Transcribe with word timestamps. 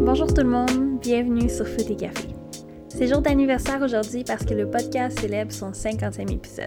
Bonjour 0.00 0.26
tout 0.26 0.42
le 0.42 0.48
monde, 0.48 0.98
bienvenue 1.00 1.48
sur 1.48 1.64
Foot 1.68 1.88
et 1.88 1.94
Café. 1.94 2.28
C'est 2.88 3.06
jour 3.06 3.20
d'anniversaire 3.20 3.80
aujourd'hui 3.80 4.24
parce 4.24 4.44
que 4.44 4.54
le 4.54 4.68
podcast 4.68 5.20
célèbre 5.20 5.52
son 5.52 5.70
50e 5.70 6.32
épisode. 6.32 6.66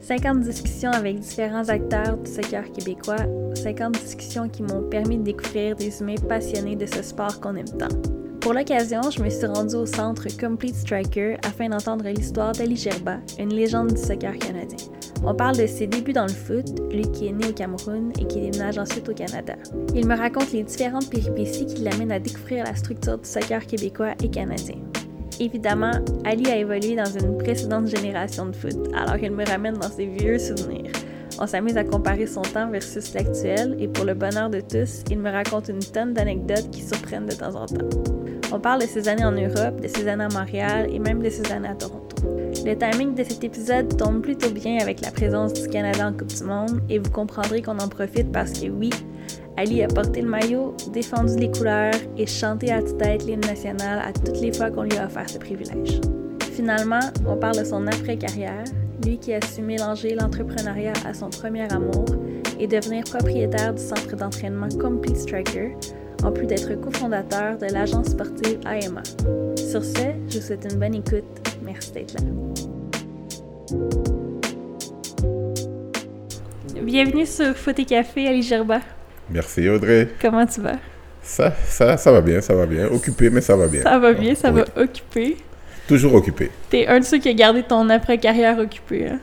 50 0.00 0.40
discussions 0.40 0.90
avec 0.90 1.18
différents 1.18 1.68
acteurs 1.68 2.16
du 2.16 2.30
soccer 2.30 2.72
québécois, 2.72 3.26
50 3.54 3.92
discussions 3.92 4.48
qui 4.48 4.62
m'ont 4.62 4.88
permis 4.88 5.18
de 5.18 5.24
découvrir 5.24 5.76
des 5.76 6.00
humains 6.00 6.14
passionnés 6.26 6.76
de 6.76 6.86
ce 6.86 7.02
sport 7.02 7.38
qu'on 7.38 7.56
aime 7.56 7.68
tant. 7.78 7.88
Pour 8.48 8.54
l'occasion, 8.54 9.02
je 9.10 9.22
me 9.22 9.28
suis 9.28 9.44
rendue 9.44 9.74
au 9.74 9.84
centre 9.84 10.26
Complete 10.40 10.74
Striker 10.74 11.36
afin 11.46 11.68
d'entendre 11.68 12.08
l'histoire 12.08 12.52
d'Ali 12.52 12.76
Gerba, 12.76 13.18
une 13.38 13.52
légende 13.52 13.92
du 13.92 14.00
soccer 14.00 14.38
canadien. 14.38 14.78
On 15.22 15.34
parle 15.34 15.58
de 15.58 15.66
ses 15.66 15.86
débuts 15.86 16.14
dans 16.14 16.24
le 16.24 16.32
foot, 16.32 16.64
lui 16.90 17.02
qui 17.12 17.26
est 17.26 17.32
né 17.32 17.46
au 17.46 17.52
Cameroun 17.52 18.10
et 18.18 18.26
qui 18.26 18.40
déménage 18.40 18.78
ensuite 18.78 19.06
au 19.06 19.12
Canada. 19.12 19.52
Il 19.94 20.06
me 20.06 20.16
raconte 20.16 20.50
les 20.52 20.62
différentes 20.62 21.10
péripéties 21.10 21.66
qui 21.66 21.82
l'amènent 21.82 22.10
à 22.10 22.20
découvrir 22.20 22.64
la 22.64 22.74
structure 22.74 23.18
du 23.18 23.28
soccer 23.28 23.66
québécois 23.66 24.14
et 24.24 24.30
canadien. 24.30 24.76
Évidemment, 25.38 25.92
Ali 26.24 26.50
a 26.50 26.56
évolué 26.56 26.96
dans 26.96 27.04
une 27.04 27.36
précédente 27.36 27.88
génération 27.88 28.46
de 28.46 28.56
foot, 28.56 28.78
alors 28.94 29.22
il 29.22 29.32
me 29.32 29.44
ramène 29.44 29.74
dans 29.74 29.90
ses 29.90 30.06
vieux 30.06 30.38
souvenirs. 30.38 30.90
On 31.38 31.46
s'amuse 31.46 31.76
à 31.76 31.84
comparer 31.84 32.26
son 32.26 32.40
temps 32.40 32.70
versus 32.70 33.12
l'actuel 33.12 33.76
et 33.78 33.88
pour 33.88 34.06
le 34.06 34.14
bonheur 34.14 34.48
de 34.48 34.60
tous, 34.60 35.04
il 35.10 35.18
me 35.18 35.30
raconte 35.30 35.68
une 35.68 35.80
tonne 35.80 36.14
d'anecdotes 36.14 36.70
qui 36.70 36.80
surprennent 36.80 37.26
de 37.26 37.34
temps 37.34 37.54
en 37.54 37.66
temps. 37.66 38.27
On 38.50 38.60
parle 38.60 38.80
de 38.80 38.86
ses 38.86 39.08
années 39.08 39.24
en 39.24 39.32
Europe, 39.32 39.80
de 39.80 39.88
ses 39.88 40.08
années 40.08 40.24
à 40.24 40.28
Montréal 40.28 40.88
et 40.90 40.98
même 40.98 41.22
de 41.22 41.28
ses 41.28 41.52
années 41.52 41.68
à 41.68 41.74
Toronto. 41.74 42.16
Le 42.64 42.74
timing 42.74 43.14
de 43.14 43.22
cet 43.22 43.44
épisode 43.44 43.94
tombe 43.96 44.22
plutôt 44.22 44.50
bien 44.50 44.78
avec 44.80 45.02
la 45.02 45.10
présence 45.10 45.52
du 45.52 45.68
Canada 45.68 46.08
en 46.08 46.12
Coupe 46.12 46.34
du 46.34 46.44
Monde 46.44 46.80
et 46.88 46.98
vous 46.98 47.10
comprendrez 47.10 47.60
qu'on 47.60 47.78
en 47.78 47.88
profite 47.88 48.32
parce 48.32 48.52
que 48.52 48.68
oui, 48.68 48.90
Ali 49.58 49.82
a 49.82 49.88
porté 49.88 50.22
le 50.22 50.28
maillot, 50.28 50.74
défendu 50.92 51.36
les 51.36 51.50
couleurs 51.50 51.94
et 52.16 52.26
chanté 52.26 52.72
à 52.72 52.82
tue-tête 52.82 53.26
l'hymne 53.26 53.40
national 53.40 53.98
à 53.98 54.12
toutes 54.12 54.40
les 54.40 54.52
fois 54.52 54.70
qu'on 54.70 54.84
lui 54.84 54.96
a 54.96 55.06
offert 55.06 55.28
ce 55.28 55.38
privilège. 55.38 56.00
Finalement, 56.52 57.00
on 57.26 57.36
parle 57.36 57.58
de 57.58 57.64
son 57.64 57.86
après-carrière, 57.86 58.64
lui 59.04 59.18
qui 59.18 59.34
a 59.34 59.40
su 59.42 59.60
mélanger 59.60 60.14
l'entrepreneuriat 60.14 60.94
à 61.06 61.12
son 61.12 61.28
premier 61.28 61.70
amour 61.72 62.06
et 62.58 62.66
devenir 62.66 63.04
propriétaire 63.04 63.74
du 63.74 63.82
centre 63.82 64.16
d'entraînement 64.16 64.68
Complete 64.80 65.16
Striker, 65.16 65.76
en 66.24 66.32
plus 66.32 66.46
d'être 66.46 66.74
cofondateur 66.80 67.58
de 67.58 67.66
l'agence 67.66 68.08
sportive 68.08 68.58
AMA. 68.64 69.02
Sur 69.56 69.84
ce, 69.84 70.02
je 70.28 70.38
vous 70.38 70.46
souhaite 70.46 70.66
une 70.70 70.78
bonne 70.78 70.94
écoute. 70.94 71.24
Merci 71.62 71.92
d'être 71.92 72.14
là. 72.14 72.20
Bienvenue 76.82 77.26
sur 77.26 77.54
Foot 77.56 77.78
et 77.78 77.84
Café, 77.84 78.28
Ali 78.28 78.42
Gerba. 78.42 78.80
Merci 79.30 79.68
Audrey. 79.68 80.08
Comment 80.20 80.46
tu 80.46 80.60
vas? 80.60 80.76
Ça, 81.22 81.52
ça, 81.66 81.96
ça 81.96 82.10
va 82.12 82.20
bien, 82.20 82.40
ça 82.40 82.54
va 82.54 82.66
bien. 82.66 82.86
Occupé, 82.86 83.28
mais 83.30 83.40
ça 83.42 83.54
va 83.56 83.66
bien. 83.68 83.82
Ça 83.82 83.98
va 83.98 84.12
bien, 84.12 84.34
ça 84.34 84.50
Oui. 84.50 84.62
va 84.74 84.82
occupé. 84.82 85.36
Toujours 85.86 86.14
occupé. 86.14 86.50
T'es 86.70 86.86
un 86.86 87.00
de 87.00 87.04
ceux 87.04 87.18
qui 87.18 87.28
a 87.28 87.34
gardé 87.34 87.62
ton 87.62 87.88
après-carrière 87.90 88.58
occupé, 88.58 89.08
hein? 89.08 89.20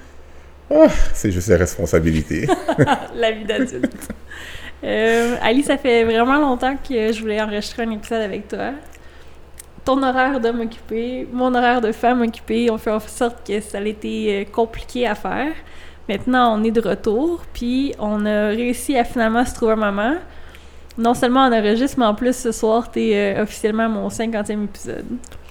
Ah, 0.71 0.87
c'est 1.13 1.31
juste 1.31 1.47
les 1.49 1.55
responsabilités. 1.57 2.47
La 3.15 3.31
vie 3.31 3.45
d'adulte. 3.45 3.83
Euh, 4.85 5.35
Ali, 5.41 5.63
ça 5.63 5.77
fait 5.77 6.03
vraiment 6.03 6.39
longtemps 6.39 6.75
que 6.77 7.11
je 7.11 7.19
voulais 7.19 7.41
enregistrer 7.41 7.83
un 7.83 7.91
épisode 7.91 8.21
avec 8.21 8.47
toi. 8.47 8.71
Ton 9.83 10.01
horaire 10.03 10.39
d'homme 10.39 10.61
occupé, 10.61 11.27
mon 11.31 11.53
horaire 11.55 11.81
de 11.81 11.91
femme 11.91 12.21
occupée, 12.21 12.69
on 12.69 12.77
fait 12.77 12.91
en 12.91 12.99
sorte 12.99 13.45
que 13.47 13.59
ça 13.59 13.79
a 13.79 13.81
été 13.81 14.41
euh, 14.41 14.45
compliqué 14.51 15.07
à 15.07 15.15
faire. 15.15 15.53
Maintenant, 16.07 16.59
on 16.59 16.63
est 16.63 16.71
de 16.71 16.81
retour, 16.81 17.41
puis 17.53 17.93
on 17.99 18.25
a 18.25 18.49
réussi 18.49 18.95
à 18.97 19.03
finalement 19.03 19.43
se 19.43 19.55
trouver 19.55 19.73
un 19.73 19.77
moment. 19.77 20.15
Non 20.97 21.13
seulement 21.13 21.47
on 21.47 21.51
enregistre, 21.51 21.97
mais 21.99 22.05
en 22.05 22.13
plus, 22.15 22.35
ce 22.35 22.51
soir, 22.51 22.91
t'es 22.91 23.11
euh, 23.37 23.43
officiellement 23.43 23.89
mon 23.89 24.07
50e 24.07 24.65
épisode. 24.65 25.05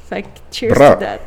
Fait 0.08 0.22
que 0.22 0.28
cheers 0.52 0.74
Bra. 0.74 0.94
to 0.94 1.00
that. 1.00 1.18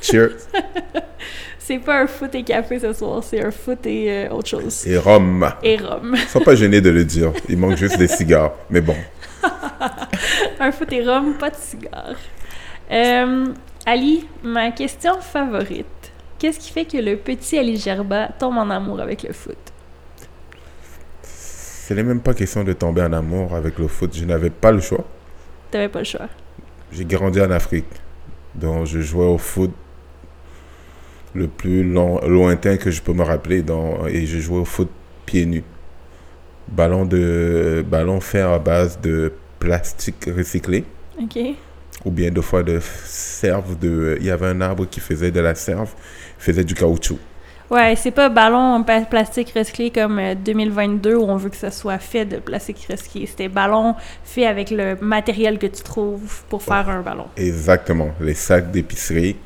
Cheers. 0.00 0.48
C'est 1.72 1.78
pas 1.78 2.02
un 2.02 2.06
foot 2.06 2.34
et 2.34 2.42
café 2.42 2.78
ce 2.78 2.92
soir, 2.92 3.24
c'est 3.24 3.42
un 3.42 3.50
foot 3.50 3.86
et 3.86 4.26
euh, 4.26 4.34
autre 4.34 4.50
chose. 4.50 4.86
Et 4.86 4.98
Rome. 4.98 5.50
Et 5.62 5.78
rhum. 5.78 6.14
Sois 6.28 6.42
pas 6.42 6.54
gêné 6.54 6.82
de 6.82 6.90
le 6.90 7.02
dire. 7.02 7.32
Il 7.48 7.56
manque 7.56 7.78
juste 7.78 7.96
des 7.96 8.08
cigares. 8.08 8.52
Mais 8.68 8.82
bon. 8.82 8.94
un 10.60 10.70
foot 10.70 10.92
et 10.92 11.02
rhum, 11.02 11.32
pas 11.38 11.48
de 11.48 11.56
cigare. 11.56 12.16
Euh, 12.90 13.46
Ali, 13.86 14.26
ma 14.42 14.70
question 14.72 15.18
favorite. 15.22 15.86
Qu'est-ce 16.38 16.58
qui 16.58 16.70
fait 16.70 16.84
que 16.84 16.98
le 16.98 17.16
petit 17.16 17.56
Ali 17.56 17.78
Gerba 17.78 18.28
tombe 18.38 18.58
en 18.58 18.68
amour 18.68 19.00
avec 19.00 19.22
le 19.22 19.32
foot? 19.32 19.56
Ce 21.22 21.94
n'est 21.94 22.02
même 22.02 22.20
pas 22.20 22.34
question 22.34 22.64
de 22.64 22.74
tomber 22.74 23.00
en 23.00 23.14
amour 23.14 23.54
avec 23.54 23.78
le 23.78 23.88
foot. 23.88 24.14
Je 24.14 24.26
n'avais 24.26 24.50
pas 24.50 24.72
le 24.72 24.80
choix. 24.80 25.06
T'avais 25.70 25.88
pas 25.88 26.00
le 26.00 26.04
choix. 26.04 26.28
J'ai 26.92 27.06
grandi 27.06 27.40
en 27.40 27.50
Afrique. 27.50 27.86
Donc, 28.54 28.84
je 28.84 29.00
jouais 29.00 29.24
au 29.24 29.38
foot 29.38 29.72
le 31.34 31.48
plus 31.48 31.82
long- 31.84 32.20
lointain 32.26 32.76
que 32.76 32.90
je 32.90 33.00
peux 33.02 33.12
me 33.12 33.22
rappeler. 33.22 33.64
Et 34.08 34.26
je 34.26 34.38
jouais 34.38 34.58
au 34.58 34.64
foot 34.64 34.88
pieds 35.26 35.46
nus. 35.46 35.64
Ballon, 36.68 37.04
de, 37.04 37.84
ballon 37.88 38.20
fait 38.20 38.40
à 38.40 38.58
base 38.58 39.00
de 39.00 39.32
plastique 39.58 40.28
recyclé. 40.36 40.84
OK. 41.20 41.38
ou 42.04 42.10
bien 42.10 42.30
deux 42.30 42.40
fois 42.40 42.62
de 42.62 42.80
serve 43.04 43.78
de 43.78 44.16
il 44.18 44.26
y 44.26 44.30
avait 44.30 44.46
un 44.46 44.60
arbre 44.62 44.86
qui 44.86 44.98
faisait 44.98 45.30
de 45.30 45.40
la 45.40 45.54
serve 45.54 45.90
faisait 46.38 46.64
du 46.64 46.74
caoutchouc 46.74 47.18
Ouais, 47.70 47.94
c'est 47.96 48.10
pas 48.10 48.28
ballon 48.28 48.84
plastique 49.08 49.52
recyclé 49.54 49.90
comme 49.90 50.18
euh, 50.18 50.34
2022 50.34 51.14
où 51.16 51.22
on 51.24 51.36
veut 51.36 51.48
que 51.50 51.56
ça 51.56 51.70
soit 51.70 51.98
fait 51.98 52.24
de 52.24 52.36
plastique 52.38 52.86
recyclé. 52.90 53.26
C'était 53.26 53.48
ballon 53.48 53.94
fait 54.24 54.46
avec 54.46 54.70
le 54.70 54.96
matériel 55.00 55.58
que 55.58 55.66
tu 55.66 55.82
trouves 55.82 56.42
pour 56.48 56.62
faire 56.62 56.88
un 56.88 57.02
ballon. 57.02 57.26
exactement 57.36 58.10
les 58.20 58.34
sacs 58.34 58.70
d'épicerie 58.70 59.36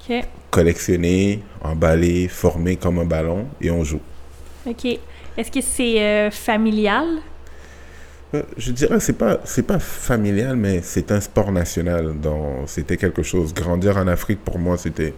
OK. 0.00 0.24
Collectionnés 0.52 1.42
emballés 1.62 2.28
formés 2.28 2.76
comme 2.76 2.98
un 3.00 3.04
ballon 3.06 3.46
et 3.60 3.70
on 3.70 3.82
joue 3.82 4.00
OK. 4.66 4.84
Est-ce 5.36 5.50
que 5.50 5.60
c'est 5.62 6.00
euh, 6.00 6.30
familial? 6.30 7.06
Euh, 8.34 8.42
je 8.56 8.70
dirais 8.72 9.00
c'est 9.00 9.18
pas 9.24 9.40
c'est 9.44 9.66
pas 9.66 9.78
familial 9.78 10.56
mais 10.56 10.80
c'est 10.82 11.10
un 11.10 11.20
sport 11.20 11.50
national 11.52 12.18
donc 12.20 12.64
c'était 12.66 12.96
quelque 12.96 13.22
chose 13.22 13.52
grandir 13.52 13.96
en 13.96 14.06
Afrique 14.06 14.40
pour 14.44 14.58
moi 14.58 14.76
c'était 14.78 15.12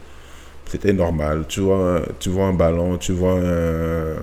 c'était 0.66 0.92
normal 0.92 1.44
tu 1.48 1.60
vois 1.60 1.98
un- 1.98 2.02
tu 2.18 2.28
vois 2.30 2.46
un 2.46 2.52
ballon 2.54 2.96
tu 2.96 3.12
vois 3.12 3.38
un- 3.38 4.16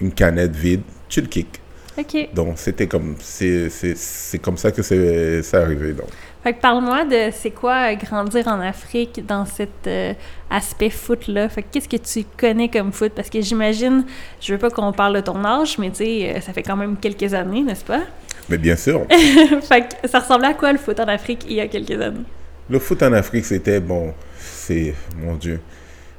une 0.00 0.12
canette 0.12 0.54
vide 0.56 0.82
tu 1.08 1.20
le 1.22 1.26
kicks 1.26 1.58
OK. 1.98 2.28
Donc, 2.32 2.54
c'était 2.58 2.86
comme, 2.86 3.16
c'est, 3.20 3.68
c'est, 3.68 3.94
c'est 3.94 4.38
comme 4.38 4.56
ça 4.56 4.72
que 4.72 4.80
c'est, 4.80 5.42
c'est 5.42 5.58
arrivé. 5.58 5.92
Donc. 5.92 6.08
Fait 6.42 6.54
que 6.54 6.60
parle-moi 6.60 7.04
de 7.04 7.30
c'est 7.32 7.52
quoi 7.52 7.92
euh, 7.92 7.94
grandir 7.94 8.48
en 8.48 8.60
Afrique 8.60 9.24
dans 9.26 9.44
cet 9.44 9.86
euh, 9.86 10.12
aspect 10.50 10.90
foot-là. 10.90 11.48
Fait 11.48 11.62
que 11.62 11.68
qu'est-ce 11.70 11.88
que 11.88 11.96
tu 11.96 12.26
connais 12.36 12.68
comme 12.68 12.90
foot? 12.90 13.12
Parce 13.14 13.30
que 13.30 13.40
j'imagine, 13.40 14.04
je 14.40 14.52
veux 14.52 14.58
pas 14.58 14.70
qu'on 14.70 14.92
parle 14.92 15.14
de 15.14 15.20
ton 15.20 15.44
âge, 15.44 15.78
mais 15.78 15.90
tu 15.90 15.98
sais, 15.98 16.34
euh, 16.34 16.40
ça 16.40 16.52
fait 16.52 16.64
quand 16.64 16.76
même 16.76 16.96
quelques 16.96 17.32
années, 17.32 17.62
n'est-ce 17.62 17.84
pas? 17.84 18.02
Mais 18.48 18.58
bien 18.58 18.74
sûr, 18.74 19.06
fait 19.62 19.82
que 20.02 20.08
ça 20.08 20.18
ressemblait 20.18 20.48
à 20.48 20.54
quoi 20.54 20.72
le 20.72 20.78
foot 20.78 20.98
en 20.98 21.06
Afrique 21.06 21.44
il 21.48 21.54
y 21.54 21.60
a 21.60 21.68
quelques 21.68 22.00
années? 22.00 22.24
le 22.68 22.78
foot 22.78 23.02
en 23.02 23.12
Afrique, 23.12 23.44
c'était, 23.44 23.80
bon, 23.80 24.14
c'est, 24.38 24.94
mon 25.18 25.34
Dieu, 25.34 25.60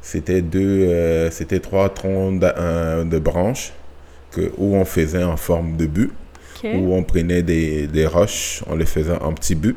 c'était 0.01 0.41
deux, 0.41 0.61
euh, 0.61 1.31
c'était 1.31 1.59
trois 1.59 1.89
troncs 1.89 2.39
de 2.39 3.19
branches 3.19 3.73
que, 4.31 4.51
où 4.57 4.75
on 4.75 4.85
faisait 4.85 5.23
en 5.23 5.35
forme 5.35 5.75
de 5.75 5.85
but, 5.85 6.11
où 6.63 6.95
on 6.95 7.03
prenait 7.03 7.43
des, 7.43 7.87
des 7.87 8.07
roches, 8.07 8.63
on 8.67 8.75
les 8.75 8.85
faisait 8.85 9.17
en 9.19 9.33
petits 9.33 9.55
buts. 9.55 9.75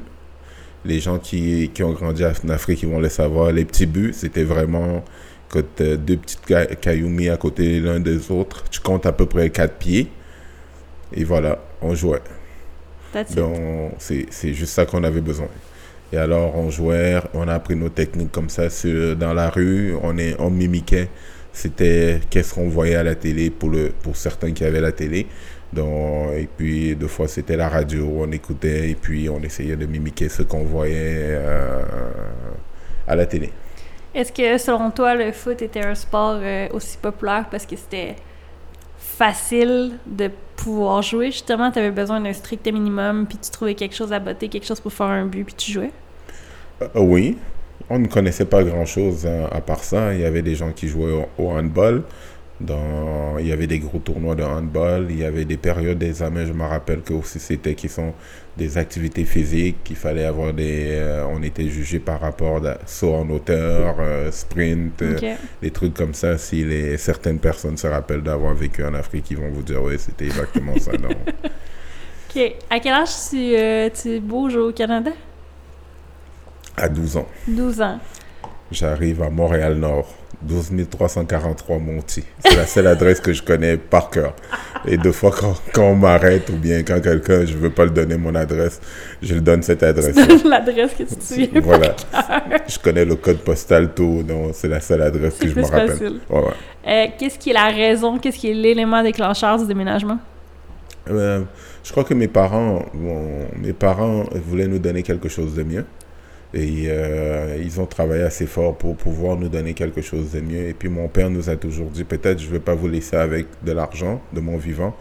Les 0.87 1.01
gens 1.01 1.19
qui, 1.19 1.71
qui 1.75 1.83
ont 1.83 1.93
grandi 1.93 2.25
en 2.25 2.49
Afrique, 2.51 2.83
ils 2.83 2.89
vont 2.89 3.01
le 3.01 3.09
savoir, 3.09 3.51
les 3.53 3.65
petits 3.65 3.87
buts, 3.87 4.13
c'était 4.15 4.45
vraiment 4.45 5.05
que 5.49 5.59
t'as 5.61 5.97
deux 5.97 6.17
petites 6.17 6.41
ca- 6.47 6.67
cailloux 6.67 7.09
mis 7.09 7.29
à 7.29 7.37
côté 7.37 7.81
l'un 7.81 8.01
des 8.01 8.31
autres. 8.31 8.65
Tu 8.71 8.81
comptes 8.81 9.07
à 9.07 9.13
peu 9.13 9.27
près 9.27 9.51
quatre 9.51 9.75
pieds. 9.75 10.09
Et 11.13 11.25
voilà, 11.25 11.59
on 11.83 11.95
jouait. 11.95 12.23
That's 13.13 13.31
it. 13.31 13.37
Donc, 13.37 13.57
c'est 13.99 14.27
c'est 14.31 14.53
juste 14.55 14.73
ça 14.73 14.87
qu'on 14.87 15.05
avait 15.05 15.21
besoin. 15.21 15.49
Et 16.13 16.17
alors, 16.17 16.57
on 16.57 16.71
jouait, 16.71 17.17
on 17.35 17.49
a 17.49 17.55
appris 17.55 17.75
nos 17.77 17.89
techniques 17.89 18.31
comme 18.33 18.49
ça 18.49 18.71
sur, 18.71 19.17
dans 19.17 19.35
la 19.35 19.51
rue, 19.51 19.95
on, 20.03 20.17
est, 20.19 20.37
on 20.39 20.51
mimiquait. 20.51 21.09
C'était 21.53 22.21
qu'est-ce 22.31 22.55
qu'on 22.55 22.69
voyait 22.69 22.97
à 22.97 23.03
la 23.03 23.15
télé 23.15 23.51
pour, 23.51 23.71
le, 23.71 23.93
pour 24.03 24.17
certains 24.17 24.53
qui 24.53 24.65
avaient 24.65 24.81
la 24.81 24.93
télé. 24.93 25.27
Donc, 25.73 26.33
et 26.37 26.49
puis, 26.57 26.95
deux 26.95 27.09
fois, 27.09 27.29
c'était 27.29 27.57
la 27.57 27.69
radio, 27.69 28.09
on 28.19 28.31
écoutait 28.33 28.91
et 28.91 28.95
puis 28.95 29.29
on 29.29 29.41
essayait 29.41 29.77
de 29.77 29.87
mimiquer 29.87 30.29
ce 30.29 30.43
qu'on 30.43 30.63
voyait 30.63 31.35
euh, 31.35 31.83
à 33.07 33.17
la 33.17 33.27
télé. 33.27 33.51
Est-ce 34.15 34.33
que 34.33 34.57
selon 34.57 34.91
toi, 34.91 35.15
le 35.15 35.33
foot 35.33 35.61
était 35.61 35.85
un 35.85 35.95
sport 35.95 36.39
euh, 36.41 36.69
aussi 36.73 36.97
populaire 36.97 37.47
parce 37.51 37.67
que 37.67 37.77
c'était 37.77 38.17
facile 38.97 39.99
de 40.07 40.31
pouvoir 40.57 41.03
jouer? 41.03 41.27
Justement, 41.27 41.71
tu 41.71 41.79
avais 41.79 41.91
besoin 41.91 42.21
d'un 42.21 42.33
strict 42.33 42.67
minimum, 42.67 43.27
puis 43.27 43.37
tu 43.37 43.51
trouvais 43.51 43.75
quelque 43.75 43.95
chose 43.95 44.13
à 44.13 44.19
botter, 44.19 44.49
quelque 44.49 44.67
chose 44.67 44.81
pour 44.81 44.93
faire 44.93 45.09
un 45.09 45.27
but, 45.27 45.45
puis 45.45 45.55
tu 45.55 45.73
jouais? 45.73 45.91
Euh, 46.81 46.89
oui, 46.95 47.37
on 47.91 47.99
ne 47.99 48.07
connaissait 48.07 48.47
pas 48.47 48.63
grand-chose 48.63 49.27
hein, 49.27 49.49
à 49.53 49.61
part 49.61 49.85
ça. 49.85 50.15
Il 50.15 50.21
y 50.21 50.25
avait 50.25 50.43
des 50.43 50.55
gens 50.55 50.73
qui 50.73 50.89
jouaient 50.89 51.13
au, 51.13 51.29
au 51.43 51.51
handball, 51.51 52.03
Dans, 52.59 53.37
il 53.39 53.47
y 53.47 53.53
avait 53.53 53.67
des 53.67 53.79
gros 53.79 53.99
tournois 53.99 54.35
de 54.35 54.43
handball, 54.43 55.09
il 55.11 55.19
y 55.19 55.25
avait 55.25 55.45
des 55.45 55.59
périodes 55.59 55.99
d'examen, 55.99 56.47
je 56.47 56.55
me 56.55 56.65
rappelle 56.65 57.03
que 57.03 57.13
aussi 57.13 57.39
c'était 57.39 57.75
qui 57.75 57.91
sont 57.91 58.15
des 58.57 58.79
activités 58.79 59.27
physiques, 59.27 59.77
qu'il 59.85 59.97
fallait 59.97 60.25
avoir 60.25 60.55
des... 60.55 60.87
euh, 60.93 61.27
on 61.29 61.43
était 61.43 61.69
jugé 61.69 61.99
par 61.99 62.19
rapport 62.19 62.67
à 62.67 62.79
saut 62.87 63.13
en 63.15 63.29
hauteur, 63.29 63.97
euh, 64.01 64.31
sprint, 64.31 65.03
euh, 65.03 65.17
Ok. 65.19 65.27
des 65.61 65.71
trucs 65.71 65.93
comme 65.93 66.15
ça. 66.15 66.39
Si 66.39 66.65
les, 66.65 66.97
certaines 66.97 67.39
personnes 67.41 67.77
se 67.77 67.87
rappellent 67.89 68.23
d'avoir 68.23 68.55
vécu 68.55 68.83
en 68.83 68.95
Afrique, 68.95 69.31
ils 69.31 69.37
vont 69.37 69.51
vous 69.51 69.63
dire, 69.63 69.83
oui, 69.83 69.97
c'était 69.99 70.25
exactement 70.25 70.79
ça. 70.79 70.93
Non. 70.93 71.11
OK. 72.35 72.55
À 72.71 72.81
quel 72.81 72.93
âge 72.95 73.11
tu, 73.31 73.55
tu 74.01 74.19
bouges 74.21 74.57
au 74.57 74.73
Canada? 74.73 75.11
À 76.79 76.89
12 76.89 77.17
ans, 77.19 77.29
12 77.49 77.81
ans. 77.83 77.99
j'arrive 78.71 79.23
à 79.23 79.31
Montréal-Nord, 79.31 80.09
12 80.47 80.71
343 80.91 81.79
Monty. 81.79 82.25
C'est 82.41 82.57
la 82.57 82.67
seule 82.67 82.87
adresse 82.87 83.21
que 83.21 83.33
je 83.33 83.43
connais 83.43 83.77
par 83.77 84.11
cœur. 84.11 84.35
Et 84.87 84.97
deux 84.97 85.13
fois, 85.13 85.33
quand, 85.39 85.55
quand 85.73 85.85
on 85.85 85.95
m'arrête 85.97 86.49
ou 86.51 86.57
bien 86.57 86.83
quand 86.83 87.01
quelqu'un, 87.01 87.45
je 87.45 87.55
veux 87.55 87.71
pas 87.71 87.85
le 87.85 87.91
donner 87.91 88.17
mon 88.17 88.35
adresse, 88.35 88.81
je 89.23 89.35
lui 89.35 89.41
donne 89.41 89.63
cette 89.63 89.83
adresse. 89.83 90.17
L'adresse 90.45 90.95
que 90.95 91.03
tu 91.03 91.15
souviens. 91.21 91.61
voilà. 91.61 91.97
Je 92.69 92.79
connais 92.79 93.05
le 93.05 93.17
code 93.17 93.39
postal, 93.39 93.93
tout. 93.95 94.23
Donc, 94.23 94.51
c'est 94.55 94.69
la 94.69 94.81
seule 94.81 95.03
adresse 95.03 95.37
que 95.39 95.49
je 95.49 95.55
me 95.55 95.65
rappelle. 95.65 95.89
facile. 95.89 96.21
Ouais, 96.31 96.41
ouais. 96.41 96.47
Euh, 96.87 97.07
qu'est-ce 97.19 97.39
qui 97.39 97.51
est 97.51 97.55
la 97.55 97.69
raison, 97.69 98.19
qu'est-ce 98.19 98.39
qui 98.39 98.51
est 98.51 98.55
l'élément 98.55 99.03
déclencheur 99.03 99.59
du 99.59 99.67
déménagement? 99.67 100.19
Euh, 101.11 101.43
je 101.83 101.91
crois 101.91 102.05
que 102.05 102.15
mes 102.15 102.29
parents, 102.29 102.85
bon, 102.95 103.47
mes 103.61 103.73
parents 103.73 104.25
voulaient 104.35 104.67
nous 104.69 104.79
donner 104.79 105.03
quelque 105.03 105.29
chose 105.29 105.55
de 105.55 105.63
mieux. 105.63 105.85
Et 106.59 106.87
euh, 106.89 107.59
ils 107.63 107.79
ont 107.83 107.87
travaillé 107.87 108.23
assez 108.23 108.47
fort 108.47 108.79
pour 108.79 108.97
pouvoir 108.97 109.37
nous 109.37 109.51
donner 109.51 109.75
quelque 109.75 110.01
chose 110.01 110.31
de 110.33 110.41
mieux. 110.41 110.69
Et 110.69 110.73
puis 110.73 110.89
mon 110.89 111.07
père 111.07 111.29
nous 111.29 111.51
a 111.51 111.57
toujours 111.57 111.91
dit, 111.91 112.03
peut-être 112.05 112.39
je 112.39 112.47
ne 112.47 112.53
vais 112.53 112.61
pas 112.61 112.75
vous 112.75 112.89
laisser 112.89 113.17
avec 113.17 113.47
de 113.63 113.73
l'argent 113.73 114.23
de 114.33 114.41
mon 114.41 114.57
vivant, 114.57 114.97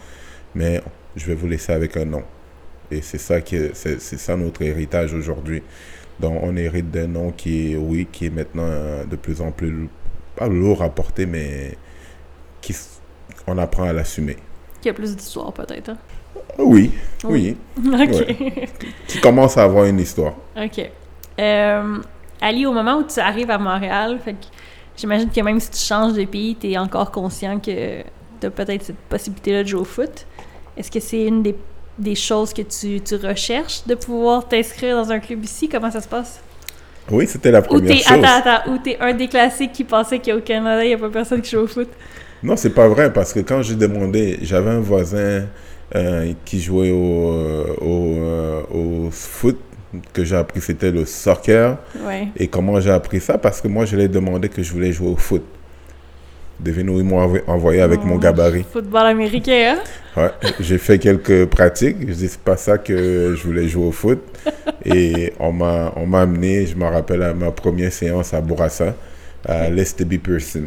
mais 0.54 0.82
je 1.16 1.26
vais 1.26 1.34
vous 1.34 1.48
laisser 1.48 1.72
avec 1.72 1.96
un 1.96 2.04
nom. 2.04 2.24
Et 2.92 3.02
c'est 3.02 3.18
ça, 3.20 3.40
que, 3.40 3.72
c'est, 3.74 4.02
c'est 4.02 4.20
ça 4.20 4.36
notre 4.36 4.64
héritage 4.64 5.14
aujourd'hui. 5.14 5.64
Donc 6.20 6.38
on 6.44 6.58
hérite 6.58 6.92
d'un 6.92 7.08
nom 7.08 7.32
qui 7.32 7.72
est, 7.72 7.78
oui, 7.78 8.06
qui 8.12 8.26
est 8.26 8.32
maintenant 8.32 8.68
euh, 8.68 9.06
de 9.06 9.16
plus 9.16 9.40
en 9.40 9.52
plus, 9.52 9.88
pas 10.36 10.50
lourd 10.50 10.84
à 10.84 10.90
porter, 10.90 11.26
mais 11.26 11.78
qui, 12.60 12.76
on 13.48 13.58
apprend 13.58 13.84
à 13.86 13.94
l'assumer. 13.94 14.36
Qui 14.82 14.90
a 14.90 14.94
plus 14.94 15.16
d'histoire, 15.16 15.54
peut-être. 15.54 15.88
hein? 15.88 15.98
Oui, 16.60 16.92
oui. 17.24 17.56
OK. 17.78 18.36
Qui 19.08 19.22
commence 19.22 19.58
à 19.58 19.64
avoir 19.64 19.86
une 19.86 20.02
histoire. 20.02 20.36
OK. 20.58 20.92
Euh, 21.40 21.98
Ali, 22.42 22.66
au 22.66 22.72
moment 22.72 22.98
où 22.98 23.04
tu 23.04 23.20
arrives 23.20 23.52
à 23.52 23.58
Montréal, 23.58 24.20
fait 24.24 24.36
j'imagine 24.98 25.30
que 25.30 25.42
même 25.42 25.60
si 25.60 25.70
tu 25.72 25.80
changes 25.80 26.14
de 26.14 26.26
pays, 26.26 26.56
tu 26.56 26.72
es 26.72 26.78
encore 26.78 27.12
conscient 27.12 27.60
que 27.60 28.02
tu 28.40 28.48
as 28.48 28.50
peut-être 28.50 28.84
cette 28.84 28.98
possibilité-là 29.10 29.64
de 29.64 29.68
jouer 29.68 29.82
au 29.82 29.86
foot. 29.86 30.26
Est-ce 30.78 30.92
que 30.92 31.00
c'est 31.00 31.26
une 31.26 31.44
des, 31.44 31.56
des 31.98 32.16
choses 32.16 32.54
que 32.54 32.62
tu, 32.62 33.02
tu 33.02 33.16
recherches, 33.16 33.86
de 33.86 33.96
pouvoir 33.96 34.48
t'inscrire 34.48 34.96
dans 34.98 35.12
un 35.12 35.20
club 35.20 35.44
ici? 35.44 35.70
Comment 35.70 35.92
ça 35.92 36.02
se 36.02 36.08
passe? 36.08 36.42
Oui, 37.12 37.28
c'était 37.28 37.52
la 37.52 37.62
Ou 37.70 37.80
première 37.80 37.98
chose. 38.00 38.24
attends, 38.24 38.50
attends, 38.50 38.72
ou 38.72 38.78
t'es 38.80 38.98
un 39.00 39.14
des 39.14 39.28
classiques 39.28 39.72
qui 39.74 39.84
pensait 39.84 40.20
qu'au 40.20 40.42
Canada, 40.42 40.84
il 40.84 40.88
n'y 40.90 40.94
a 40.94 40.98
pas 40.98 41.10
personne 41.10 41.42
qui 41.42 41.52
joue 41.52 41.60
au 41.62 41.68
foot? 41.68 41.90
Non, 42.44 42.56
c'est 42.56 42.74
pas 42.74 42.88
vrai 42.88 43.12
parce 43.12 43.34
que 43.34 43.40
quand 43.40 43.62
j'ai 43.62 43.76
demandé, 43.76 44.38
j'avais 44.42 44.70
un 44.72 44.80
voisin 44.80 45.48
euh, 45.96 46.34
qui 46.46 46.60
jouait 46.62 46.92
au, 46.92 47.32
euh, 47.32 47.76
au, 47.82 48.16
euh, 48.18 48.62
au 48.74 49.12
foot 49.12 49.60
que 50.14 50.24
j'ai 50.24 50.36
appris 50.36 50.62
c'était 50.62 50.92
le 50.92 51.06
soccer. 51.06 51.78
Ouais. 52.06 52.28
Et 52.38 52.48
comment 52.48 52.80
j'ai 52.80 52.92
appris 52.92 53.20
ça? 53.22 53.38
Parce 53.38 53.62
que 53.62 53.68
moi, 53.68 53.86
je 53.86 53.96
lui 53.96 54.04
ai 54.04 54.08
demandé 54.08 54.50
que 54.50 54.62
je 54.64 54.72
voulais 54.72 54.92
jouer 54.92 55.10
au 55.10 55.16
foot. 55.18 55.44
Devine 56.60 56.90
où 56.90 56.98
ils 57.00 57.04
m'ont 57.04 57.20
envo- 57.20 57.42
envoyé 57.48 57.82
avec 57.82 58.02
mon 58.06 58.16
Oh, 58.16 58.20
gabarit. 58.20 58.66
Football 58.72 59.08
américain, 59.08 59.76
hein? 59.78 59.80
Ouais, 60.22 60.32
j'ai 60.62 60.78
fait 60.78 60.98
quelques 61.00 61.46
pratiques. 61.48 61.98
Je 62.08 62.14
dis, 62.14 62.30
c'est 62.30 62.40
pas 62.40 62.56
ça 62.56 62.78
que 62.78 63.36
je 63.36 63.44
voulais 63.44 63.68
jouer 63.68 63.88
au 63.88 63.92
foot. 63.92 64.20
Et 64.86 65.34
on 65.40 65.52
m'a, 65.52 65.92
on 65.98 66.06
m'a 66.06 66.22
amené, 66.22 66.66
je 66.66 66.76
me 66.78 66.86
rappelle, 66.86 67.24
à 67.24 67.34
ma 67.34 67.52
première 67.52 67.92
séance 67.92 68.34
à 68.34 68.40
Bourassa, 68.40 68.96
à 69.46 69.70
l'STB 69.70 70.18
Pearson, 70.18 70.64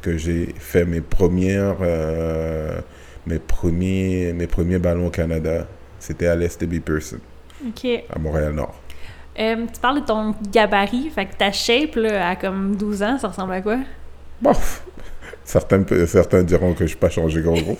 que 0.00 0.16
j'ai 0.16 0.54
fait 0.58 0.86
mes 0.86 1.02
premières, 1.02 1.76
euh, 1.82 2.78
mes 3.26 3.38
premiers, 3.38 4.32
mes 4.32 4.46
premiers 4.46 4.78
ballons 4.78 5.08
au 5.08 5.10
Canada. 5.10 5.66
C'était 5.98 6.28
à 6.28 6.34
l'STB 6.36 6.80
Pearson, 6.82 7.18
OK. 7.64 8.04
à 8.14 8.18
Montréal-Nord. 8.18 8.74
Euh, 9.38 9.66
tu 9.72 9.80
parles 9.80 10.00
de 10.00 10.06
ton 10.06 10.34
gabarit, 10.50 11.10
fait 11.10 11.26
que 11.26 11.36
ta 11.36 11.52
shape, 11.52 11.96
là, 11.96 12.30
à 12.30 12.36
comme 12.36 12.76
12 12.76 13.02
ans, 13.02 13.18
ça 13.18 13.28
ressemble 13.28 13.52
à 13.52 13.60
quoi? 13.60 13.78
Bof. 14.40 14.82
Certains, 15.44 15.78
diront 16.42 16.72
que 16.72 16.86
je 16.86 16.94
n'ai 16.94 16.98
pas 16.98 17.08
changé 17.08 17.40
gros 17.40 17.60
gros. 17.60 17.78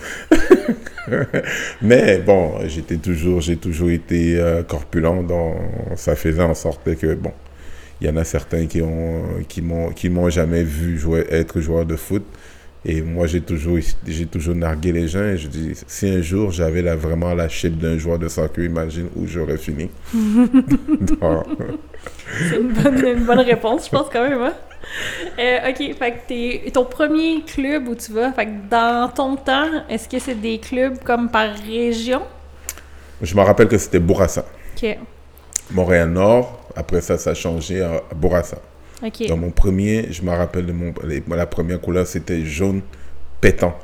Mais 1.82 2.18
bon, 2.18 2.60
j'étais 2.66 2.96
toujours, 2.96 3.40
j'ai 3.40 3.56
toujours 3.56 3.90
été 3.90 4.38
euh, 4.38 4.62
corpulent, 4.62 5.24
donc 5.26 5.56
ça 5.96 6.14
faisait 6.14 6.42
en 6.42 6.54
sorte 6.54 6.94
que, 6.94 7.14
bon, 7.14 7.32
il 8.00 8.06
y 8.06 8.10
en 8.10 8.16
a 8.16 8.24
certains 8.24 8.66
qui 8.66 8.82
ont, 8.82 9.22
qui 9.48 9.62
m'ont, 9.62 9.90
qui 9.90 10.08
m'ont 10.08 10.30
jamais 10.30 10.62
vu 10.62 10.98
jouer, 10.98 11.26
être 11.30 11.60
joueur 11.60 11.86
de 11.86 11.96
foot. 11.96 12.24
Et 12.88 13.02
moi, 13.02 13.26
j'ai 13.26 13.40
toujours, 13.40 13.78
j'ai 14.06 14.26
toujours 14.26 14.54
nargué 14.54 14.92
les 14.92 15.08
gens. 15.08 15.24
Et 15.24 15.36
je 15.36 15.48
dis, 15.48 15.72
si 15.88 16.08
un 16.08 16.22
jour 16.22 16.52
j'avais 16.52 16.82
là, 16.82 16.94
vraiment 16.94 17.34
la 17.34 17.48
shape 17.48 17.72
d'un 17.72 17.98
joueur 17.98 18.20
de 18.20 18.28
soccer, 18.28 18.64
imagine 18.64 19.08
où 19.16 19.26
j'aurais 19.26 19.58
fini. 19.58 19.90
C'est 22.38 22.56
une 22.56 22.72
bonne, 22.72 23.04
une 23.04 23.24
bonne 23.24 23.40
réponse, 23.40 23.86
je 23.86 23.90
pense, 23.90 24.06
quand 24.12 24.22
même, 24.22 24.40
hein? 24.40 24.54
Euh, 25.38 25.70
OK, 25.70 25.78
fait 25.98 26.12
que 26.12 26.28
t'es, 26.28 26.70
ton 26.70 26.84
premier 26.84 27.42
club 27.42 27.88
où 27.88 27.96
tu 27.96 28.12
vas, 28.12 28.30
fait 28.32 28.46
que 28.46 28.70
dans 28.70 29.08
ton 29.08 29.34
temps, 29.34 29.82
est-ce 29.88 30.08
que 30.08 30.20
c'est 30.20 30.40
des 30.40 30.58
clubs 30.58 31.02
comme 31.02 31.28
par 31.28 31.52
région? 31.56 32.22
je 33.20 33.34
me 33.34 33.40
rappelle 33.40 33.66
que 33.66 33.78
c'était 33.78 33.98
Bourassa. 33.98 34.44
OK. 34.76 34.96
Montréal-Nord. 35.72 36.60
Après 36.76 37.00
ça, 37.00 37.18
ça 37.18 37.30
a 37.30 37.34
changé 37.34 37.82
à 37.82 38.02
Bourassa. 38.14 38.58
Dans 39.28 39.36
mon 39.36 39.50
premier, 39.50 40.08
je 40.10 40.22
me 40.22 40.30
rappelle 40.30 40.66
de 40.66 40.72
mon, 40.72 40.92
la 41.28 41.46
première 41.46 41.80
couleur, 41.80 42.06
c'était 42.06 42.44
jaune 42.44 42.80
pétant. 43.40 43.76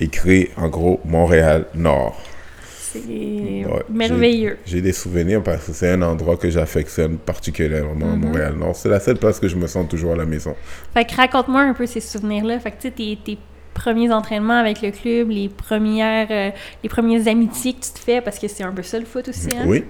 Écrit 0.00 0.48
en 0.56 0.68
gros 0.68 1.00
Montréal 1.04 1.66
Nord. 1.74 2.20
C'est 2.66 3.00
Ouais, 3.00 3.82
merveilleux. 3.88 4.58
J'ai 4.66 4.80
des 4.80 4.92
souvenirs 4.92 5.42
parce 5.42 5.66
que 5.66 5.72
c'est 5.72 5.90
un 5.90 6.02
endroit 6.02 6.36
que 6.36 6.48
j'affectionne 6.50 7.16
particulièrement 7.18 8.12
à 8.12 8.16
Mhm. 8.16 8.20
Montréal 8.24 8.54
Nord. 8.56 8.76
C'est 8.76 8.88
la 8.88 9.00
seule 9.00 9.16
place 9.18 9.40
que 9.40 9.48
je 9.48 9.56
me 9.56 9.66
sens 9.66 9.88
toujours 9.88 10.12
à 10.12 10.16
la 10.16 10.24
maison. 10.24 10.54
Fait 10.92 11.04
que 11.04 11.14
raconte-moi 11.14 11.62
un 11.62 11.74
peu 11.74 11.86
ces 11.86 12.00
souvenirs-là. 12.00 12.58
Fait 12.60 12.70
que 12.70 12.76
tu 12.76 12.82
sais, 12.88 12.90
tes, 12.92 13.18
tes 13.24 13.38
premiers 13.72 14.12
entraînements 14.12 14.58
avec 14.58 14.82
le 14.82 14.92
club, 14.92 15.30
les 15.30 15.48
premières, 15.48 16.28
euh, 16.30 16.50
les 16.84 16.88
premières 16.88 17.26
amitiés 17.26 17.72
que 17.72 17.80
tu 17.84 17.90
te 17.92 17.98
fais, 17.98 18.20
parce 18.20 18.38
que 18.38 18.46
c'est 18.46 18.62
un 18.62 18.72
peu 18.72 18.82
ça 18.84 18.98
le 19.00 19.04
foot 19.06 19.28
aussi, 19.28 19.48
hein? 19.56 19.64
Oui. 19.66 19.84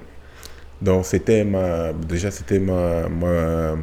Donc 0.84 1.06
c'était 1.06 1.44
ma 1.44 1.92
déjà 1.92 2.30
c'était 2.30 2.58
ma, 2.58 3.08
ma- 3.08 3.76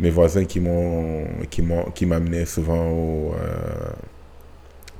mes 0.00 0.10
voisins 0.10 0.44
qui 0.44 0.60
m'ont 0.60 1.24
qui 1.50 1.62
m'ont 1.62 1.84
qui 1.94 2.04
m'amenaient 2.06 2.46
souvent 2.46 2.84
au 2.90 3.34
euh, 3.34 3.90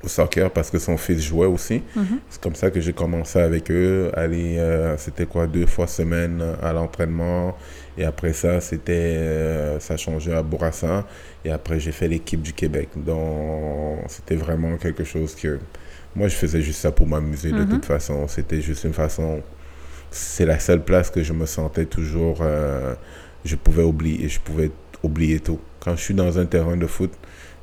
au 0.04 0.08
soccer 0.08 0.50
parce 0.50 0.68
que 0.70 0.78
son 0.80 0.96
fils 0.96 1.22
jouait 1.22 1.46
aussi. 1.46 1.80
Mhm. 1.94 2.18
C'est 2.28 2.40
comme 2.40 2.56
ça 2.56 2.70
que 2.72 2.80
j'ai 2.80 2.92
commencé 2.92 3.38
avec 3.38 3.70
eux. 3.70 4.10
Aller, 4.14 4.56
euh, 4.58 4.96
c'était 4.98 5.26
quoi, 5.26 5.46
deux 5.46 5.66
fois 5.66 5.86
semaine 5.86 6.42
à 6.60 6.72
l'entraînement. 6.72 7.56
Et 7.96 8.04
après 8.04 8.32
ça, 8.32 8.60
c'était, 8.60 8.92
euh, 9.16 9.78
ça 9.78 9.96
changeait 9.96 10.34
à 10.34 10.42
Bourassa. 10.42 11.06
Et 11.44 11.52
après, 11.52 11.78
j'ai 11.78 11.92
fait 11.92 12.08
l'équipe 12.08 12.42
du 12.42 12.52
Québec. 12.52 12.88
Donc, 12.96 14.00
c'était 14.08 14.34
vraiment 14.34 14.76
quelque 14.76 15.04
chose 15.04 15.36
que, 15.36 15.60
moi, 16.16 16.26
je 16.26 16.34
faisais 16.34 16.62
juste 16.62 16.80
ça 16.80 16.90
pour 16.90 17.06
m'amuser 17.06 17.52
de 17.52 17.60
Mhm. 17.62 17.68
toute 17.68 17.84
façon. 17.84 18.26
C'était 18.26 18.60
juste 18.60 18.82
une 18.82 18.94
façon, 18.94 19.40
c'est 20.12 20.46
la 20.46 20.58
seule 20.58 20.84
place 20.84 21.10
que 21.10 21.22
je 21.22 21.32
me 21.32 21.46
sentais 21.46 21.86
toujours, 21.86 22.38
euh, 22.42 22.94
je 23.44 23.56
pouvais 23.56 23.82
oublier, 23.82 24.28
je 24.28 24.38
pouvais 24.40 24.70
oublier 25.02 25.40
tout. 25.40 25.58
Quand 25.80 25.96
je 25.96 26.02
suis 26.02 26.14
dans 26.14 26.38
un 26.38 26.46
terrain 26.46 26.76
de 26.76 26.86
foot, 26.86 27.12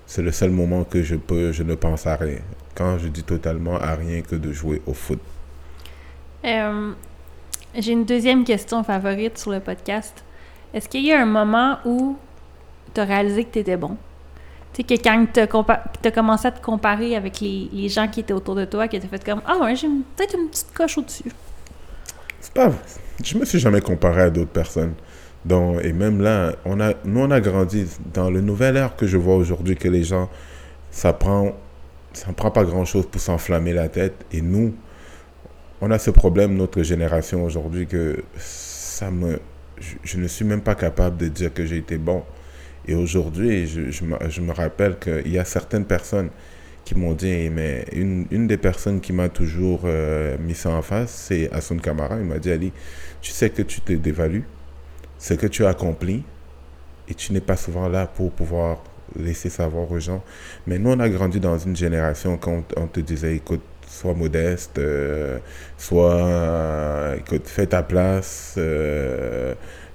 c'est 0.06 0.24
le 0.24 0.32
seul 0.32 0.50
moment 0.50 0.84
que 0.84 1.03
je 1.03 1.15
peux, 1.15 1.51
je 1.51 1.63
ne 1.63 1.75
pense 1.75 2.08
à 2.08 2.15
rien. 2.15 2.39
Quand 2.75 2.98
je 2.98 3.08
dis 3.08 3.24
totalement 3.24 3.75
à 3.75 3.96
rien 3.96 4.22
que 4.22 4.36
de 4.36 4.51
jouer 4.51 4.82
au 4.88 4.94
foot. 4.94 5.20
Euh, 6.44 6.91
J'ai 7.75 7.91
une 7.91 8.06
deuxième 8.06 8.44
question 8.44 8.84
favorite 8.84 9.38
sur 9.38 9.51
le 9.51 9.60
podcast. 9.60 10.24
Est-ce 10.74 10.89
qu'il 10.89 11.06
y 11.06 11.12
a 11.12 11.22
un 11.22 11.25
moment 11.25 11.77
où 11.86 12.18
tu 12.94 13.00
as 13.00 13.06
réalisé 13.06 13.44
que 13.44 13.53
tu 13.53 13.60
étais 13.60 13.77
bon? 13.77 13.98
Tu 14.74 14.82
sais, 14.82 14.98
que 14.98 15.03
quand 15.03 15.27
tu 15.34 15.39
as, 15.39 16.12
commencé 16.12 16.48
à 16.48 16.51
te 16.51 16.62
comparer 16.62 17.15
avec 17.15 17.39
les, 17.41 17.70
les 17.72 17.89
gens 17.89 18.08
qui 18.08 18.22
étaient 18.22 18.34
autour 18.34 18.56
de 18.56 18.65
toi, 18.65 18.88
que 18.88 18.98
tu 18.98 19.06
as 19.06 19.10
fait 19.10 19.24
comme 19.24 19.41
Ah 19.46 19.58
ouais, 19.58 19.75
j'ai 19.75 19.88
peut-être 20.15 20.36
une 20.36 20.48
petite 20.48 20.74
coche 20.74 20.98
au-dessus. 20.98 21.32
C'est 22.41 22.53
pas, 22.53 22.72
je 23.24 23.38
me 23.38 23.46
suis 23.46 23.60
jamais 23.60 23.81
comparé 23.81 24.22
à 24.24 24.29
d'autres 24.29 24.51
personnes. 24.51 24.93
Donc, 25.46 25.84
et 25.84 25.93
même 25.93 26.22
là, 26.22 26.55
on 26.65 26.79
a, 26.79 26.93
nous, 27.05 27.22
on 27.22 27.31
a 27.31 27.39
grandi 27.39 27.86
dans 28.13 28.29
le 28.29 28.41
nouvel 28.41 28.77
ère 28.77 28.96
que 28.96 29.08
je 29.08 29.17
vois 29.17 29.36
aujourd'hui 29.36 29.75
que 29.75 29.88
les 29.88 30.03
gens, 30.03 30.29
ça 30.91 31.13
prend, 31.13 31.53
ça 32.13 32.31
prend 32.34 32.51
pas 32.51 32.63
grand 32.63 32.86
chose 32.86 33.05
pour 33.08 33.22
s'enflammer 33.22 33.74
la 33.74 33.88
tête. 33.88 34.25
Et 34.31 34.41
nous, 34.41 34.75
on 35.81 35.91
a 35.91 36.00
ce 36.00 36.12
problème, 36.12 36.55
notre 36.55 36.84
génération 36.84 37.43
aujourd'hui, 37.46 37.88
que 37.88 38.24
ça 38.38 39.12
me, 39.12 39.39
je, 40.03 40.17
ne 40.17 40.27
suis 40.27 40.46
même 40.46 40.62
pas 40.62 40.75
capable 40.75 41.17
de 41.17 41.27
dire 41.27 41.53
que 41.53 41.65
j'ai 41.65 41.77
été 41.77 41.98
bon. 41.98 42.24
Et 42.86 42.96
aujourd'hui, 42.96 43.67
je, 43.67 43.91
je, 43.91 44.03
je 44.29 44.41
me 44.41 44.51
rappelle 44.51 44.98
qu'il 44.98 45.31
y 45.31 45.38
a 45.38 45.46
certaines 45.46 45.86
personnes 45.86 46.29
qui 46.89 46.96
m'ont 46.96 47.13
dit, 47.13 47.51
mais 47.51 47.86
une, 47.91 48.25
une 48.31 48.48
des 48.48 48.58
personnes 48.58 49.00
qui 49.00 49.13
m'a 49.13 49.29
toujours 49.29 49.81
euh, 49.84 50.36
mis 50.39 50.55
ça 50.55 50.72
en 50.72 50.81
face, 50.81 51.12
c'est 51.12 51.48
Asun 51.51 51.77
Kamara. 51.77 52.17
Il 52.17 52.25
m'a 52.25 52.39
dit, 52.39 52.51
Ali, 52.51 52.72
tu 53.22 53.31
sais 53.31 53.51
que 53.51 53.62
tu 53.62 53.79
te 53.81 53.93
dévalues, 53.93 54.46
ce 55.19 55.36
que 55.36 55.46
tu 55.46 55.65
as 55.65 55.69
accompli, 55.69 56.24
et 57.08 57.13
tu 57.13 57.31
n'es 57.31 57.41
pas 57.41 57.58
souvent 57.58 57.88
là 57.88 58.08
pour 58.08 58.31
pouvoir 58.31 58.84
laisser 59.15 59.50
savoir 59.50 59.91
aux 59.91 60.00
gens. 60.00 60.24
Mais 60.65 60.79
nous, 60.79 60.89
on 60.89 61.00
a 61.00 61.10
grandi 61.10 61.39
dans 61.39 61.60
une 61.60 61.75
génération 61.75 62.38
quand 62.38 62.63
on 62.75 62.88
te 62.88 63.01
disait, 63.01 63.36
écoute, 63.36 63.62
sois 63.86 64.15
modeste, 64.15 64.79
euh, 64.79 65.38
sois, 65.77 66.15
euh, 66.15 67.17
écoute, 67.17 67.48
fais 67.48 67.67
ta 67.67 67.84
place, 67.84 68.55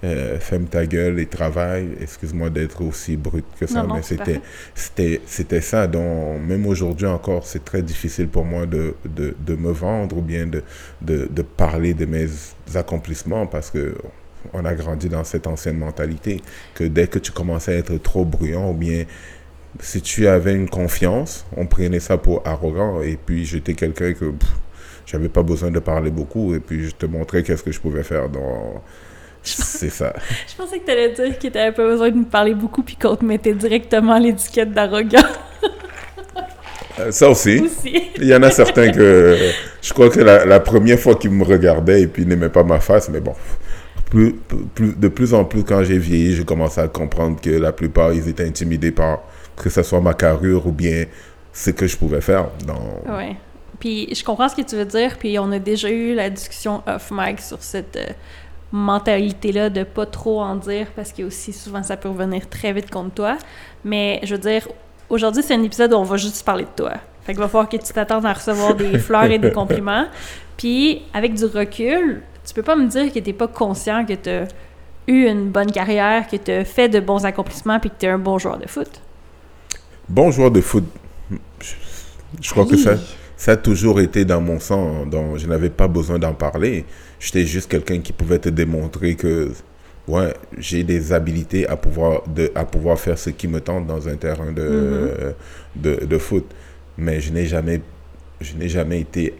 euh, 0.04 0.38
ferme 0.38 0.66
ta 0.66 0.86
gueule 0.86 1.18
et 1.18 1.26
travaille. 1.26 1.88
Excuse-moi 2.00 2.50
d'être 2.50 2.82
aussi 2.82 3.16
brut 3.16 3.44
que 3.58 3.66
ça, 3.66 3.82
Non, 3.82 3.94
mais 3.94 4.02
c'était, 4.02 4.40
c'était, 4.74 5.20
c'était 5.26 5.60
ça. 5.60 5.86
Donc, 5.86 6.40
même 6.46 6.66
aujourd'hui 6.66 7.06
encore, 7.06 7.46
c'est 7.46 7.64
très 7.64 7.82
difficile 7.82 8.28
pour 8.28 8.44
moi 8.44 8.66
de, 8.66 8.94
de, 9.04 9.34
de 9.38 9.54
me 9.56 9.72
vendre 9.72 10.18
ou 10.18 10.22
bien 10.22 10.46
de, 10.46 10.62
de, 11.00 11.26
de 11.30 11.42
parler 11.42 11.94
de 11.94 12.04
mes 12.06 12.26
accomplissements 12.74 13.46
parce 13.46 13.70
que 13.70 13.94
on 14.52 14.64
a 14.66 14.74
grandi 14.74 15.08
dans 15.08 15.24
cette 15.24 15.46
ancienne 15.46 15.78
mentalité 15.78 16.42
que 16.74 16.84
dès 16.84 17.06
que 17.06 17.18
tu 17.18 17.32
commençais 17.32 17.74
à 17.74 17.78
être 17.78 17.96
trop 17.96 18.26
bruyant 18.26 18.70
ou 18.70 18.74
bien 18.74 19.04
si 19.80 20.02
tu 20.02 20.26
avais 20.28 20.54
une 20.54 20.68
confiance, 20.68 21.46
on 21.56 21.66
prenait 21.66 22.00
ça 22.00 22.18
pour 22.18 22.46
arrogant 22.46 23.00
et 23.00 23.16
puis 23.16 23.44
j'étais 23.44 23.74
quelqu'un 23.74 24.12
que 24.12 24.32
j'avais 25.06 25.28
pas 25.30 25.42
besoin 25.42 25.70
de 25.70 25.78
parler 25.78 26.10
beaucoup 26.10 26.54
et 26.54 26.60
puis 26.60 26.88
je 26.88 26.94
te 26.94 27.06
montrais 27.06 27.42
qu'est-ce 27.42 27.62
que 27.62 27.72
je 27.72 27.80
pouvais 27.80 28.02
faire 28.02 28.28
dans 28.28 28.82
c'est 29.44 29.90
ça. 29.90 30.12
Je 30.48 30.54
pensais 30.56 30.78
que 30.78 30.86
t'allais 30.86 31.10
dire 31.10 31.38
que 31.38 31.48
t'avais 31.48 31.72
pas 31.72 31.84
besoin 31.84 32.10
de 32.10 32.16
me 32.16 32.24
parler 32.24 32.54
beaucoup 32.54 32.82
puis 32.82 32.96
qu'on 32.96 33.14
te 33.16 33.24
mettait 33.24 33.54
directement 33.54 34.18
l'étiquette 34.18 34.72
d'arrogant 34.72 35.18
Euh, 37.00 37.10
Ça 37.10 37.28
aussi. 37.28 37.58
aussi. 37.60 38.02
Il 38.18 38.24
y 38.28 38.34
en 38.36 38.42
a 38.44 38.50
certains 38.52 38.90
que 38.92 39.36
je 39.82 39.92
crois 39.92 40.08
que 40.10 40.20
la, 40.20 40.44
la 40.44 40.60
première 40.60 40.98
fois 40.98 41.16
qu'ils 41.16 41.32
me 41.32 41.42
regardaient 41.44 42.02
et 42.02 42.06
puis 42.06 42.24
n'aimaient 42.24 42.48
pas 42.50 42.62
ma 42.62 42.78
face, 42.78 43.08
mais 43.08 43.18
bon, 43.20 43.34
plus, 44.10 44.34
plus, 44.74 44.92
de 44.96 45.08
plus 45.08 45.34
en 45.34 45.44
plus 45.44 45.64
quand 45.64 45.82
j'ai 45.82 45.98
vieilli, 45.98 46.36
j'ai 46.36 46.44
commencé 46.44 46.80
à 46.80 46.86
comprendre 46.86 47.40
que 47.40 47.50
la 47.50 47.72
plupart 47.72 48.12
ils 48.12 48.28
étaient 48.28 48.46
intimidés 48.46 48.92
par 48.92 49.22
que 49.56 49.68
ce 49.70 49.82
soit 49.82 50.00
ma 50.00 50.14
carrure 50.14 50.68
ou 50.68 50.70
bien 50.72 51.04
ce 51.52 51.70
que 51.70 51.88
je 51.88 51.96
pouvais 51.96 52.20
faire. 52.20 52.46
Dans... 52.64 53.12
Ouais. 53.12 53.34
Puis 53.80 54.14
je 54.14 54.22
comprends 54.22 54.48
ce 54.48 54.54
que 54.54 54.62
tu 54.62 54.76
veux 54.76 54.84
dire, 54.84 55.16
puis 55.18 55.36
on 55.40 55.50
a 55.50 55.58
déjà 55.58 55.90
eu 55.90 56.14
la 56.14 56.30
discussion 56.30 56.80
off 56.86 57.10
mic 57.10 57.40
sur 57.40 57.60
cette 57.60 57.96
euh, 57.96 58.06
mentalité-là 58.74 59.70
de 59.70 59.84
pas 59.84 60.04
trop 60.04 60.42
en 60.42 60.56
dire 60.56 60.88
parce 60.96 61.12
que 61.12 61.22
aussi 61.22 61.52
souvent 61.52 61.84
ça 61.84 61.96
peut 61.96 62.08
revenir 62.08 62.48
très 62.48 62.72
vite 62.72 62.90
contre 62.90 63.14
toi. 63.14 63.38
Mais 63.84 64.20
je 64.24 64.34
veux 64.34 64.40
dire, 64.40 64.66
aujourd'hui 65.08 65.44
c'est 65.44 65.54
un 65.54 65.62
épisode 65.62 65.92
où 65.92 65.96
on 65.96 66.02
va 66.02 66.16
juste 66.16 66.44
parler 66.44 66.64
de 66.64 66.82
toi. 66.82 66.94
Fait 67.22 67.32
qu'il 67.32 67.40
va 67.40 67.46
falloir 67.46 67.68
que 67.68 67.76
tu 67.76 67.92
t'attendes 67.92 68.26
à 68.26 68.32
recevoir 68.32 68.74
des 68.74 68.98
fleurs 68.98 69.30
et 69.30 69.38
des 69.38 69.52
compliments. 69.52 70.06
Puis 70.56 71.02
avec 71.14 71.34
du 71.34 71.44
recul, 71.44 72.22
tu 72.44 72.52
peux 72.52 72.64
pas 72.64 72.74
me 72.74 72.88
dire 72.88 73.12
que 73.12 73.20
t'es 73.20 73.32
pas 73.32 73.46
conscient 73.46 74.04
que 74.04 74.14
t'as 74.14 74.46
eu 75.06 75.26
une 75.26 75.50
bonne 75.50 75.70
carrière, 75.70 76.26
que 76.26 76.36
t'as 76.36 76.64
fait 76.64 76.88
de 76.88 76.98
bons 76.98 77.24
accomplissements, 77.24 77.78
puis 77.78 77.90
que 77.90 77.96
t'es 77.96 78.08
un 78.08 78.18
bon 78.18 78.38
joueur 78.38 78.58
de 78.58 78.66
foot. 78.66 79.00
Bon 80.08 80.32
joueur 80.32 80.50
de 80.50 80.60
foot, 80.60 80.84
je, 81.60 81.74
je 82.40 82.50
crois 82.50 82.66
que 82.66 82.76
ça, 82.76 82.94
ça 83.36 83.52
a 83.52 83.56
toujours 83.56 84.00
été 84.00 84.24
dans 84.24 84.40
mon 84.40 84.58
sang. 84.58 85.06
Donc, 85.06 85.36
je 85.36 85.46
n'avais 85.46 85.70
pas 85.70 85.86
besoin 85.86 86.18
d'en 86.18 86.34
parler. 86.34 86.84
J'étais 87.24 87.46
juste 87.46 87.70
quelqu'un 87.70 88.00
qui 88.00 88.12
pouvait 88.12 88.38
te 88.38 88.50
démontrer 88.50 89.14
que 89.14 89.50
ouais, 90.08 90.34
j'ai 90.58 90.84
des 90.84 91.14
habilités 91.14 91.66
à 91.66 91.74
pouvoir, 91.74 92.22
de, 92.28 92.52
à 92.54 92.66
pouvoir 92.66 92.98
faire 93.00 93.18
ce 93.18 93.30
qui 93.30 93.48
me 93.48 93.62
tente 93.62 93.86
dans 93.86 94.06
un 94.06 94.16
terrain 94.16 94.52
de, 94.52 95.34
de, 95.74 96.04
de 96.04 96.18
foot. 96.18 96.44
Mais 96.98 97.22
je 97.22 97.32
n'ai 97.32 97.46
jamais, 97.46 97.80
je 98.42 98.54
n'ai 98.56 98.68
jamais 98.68 99.00
été 99.00 99.32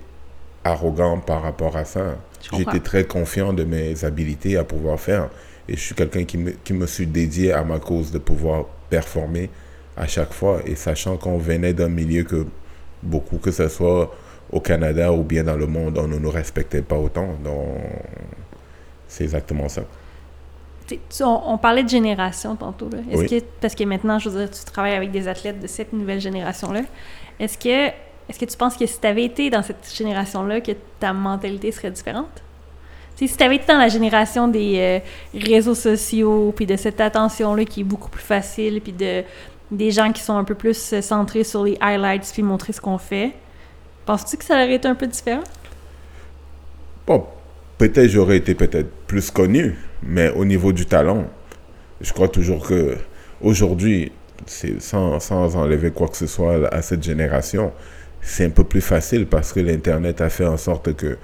arrogant 0.65 1.19
par 1.19 1.43
rapport 1.43 1.77
à 1.77 1.85
ça. 1.85 2.17
J'étais 2.57 2.81
très 2.81 3.05
confiant 3.05 3.53
de 3.53 3.65
mes 3.65 4.03
habilités 4.03 4.57
à 4.57 4.65
pouvoir 4.65 4.99
faire. 4.99 5.29
Et 5.69 5.77
je 5.77 5.81
suis 5.81 5.95
quelqu'un 5.95 6.25
qui 6.25 6.39
me, 6.39 6.53
qui 6.53 6.73
me 6.73 6.87
suis 6.87 7.07
dédié 7.07 7.53
à 7.53 7.65
ma 7.65 7.81
cause 7.81 8.11
de 8.11 8.19
pouvoir 8.19 8.65
performer 8.89 9.51
à 9.95 10.07
chaque 10.07 10.33
fois. 10.33 10.63
Et 10.65 10.75
sachant 10.75 11.19
qu'on 11.19 11.37
venait 11.37 11.75
d'un 11.75 11.91
milieu 11.91 12.23
que 12.23 12.47
beaucoup, 13.03 13.37
que 13.37 13.51
ce 13.51 13.69
soit 13.69 14.11
au 14.55 14.61
Canada 14.61 15.13
ou 15.13 15.23
bien 15.25 15.43
dans 15.43 15.57
le 15.57 15.67
monde, 15.67 15.99
on 15.99 16.07
ne 16.09 16.17
nous 16.17 16.31
respectait 16.31 16.81
pas 16.81 16.97
autant. 16.97 17.29
Donc, 17.43 17.77
c'est 19.09 19.25
exactement 19.25 19.69
ça. 19.69 19.83
On, 21.23 21.41
on 21.47 21.59
parlait 21.59 21.83
de 21.83 21.89
génération 21.89 22.55
tantôt. 22.57 22.89
Là. 22.91 22.99
Est-ce 23.11 23.21
Oui. 23.21 23.27
que, 23.41 23.45
parce 23.61 23.75
que 23.75 23.85
maintenant, 23.85 24.19
je 24.19 24.29
veux 24.29 24.47
dire, 24.47 24.51
tu 24.51 24.65
travailles 24.65 24.95
avec 24.95 25.11
des 25.11 25.27
athlètes 25.29 25.61
de 25.61 25.67
cette 25.67 25.93
nouvelle 25.93 26.21
génération-là. 26.21 26.83
Est-ce 27.41 27.59
que, 27.59 27.89
est-ce 28.29 28.39
que 28.39 28.45
tu 28.45 28.57
penses 28.57 28.77
que 28.77 28.87
si 28.87 29.01
tu 29.01 29.07
avais 29.07 29.25
été 29.25 29.51
dans 29.51 29.63
cette 29.63 29.93
génération-là, 29.93 30.61
que 30.61 30.73
ta 31.01 31.13
mentalité 31.13 31.73
serait 31.73 31.91
différente? 31.91 32.43
T'sais, 33.17 33.27
si 33.27 33.37
tu 33.37 33.43
avais 33.43 33.57
été 33.57 33.67
dans 33.67 33.79
la 33.79 33.89
génération 33.89 34.47
des 34.47 34.75
euh, 34.79 34.99
réseaux 35.41 35.75
sociaux, 35.75 36.53
puis 36.55 36.67
de 36.67 36.77
cette 36.77 37.01
attention-là 37.01 37.65
qui 37.65 37.81
est 37.81 37.85
beaucoup 37.85 38.11
plus 38.11 38.23
facile, 38.23 38.81
puis 38.81 38.93
de, 38.93 39.25
des 39.71 39.91
gens 39.91 40.13
qui 40.13 40.23
sont 40.23 40.37
un 40.37 40.45
peu 40.45 40.55
plus 40.55 40.93
euh, 40.93 41.01
centrés 41.01 41.45
sur 41.45 41.65
les 41.65 41.77
highlights, 41.81 42.31
puis 42.33 42.43
montrer 42.43 42.73
ce 42.73 42.81
qu'on 42.81 42.99
fait, 42.99 43.33
penses-tu 44.07 44.37
que 44.37 44.45
ça 44.45 44.55
aurait 44.55 44.75
été 44.75 44.89
un 44.89 44.95
peu 44.95 45.07
différent? 45.07 45.45
Bon, 47.07 47.27
peut-être 47.79 48.09
j'aurais 48.09 48.39
été 48.39 48.55
peut-être 48.55 48.91
plus 49.07 49.31
connu, 49.31 49.77
mais 50.03 50.31
au 50.31 50.45
niveau 50.45 50.73
du 50.73 50.87
talent, 50.87 51.27
je 52.01 52.13
crois 52.13 52.29
toujours 52.29 52.67
que 52.67 52.97
aujourd'hui, 53.41 54.13
c'est 54.47 54.81
sans, 54.81 55.21
sans 55.21 55.57
enlever 55.57 55.91
quoi 55.91 56.09
que 56.09 56.17
ce 56.17 56.27
soit 56.27 56.69
à 56.73 56.83
cette 56.83 57.03
génération, 57.03 57.73
c'est 58.21 58.45
un 58.47 58.51
peu 58.51 58.65
plus 58.65 58.81
facile 58.81 59.27
parce 59.27 59.53
que 59.53 59.61
l'Internet 59.61 60.21
a 60.21 60.31
fait 60.31 60.47
en 60.47 60.57
sorte 60.57 60.95
que 60.97 61.19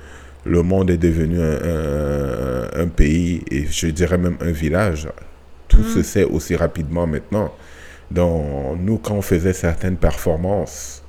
le 0.44 0.62
monde 0.62 0.90
est 0.90 0.99
devenu 0.99 1.40
un, 1.40 1.58
un- 1.62 2.82
un 2.82 2.88
pays 2.88 3.42
et 3.50 3.66
je 3.66 3.88
dirais 3.88 4.18
même 4.18 4.37
un 4.40 4.52
village. 4.52 5.08
Tout 5.68 5.84
se 5.84 6.02
sait 6.02 6.25
aussi 6.25 6.56
rapidement 6.56 7.06
maintenant. 7.06 7.52
Donc, 8.10 8.78
nous, 8.80 8.99
quand 8.99 9.14
on 9.14 9.22
faisait 9.22 9.52
certaines 9.52 9.96
performances, 9.96 11.00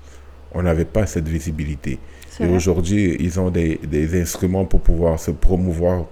on 0.54 0.64
n'avait 0.64 0.86
pas 0.86 1.06
cette 1.06 1.28
visibilité. 1.28 2.00
Et 2.40 2.48
aujourd'hui, 2.48 3.16
ils 3.20 3.40
ont 3.40 3.50
des, 3.52 3.80
des 3.84 4.20
instruments 4.20 4.66
pour 4.66 4.80
pouvoir 4.82 5.20
se 5.20 5.32
promouvoir 5.32 6.06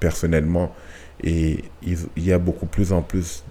personnellement. 0.00 0.74
Et 1.22 1.58
ils- 1.82 1.98
il 2.16 2.24
y 2.24 2.32
a 2.32 2.38
beaucoup 2.38 2.66
plus 2.66 2.92
en 2.92 3.02
plus 3.02 3.44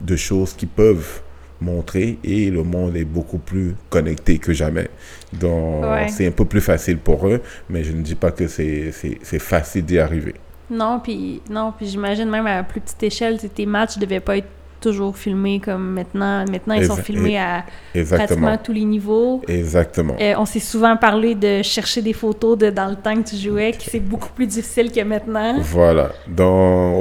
de 0.00 0.16
choses 0.16 0.52
qui 0.54 0.66
peuvent 0.66 1.20
montrer 1.60 2.18
et 2.24 2.50
le 2.50 2.62
monde 2.62 2.96
est 2.96 3.04
beaucoup 3.04 3.38
plus 3.38 3.74
connecté 3.90 4.38
que 4.38 4.52
jamais. 4.52 4.88
Donc, 5.32 5.84
Ouais. 5.84 6.08
c'est 6.08 6.26
un 6.26 6.30
peu 6.30 6.44
plus 6.44 6.60
facile 6.62 6.96
pour 6.98 7.26
eux, 7.28 7.42
mais 7.68 7.82
je 7.84 7.92
ne 7.92 8.00
dis 8.02 8.14
pas 8.14 8.30
que 8.30 8.46
c'est 8.48 8.92
facile 9.38 9.84
d'y 9.84 9.98
arriver. 9.98 10.34
Non, 10.70 11.00
puis 11.02 11.42
non, 11.50 11.72
puis 11.76 11.86
j'imagine 11.86 12.30
même 12.30 12.46
à 12.46 12.62
plus 12.62 12.80
petite 12.80 13.02
échelle, 13.02 13.38
tes 13.38 13.66
matchs 13.66 13.98
devaient 13.98 14.20
pas 14.20 14.36
être 14.38 14.48
toujours 14.80 15.16
filmés 15.16 15.60
comme 15.60 15.92
maintenant. 15.92 16.44
Maintenant, 16.50 16.74
ils 16.74 16.86
sont 16.86 16.96
filmés 16.96 17.38
à 17.38 17.64
Exactement. 17.94 18.26
pratiquement 18.26 18.58
tous 18.62 18.72
les 18.72 18.84
niveaux. 18.84 19.42
Exactement. 19.46 20.16
Euh, 20.20 20.34
on 20.38 20.46
s'est 20.46 20.60
souvent 20.60 20.96
parlé 20.96 21.34
de 21.34 21.62
chercher 21.62 22.02
des 22.02 22.12
photos 22.12 22.58
de 22.58 22.70
dans 22.70 22.88
le 22.88 22.96
temps 22.96 23.14
que 23.22 23.28
tu 23.28 23.36
jouais, 23.36 23.72
que 23.72 23.82
c'est 23.82 24.00
beaucoup 24.00 24.30
plus 24.34 24.46
difficile 24.46 24.90
que 24.90 25.02
maintenant. 25.02 25.56
Voilà. 25.60 26.12
Dans, 26.26 26.92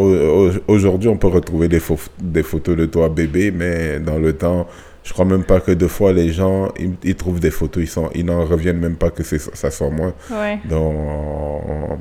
aujourd'hui, 0.67 1.09
on 1.09 1.17
peut 1.17 1.27
retrouver 1.27 1.67
des, 1.67 1.81
des 2.21 2.43
photos 2.43 2.75
de 2.75 2.85
toi 2.85 3.09
bébé, 3.09 3.51
mais 3.51 3.99
dans 3.99 4.17
le 4.17 4.33
temps, 4.33 4.67
je 5.03 5.13
crois 5.13 5.25
même 5.25 5.43
pas 5.43 5.59
que 5.59 5.71
deux 5.71 5.87
fois 5.87 6.13
les 6.13 6.31
gens, 6.31 6.69
ils, 6.77 6.91
ils 7.03 7.15
trouvent 7.15 7.39
des 7.39 7.51
photos, 7.51 7.83
ils 7.83 7.87
sont, 7.87 8.09
ils 8.13 8.25
n'en 8.25 8.45
reviennent 8.45 8.79
même 8.79 8.95
pas 8.95 9.09
que 9.09 9.23
c'est, 9.23 9.39
ça 9.39 9.71
soit 9.71 9.89
moi. 9.89 10.13
Ouais. 10.29 10.59
Donc, 10.69 10.93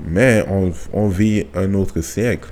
mais 0.07 0.45
on, 0.51 0.73
on 0.93 1.09
vit 1.09 1.47
un 1.55 1.73
autre 1.75 2.01
siècle. 2.01 2.49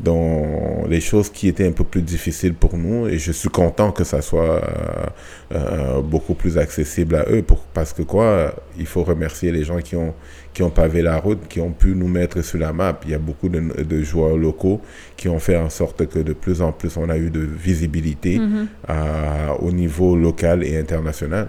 Donc, 0.00 0.88
les 0.88 1.00
choses 1.00 1.28
qui 1.28 1.48
étaient 1.48 1.66
un 1.66 1.72
peu 1.72 1.82
plus 1.84 2.02
difficiles 2.02 2.54
pour 2.54 2.76
nous, 2.76 3.08
et 3.08 3.18
je 3.18 3.32
suis 3.32 3.48
content 3.48 3.90
que 3.90 4.04
ça 4.04 4.22
soit 4.22 4.62
euh, 4.62 5.06
euh, 5.54 6.00
beaucoup 6.00 6.34
plus 6.34 6.56
accessible 6.56 7.16
à 7.16 7.24
eux, 7.30 7.42
pour, 7.42 7.58
parce 7.74 7.92
que 7.92 8.02
quoi, 8.02 8.54
il 8.78 8.86
faut 8.86 9.02
remercier 9.02 9.50
les 9.50 9.64
gens 9.64 9.78
qui 9.78 9.96
ont, 9.96 10.14
qui 10.54 10.62
ont 10.62 10.70
pavé 10.70 11.02
la 11.02 11.18
route, 11.18 11.48
qui 11.48 11.60
ont 11.60 11.72
pu 11.72 11.88
nous 11.96 12.06
mettre 12.06 12.42
sur 12.42 12.58
la 12.60 12.72
map. 12.72 12.98
Il 13.06 13.10
y 13.10 13.14
a 13.14 13.18
beaucoup 13.18 13.48
de, 13.48 13.58
de 13.82 14.02
joueurs 14.02 14.36
locaux 14.36 14.80
qui 15.16 15.28
ont 15.28 15.40
fait 15.40 15.56
en 15.56 15.68
sorte 15.70 16.06
que 16.06 16.20
de 16.20 16.32
plus 16.32 16.62
en 16.62 16.70
plus 16.70 16.96
on 16.96 17.08
a 17.10 17.16
eu 17.16 17.30
de 17.30 17.40
visibilité 17.40 18.38
Mhm. 18.38 18.68
euh, 18.90 19.48
au 19.60 19.72
niveau 19.72 20.16
local 20.16 20.62
et 20.64 20.78
international. 20.78 21.48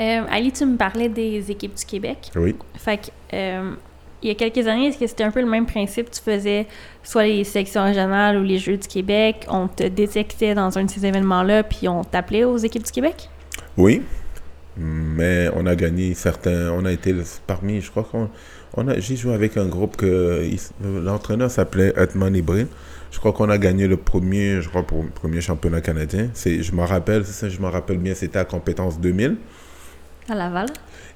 Euh, 0.00 0.22
Ali, 0.30 0.50
tu 0.52 0.64
me 0.64 0.76
parlais 0.76 1.08
des 1.10 1.50
équipes 1.50 1.74
du 1.74 1.84
Québec. 1.84 2.30
Oui. 2.34 2.56
Fait 2.76 2.98
que, 2.98 3.72
il 4.22 4.28
y 4.28 4.30
a 4.30 4.34
quelques 4.34 4.66
années, 4.66 4.88
est-ce 4.88 4.98
que 4.98 5.06
c'était 5.06 5.24
un 5.24 5.30
peu 5.30 5.40
le 5.40 5.48
même 5.48 5.66
principe? 5.66 6.10
Tu 6.10 6.20
faisais 6.20 6.66
soit 7.02 7.24
les 7.24 7.44
sélections 7.44 7.84
régionales 7.84 8.38
ou 8.38 8.42
les 8.42 8.58
Jeux 8.58 8.76
du 8.76 8.88
Québec, 8.88 9.46
on 9.48 9.68
te 9.68 9.84
détectait 9.84 10.54
dans 10.54 10.78
un 10.78 10.84
de 10.84 10.90
ces 10.90 11.04
événements-là, 11.04 11.64
puis 11.64 11.88
on 11.88 12.04
t'appelait 12.04 12.44
aux 12.44 12.56
équipes 12.56 12.84
du 12.84 12.92
Québec? 12.92 13.28
Oui. 13.76 14.02
Mais 14.76 15.50
on 15.54 15.66
a 15.66 15.74
gagné 15.74 16.14
certains. 16.14 16.70
On 16.72 16.84
a 16.84 16.92
été 16.92 17.14
parmi, 17.46 17.80
je 17.80 17.90
crois 17.90 18.04
qu'on. 18.04 18.30
On 18.74 18.88
a, 18.88 18.98
j'ai 18.98 19.16
joué 19.16 19.34
avec 19.34 19.58
un 19.58 19.66
groupe 19.66 19.98
que 19.98 20.48
l'entraîneur 20.82 21.50
s'appelait 21.50 21.92
Edmond 21.94 22.32
Ibril. 22.32 22.68
Je 23.10 23.18
crois 23.18 23.32
qu'on 23.32 23.50
a 23.50 23.58
gagné 23.58 23.86
le 23.86 23.98
premier, 23.98 24.62
je 24.62 24.70
crois, 24.70 24.82
pour 24.82 25.04
premier 25.10 25.42
championnat 25.42 25.82
canadien. 25.82 26.28
C'est, 26.32 26.62
je 26.62 26.74
me 26.74 26.82
rappelle, 26.82 27.26
c'est 27.26 27.32
ça, 27.32 27.48
je 27.50 27.60
me 27.60 27.66
rappelle 27.66 27.98
bien, 27.98 28.14
c'était 28.14 28.38
à 28.38 28.46
compétence 28.46 28.98
2000. 28.98 29.36
À 30.30 30.34
Laval? 30.34 30.68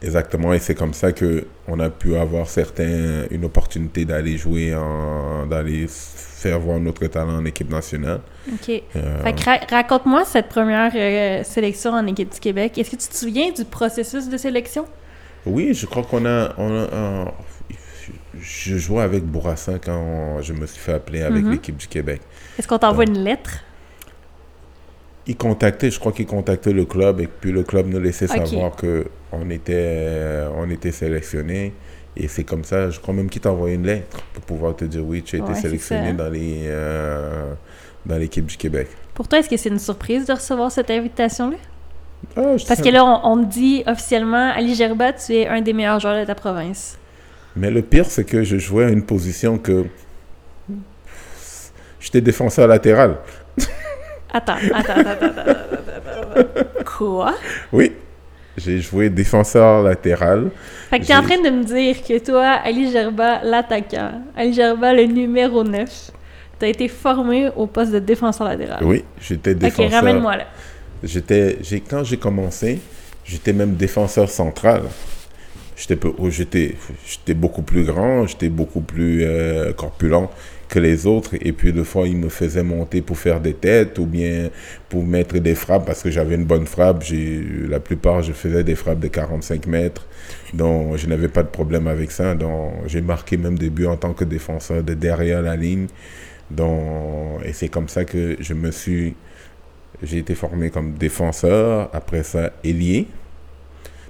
Exactement, 0.03 0.53
et 0.53 0.59
c'est 0.59 0.75
comme 0.75 0.93
ça 0.93 1.12
que 1.12 1.47
on 1.69 1.81
a 1.81 1.88
pu 1.91 2.17
avoir 2.17 2.49
certains, 2.49 3.25
une 3.31 3.45
opportunité 3.47 4.05
d'aller 4.05 4.37
jouer, 4.37 4.76
d'aller 5.49 5.87
faire 5.88 6.61
voir 6.61 6.79
notre 6.79 7.07
talent 7.07 7.37
en 7.38 7.45
équipe 7.47 7.71
nationale. 7.71 8.21
OK. 8.53 8.69
Euh, 8.97 9.23
Fait 9.25 9.33
que 9.33 9.45
ra- 9.45 9.61
raconte-moi 9.71 10.25
cette 10.26 10.49
première 10.49 10.93
euh, 10.95 11.43
sélection 11.45 11.93
en 11.93 12.07
équipe 12.07 12.33
du 12.33 12.38
Québec. 12.41 12.76
Est-ce 12.79 12.91
que 12.91 12.97
tu 12.97 13.09
te 13.09 13.17
souviens 13.17 13.50
du 13.53 13.65
processus 13.65 14.29
de 14.29 14.37
sélection? 14.37 14.85
Oui, 15.47 15.73
je 15.75 15.87
crois 15.87 16.03
qu'on 16.03 16.26
a, 16.26 16.55
on 16.59 16.71
a- 16.71 16.97
un- 16.97 17.33
je 18.41 18.76
jouais 18.76 19.03
avec 19.03 19.25
Bourassa 19.25 19.79
quand 19.79 20.41
je 20.43 20.53
me 20.53 20.67
suis 20.67 20.79
fait 20.79 20.93
appeler 20.93 21.23
avec 21.23 21.43
Mhm. 21.43 21.53
l'équipe 21.53 21.76
du 21.76 21.88
Québec. 21.88 22.21
Est-ce 22.59 22.69
qu'on 22.69 22.79
t'envoie 22.79 23.05
une 23.05 23.25
lettre? 23.25 23.61
Il 25.28 25.37
contactait, 25.37 25.90
je 25.90 25.99
crois 25.99 26.12
qu'il 26.12 26.26
contactait 26.26 26.73
le 26.73 26.85
club 26.85 27.21
et 27.21 27.26
puis 27.26 27.50
le 27.50 27.62
club 27.64 27.88
nous 27.88 27.99
laissait 28.00 28.28
savoir 28.28 28.76
que 28.76 29.06
on 29.33 29.50
était, 29.50 30.45
on 30.56 30.71
était 30.71 30.92
sélectionné. 30.92 31.73
Et 32.16 32.28
c'est 32.28 32.45
comme 32.45 32.64
ça, 32.64 32.88
je 32.90 32.99
crois 33.00 33.12
même 33.12 33.28
qu'il 33.28 33.42
t'a 33.42 33.50
envoyé 33.50 33.75
une 33.75 33.85
lettre 33.87 34.18
pour 34.33 34.42
pouvoir 34.45 34.75
te 34.76 34.85
dire 34.85 35.04
oui, 35.04 35.23
tu 35.23 35.37
as 35.37 35.40
Ouais, 35.45 35.50
été 35.50 35.61
sélectionné 35.61 36.12
dans 36.12 36.30
les, 36.30 36.61
euh, 36.66 37.52
dans 38.06 38.16
l'équipe 38.16 38.47
du 38.47 38.56
Québec. 38.56 38.88
Pour 39.14 39.28
toi, 39.28 39.40
est-ce 39.40 39.49
que 39.50 39.56
c'est 39.56 39.68
une 39.68 39.78
surprise 39.78 40.26
de 40.26 40.33
recevoir 40.33 40.71
cette 40.71 40.90
invitation-là? 40.90 41.56
Ah, 42.37 42.56
Parce 42.66 42.80
que 42.80 42.88
là, 42.88 43.04
on, 43.04 43.33
on 43.33 43.37
me 43.37 43.45
dit 43.45 43.83
officiellement, 43.87 44.50
Ali 44.54 44.75
Gerba, 44.75 45.12
tu 45.12 45.35
es 45.35 45.47
un 45.47 45.61
des 45.61 45.73
meilleurs 45.75 46.00
joueurs 46.00 46.18
de 46.18 46.25
ta 46.25 46.35
province. 46.35 46.99
Mais 47.54 47.71
le 47.71 47.83
pire, 47.83 48.06
c'est 48.06 48.25
que 48.25 48.42
je 48.45 48.56
jouais 48.59 48.85
à 48.85 48.88
une 48.88 49.02
position 49.02 49.59
que 49.59 49.85
j'étais 52.00 52.21
défenseur 52.21 52.68
latéral. 52.68 53.16
Attends, 54.37 54.52
attends, 54.75 54.93
attends, 54.93 55.00
attends, 55.00 55.26
attends, 55.31 55.50
attends, 55.97 56.50
attends. 56.50 56.85
Quoi? 56.85 57.35
Oui, 57.73 57.93
j'ai 58.59 58.78
joué 58.81 59.09
défenseur 59.09 59.83
latéral. 59.83 60.50
Fait 60.90 61.00
que 61.00 61.07
t'es 61.07 61.14
en 61.16 61.23
train 61.23 61.40
de 61.40 61.49
me 61.49 61.64
dire 61.64 61.97
que 62.02 62.19
toi, 62.23 62.45
Ali 62.64 62.90
Gerba, 62.93 63.40
l'attaquant, 63.43 64.21
Ali 64.37 64.52
Gerba, 64.52 64.93
le 64.93 65.05
numéro 65.05 65.64
9, 65.64 66.11
t'as 66.59 66.66
été 66.69 66.88
formé 66.88 67.49
au 67.57 67.66
poste 67.66 67.93
de 67.93 67.99
défenseur 67.99 68.47
latéral. 68.47 68.85
Oui, 68.85 69.05
j'étais 69.21 69.52
Ok, 69.52 69.59
défenseur. 69.59 69.90
ramène-moi 70.00 70.37
là. 70.37 70.45
J'étais, 71.02 71.59
j'ai, 71.62 71.81
quand 71.81 72.05
j'ai 72.05 72.19
commencé, 72.19 72.81
j'étais 73.25 73.55
même 73.55 73.75
défenseur 73.75 74.28
central. 74.28 74.83
J'étais, 75.76 75.99
oh, 76.19 76.31
j'étais, 76.31 76.75
j'étais 77.07 77.35
beaucoup 77.35 77.62
plus 77.62 77.85
grand, 77.85 78.26
j'étais 78.26 78.49
beaucoup 78.49 78.81
plus 78.81 79.23
euh, 79.25 79.73
corpulent 79.75 80.28
que 80.68 80.78
les 80.78 81.06
autres. 81.06 81.35
Et 81.40 81.52
puis, 81.52 81.73
des 81.73 81.85
fois, 81.85 82.06
ils 82.06 82.16
me 82.16 82.28
faisaient 82.28 82.62
monter 82.62 83.02
pour 83.02 83.18
faire 83.18 83.40
des 83.40 83.54
têtes 83.54 83.99
ou 83.99 84.06
bien 84.06 84.50
pour 84.88 85.04
mettre 85.04 85.38
des 85.38 85.54
frappes 85.54 85.87
parce 85.87 86.02
que 86.02 86.11
j'avais 86.11 86.35
une 86.35 86.44
bonne 86.44 86.66
frappe. 86.66 87.04
La 87.68 87.80
plupart, 87.80 88.23
je 88.23 88.32
faisais 88.32 88.64
des 88.64 88.75
frappes 88.75 89.00
de 89.00 89.08
45 89.08 89.66
mètres. 89.66 90.06
Donc, 90.54 90.96
je 90.96 91.06
n'avais 91.06 91.28
pas 91.28 91.42
de 91.42 91.49
problème 91.49 91.87
avec 91.87 92.11
ça. 92.11 92.35
Donc, 92.35 92.73
j'ai 92.87 93.00
marqué 93.00 93.37
même 93.37 93.58
des 93.58 93.70
buts 93.70 93.87
en 93.87 93.96
tant 93.96 94.12
que 94.12 94.25
défenseur 94.25 94.82
de 94.82 94.94
derrière 94.94 95.42
la 95.42 95.56
ligne. 95.56 95.87
Donc, 96.50 97.44
et 97.44 97.52
c'est 97.52 97.68
comme 97.68 97.88
ça 97.88 98.04
que 98.04 98.37
je 98.40 98.54
me 98.54 98.70
suis 98.70 99.14
j'ai 100.02 100.18
été 100.18 100.35
formé 100.35 100.70
comme 100.70 100.92
défenseur, 100.94 101.88
après 101.92 102.23
ça 102.23 102.52
ailier. 102.64 103.08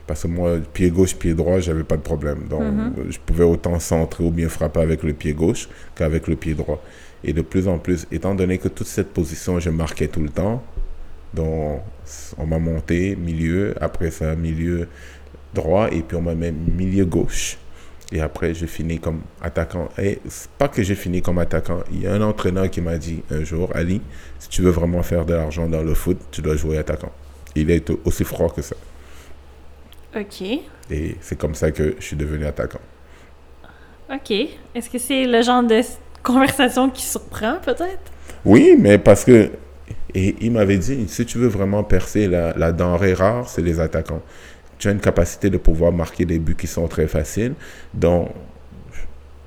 Parce 0.07 0.23
que 0.23 0.29
moi, 0.29 0.59
pied 0.73 0.91
gauche, 0.91 1.17
pied 1.17 1.35
droit, 1.35 1.59
j'avais 1.59 1.83
pas 1.83 1.97
de 1.97 2.03
problème. 2.03 2.47
Donc, 2.49 2.63
Mhm. 2.63 2.93
je 3.11 3.19
pouvais 3.19 3.45
autant 3.45 3.79
centrer 3.81 4.23
ou 4.25 4.31
bien 4.31 4.49
frapper 4.49 4.81
avec 4.81 5.03
le 5.03 5.13
pied 5.13 5.33
gauche 5.33 5.69
qu'avec 5.97 6.29
le 6.29 6.37
pied 6.37 6.55
droit. 6.55 6.83
Et 7.25 7.33
de 7.33 7.43
plus 7.43 7.67
en 7.67 7.79
plus, 7.79 8.07
étant 8.13 8.35
donné 8.35 8.59
que 8.59 8.69
toute 8.69 8.87
cette 8.87 9.13
position, 9.13 9.59
je 9.59 9.71
marquais 9.71 10.07
tout 10.07 10.21
le 10.21 10.29
temps, 10.29 10.63
donc 11.35 11.81
on 12.39 12.47
m'a 12.47 12.59
monté 12.59 13.17
milieu, 13.17 13.75
après 13.81 14.11
ça 14.13 14.37
milieu 14.37 14.87
droit, 15.55 15.89
et 15.91 16.03
puis 16.03 16.17
on 16.17 16.23
m'a 16.23 16.35
mis 16.35 16.53
milieu 16.53 17.05
gauche. 17.05 17.59
Et 18.13 18.21
après, 18.21 18.55
j'ai 18.55 18.69
fini 18.69 19.01
comme 19.01 19.23
attaquant. 19.43 19.89
Et 19.99 20.21
pas 20.59 20.69
que 20.69 20.81
j'ai 20.85 20.95
fini 20.95 21.21
comme 21.23 21.39
attaquant. 21.39 21.81
Il 21.91 22.03
y 22.03 22.07
a 22.07 22.13
un 22.15 22.23
entraîneur 22.23 22.71
qui 22.71 22.81
m'a 22.81 22.99
dit 22.99 23.23
un 23.33 23.43
jour, 23.43 23.71
Ali, 23.75 24.01
si 24.39 24.49
tu 24.49 24.63
veux 24.63 24.71
vraiment 24.71 25.03
faire 25.03 25.25
de 25.27 25.35
l'argent 25.35 25.69
dans 25.69 25.83
le 25.83 25.95
foot, 25.95 26.19
tu 26.31 26.41
dois 26.41 26.55
jouer 26.55 26.79
attaquant. 26.79 27.11
Il 27.57 27.69
est 27.73 27.91
aussi 28.05 28.23
froid 28.23 28.53
que 28.55 28.63
ça. 28.63 28.77
Ok. 30.17 30.43
Et 30.91 31.17
c'est 31.21 31.37
comme 31.39 31.55
ça 31.55 31.71
que 31.71 31.95
je 31.99 32.05
suis 32.05 32.17
devenu 32.17 32.47
attaquant. 32.47 32.81
Ok. 34.13 34.31
Est-ce 34.75 34.89
que 34.91 34.99
c'est 34.99 35.25
le 35.27 35.43
genre 35.43 35.63
de 35.63 35.81
conversation 36.23 36.89
qui 36.91 37.05
surprend, 37.05 37.57
peut-être? 37.65 38.11
Oui, 38.45 38.77
mais 38.79 38.99
parce 38.99 39.25
que. 39.25 39.51
Et 40.15 40.35
il 40.41 40.53
m'avait 40.53 40.79
dit, 40.79 41.07
si 41.09 41.27
tu 41.27 41.39
veux 41.39 41.49
vraiment 41.49 41.83
percer 41.85 42.27
la, 42.29 42.53
la 42.57 42.73
denrée 42.73 43.13
rare, 43.15 43.49
c'est 43.49 43.61
les 43.63 43.81
attaquants. 43.81 44.23
Tu 44.79 44.89
as 44.89 44.93
une 44.93 45.01
capacité 45.01 45.51
de 45.51 45.59
pouvoir 45.59 45.93
marquer 45.93 46.25
des 46.25 46.39
buts 46.39 46.55
qui 46.57 46.67
sont 46.67 46.87
très 46.89 47.07
faciles. 47.07 47.55
Donc, 47.93 48.31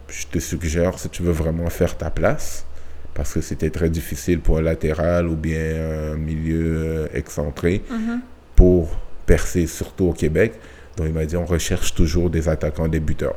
je 0.07 0.25
te 0.27 0.39
suggère, 0.39 0.97
si 0.99 1.09
tu 1.09 1.23
veux 1.23 1.31
vraiment 1.31 1.69
faire 1.69 1.97
ta 1.97 2.09
place, 2.09 2.65
parce 3.13 3.33
que 3.33 3.41
c'était 3.41 3.69
très 3.69 3.89
difficile 3.89 4.39
pour 4.41 4.57
un 4.59 4.61
latéral 4.61 5.27
ou 5.27 5.35
bien 5.35 6.11
un 6.13 6.15
milieu 6.17 6.75
euh, 6.77 7.07
excentré, 7.13 7.81
Mhm. 7.89 8.21
pour 8.55 8.89
percer, 9.29 9.67
surtout 9.67 10.05
au 10.05 10.13
Québec. 10.13 10.53
Donc, 10.97 11.05
il 11.07 11.13
m'a 11.13 11.23
dit, 11.25 11.37
on 11.37 11.45
recherche 11.45 11.93
toujours 11.93 12.31
des 12.31 12.49
attaquants 12.49 12.87
débuteurs. 12.87 13.35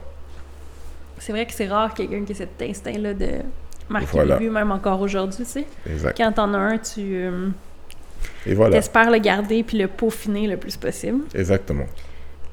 C'est 1.19 1.33
vrai 1.33 1.45
que 1.45 1.53
c'est 1.53 1.69
rare 1.69 1.93
quelqu'un 1.93 2.25
qui 2.25 2.33
ait 2.33 2.35
cet 2.35 2.61
instinct-là 2.63 3.13
de 3.15 3.29
marquer 3.91 4.09
Voilà. 4.13 4.39
des 4.39 4.45
buts, 4.47 4.51
même 4.51 4.73
encore 4.73 5.01
aujourd'hui, 5.03 5.45
tu 5.45 5.51
sais. 5.51 5.67
Exact. 5.89 6.17
Quand 6.17 6.33
t'en 6.33 6.55
as 6.55 6.59
un, 6.59 6.79
tu 6.79 7.01
euh, 7.15 7.49
voilà, 8.47 8.79
espères 8.79 9.11
le 9.11 9.19
garder 9.19 9.63
puis 9.63 9.77
le 9.79 9.87
peaufiner 9.87 10.47
le 10.49 10.57
plus 10.57 10.77
possible. 10.77 11.21
exactement. 11.35 11.85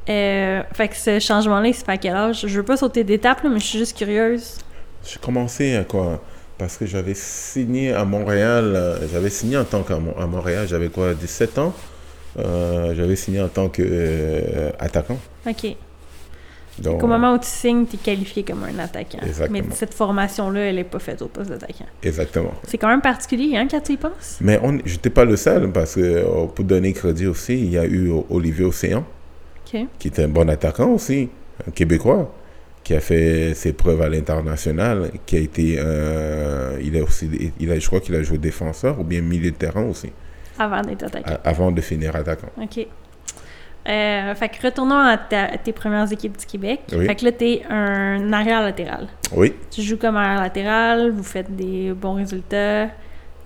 Euh, 0.10 0.62
fait 0.74 0.88
que 0.90 0.96
ce 0.98 1.20
changement-là, 1.20 1.68
il 1.68 1.74
se 1.74 1.84
fait 1.86 1.92
à 1.94 1.98
quel 1.98 2.16
âge? 2.16 2.44
Je 2.46 2.58
veux 2.58 2.66
pas 2.66 2.78
sauter 2.78 3.04
d'étape, 3.04 3.44
mais 3.44 3.60
je 3.60 3.66
suis 3.66 3.80
juste 3.80 3.98
curieuse. 3.98 4.58
J'ai 5.06 5.20
commencé 5.20 5.76
à 5.76 5.84
quoi? 5.86 6.22
Parce 6.58 6.76
que 6.78 6.86
j'avais 6.86 7.14
signé 7.16 7.94
à 7.94 8.04
Montréal, 8.06 8.74
euh, 8.76 9.08
j'avais 9.12 9.30
signé 9.30 9.56
en 9.58 9.64
tant 9.64 9.82
qu'à 9.84 9.98
Montréal, 9.98 10.68
j'avais 10.68 10.90
quoi, 10.90 11.14
17 11.14 11.58
ans? 11.60 11.74
Euh, 12.46 12.94
J'avais 12.96 13.16
signé 13.16 13.42
en 13.42 13.48
tant 13.48 13.70
qu'attaquant. 13.70 15.18
OK. 15.48 15.76
Donc, 16.80 17.04
Au 17.04 17.08
moment 17.08 17.34
où 17.34 17.38
tu 17.38 17.46
signes, 17.48 17.86
tu 17.86 17.98
es 17.98 18.00
qualifié 18.00 18.44
comme 18.44 18.64
un 18.64 18.80
attaquant. 18.80 19.18
Exactement. 19.22 19.60
Mais 19.68 19.76
cette 19.76 19.94
formation-là, 19.94 20.62
elle 20.62 20.76
n'est 20.78 20.86
pas 20.86 21.00
faite 21.00 21.22
au 21.22 21.28
poste 21.28 21.50
d'attaquant. 21.50 21.86
Exactement. 22.02 22.54
C'est 22.66 22.78
quand 22.78 22.88
même 22.88 23.02
particulier, 23.02 23.58
hein, 23.58 23.68
quand 23.70 23.82
tu 23.82 23.94
y 23.94 23.98
penses? 23.98 24.38
Mais 24.40 24.58
on- 24.64 24.80
j'étais 24.86 25.10
pas 25.10 25.26
le 25.26 25.36
seul, 25.36 25.72
parce 25.74 25.96
que 25.96 26.00
euh, 26.02 26.46
pour 26.46 26.64
donner 26.64 26.94
crédit 26.94 27.28
aussi, 27.28 27.56
il 27.60 27.70
y 27.72 27.78
a 27.78 27.86
eu 27.86 28.10
Olivier 28.30 28.64
Océan, 28.64 29.04
qui 29.66 30.08
était 30.08 30.24
un 30.24 30.30
bon 30.30 30.50
attaquant 30.50 30.88
aussi, 30.92 31.30
un 31.68 31.72
Québécois, 31.72 32.34
qui 32.84 32.96
a 32.96 33.02
fait 33.02 33.54
ses 33.56 33.74
preuves 33.74 34.02
à 34.02 34.08
l'international, 34.08 35.12
qui 35.26 35.36
a 35.36 35.40
été, 35.40 35.76
euh, 35.80 36.80
il 36.82 36.96
a 36.98 37.04
aussi, 37.04 37.30
il 37.60 37.72
a, 37.72 37.78
je 37.78 37.86
crois 37.88 38.00
qu'il 38.00 38.16
a 38.16 38.24
joué 38.24 38.38
défenseur 38.38 39.00
ou 39.02 39.04
bien 39.04 39.20
milieu 39.22 39.52
de 39.52 39.56
terrain 39.58 39.84
aussi, 39.84 40.12
Avant 40.60 40.82
d'être 40.82 41.04
attaquant. 41.04 41.38
avant 41.44 41.72
de 41.72 41.82
finir 41.82 42.16
attaquant. 42.16 42.50
OK. 42.62 42.86
Euh, 43.88 44.36
fait 44.36 44.50
que 44.50 44.62
retournons 44.68 45.00
à, 45.00 45.18
ta- 45.18 45.46
à 45.46 45.58
tes 45.58 45.72
premières 45.72 46.12
équipes 46.12 46.38
du 46.38 46.46
Québec. 46.46 46.82
Oui. 46.92 47.06
Fait 47.08 47.16
que 47.16 47.26
là, 47.26 47.32
t'es 47.32 47.64
un 47.70 48.32
arrière 48.34 48.62
latéral. 48.62 49.08
Oui, 49.36 49.54
Tu 49.72 49.82
joues 49.82 49.98
comme 49.98 50.18
arrière 50.18 50.42
latéral, 50.42 51.12
vous 51.12 51.24
faites 51.24 51.56
des 51.56 51.94
bons 51.94 52.16
résultats, 52.16 52.88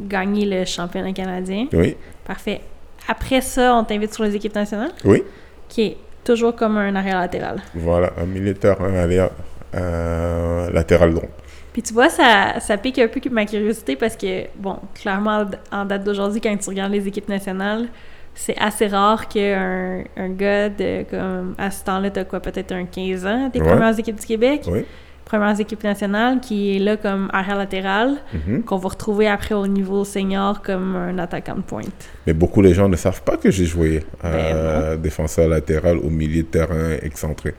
gagnez 0.02 0.46
le 0.46 0.66
championnat 0.66 1.14
canadien. 1.14 1.68
oui, 1.74 1.96
Parfait. 2.26 2.62
Après 3.08 3.42
ça, 3.42 3.76
on 3.76 3.84
t'invite 3.84 4.14
sur 4.14 4.24
les 4.24 4.36
équipes 4.36 4.56
nationales, 4.56 4.92
oui. 5.06 5.24
qui 5.70 5.82
est 5.84 5.98
toujours 6.24 6.56
comme 6.56 6.78
un 6.78 6.96
arrière 6.96 7.20
latéral. 7.20 7.62
Voilà, 7.76 8.12
un 8.18 8.26
milieu 8.26 8.54
de 8.54 8.58
terrain 8.58 8.94
arrière, 8.96 9.30
euh, 9.76 10.70
latéral 10.72 11.14
droit. 11.14 11.28
Puis 11.74 11.82
tu 11.82 11.94
vois, 11.94 12.10
ça, 12.10 12.60
ça 12.60 12.78
pique 12.78 13.00
un 13.00 13.08
peu 13.08 13.20
ma 13.32 13.46
curiosité 13.46 13.96
parce 13.96 14.16
que, 14.16 14.46
bon, 14.56 14.78
clairement, 14.94 15.46
en 15.72 15.86
date 15.86 16.04
d'aujourd'hui, 16.04 16.40
quand 16.40 16.56
tu 16.56 16.70
regardes 16.70 16.92
les 16.94 17.08
équipes 17.08 17.28
nationales, 17.30 17.88
c'est 18.36 18.58
assez 18.60 18.88
rare 18.88 19.28
qu'un 19.28 20.04
un 20.16 20.30
gars 20.30 20.70
de, 20.70 21.04
comme, 21.10 21.56
à 21.58 21.72
ce 21.72 21.84
temps-là, 21.84 22.10
t'as 22.12 22.24
quoi, 22.26 22.40
peut-être 22.40 22.72
un 22.72 22.86
15 22.86 23.26
ans, 23.26 23.50
tes 23.52 23.60
Ouais. 23.62 23.68
premières 23.68 23.98
équipes 23.98 24.20
du 24.20 24.26
Québec, 24.26 24.64
Oui. 24.68 24.86
premières 25.26 25.60
équipes 25.60 25.84
nationales, 25.84 26.40
qui 26.42 26.76
est 26.76 26.80
là 26.80 26.96
comme 26.98 27.30
arrière 27.34 27.58
latéral, 27.58 28.18
Mhm. 28.34 28.64
qu'on 28.64 28.78
va 28.78 28.90
retrouver 28.90 29.28
après 29.28 29.56
au 29.56 29.66
niveau 29.68 30.04
senior 30.04 30.62
comme 30.62 30.96
un 30.96 31.18
attaquant 31.18 31.56
de 31.56 31.62
pointe. 31.62 32.10
Mais 32.28 32.34
beaucoup 32.34 32.62
de 32.62 32.72
gens 32.74 32.88
ne 32.90 32.96
savent 32.96 33.22
pas 33.24 33.38
que 33.38 33.50
j'ai 33.52 33.66
joué 33.66 34.04
Ben 34.22 34.30
euh, 34.34 34.96
défenseur 34.98 35.48
latéral 35.48 35.98
au 35.98 36.10
milieu 36.10 36.44
de 36.44 36.48
terrain 36.48 36.98
excentré. 37.02 37.54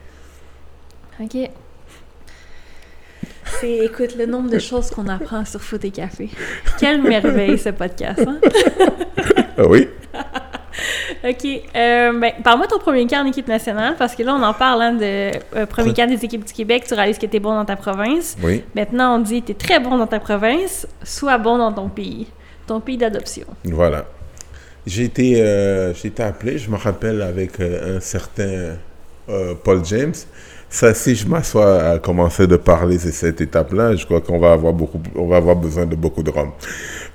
OK. 1.21 1.49
C'est, 3.59 3.77
écoute, 3.77 4.15
le 4.17 4.25
nombre 4.25 4.49
de 4.49 4.59
choses 4.59 4.89
qu'on 4.89 5.07
apprend 5.07 5.45
sur 5.45 5.61
Foot 5.61 5.85
et 5.85 5.91
Café. 5.91 6.29
Quelle 6.79 7.01
merveille, 7.01 7.57
ce 7.57 7.69
podcast, 7.69 8.25
hein? 8.27 8.39
Ah 9.57 9.67
oui, 9.67 9.87
OK. 11.23 11.45
Euh, 11.45 12.19
ben, 12.19 12.31
parle-moi 12.43 12.67
de 12.67 12.71
ton 12.71 12.79
premier 12.79 13.07
camp 13.07 13.23
en 13.23 13.25
équipe 13.25 13.47
nationale, 13.47 13.95
parce 13.97 14.15
que 14.15 14.23
là, 14.23 14.35
on 14.35 14.43
en 14.43 14.53
parle 14.53 14.81
hein, 14.81 14.93
de 14.93 15.31
euh, 15.55 15.65
premier 15.65 15.93
camp 15.93 16.09
des 16.09 16.23
équipes 16.23 16.45
du 16.45 16.53
Québec. 16.53 16.85
Tu 16.87 16.93
réalises 16.93 17.17
que 17.17 17.25
tu 17.25 17.37
es 17.37 17.39
bon 17.39 17.53
dans 17.53 17.65
ta 17.65 17.75
province. 17.75 18.35
Oui. 18.43 18.63
Maintenant, 18.75 19.15
on 19.15 19.19
dit 19.19 19.41
que 19.41 19.47
tu 19.47 19.51
es 19.53 19.55
très 19.55 19.79
bon 19.79 19.97
dans 19.97 20.07
ta 20.07 20.19
province, 20.19 20.87
sois 21.03 21.37
bon 21.37 21.57
dans 21.57 21.71
ton 21.71 21.89
pays, 21.89 22.27
ton 22.67 22.79
pays 22.79 22.97
d'adoption. 22.97 23.45
Voilà. 23.63 24.05
J'ai 24.85 25.05
été, 25.05 25.41
euh, 25.41 25.93
j'ai 25.93 26.09
été 26.09 26.21
appelé, 26.21 26.57
je 26.57 26.69
me 26.69 26.77
rappelle, 26.77 27.21
avec 27.21 27.59
euh, 27.59 27.97
un 27.97 27.99
certain 27.99 28.75
Paul 29.63 29.83
James. 29.83 30.13
Ça, 30.69 30.93
si 30.93 31.15
je 31.15 31.27
m'assois 31.27 31.91
à 31.91 31.99
commencer 31.99 32.47
de 32.47 32.57
parler 32.57 32.95
de 32.97 33.11
cette 33.11 33.39
étape-là, 33.39 33.95
je 33.95 34.05
crois 34.05 34.21
qu'on 34.21 34.39
va 34.39 34.51
avoir 34.51 34.73
beaucoup, 34.73 35.01
on 35.15 35.27
va 35.27 35.37
avoir 35.37 35.55
besoin 35.55 35.85
de 35.85 35.95
beaucoup 35.95 36.23
de 36.23 36.31
rhum. 36.31 36.51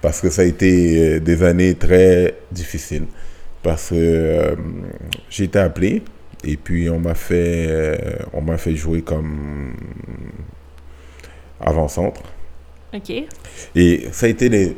Parce 0.01 0.21
que 0.21 0.31
ça 0.31 0.43
a 0.43 0.45
été 0.45 1.17
euh, 1.17 1.21
des 1.21 1.43
années 1.43 1.75
très 1.75 2.39
difficiles. 2.51 3.07
Parce 3.63 3.91
que 3.91 3.95
euh, 3.97 4.57
j'ai 5.29 5.45
été 5.45 5.59
appelé 5.59 6.03
et 6.45 6.57
puis 6.57 6.89
on 6.89 6.99
m'a 6.99 7.15
fait, 7.15 7.67
euh, 7.69 7.97
on 8.33 8.41
m'a 8.41 8.57
fait 8.57 8.75
jouer 8.75 9.03
comme 9.03 9.75
avant-centre. 11.61 12.23
OK. 12.95 13.13
Et 13.75 14.09
ça 14.13 14.27
a 14.27 14.29
été 14.29 14.49
des, 14.49 14.77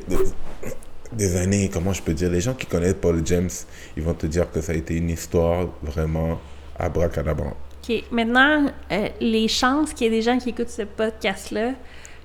des, 1.13 1.37
années, 1.37 1.71
comment 1.73 1.93
je 1.93 2.03
peux 2.03 2.15
dire, 2.15 2.31
les 2.31 2.41
gens 2.41 2.55
qui 2.55 2.67
connaissent 2.67 2.97
Paul 3.01 3.23
James, 3.25 3.51
ils 3.97 4.03
vont 4.03 4.15
te 4.15 4.27
dire 4.27 4.51
que 4.51 4.61
ça 4.61 4.73
a 4.73 4.75
été 4.75 4.97
une 4.97 5.11
histoire 5.11 5.69
vraiment 5.83 6.41
abracadabra. 6.79 7.55
OK. 7.89 8.05
Maintenant, 8.13 8.67
euh, 8.93 9.09
les 9.21 9.49
chances 9.49 9.93
qu'il 9.93 10.05
y 10.07 10.09
ait 10.09 10.19
des 10.19 10.23
gens 10.23 10.39
qui 10.39 10.51
écoutent 10.51 10.69
ce 10.69 10.83
podcast-là, 10.83 11.73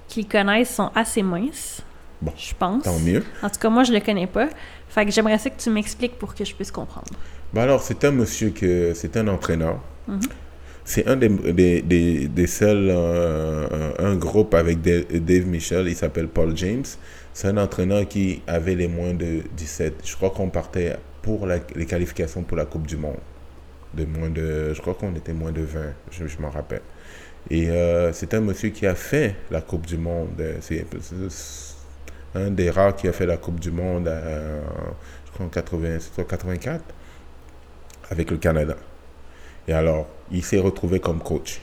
qui 0.08 0.22
le 0.24 0.28
connaissent, 0.30 0.76
sont 0.76 0.92
assez 0.96 1.24
minces. 1.24 1.82
Bon, 2.22 2.32
Je 2.38 2.54
pense. 2.58 2.84
Tant 2.84 3.00
mieux. 3.00 3.24
En 3.44 3.50
tout 3.50 3.60
cas, 3.60 3.70
moi, 3.70 3.84
je 3.84 3.92
le 3.94 4.00
connais 4.00 4.28
pas. 4.28 4.50
Fait 4.90 5.06
que 5.06 5.12
j'aimerais 5.12 5.38
ça 5.38 5.50
que 5.50 5.60
tu 5.62 5.70
m'expliques 5.70 6.18
pour 6.18 6.34
que 6.34 6.44
je 6.46 6.54
puisse 6.56 6.72
comprendre. 6.72 7.08
Bah 7.54 7.64
alors, 7.64 7.82
c'est 7.82 8.04
un 8.06 8.12
monsieur 8.12 8.50
que 8.52 8.94
c'est 8.94 9.18
un 9.18 9.28
entraîneur. 9.28 9.80
Mhm. 10.08 10.20
C'est 10.86 11.06
un 11.08 11.18
des, 11.18 11.28
des, 11.30 11.82
des, 11.82 12.28
des 12.30 12.48
seuls, 12.48 12.88
euh, 12.90 13.92
un 14.00 14.16
groupe 14.16 14.54
avec 14.54 14.82
Dave 14.82 15.04
Dave 15.12 15.46
Michel, 15.46 15.88
il 15.90 15.96
s'appelle 15.96 16.28
Paul 16.30 16.56
James. 16.56 16.86
C'est 17.34 17.50
un 17.50 17.58
entraîneur 17.58 18.08
qui 18.08 18.42
avait 18.48 18.76
les 18.76 18.88
moins 18.88 19.14
de 19.14 19.42
17. 19.58 19.96
Je 20.06 20.16
crois 20.16 20.30
qu'on 20.30 20.50
partait 20.50 20.96
pour 21.22 21.46
la- 21.46 21.60
les 21.76 21.86
qualifications 21.86 22.42
pour 22.44 22.56
la 22.58 22.66
Coupe 22.66 22.88
du 22.88 22.96
Monde. 22.96 23.18
De 23.94 24.06
moins 24.06 24.30
de, 24.30 24.74
je 24.74 24.82
crois 24.82 24.96
qu'on 24.96 25.16
était 25.16 25.34
moins 25.34 25.52
de 25.52 25.62
20, 25.62 25.94
je, 26.12 26.28
je 26.28 26.38
m'en 26.40 26.50
rappelle. 26.50 26.82
Et 27.50 27.70
euh, 27.70 28.14
c'est 28.14 28.34
un 28.34 28.42
monsieur 28.42 28.70
qui 28.70 28.86
a 28.88 28.96
fait 28.96 29.36
la 29.52 29.62
Coupe 29.62 29.86
du 29.86 29.98
Monde. 29.98 30.40
Euh, 30.40 30.58
C'est 30.62 30.86
un 32.36 32.52
des 32.52 32.70
rares 32.70 32.96
qui 32.96 33.08
a 33.08 33.14
fait 33.14 33.26
la 33.26 33.38
Coupe 33.38 33.60
du 33.60 33.72
Monde, 33.72 34.08
euh, 34.08 34.62
je 35.26 35.32
crois 35.32 35.46
en 35.46 35.50
80, 35.50 35.98
c'est 36.00 36.14
quoi, 36.14 36.26
84 36.26 36.84
avec 38.10 38.32
le 38.32 38.38
Canada. 38.38 38.78
Et 39.68 39.74
alors, 39.74 40.08
il 40.32 40.44
s'est 40.44 40.60
retrouvé 40.60 41.00
comme 41.00 41.22
coach. 41.22 41.62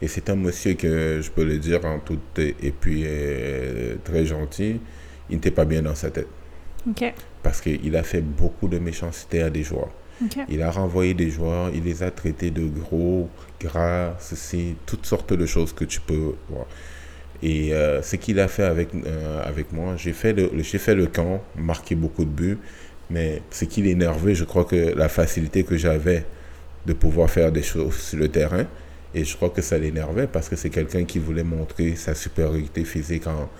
Et 0.00 0.08
c'est 0.08 0.30
un 0.30 0.36
monsieur 0.36 0.74
que 0.74 1.20
je 1.22 1.30
peux 1.30 1.44
le 1.44 1.58
dire 1.58 1.84
en 1.84 2.00
tout 2.00 2.20
et 2.38 2.72
puis 2.72 3.04
euh, 3.06 3.96
très 4.04 4.24
gentil. 4.26 4.80
Il 5.30 5.36
n'était 5.36 5.50
pas 5.52 5.64
bien 5.64 5.82
dans 5.82 5.94
sa 5.94 6.10
tête 6.10 6.28
OK. 6.86 7.14
parce 7.42 7.60
qu'il 7.60 7.96
a 7.96 8.02
fait 8.02 8.22
beaucoup 8.22 8.68
de 8.68 8.78
méchanceté 8.78 9.42
à 9.42 9.50
des 9.50 9.62
joueurs. 9.62 9.92
Il 10.48 10.62
a 10.62 10.70
renvoyé 10.70 11.14
des 11.14 11.30
joueurs, 11.30 11.70
il 11.74 11.84
les 11.84 12.02
a 12.02 12.10
traités 12.10 12.50
de 12.50 12.66
gros, 12.66 13.28
gras, 13.60 14.14
ceci, 14.18 14.76
toutes 14.86 15.06
sortes 15.06 15.32
de 15.32 15.46
choses 15.46 15.72
que 15.72 15.84
tu 15.84 16.00
peux 16.00 16.34
voir. 16.48 16.66
Et 17.42 17.74
euh, 17.74 18.02
ce 18.02 18.16
qu'il 18.16 18.38
a 18.38 18.48
fait 18.48 18.62
avec, 18.62 18.90
euh, 18.94 19.42
avec 19.44 19.72
moi, 19.72 19.94
j'ai 19.96 20.12
fait, 20.12 20.32
le, 20.32 20.50
j'ai 20.62 20.78
fait 20.78 20.94
le 20.94 21.06
camp, 21.06 21.42
marqué 21.56 21.94
beaucoup 21.94 22.24
de 22.24 22.30
buts, 22.30 22.58
mais 23.10 23.42
ce 23.50 23.64
qui 23.64 23.82
l'énervait, 23.82 24.34
je 24.34 24.44
crois 24.44 24.64
que 24.64 24.94
la 24.96 25.08
facilité 25.08 25.64
que 25.64 25.76
j'avais 25.76 26.24
de 26.86 26.92
pouvoir 26.92 27.28
faire 27.28 27.50
des 27.50 27.62
choses 27.62 27.96
sur 27.96 28.18
le 28.18 28.28
terrain, 28.28 28.66
et 29.14 29.24
je 29.24 29.36
crois 29.36 29.50
que 29.50 29.60
ça 29.60 29.76
l'énervait 29.76 30.26
parce 30.26 30.48
que 30.48 30.56
c'est 30.56 30.70
quelqu'un 30.70 31.04
qui 31.04 31.18
voulait 31.18 31.44
montrer 31.44 31.96
sa 31.96 32.14
supériorité 32.14 32.84
physique 32.84 33.26
en, 33.26 33.50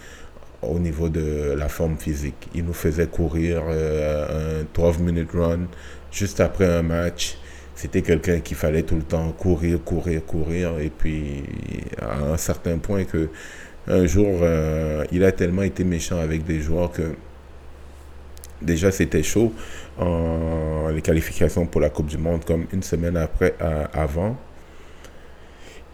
au 0.62 0.78
niveau 0.78 1.08
de 1.08 1.54
la 1.56 1.68
forme 1.68 1.96
physique. 1.96 2.48
Il 2.54 2.64
nous 2.64 2.72
faisait 2.72 3.06
courir 3.06 3.62
euh, 3.68 4.62
un 4.62 4.80
12-minute 4.80 5.30
run 5.32 5.66
juste 6.12 6.40
après 6.40 6.66
un 6.66 6.82
match. 6.82 7.36
C'était 7.74 8.02
quelqu'un 8.02 8.40
qu'il 8.40 8.56
fallait 8.56 8.82
tout 8.82 8.96
le 8.96 9.02
temps 9.02 9.32
courir, 9.32 9.82
courir, 9.82 10.24
courir. 10.24 10.78
Et 10.78 10.90
puis, 10.90 11.42
à 12.00 12.20
un 12.32 12.36
certain 12.36 12.78
point 12.78 13.04
que 13.04 13.30
un 13.88 14.06
jour, 14.06 14.38
euh, 14.42 15.04
il 15.10 15.24
a 15.24 15.32
tellement 15.32 15.62
été 15.62 15.82
méchant 15.82 16.18
avec 16.18 16.44
des 16.44 16.60
joueurs 16.60 16.92
que 16.92 17.14
déjà 18.60 18.92
c'était 18.92 19.24
chaud 19.24 19.52
les 20.92 21.02
qualifications 21.02 21.66
pour 21.66 21.80
la 21.80 21.90
Coupe 21.90 22.06
du 22.06 22.18
Monde, 22.18 22.44
comme 22.44 22.66
une 22.72 22.82
semaine 22.82 23.16
après, 23.16 23.54
avant. 23.92 24.36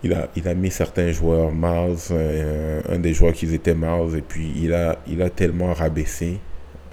Il 0.05 0.13
a, 0.13 0.29
il 0.37 0.47
a 0.47 0.55
mis 0.55 0.71
certains 0.71 1.11
joueurs 1.11 1.51
Mars, 1.51 2.11
euh, 2.13 2.81
un 2.89 2.99
des 3.01 3.15
joueurs 3.15 3.33
qui 3.33 3.53
étaient 3.53 3.75
Mars, 3.75 4.15
et 4.15 4.23
puis 4.23 4.53
il 4.57 4.73
a, 4.73 5.01
il 5.09 5.21
a 5.23 5.31
tellement 5.31 5.73
rabaissé 5.73 6.39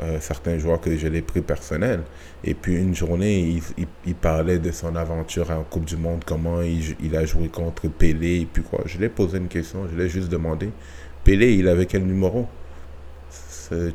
euh, 0.01 0.17
certains 0.19 0.57
joueurs 0.57 0.81
que 0.81 0.95
je 0.97 1.07
l'ai 1.07 1.21
pris 1.21 1.41
personnel. 1.41 2.01
Et 2.43 2.53
puis 2.53 2.75
une 2.75 2.95
journée, 2.95 3.61
il, 4.05 4.15
parlait 4.15 4.59
de 4.59 4.71
son 4.71 4.95
aventure 4.95 5.51
en 5.51 5.63
Coupe 5.63 5.85
du 5.85 5.97
Monde, 5.97 6.23
comment 6.25 6.61
il, 6.61 7.15
a 7.15 7.25
joué 7.25 7.47
contre 7.47 7.87
Pelé, 7.87 8.41
et 8.41 8.45
puis 8.45 8.63
quoi. 8.63 8.81
Je 8.85 8.97
lui 8.97 9.05
ai 9.05 9.09
posé 9.09 9.37
une 9.37 9.47
question, 9.47 9.87
je 9.91 9.97
l'ai 9.97 10.09
juste 10.09 10.29
demandé. 10.29 10.69
Pelé, 11.23 11.53
il 11.53 11.67
avait 11.67 11.85
quel 11.85 12.03
numéro? 12.03 12.47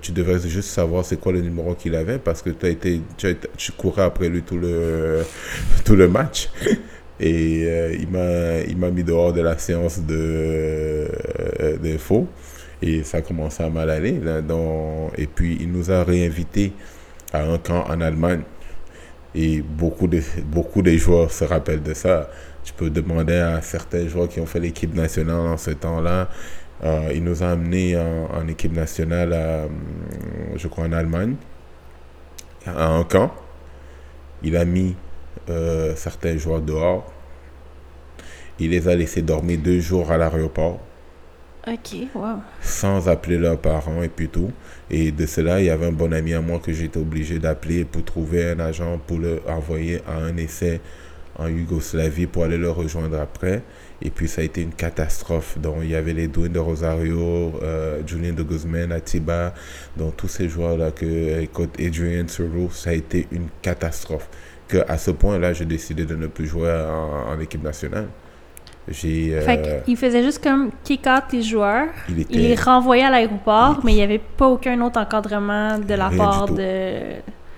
Tu 0.03 0.11
devrais 0.11 0.41
juste 0.41 0.71
savoir 0.71 1.05
c'est 1.05 1.21
quoi 1.21 1.33
le 1.33 1.43
numéro 1.43 1.77
qu'il 1.77 1.95
avait 1.95 2.19
parce 2.19 2.43
que 2.43 2.51
été, 2.67 3.03
tu, 3.17 3.29
as 3.29 3.35
tu 3.57 3.71
courais 3.71 4.03
après 4.03 4.29
lui 4.29 4.43
tout 4.43 4.59
le, 4.59 5.23
tout 5.85 5.95
le 5.95 6.09
match. 6.09 6.51
Et 7.21 7.65
euh, 7.67 8.65
il 8.69 8.77
m'a 8.79 8.91
mis 8.91 9.05
dehors 9.05 9.35
de 9.35 9.43
la 9.43 9.59
séance 9.59 10.01
de, 10.01 11.07
euh, 11.61 11.77
d'info. 11.77 12.27
Et 12.83 13.05
ça 13.05 13.19
a 13.19 13.21
commencé 13.23 13.63
à 13.63 13.69
mal 13.69 13.91
aller. 13.91 14.21
Et 15.17 15.27
puis, 15.27 15.59
il 15.61 15.71
nous 15.71 15.91
a 15.91 16.03
réinvités 16.03 16.73
à 17.33 17.43
un 17.45 17.59
camp 17.59 17.85
en 17.89 18.01
Allemagne. 18.01 18.43
Et 19.35 19.61
beaucoup 19.63 20.09
de, 20.09 20.21
beaucoup 20.45 20.83
de 20.83 20.91
joueurs 20.93 21.31
se 21.31 21.45
rappellent 21.45 21.83
de 21.83 21.95
ça. 21.95 22.31
Tu 22.65 22.73
peux 22.73 22.91
demander 22.91 23.37
à 23.37 23.61
certains 23.63 24.09
joueurs 24.09 24.29
qui 24.29 24.41
ont 24.41 24.47
fait 24.47 24.61
l'équipe 24.61 24.95
nationale 24.95 25.47
en 25.47 25.57
ce 25.57 25.71
temps-là. 25.71 26.29
Euh, 26.83 27.11
il 27.15 27.23
nous 27.23 27.43
a 27.43 27.51
amenés 27.51 27.97
en, 27.97 28.49
équipe 28.49 28.73
nationale, 28.73 29.33
hum, 29.33 30.57
je 30.57 30.67
crois, 30.67 30.85
en 30.85 30.93
Allemagne, 30.93 31.37
à 32.67 32.87
un 32.87 33.05
camp. 33.05 33.31
Il 34.43 34.57
a 34.57 34.65
mis 34.65 34.97
euh, 35.51 35.95
certains 35.97 36.39
joueurs 36.39 36.63
dehors. 36.63 37.13
Il 38.59 38.71
les 38.71 38.89
a 38.89 38.95
laissés 38.95 39.23
dormir 39.23 39.59
deux 39.63 39.81
jours 39.81 40.11
à 40.11 40.17
l'aéroport 40.17 40.81
OK, 41.67 42.09
wow. 42.15 42.39
sans 42.63 43.09
appeler 43.09 43.37
leurs 43.37 43.59
parents 43.59 44.03
et 44.03 44.09
puis 44.09 44.29
tout. 44.29 44.51
Et 44.91 45.13
de 45.13 45.27
cela, 45.27 45.61
il 45.61 45.67
y 45.67 45.71
avait 45.71 45.87
un 45.87 45.93
bon 45.93 46.13
ami 46.13 46.33
à 46.33 46.41
moi 46.41 46.59
que 46.59 46.73
j'étais 46.73 46.99
obligé 46.99 47.39
d'appeler 47.39 47.85
pour 47.85 48.03
trouver 48.03 48.51
un 48.51 48.61
agent 48.61 48.99
pour 49.07 49.19
le 49.19 49.43
envoyer 49.47 50.01
à 50.09 50.17
un 50.17 50.37
essai 50.39 50.81
en 51.37 51.49
Yougoslavie 51.49 52.27
pour 52.27 52.45
aller 52.45 52.57
le 52.57 52.71
rejoindre 52.71 53.21
après. 53.21 53.63
Et 54.01 54.09
puis 54.09 54.27
ça 54.27 54.41
a 54.41 54.45
été 54.45 54.63
une 54.63 54.73
catastrophe. 54.73 55.59
Donc 55.59 55.79
il 55.83 55.91
y 55.91 55.95
avait 55.95 56.15
les 56.15 56.29
Douines 56.29 56.53
de 56.53 56.59
Rosario, 56.59 57.53
euh, 57.63 58.01
Julien 58.07 58.33
de 58.33 58.43
Guzman, 58.43 58.91
Atiba, 58.91 59.53
donc 59.99 60.17
tous 60.17 60.29
ces 60.29 60.49
joueurs-là 60.49 60.93
que 60.93 61.41
écoute, 61.41 61.79
Adrian 61.79 62.27
Soro, 62.29 62.71
ça 62.71 62.91
a 62.91 62.93
été 62.95 63.29
une 63.33 63.49
catastrophe. 63.61 64.29
Que 64.67 64.79
à 64.89 64.97
ce 64.97 65.11
point-là, 65.11 65.53
j'ai 65.53 65.67
décidé 65.67 66.07
de 66.07 66.15
ne 66.15 66.27
plus 66.27 66.47
jouer 66.47 66.71
en 66.71 67.39
équipe 67.39 67.63
nationale. 67.63 68.07
J'ai, 68.91 69.35
euh, 69.35 69.41
Fait 69.43 69.83
qu'il 69.85 69.97
faisait 69.97 70.23
juste 70.23 70.43
comme 70.43 70.71
kick 70.85 71.07
out 71.07 71.25
les 71.33 71.43
joueurs. 71.43 71.87
il 72.09 72.21
était 72.21 72.35
Il 72.35 72.41
les 72.41 72.55
renvoyait 72.57 73.05
à 73.05 73.11
l'aéroport, 73.11 73.81
mais 73.85 73.93
il 73.93 73.97
n'y 73.97 74.03
avait 74.03 74.19
pas 74.37 74.49
aucun 74.49 74.81
autre 74.81 74.99
encadrement 74.99 75.79
de 75.79 75.95
la 75.95 76.09
Rien 76.09 76.19
part 76.19 76.47
de... 76.49 76.63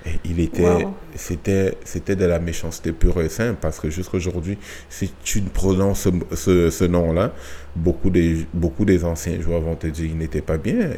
Et 0.04 0.18
Il 0.24 0.40
était, 0.40 0.62
Wow. 0.68 0.94
c'était, 1.14 1.78
c'était 1.84 2.16
de 2.16 2.24
la 2.24 2.40
méchanceté 2.40 2.90
pure 2.92 3.22
et 3.22 3.28
simple 3.28 3.58
parce 3.60 3.78
que 3.78 3.88
jusqu'aujourd'hui, 3.88 4.58
si 4.88 5.12
tu 5.22 5.40
prononces 5.42 6.08
ce, 6.30 6.36
ce, 6.36 6.70
ce 6.70 6.84
nom-là, 6.84 7.32
beaucoup 7.76 8.10
des, 8.10 8.44
beaucoup 8.52 8.84
des 8.84 9.04
anciens 9.04 9.40
joueurs 9.40 9.60
vont 9.60 9.76
te 9.76 9.86
dire 9.86 10.08
qu'il 10.08 10.18
n'était 10.18 10.40
pas 10.40 10.58
bien. 10.58 10.90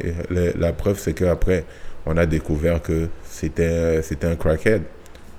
La 0.57 0.73
preuve, 0.73 0.97
c'est 0.99 1.13
qu'après, 1.13 1.65
on 2.07 2.17
a 2.17 2.25
découvert 2.25 2.81
que 2.81 3.09
c'était, 3.29 4.01
c'était 4.01 4.27
un 4.27 4.35
crackhead. 4.35 4.81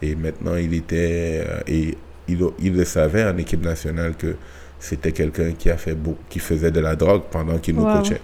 Et 0.00 0.14
maintenant, 0.14 0.54
il 0.54 0.72
était, 0.74 1.44
euh, 1.48 1.61
et 1.66 1.98
il, 2.28 2.38
il 2.61 2.76
le 2.76 2.85
savait 2.85 3.24
en 3.24 3.37
équipe 3.37 3.64
nationale 3.64 4.14
que 4.16 4.37
c'était 4.87 5.12
quelqu'un 5.12 5.53
qui 5.53 5.68
a 5.70 5.77
fait 5.77 5.94
beau, 5.94 6.16
qui 6.29 6.38
faisait 6.38 6.70
de 6.70 6.81
la 6.81 6.94
drogue 6.96 7.22
pendant 7.31 7.59
qu'il 7.59 7.75
nous 7.77 7.85
Wow. 7.85 7.99
coachait. 7.99 8.20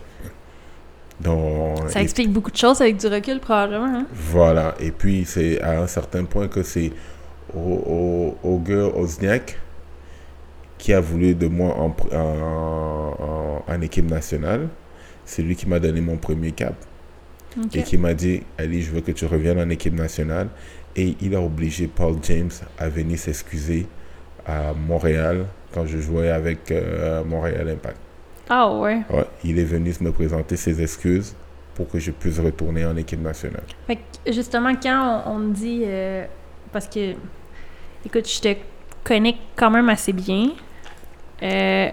Donc, 1.20 1.88
Ça 1.90 2.00
et 2.00 2.02
explique 2.04 2.30
beaucoup 2.32 2.50
de 2.50 2.56
choses 2.56 2.80
avec 2.80 2.96
du 2.96 3.06
recul, 3.06 3.38
probablement. 3.40 3.84
Hein? 3.86 4.06
voilà, 4.12 4.74
et 4.80 4.90
puis 4.90 5.24
c'est 5.24 5.60
à 5.60 5.80
un 5.80 5.86
certain 5.86 6.24
point 6.24 6.48
que 6.48 6.62
c'est 6.62 6.90
au, 7.54 7.58
au, 8.42 8.48
au 8.48 8.58
gars 8.58 8.86
Osniak 8.96 9.58
qui 10.78 10.92
a 10.92 11.00
voulu 11.00 11.34
de 11.34 11.46
moi 11.46 11.76
en, 11.78 11.94
en, 12.12 12.16
en- 12.16 13.62
en 13.72 13.80
équipe 13.80 14.10
nationale. 14.10 14.68
C'est 15.24 15.42
lui 15.42 15.54
qui 15.54 15.68
m'a 15.68 15.78
donné 15.78 16.00
mon 16.00 16.16
premier 16.16 16.50
cap. 16.52 16.74
Et 17.74 17.82
qui 17.82 17.98
m'a 17.98 18.14
dit 18.14 18.42
Ali, 18.58 18.82
je 18.82 18.90
veux 18.90 19.02
que 19.02 19.12
tu 19.12 19.26
reviennes 19.26 19.60
en 19.60 19.68
équipe 19.68 19.94
nationale. 19.94 20.48
Et 20.96 21.14
il 21.20 21.34
a 21.36 21.40
obligé 21.40 21.86
Paul 21.86 22.16
James 22.22 22.50
à 22.78 22.88
venir 22.88 23.18
s'excuser 23.18 23.86
à 24.46 24.72
Montréal 24.74 25.44
quand 25.72 25.86
je 25.86 25.98
jouais 25.98 26.30
avec 26.30 26.70
euh, 26.70 27.22
Montréal 27.24 27.68
Impact. 27.70 27.96
Ah 28.48 28.70
ouais. 28.72 29.00
Ouais, 29.10 29.26
il 29.44 29.58
est 29.58 29.64
venu 29.64 29.92
me 30.00 30.10
présenter 30.12 30.56
ses 30.56 30.82
excuses 30.82 31.34
pour 31.74 31.88
que 31.88 31.98
je 31.98 32.10
puisse 32.10 32.38
retourner 32.38 32.84
en 32.84 32.96
équipe 32.96 33.22
nationale. 33.22 33.62
Fait 33.86 33.96
que 33.96 34.32
justement, 34.32 34.74
quand 34.74 35.22
on, 35.26 35.32
on 35.32 35.38
me 35.38 35.52
dit. 35.54 35.82
euh, 35.84 36.24
parce 36.72 36.86
que. 36.88 37.12
Écoute, 38.04 38.28
je 38.28 38.40
te 38.40 38.54
connais 39.04 39.36
quand 39.56 39.70
même 39.70 39.88
assez 39.88 40.12
bien. 40.12 40.50
Euh, 41.42 41.88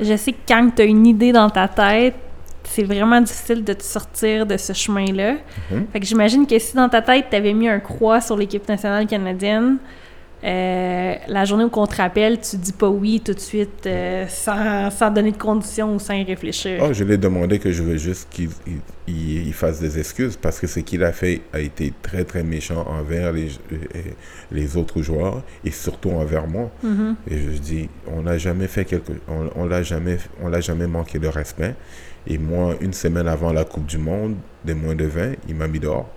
je 0.00 0.16
sais 0.16 0.32
que 0.32 0.38
quand 0.46 0.70
tu 0.74 0.82
as 0.82 0.84
une 0.84 1.06
idée 1.06 1.32
dans 1.32 1.50
ta 1.50 1.68
tête, 1.68 2.14
c'est 2.64 2.84
vraiment 2.84 3.20
difficile 3.20 3.64
de 3.64 3.72
te 3.72 3.82
sortir 3.82 4.44
de 4.46 4.56
ce 4.56 4.72
chemin-là. 4.72 5.36
Mhm. 5.70 5.86
Fait 5.92 6.00
que 6.00 6.06
j'imagine 6.06 6.46
que 6.46 6.58
si 6.58 6.76
dans 6.76 6.88
ta 6.88 7.00
tête, 7.02 7.26
tu 7.30 7.36
avais 7.36 7.54
mis 7.54 7.68
un 7.68 7.80
croix 7.80 8.20
sur 8.20 8.36
l'équipe 8.36 8.68
nationale 8.68 9.06
canadienne, 9.06 9.78
euh, 10.44 11.14
la 11.26 11.44
journée 11.44 11.64
où 11.64 11.70
on 11.72 11.86
te 11.86 11.96
rappelle, 11.96 12.40
tu 12.40 12.56
dis 12.56 12.72
pas 12.72 12.88
oui 12.88 13.20
tout 13.24 13.34
de 13.34 13.40
suite 13.40 13.86
euh, 13.86 14.24
sans, 14.28 14.88
sans 14.90 15.10
donner 15.10 15.32
de 15.32 15.36
conditions 15.36 15.96
ou 15.96 15.98
sans 15.98 16.14
y 16.14 16.22
réfléchir. 16.22 16.80
Oh, 16.82 16.92
je 16.92 17.02
lui 17.04 17.14
ai 17.14 17.16
demandé 17.18 17.58
que 17.58 17.72
je 17.72 17.82
veux 17.82 17.96
juste 17.96 18.28
qu'il 18.30 18.50
il- 18.66 18.78
il- 19.08 19.46
il 19.48 19.52
fasse 19.52 19.80
des 19.80 19.98
excuses 19.98 20.36
parce 20.36 20.60
que 20.60 20.66
ce 20.68 20.80
qu'il 20.80 21.02
a 21.02 21.12
fait 21.12 21.40
a 21.52 21.58
été 21.60 21.92
très 22.02 22.24
très 22.24 22.44
méchant 22.44 22.86
envers 22.88 23.32
les, 23.32 23.48
euh, 23.72 23.76
les 24.52 24.76
autres 24.76 25.02
joueurs 25.02 25.42
et 25.64 25.70
surtout 25.72 26.10
envers 26.10 26.46
moi. 26.46 26.70
Mhm. 26.84 27.16
Et 27.30 27.36
je 27.38 27.58
dis, 27.58 27.88
on 28.06 28.22
n'a 28.22 28.38
jamais 28.38 28.68
fait 28.68 28.84
quelque, 28.84 29.12
on, 29.28 29.50
on 29.56 29.66
l'a 29.66 29.82
jamais, 29.82 30.18
on 30.40 30.48
l'a 30.48 30.60
jamais 30.60 30.86
manqué 30.86 31.18
de 31.18 31.26
respect. 31.28 31.74
Et 32.26 32.38
moi, 32.38 32.74
une 32.80 32.92
semaine 32.92 33.26
avant 33.26 33.52
la 33.52 33.64
Coupe 33.64 33.86
du 33.86 33.98
Monde, 33.98 34.36
des 34.64 34.74
moins 34.74 34.94
de 34.94 35.04
20, 35.06 35.32
il 35.48 35.54
m'a 35.56 35.66
mis 35.66 35.80
dehors. 35.80 36.08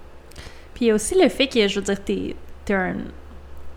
Puis 0.74 0.86
il 0.86 0.88
y 0.90 0.92
a 0.92 0.96
aussi 0.96 1.16
le 1.20 1.30
fait 1.30 1.48
que, 1.48 1.68
je 1.68 1.80
veux 1.80 1.86
dire, 1.86 2.04
t'es 2.04 2.36
es 2.70 2.74
un, 2.74 2.96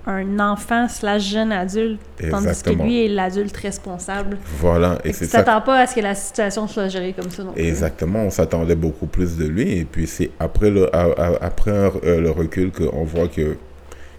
un 0.06 0.38
enfant 0.38 0.86
slash 0.88 1.30
jeune 1.30 1.50
adulte, 1.50 1.98
tandis 2.18 2.30
que 2.30 2.36
Exactement. 2.48 2.84
lui 2.84 3.04
est 3.06 3.08
l'adulte 3.08 3.56
responsable. 3.56 4.36
Voilà, 4.58 4.98
et 5.02 5.10
que 5.12 5.16
c'est 5.16 5.24
ça. 5.26 5.42
t'attends 5.42 5.62
pas 5.64 5.80
à 5.80 5.86
ce 5.86 5.94
que 5.94 6.00
la 6.00 6.14
situation 6.14 6.68
soit 6.68 6.88
gérée 6.88 7.14
comme 7.14 7.30
ça 7.30 7.42
non 7.42 7.52
plus. 7.52 7.62
Exactement, 7.62 8.20
on 8.24 8.30
s'attendait 8.30 8.74
beaucoup 8.74 9.06
plus 9.06 9.36
de 9.38 9.46
lui. 9.46 9.78
Et 9.78 9.84
puis 9.86 10.06
c'est 10.06 10.30
après 10.38 10.70
le, 10.70 10.94
après 11.42 11.70
euh, 11.70 12.20
le 12.20 12.30
recul 12.30 12.70
qu'on 12.70 13.04
voit 13.04 13.28
que, 13.28 13.56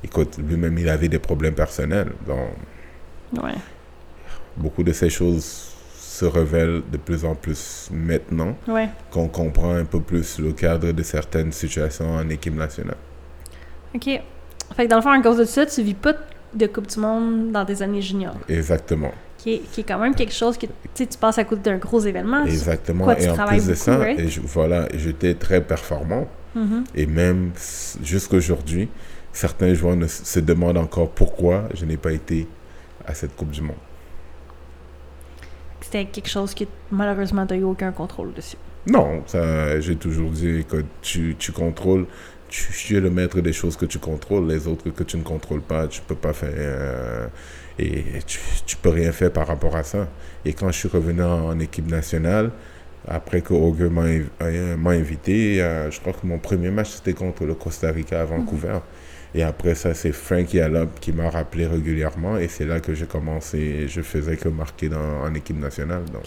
écoute, 0.03 0.37
lui-même, 0.39 0.77
il 0.79 0.89
avait 0.89 1.07
des 1.09 1.19
problèmes 1.19 1.53
personnels. 1.55 2.11
Donc, 2.27 3.43
Ouais. 3.43 3.53
beaucoup 4.57 4.81
de 4.83 4.91
ces 4.93 5.09
choses 5.09 5.71
se 5.97 6.25
révèlent 6.25 6.81
de 6.91 6.97
plus 6.97 7.25
en 7.25 7.35
plus 7.35 7.89
maintenant 7.91 8.55
Ouais. 8.67 8.87
qu'on 9.11 9.27
comprend 9.27 9.75
un 9.75 9.83
peu 9.85 9.99
plus 9.99 10.39
le 10.39 10.51
cadre 10.53 10.91
de 10.91 11.03
certaines 11.03 11.51
situations 11.51 12.11
en 12.15 12.27
équipe 12.29 12.55
nationale. 12.55 12.95
OK. 13.93 14.21
Fait 14.75 14.86
que 14.86 14.89
dans 14.89 14.97
le 14.97 15.01
fond, 15.01 15.12
à 15.12 15.21
cause 15.21 15.38
de 15.38 15.45
ça, 15.45 15.65
tu 15.65 15.82
vis 15.84 15.93
pas 15.93 16.13
de 16.54 16.67
Coupe 16.67 16.88
du 16.88 16.99
Monde 16.99 17.51
dans 17.51 17.65
tes 17.65 17.82
années 17.82 18.01
juniors. 18.01 18.36
Exactement. 18.49 19.12
Qui 19.38 19.56
est, 19.56 19.60
qui 19.71 19.82
est 19.82 19.84
quand 19.84 19.99
même 19.99 20.15
quelque 20.15 20.34
chose 20.34 20.58
que 20.58 20.65
tu 20.95 21.06
passes 21.19 21.38
à 21.38 21.43
côté 21.43 21.62
d'un 21.69 21.78
gros 21.78 21.99
événement. 21.99 22.45
Exactement. 22.45 23.04
quoi, 23.04 23.15
tu 23.15 23.23
et 23.23 23.30
en 23.30 23.45
plus 23.45 23.58
de 23.58 23.62
beaucoup, 23.62 23.75
ça, 23.75 23.97
right? 23.97 24.19
et 24.19 24.28
je- 24.28 24.41
voilà, 24.41 24.88
j'étais 24.93 25.36
très 25.36 25.62
performant. 25.62 26.28
Mhm. 26.56 26.84
Et 26.95 27.06
même 27.06 27.51
s- 27.56 27.97
jusqu'aujourd'hui, 28.01 28.89
certains 29.34 29.73
joueurs 29.73 29.97
ne 29.97 30.08
se 30.08 30.39
demandent 30.39 30.78
encore 30.78 31.10
pourquoi 31.12 31.65
je 31.73 31.86
n'ai 31.86 31.97
pas 31.97 32.13
été 32.13 32.47
à 33.06 33.13
cette 33.13 33.36
Coupe 33.36 33.51
du 33.51 33.62
Monde. 33.62 33.75
C'était 35.82 36.06
quelque 36.06 36.30
chose 36.30 36.56
que 36.56 36.63
malheureusement, 36.91 37.45
tu 37.45 37.56
eu 37.56 37.63
aucun 37.63 37.91
contrôle 37.91 38.34
dessus. 38.34 38.58
Non, 38.88 39.23
j'ai 39.80 39.95
toujours 39.95 40.30
dit 40.32 40.63
que 40.67 40.84
tu, 41.01 41.36
tu 41.38 41.51
contrôles, 41.51 42.06
tu, 42.49 42.71
tu 42.73 42.97
es 42.97 42.99
le 42.99 43.10
maître 43.10 43.39
des 43.41 43.53
choses 43.53 43.75
que 43.77 43.86
tu 43.86 43.99
contrôles, 43.99 44.47
les 44.47 44.67
autres 44.67 44.89
que 44.89 45.03
tu 45.03 45.17
ne 45.17 45.23
contrôles 45.23 45.62
pas, 45.62 45.88
tu 45.88 46.01
peux 46.01 46.15
pas 46.15 46.34
faire, 46.34 46.53
euh, 46.55 47.27
et 47.77 48.03
tu, 48.25 48.39
tu 48.65 48.75
peux 48.77 48.89
rien 48.89 49.12
faire 49.12 49.31
par 49.31 49.47
rapport 49.47 49.75
à 49.75 49.84
ça. 49.84 50.08
Et 50.45 50.53
quand 50.53 50.71
je 50.71 50.77
suis 50.79 50.89
revenu 50.89 51.21
en, 51.23 51.47
en 51.47 51.60
équipe 51.60 51.89
nationale, 51.89 52.51
après 53.08 53.41
que 53.41 53.53
m'a 53.89 54.03
inv- 54.03 54.25
euh, 54.41 54.77
m'a 54.77 54.91
invité, 54.91 55.62
euh, 55.62 55.91
je 55.91 55.99
crois 55.99 56.13
que 56.13 56.25
mon 56.25 56.39
premier 56.39 56.71
match 56.71 56.89
c'était 56.91 57.13
contre 57.13 57.45
le 57.45 57.53
Costa 57.53 57.91
Rica 57.91 58.21
à 58.21 58.25
Vancouver. 58.25 58.79
Et 59.36 59.43
après 59.43 59.75
ça, 59.75 59.93
c'est 59.93 60.13
Frank 60.13 60.53
Yallop 60.53 60.88
qui 61.01 61.12
m'a 61.12 61.29
rappelé 61.29 61.67
régulièrement 61.67 62.38
et 62.38 62.47
c'est 62.47 62.65
là 62.65 62.79
que 62.79 62.93
j'ai 62.93 63.05
commencé, 63.05 63.86
je 63.89 64.01
faisais 64.01 64.38
que 64.38 64.47
marquer 64.47 64.88
dans, 64.88 65.21
en 65.23 65.34
équipe 65.34 65.60
nationale. 65.60 66.05
Donc. 66.05 66.23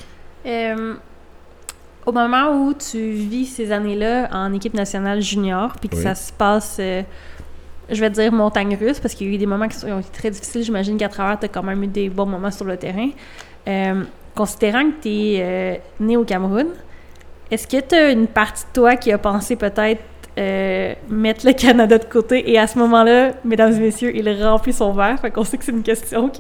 Au 2.09 2.13
moment 2.13 2.51
où 2.53 2.73
tu 2.73 2.99
vis 3.11 3.45
ces 3.45 3.71
années-là 3.71 4.31
en 4.33 4.55
équipe 4.55 4.73
nationale 4.73 5.21
junior, 5.21 5.75
puis 5.79 5.91
que 5.91 5.97
Oui. 5.97 6.03
ça 6.03 6.15
se 6.15 6.33
passe, 6.33 6.79
euh, 6.81 7.03
je 7.91 8.01
vais 8.01 8.09
dire 8.09 8.33
montagne 8.33 8.75
russe, 8.81 8.99
parce 8.99 9.13
qu'il 9.15 9.27
y 9.29 9.31
a 9.31 9.35
eu 9.35 9.39
des 9.39 9.45
moments 9.45 9.69
qui 9.69 9.85
ont 9.85 10.01
été 10.01 10.09
très 10.11 10.31
difficiles. 10.31 10.63
J'imagine 10.63 10.97
qu'à 10.97 11.11
travers, 11.11 11.39
tu 11.39 11.45
as 11.45 11.49
quand 11.49 11.63
même 11.63 11.83
eu 11.83 11.87
des 11.87 12.09
bons 12.09 12.25
moments 12.25 12.51
sur 12.51 12.65
le 12.65 12.79
terrain. 12.79 13.11
Euh, 13.69 14.05
considérant 14.35 14.85
que 14.85 15.03
tu 15.03 15.09
es 15.11 15.83
né 16.01 16.17
au 16.17 16.25
Cameroun, 16.25 16.69
est-ce 17.51 17.67
que 17.67 17.79
tu 17.87 17.95
as 17.95 18.11
une 18.11 18.27
partie 18.27 18.65
de 18.65 18.73
toi 18.73 18.97
qui 18.97 19.13
a 19.13 19.19
pensé 19.19 19.57
peut-être 19.57 20.01
euh, 20.39 20.95
mettre 21.11 21.45
le 21.45 21.53
Canada 21.53 21.99
de 21.99 22.05
côté 22.05 22.51
et 22.51 22.59
à 22.59 22.67
ce 22.67 22.79
moment-là, 22.79 23.33
mesdames 23.45 23.73
et 23.73 23.81
messieurs, 23.81 24.17
il 24.17 24.27
remplit 24.43 24.73
son 24.73 24.93
verre? 24.93 25.21
Fait 25.21 25.31
qu'on 25.31 25.45
sait 25.45 25.59
que 25.59 25.65
c'est 25.65 25.73
une 25.73 25.83
question 25.83 26.31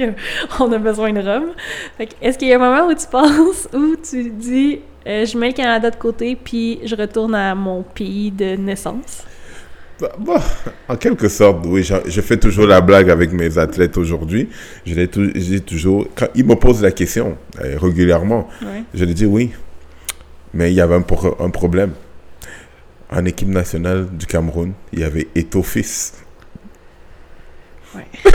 qu'on 0.56 0.72
a 0.72 0.78
besoin 0.78 1.12
de 1.12 1.20
rhum. 1.20 1.50
Fait 1.98 2.06
que 2.06 2.14
est-ce 2.22 2.38
qu'il 2.38 2.48
y 2.48 2.54
a 2.54 2.56
un 2.56 2.58
moment 2.58 2.86
où 2.90 2.94
tu 2.94 3.06
penses, 3.10 3.68
où 3.74 3.96
tu 3.96 4.30
dis, 4.30 4.80
euh, 5.06 5.24
je 5.26 5.36
mets 5.38 5.48
le 5.48 5.52
Canada 5.54 5.90
de 5.90 5.96
côté 5.96 6.36
puis 6.42 6.80
je 6.84 6.94
retourne 6.96 7.34
à 7.34 7.54
mon 7.54 7.82
pays 7.82 8.30
de 8.30 8.56
naissance? 8.56 9.24
Bah, 10.00 10.12
bah, 10.20 10.40
en 10.88 10.96
quelque 10.96 11.28
sorte, 11.28 11.64
oui. 11.66 11.82
Je, 11.82 11.94
je 12.06 12.20
fais 12.20 12.36
toujours 12.36 12.66
la 12.66 12.80
blague 12.80 13.10
avec 13.10 13.32
mes 13.32 13.58
athlètes 13.58 13.96
aujourd'hui. 13.96 14.48
Je 14.86 14.94
les 14.94 15.08
tou- 15.08 15.30
je 15.34 15.40
dis 15.40 15.60
toujours, 15.62 16.06
quand 16.14 16.28
ils 16.36 16.44
me 16.44 16.54
posent 16.54 16.82
la 16.82 16.92
question 16.92 17.36
euh, 17.60 17.76
régulièrement, 17.80 18.48
Ouais. 18.62 18.84
je 18.94 19.04
leur 19.04 19.14
dis 19.14 19.26
oui. 19.26 19.50
Mais 20.54 20.70
il 20.70 20.74
y 20.76 20.80
avait 20.80 20.94
un 20.94 21.50
problème. 21.50 21.92
En 23.10 23.24
équipe 23.24 23.48
nationale 23.48 24.06
du 24.10 24.26
Cameroun, 24.26 24.72
il 24.92 25.00
y 25.00 25.04
avait 25.04 25.28
Eto 25.34 25.62
Fils. 25.62 26.12
Ouais. 27.96 28.04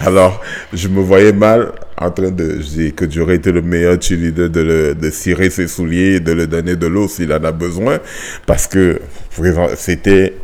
Alors, 0.00 0.40
je 0.72 0.88
me 0.88 1.00
voyais 1.02 1.32
mal 1.32 1.72
en 1.98 2.10
train 2.10 2.30
de. 2.30 2.60
Je 2.60 2.68
dis 2.68 2.92
que 2.92 3.08
j'aurais 3.10 3.36
été 3.36 3.52
le 3.52 3.62
meilleur 3.62 4.00
cheerleader 4.00 4.50
de, 4.50 4.60
le, 4.60 4.94
de 4.94 5.10
cirer 5.10 5.50
ses 5.50 5.68
souliers 5.68 6.16
et 6.16 6.20
de 6.20 6.32
le 6.32 6.46
donner 6.46 6.76
de 6.76 6.86
l'eau 6.86 7.08
s'il 7.08 7.32
en 7.32 7.42
a 7.44 7.52
besoin. 7.52 7.98
Parce 8.46 8.66
que 8.66 9.00
c'était 9.76 10.34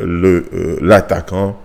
le 0.00 0.44
euh, 0.52 0.78
l'attaquant. 0.80 1.60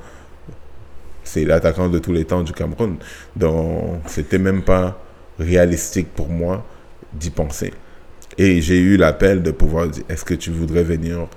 C'est 1.23 1.45
l'attaquant 1.45 1.89
de 1.89 1.99
tous 1.99 2.11
les 2.11 2.25
temps 2.25 2.41
du 2.41 2.53
Cameroun. 2.53 2.97
Donc, 3.35 4.01
c'était 4.07 4.39
même 4.39 4.63
pas 4.63 4.99
réalistique 5.37 6.07
pour 6.15 6.27
moi 6.27 6.65
d'y 7.13 7.29
penser. 7.29 7.71
Et 8.37 8.61
j'ai 8.61 8.79
eu 8.79 8.97
l'appel 8.97 9.43
de 9.43 9.51
pouvoir 9.51 9.87
dire 9.87 10.03
est-ce 10.09 10.25
que 10.25 10.33
tu 10.33 10.49
voudrais 10.49 10.83
venir 10.83 11.27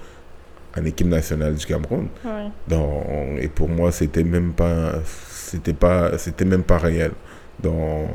en 0.79 0.85
équipe 0.87 1.09
nationale 1.09 1.55
du 1.57 1.67
Cameroun? 1.67 2.09
Ouais. 2.25 2.49
donc, 2.69 3.05
et 3.39 3.49
pour 3.49 3.69
moi, 3.69 3.93
c'était 3.93 4.25
même 4.25 4.53
pas, 4.53 4.95
c'était 5.31 5.75
pas, 5.75 6.17
c'était 6.17 6.47
même 6.47 6.63
pas 6.63 6.79
réel. 6.79 7.13
Donc, 7.61 8.09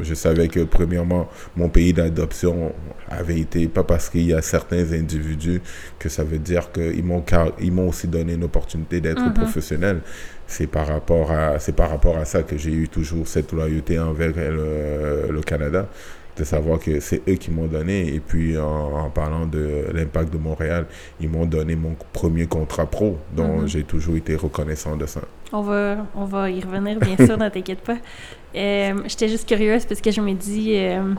je 0.00 0.14
savais 0.14 0.48
que 0.48 0.60
premièrement, 0.60 1.28
mon 1.56 1.68
pays 1.68 1.92
d'adoption 1.92 2.72
avait 3.08 3.40
été 3.40 3.66
pas 3.68 3.82
parce 3.82 4.08
qu'il 4.08 4.22
y 4.26 4.32
a 4.34 4.42
certains 4.42 4.92
individus 4.92 5.60
que 5.98 6.08
ça 6.08 6.22
veut 6.24 6.38
dire 6.38 6.70
qu'ils 6.72 7.04
m'ont, 7.04 7.20
car- 7.20 7.52
ils 7.60 7.72
m'ont 7.72 7.88
aussi 7.88 8.06
donné 8.06 8.34
une 8.34 8.44
opportunité 8.44 9.00
d'être 9.00 9.24
Mhm. 9.24 9.34
professionnel. 9.34 10.00
C'est 10.46 10.68
par 10.68 10.86
rapport 10.86 11.32
à, 11.32 11.58
c'est 11.58 11.74
par 11.74 11.90
rapport 11.90 12.16
à 12.16 12.24
ça 12.24 12.42
que 12.44 12.56
j'ai 12.56 12.70
eu 12.72 12.88
toujours 12.88 13.26
cette 13.26 13.52
loyauté 13.52 13.98
envers 13.98 14.32
le, 14.36 15.32
le 15.32 15.40
Canada 15.42 15.88
de 16.36 16.44
savoir 16.44 16.78
que 16.78 17.00
c'est 17.00 17.22
eux 17.28 17.34
qui 17.34 17.50
m'ont 17.50 17.66
donné. 17.66 18.14
Et 18.14 18.20
puis, 18.20 18.58
en, 18.58 18.92
en 19.06 19.10
parlant 19.10 19.46
de 19.46 19.86
l'impact 19.92 20.32
de 20.32 20.38
Montréal, 20.38 20.86
ils 21.20 21.28
m'ont 21.28 21.46
donné 21.46 21.76
mon 21.76 21.94
premier 22.12 22.46
contrat 22.46 22.86
pro. 22.86 23.18
Donc, 23.34 23.62
Mhm. 23.62 23.68
j'ai 23.68 23.84
toujours 23.84 24.16
été 24.16 24.36
reconnaissant 24.36 24.96
de 24.96 25.06
ça. 25.06 25.20
On 25.52 25.62
va, 25.62 25.98
on 26.14 26.24
va 26.24 26.50
y 26.50 26.60
revenir, 26.60 26.98
bien 26.98 27.16
sûr, 27.24 27.38
ne 27.38 27.48
t'inquiète 27.48 27.80
pas. 27.80 27.96
Euh, 28.54 29.02
J'étais 29.06 29.28
juste 29.28 29.46
curieuse 29.46 29.84
parce 29.84 30.00
que 30.00 30.10
je 30.10 30.20
me 30.22 30.32
dis, 30.32 30.72
euh, 30.76 31.12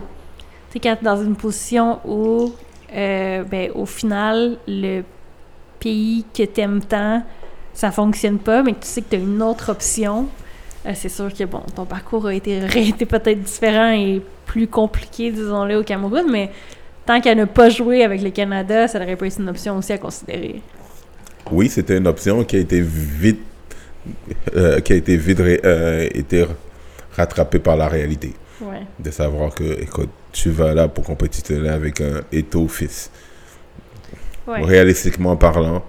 tu 0.72 0.74
sais, 0.74 0.80
quand 0.80 0.98
dans 1.04 1.22
une 1.22 1.36
position 1.36 2.00
où, 2.04 2.52
euh, 2.96 3.44
ben, 3.44 3.70
au 3.76 3.86
final, 3.86 4.58
le 4.68 5.04
pays 5.80 6.26
que 6.36 6.42
t'aimes 6.44 6.82
tant, 6.84 7.22
ça 7.76 7.92
fonctionne 7.92 8.40
pas, 8.40 8.64
mais 8.64 8.74
que 8.74 8.80
tu 8.80 8.88
sais 8.88 9.02
que 9.04 9.12
t'as 9.12 9.20
une 9.20 9.44
autre 9.44 9.70
option, 9.72 10.26
euh, 10.86 10.92
c'est 10.96 11.10
sûr 11.10 11.34
que, 11.34 11.44
bon, 11.44 11.62
ton 11.76 11.86
parcours 11.86 12.28
a 12.28 12.34
été, 12.34 12.60
peut-être 13.10 13.42
différent 13.42 13.92
et 13.92 14.22
plus 14.46 14.68
compliqué, 14.68 15.32
disons-le, 15.32 15.78
au 15.78 15.84
Cameroun, 15.84 16.26
mais 16.32 16.52
tant 17.06 17.20
qu'à 17.20 17.36
ne 17.36 17.46
pas 17.46 17.70
jouer 17.70 18.04
avec 18.04 18.22
le 18.22 18.30
Canada, 18.30 18.88
ça 18.88 19.02
aurait 19.02 19.16
pas 19.16 19.28
été 19.28 19.42
une 19.42 19.50
option 19.50 19.78
aussi 19.78 19.94
à 19.94 19.98
considérer. 19.98 20.62
Oui, 21.52 21.70
c'était 21.70 21.98
une 21.98 22.08
option 22.08 22.44
qui 22.44 22.58
a 22.58 22.60
été 22.60 22.82
vite, 22.82 23.42
euh, 24.56 24.80
qui 24.82 24.94
a 24.94 24.96
été 24.96 25.18
vite 25.18 25.40
euh, 25.40 26.08
été 26.13 26.46
rattrapée 27.16 27.60
par 27.60 27.76
la 27.76 27.88
réalité. 27.88 28.34
Ouais. 28.62 28.82
De 29.00 29.12
savoir 29.12 29.54
que, 29.54 29.82
écoute, 29.82 30.10
tu 30.32 30.50
vas 30.50 30.74
là 30.74 30.88
pour 30.88 31.04
compétitionner 31.04 31.70
avec 31.70 32.02
un 32.02 32.22
Eto 32.32 32.68
fils. 32.68 33.12
Ouais. 34.48 34.63
Réalistiquement 34.63 35.36
parlant, 35.36 35.84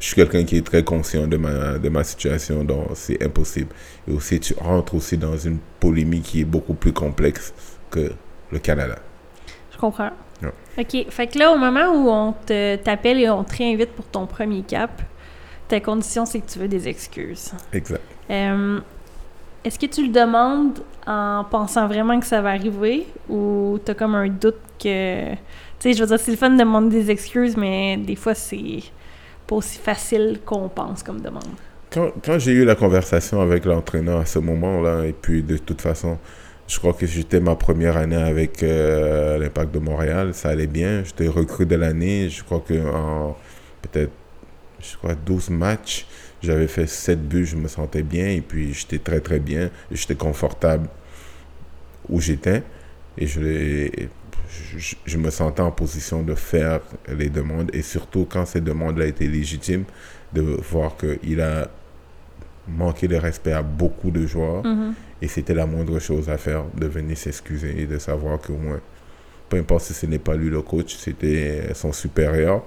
je 0.00 0.06
suis 0.06 0.14
quelqu'un 0.14 0.44
qui 0.44 0.56
est 0.56 0.66
très 0.66 0.84
conscient 0.84 1.26
de 1.26 1.36
ma, 1.36 1.78
de 1.78 1.88
ma 1.88 2.04
situation, 2.04 2.64
donc 2.64 2.88
c'est 2.94 3.22
impossible. 3.22 3.70
Et 4.06 4.12
aussi, 4.12 4.38
tu 4.38 4.54
rentres 4.54 4.94
aussi 4.94 5.16
dans 5.16 5.36
une 5.36 5.58
polémique 5.80 6.24
qui 6.24 6.40
est 6.40 6.44
beaucoup 6.44 6.74
plus 6.74 6.92
complexe 6.92 7.52
que 7.90 8.12
le 8.52 8.58
Canada. 8.58 8.98
Je 9.72 9.78
comprends. 9.78 10.10
OK. 10.78 11.06
Fait 11.10 11.26
que 11.26 11.38
là, 11.38 11.52
au 11.52 11.58
moment 11.58 11.88
où 11.92 12.08
on 12.08 12.32
te 12.32 12.76
t'appelle 12.76 13.18
et 13.20 13.28
on 13.28 13.42
te 13.42 13.56
réinvite 13.56 13.90
pour 13.90 14.04
ton 14.04 14.26
premier 14.26 14.62
cap, 14.62 15.02
ta 15.66 15.80
condition, 15.80 16.24
c'est 16.24 16.40
que 16.40 16.48
tu 16.48 16.60
veux 16.60 16.68
des 16.68 16.88
excuses. 16.88 17.52
Exact. 17.72 18.00
Euh, 18.30 18.78
Est-ce 19.64 19.78
que 19.78 19.86
tu 19.86 20.06
le 20.06 20.12
demandes 20.12 20.78
en 21.06 21.44
pensant 21.50 21.88
vraiment 21.88 22.20
que 22.20 22.26
ça 22.26 22.40
va 22.40 22.50
arriver 22.50 23.06
ou 23.28 23.78
t'as 23.84 23.94
comme 23.94 24.14
un 24.14 24.28
doute 24.28 24.60
que... 24.78 25.32
Tu 25.32 25.38
sais, 25.80 25.92
je 25.92 26.00
veux 26.00 26.06
dire, 26.06 26.20
c'est 26.20 26.30
le 26.30 26.36
fun 26.36 26.50
de 26.50 26.58
demander 26.58 27.02
des 27.02 27.10
excuses, 27.10 27.56
mais 27.56 27.96
des 27.96 28.16
fois, 28.16 28.34
c'est 28.34 28.82
pas 29.48 29.56
aussi 29.56 29.78
facile 29.78 30.40
qu'on 30.44 30.68
pense 30.68 31.02
comme 31.02 31.20
demande. 31.20 31.44
Quand, 31.90 32.38
j'ai 32.38 32.52
eu 32.52 32.64
la 32.64 32.74
conversation 32.74 33.40
avec 33.40 33.64
l'entraîneur 33.64 34.20
à 34.20 34.26
ce 34.26 34.38
moment-là, 34.38 35.06
et 35.06 35.14
puis 35.14 35.42
de 35.42 35.56
toute 35.56 35.80
façon, 35.80 36.18
je 36.66 36.78
crois 36.78 36.92
que 36.92 37.06
j'étais 37.06 37.40
ma 37.40 37.56
première 37.56 37.96
année 37.96 38.14
avec 38.16 38.62
euh, 38.62 39.38
l'Impact 39.38 39.72
de 39.72 39.78
Montréal, 39.78 40.34
ça 40.34 40.50
allait 40.50 40.66
bien. 40.66 41.02
J'étais 41.04 41.28
recrue 41.28 41.64
de 41.64 41.76
l'année, 41.76 42.28
je 42.28 42.44
crois 42.44 42.60
que 42.60 42.74
en 42.94 43.36
peut-être, 43.80 44.12
je 44.80 44.96
crois 44.98 45.14
12 45.14 45.48
matchs, 45.50 46.06
j'avais 46.42 46.68
fait 46.68 46.86
7 46.86 47.26
buts, 47.26 47.46
je 47.46 47.56
me 47.56 47.68
sentais 47.68 48.02
bien, 48.02 48.28
et 48.28 48.42
puis 48.42 48.74
j'étais 48.74 48.98
très 48.98 49.20
très 49.20 49.40
bien, 49.40 49.70
j'étais 49.90 50.14
confortable 50.14 50.88
où 52.08 52.20
j'étais, 52.20 52.62
et 53.16 53.26
je, 53.26 53.40
l'ai- 53.40 54.08
je, 54.48 54.94
je 55.04 55.18
me 55.18 55.30
sentais 55.30 55.62
en 55.62 55.70
position 55.70 56.22
de 56.22 56.34
faire 56.34 56.80
les 57.08 57.28
demandes, 57.28 57.70
et 57.74 57.82
surtout 57.82 58.26
quand 58.28 58.46
ces 58.46 58.60
demandes-là 58.60 59.06
étaient 59.06 59.26
légitimes, 59.26 59.84
de 60.32 60.42
voir 60.42 60.96
qu'il 60.96 61.40
a 61.40 61.68
manqué 62.66 63.08
de 63.08 63.16
respect 63.16 63.52
à 63.52 63.62
beaucoup 63.62 64.10
de 64.10 64.26
joueurs. 64.26 64.64
Mhm. 64.64 64.94
Et 65.20 65.28
c'était 65.28 65.54
la 65.54 65.66
moindre 65.66 65.98
chose 65.98 66.28
à 66.28 66.38
faire, 66.38 66.64
de 66.76 66.86
venir 66.86 67.16
s'excuser 67.16 67.80
et 67.82 67.86
de 67.86 67.98
savoir 67.98 68.38
qu'au 68.40 68.54
moins, 68.56 68.80
peu 69.48 69.56
importe 69.56 69.84
si 69.84 69.94
ce 69.94 70.06
n'est 70.06 70.18
pas 70.20 70.34
lui 70.36 70.48
le 70.50 70.62
coach, 70.62 70.94
c'était 70.96 71.74
son 71.74 71.92
supérieur, 71.92 72.62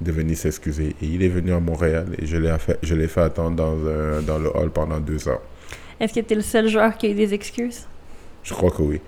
de 0.00 0.12
venir 0.12 0.36
s'excuser. 0.36 0.94
Et 1.02 1.06
il 1.06 1.22
est 1.24 1.28
venu 1.28 1.52
à 1.52 1.58
Montréal 1.60 2.06
et 2.18 2.26
je 2.26 2.36
l'ai 2.36 2.56
fait, 2.58 2.78
je 2.82 2.94
fait 3.06 3.20
attendre 3.22 3.56
dans, 3.56 3.88
un- 3.88 4.22
dans 4.22 4.38
le 4.38 4.54
hall 4.54 4.70
pendant 4.70 5.00
deux 5.00 5.26
heures. 5.26 5.40
Est-ce 5.98 6.12
que 6.14 6.20
t'es 6.20 6.34
le 6.34 6.42
seul 6.42 6.68
joueur 6.68 6.96
qui 6.96 7.06
a 7.06 7.10
eu 7.10 7.14
des 7.14 7.32
excuses? 7.32 7.86
Je 8.44 8.52
crois 8.52 8.70
que 8.70 8.82
oui. 8.82 9.00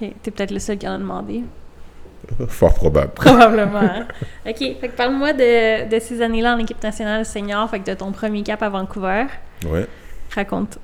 OK. 0.00 0.12
T'es 0.22 0.30
peut-être 0.30 0.50
le 0.50 0.58
seul 0.58 0.78
qui 0.78 0.88
en 0.88 0.92
a 0.94 0.98
demandé. 0.98 1.42
Fort 2.48 2.74
probable. 2.74 3.12
Probablement. 3.14 3.78
hein. 3.80 4.06
OK. 4.46 4.56
Fait 4.58 4.88
que 4.88 4.96
parle-moi 4.96 5.32
de, 5.32 5.88
de 5.88 5.98
ces 6.00 6.22
années-là 6.22 6.54
en 6.54 6.58
équipe 6.58 6.82
nationale 6.82 7.24
senior, 7.26 7.68
fait 7.68 7.80
que 7.80 7.90
de 7.90 7.94
ton 7.94 8.12
premier 8.12 8.42
cap 8.42 8.62
à 8.62 8.68
Vancouver. 8.68 9.24
Ouais. 9.66 9.86
Raconte. 10.34 10.78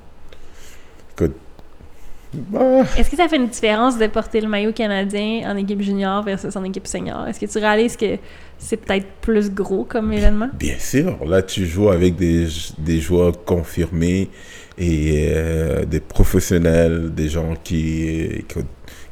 Ah, 2.55 2.83
Est-ce 2.95 3.09
que 3.09 3.15
ça 3.17 3.27
fait 3.27 3.37
une 3.37 3.47
différence 3.47 3.97
de 3.97 4.05
porter 4.05 4.39
le 4.39 4.47
maillot 4.47 4.71
canadien 4.71 5.49
en 5.51 5.57
équipe 5.57 5.81
junior 5.81 6.21
versus 6.23 6.55
en 6.55 6.63
équipe 6.63 6.85
senior? 6.85 7.27
Est-ce 7.27 7.39
que 7.39 7.47
tu 7.47 7.57
réalises 7.57 7.97
que 7.97 8.17
c'est 8.59 8.77
peut-être 8.77 9.07
plus 9.21 9.49
gros 9.51 9.83
comme 9.83 10.13
événement? 10.13 10.49
Bien 10.53 10.77
sûr, 10.77 11.17
là 11.25 11.41
tu 11.41 11.65
joues 11.65 11.89
avec 11.89 12.15
des, 12.17 12.45
des 12.77 12.99
joueurs 13.01 13.43
confirmés 13.45 14.29
et 14.77 15.31
euh, 15.35 15.85
des 15.85 15.99
professionnels, 15.99 17.11
des 17.15 17.29
gens 17.29 17.55
qui, 17.63 18.45
qui, 18.47 18.59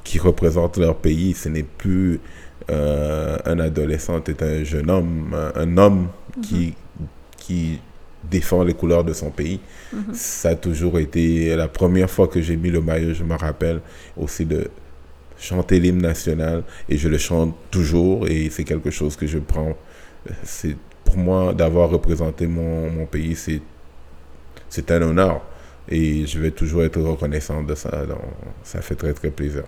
qui 0.07 0.19
représentent 0.19 0.77
leur 0.77 0.95
pays. 0.95 1.33
Ce 1.33 1.49
n'est 1.49 1.63
plus 1.83 2.21
euh, 2.69 3.37
un 3.45 3.59
adolescent, 3.59 4.21
c'est 4.25 4.41
un 4.41 4.63
jeune 4.63 4.89
homme, 4.89 5.35
un, 5.55 5.77
homme 5.77 6.07
qui, 6.41 6.73
qui 7.37 7.79
défend 8.23 8.63
les 8.63 8.73
couleurs 8.73 9.03
de 9.03 9.11
son 9.11 9.31
pays. 9.31 9.59
Mhm. 9.91 10.13
Ça 10.13 10.49
a 10.49 10.55
toujours 10.55 10.97
été 10.97 11.55
la 11.57 11.67
première 11.67 12.09
fois 12.09 12.27
que 12.29 12.41
j'ai 12.41 12.55
mis 12.55 12.69
le 12.69 12.79
maillot, 12.81 13.13
je 13.13 13.23
me 13.25 13.35
rappelle 13.35 13.81
aussi 14.15 14.45
de 14.45 14.69
chanter 15.37 15.79
l'hymne 15.79 16.01
national 16.01 16.63
et 16.87 16.97
je 16.97 17.09
le 17.09 17.17
chante 17.17 17.53
toujours 17.69 18.27
et 18.27 18.49
c'est 18.49 18.63
quelque 18.63 18.89
chose 18.89 19.17
que 19.17 19.27
je 19.27 19.39
prends. 19.39 19.75
C'est 20.43 20.77
pour 21.03 21.17
moi 21.17 21.53
d'avoir 21.53 21.89
représenté 21.89 22.47
mon, 22.47 22.89
mon 22.89 23.05
pays, 23.05 23.35
c'est 23.35 23.61
c'est 24.69 24.89
un 24.91 25.01
honneur 25.01 25.41
et 25.89 26.25
je 26.25 26.39
vais 26.39 26.51
toujours 26.51 26.83
être 26.83 26.99
reconnaissant 26.99 27.63
de 27.63 27.75
ça. 27.75 28.05
Donc, 28.05 28.19
ça 28.63 28.81
fait 28.81 28.95
très 28.95 29.13
très 29.13 29.29
plaisir. 29.29 29.63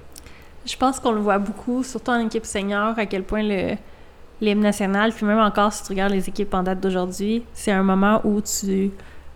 Je 0.66 0.76
pense 0.76 1.00
qu'on 1.00 1.12
le 1.12 1.22
voit 1.22 1.40
beaucoup, 1.40 1.84
surtout 1.84 2.12
en 2.12 2.20
équipe 2.20 2.46
senior, 2.46 2.98
à 2.98 3.06
quel 3.06 3.24
point 3.24 3.44
le 3.44 3.76
l'hymne 4.42 4.62
national, 4.62 5.12
puis 5.12 5.26
même 5.26 5.40
encore 5.40 5.74
si 5.74 5.84
tu 5.84 5.90
regardes 5.90 6.14
les 6.14 6.30
équipes 6.30 6.54
en 6.54 6.64
date 6.64 6.80
d'aujourd'hui, 6.80 7.44
c'est 7.54 7.72
un 7.72 7.84
moment 7.84 8.22
où 8.24 8.42
tu 8.42 8.92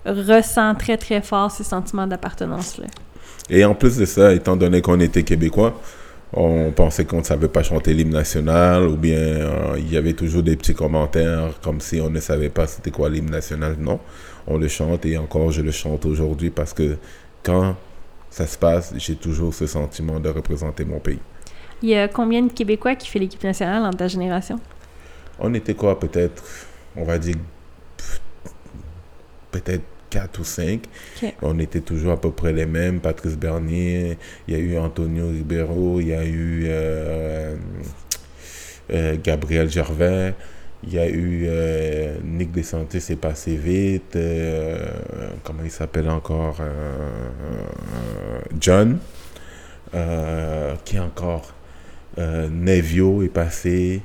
ressens 0.06 0.76
très 0.76 0.98
très 0.98 1.22
fort 1.22 1.52
ces 1.52 1.64
sentiments 1.64 2.08
d'appartenance-là. 2.08 2.88
Et 3.50 3.66
en 3.66 3.76
plus 3.76 3.98
de 3.98 4.06
ça, 4.06 4.34
étant 4.34 4.56
donné 4.56 4.82
qu'on 4.82 5.00
était 5.00 5.24
québécois, 5.24 5.80
on 6.32 6.72
pensait 6.72 7.06
qu'on 7.06 7.20
ne 7.20 7.24
savait 7.24 7.48
pas 7.48 7.62
chanter 7.62 7.94
l'hymne 7.94 8.14
national 8.14 8.88
ou 8.88 8.96
bien 8.96 9.18
euh, 9.18 9.76
il 9.78 9.92
y 9.92 9.98
avait 9.98 10.14
toujours 10.14 10.42
des 10.42 10.56
petits 10.56 10.74
commentaires 10.74 11.54
comme 11.62 11.80
si 11.80 12.02
on 12.02 12.10
ne 12.10 12.20
savait 12.20 12.50
pas 12.50 12.66
c'était 12.66 12.90
quoi 12.90 13.10
l'hymne 13.10 13.30
national. 13.30 13.76
Non, 13.80 14.00
on 14.48 14.58
le 14.58 14.68
chante 14.68 15.06
et 15.06 15.18
encore 15.18 15.52
je 15.52 15.62
le 15.62 15.72
chante 15.72 16.06
aujourd'hui 16.06 16.50
parce 16.50 16.74
que 16.74 16.98
quand 17.44 17.76
ça 18.34 18.48
se 18.48 18.58
passe, 18.58 18.96
j'ai 18.98 19.16
toujours 19.16 19.54
ce 19.54 19.68
sentiment 19.68 20.20
de 20.20 20.28
représenter 20.28 20.84
mon 20.86 21.00
pays. 21.00 21.20
Il 21.84 21.90
y 21.90 21.96
a 21.96 22.08
combien 22.08 22.42
de 22.42 22.52
Québécois 22.52 22.96
qui 22.96 23.08
fait 23.08 23.20
l'équipe 23.20 23.44
nationale 23.44 23.84
dans 23.84 23.96
ta 23.96 24.08
génération? 24.08 24.60
On 25.38 25.54
était 25.54 25.76
quoi 25.76 26.00
peut-être, 26.00 26.44
on 26.96 27.04
va 27.04 27.20
dire 27.20 27.36
peut-être 29.52 29.84
4 30.10 30.40
ou 30.40 30.44
5. 30.44 30.82
Ok. 31.22 31.34
On 31.44 31.60
était 31.60 31.82
toujours 31.82 32.14
à 32.14 32.20
peu 32.20 32.32
près 32.32 32.54
les 32.54 32.66
mêmes. 32.66 33.02
Patrice 33.02 33.38
Bernier, 33.38 34.18
il 34.48 34.56
y 34.56 34.58
a 34.58 34.60
eu 34.60 34.80
Antonio 34.80 35.28
Ribeiro, 35.28 36.00
il 36.00 36.08
y 36.08 36.14
a 36.14 36.26
eu 36.26 36.64
euh, 36.66 37.56
euh, 38.92 39.16
Gabriel 39.24 39.70
Gervais, 39.70 40.34
il 40.86 40.94
y 40.94 41.00
a 41.00 41.08
eu 41.08 41.46
euh, 41.48 42.18
Nick 42.24 42.52
Desantis, 42.52 43.02
c'est 43.02 43.16
passé 43.16 43.56
vite. 43.56 44.16
euh, 44.16 44.86
comment 45.44 45.64
il 45.64 45.72
s'appelle 45.72 46.10
encore 46.10 46.58
euh, 46.60 46.70
euh, 46.70 48.40
John. 48.60 48.98
Qui 50.86 51.00
encore 51.00 51.54
Nevio 52.18 53.22
est 53.22 53.30
passé. 53.30 54.02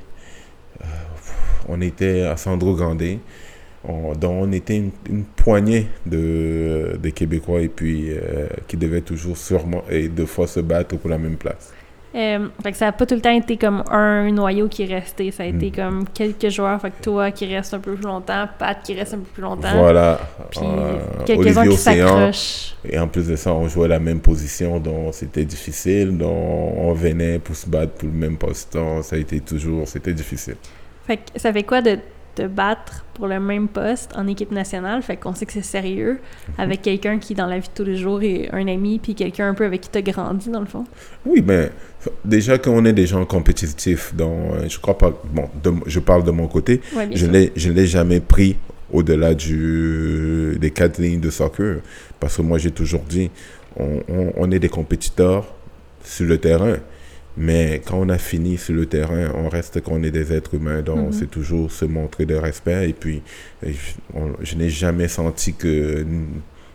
On 1.67 1.81
était 1.81 2.23
à 2.23 2.37
Sandro 2.37 2.75
Gandé. 2.75 3.19
On, 3.85 4.13
donc 4.13 4.33
on 4.49 4.53
était 4.53 4.77
une, 4.77 5.25
poignée 5.25 5.87
de, 6.05 6.99
de 7.03 7.09
Québécois 7.09 7.63
et 7.63 7.69
puis 7.69 8.11
qui 8.67 8.77
devaient 8.77 9.01
toujours 9.01 9.39
sûrement 9.39 9.83
et 9.89 10.09
deux 10.09 10.27
fois 10.27 10.47
se 10.47 10.61
battre 10.61 10.97
pour 10.99 11.09
la 11.09 11.17
même 11.17 11.37
place. 11.37 11.73
Euh, 12.19 12.49
fait 12.63 12.73
que 12.73 12.77
ça 12.79 12.87
n'a 12.87 12.93
pas 12.93 13.07
tout 13.07 13.15
le 13.15 13.21
temps 13.21 13.31
été 13.31 13.57
comme 13.57 13.85
un 13.91 14.31
noyau 14.33 14.67
qui 14.69 14.83
est 14.83 14.93
resté. 14.95 15.31
Ça 15.31 15.45
a 15.45 15.47
été 15.47 15.69
Mm. 15.69 15.73
comme 15.73 16.05
quelques 16.13 16.49
joueurs. 16.49 16.81
Fait 16.81 16.91
que 16.91 17.01
toi 17.03 17.31
qui 17.31 17.47
reste 17.55 17.75
un 17.75 17.79
peu 17.79 17.95
plus 17.95 18.03
longtemps, 18.05 18.47
Pat 18.59 18.77
qui 18.83 18.95
reste 18.95 19.15
un 19.15 19.19
peu 19.19 19.31
plus 19.35 19.43
longtemps. 19.43 19.73
Voilà. 19.77 20.19
Puis 20.51 20.61
Euh, 20.65 20.97
quelques-uns 21.25 21.61
Olivier 21.61 21.77
qui 21.77 21.83
s'accrochent. 21.83 22.75
Et 22.85 22.99
en 22.99 23.07
plus 23.07 23.29
de 23.29 23.37
ça, 23.37 23.53
on 23.55 23.69
jouait 23.69 23.87
la 23.89 24.01
même 24.01 24.21
position, 24.21 24.81
donc 24.81 25.15
c'était 25.15 25.45
difficile. 25.45 26.19
Donc 26.19 26.35
on 26.77 26.93
venait 26.93 27.39
pour 27.39 27.55
se 27.55 27.69
battre 27.69 27.93
pour 27.95 28.09
le 28.09 28.15
même 28.15 28.37
poste. 28.37 28.73
Donc, 28.75 29.05
ça 29.05 29.15
a 29.15 29.19
été 29.19 29.39
toujours, 29.41 29.87
c'était 29.87 30.13
difficile. 30.13 30.57
Fait 31.07 31.19
que 31.19 31.23
ça 31.41 31.53
fait 31.53 31.63
quoi 31.63 31.81
de 31.83 31.99
te 32.43 32.47
battre 32.47 33.05
pour 33.15 33.27
le 33.27 33.41
même 33.41 33.69
poste 33.69 34.11
en 34.17 34.27
équipe 34.29 34.53
nationale? 34.53 35.03
Fait 35.03 35.17
qu'on 35.17 35.35
sait 35.35 35.45
que 35.47 35.53
c'est 35.53 35.63
sérieux 35.63 36.19
avec 36.57 36.83
quelqu'un 36.83 37.19
qui, 37.19 37.35
dans 37.35 37.47
la 37.47 37.59
vie 37.59 37.69
de 37.69 37.73
tous 37.75 37.85
les 37.89 37.97
jours, 37.97 38.23
est 38.23 38.49
un 38.53 38.67
ami, 38.69 38.99
puis 38.99 39.15
quelqu'un 39.15 39.49
un 39.49 39.55
peu 39.55 39.65
avec 39.65 39.81
qui 39.83 39.89
t'as 39.91 40.03
grandi, 40.03 40.51
dans 40.51 40.61
le 40.61 40.67
fond. 40.67 40.85
Oui, 41.27 41.43
mais 41.47 41.71
déjà 42.25 42.59
qu'on 42.59 42.85
est 42.85 42.93
des 42.93 43.07
gens 43.07 43.25
compétitifs, 43.25 44.15
donc 44.15 44.53
euh, 44.55 44.69
je 44.69 44.79
crois 44.79 44.97
pas. 44.97 45.13
Bon, 45.33 45.49
de- 45.63 45.73
je 45.87 46.01
parle 46.01 46.25
de 46.25 46.31
mon 46.31 46.47
côté. 46.47 46.81
Ouais, 46.97 47.09
Je 47.13 47.27
sûr. 47.27 47.73
l'ai, 47.75 47.87
jamais 47.87 48.21
pris 48.21 48.57
au-delà 48.93 49.35
du, 49.35 50.57
des 50.61 50.71
quatre 50.71 50.99
lignes 50.99 51.21
de 51.21 51.31
soccer. 51.31 51.81
Parce 52.21 52.37
que 52.37 52.43
moi, 52.43 52.59
j'ai 52.59 52.71
toujours 52.71 53.03
dit, 53.09 53.31
on, 53.79 54.01
on- 54.09 54.33
on 54.37 54.51
est 54.51 54.59
des 54.61 54.69
compétiteurs 54.69 55.45
sur 56.05 56.27
le 56.27 56.39
terrain. 56.39 56.77
Mais 57.41 57.81
quand 57.87 57.99
on 58.01 58.09
a 58.09 58.19
fini 58.19 58.59
sur 58.59 58.75
le 58.75 58.87
terrain, 58.87 59.31
on 59.37 59.49
reste 59.49 59.81
qu'on 59.81 60.03
est 60.03 60.11
des 60.11 60.33
êtres 60.33 60.55
humains. 60.55 60.83
Donc, 60.83 60.99
Mhm. 61.07 61.13
c'est 61.13 61.31
toujours 61.31 61.71
se 61.71 61.85
montrer 61.85 62.27
de 62.27 62.35
respect. 62.35 62.91
Et 62.91 62.93
puis, 62.93 63.23
je, 63.63 63.71
on- 64.13 64.35
je 64.43 64.57
n'ai 64.57 64.69
jamais 64.69 65.07
senti 65.09 65.55
que 65.55 66.05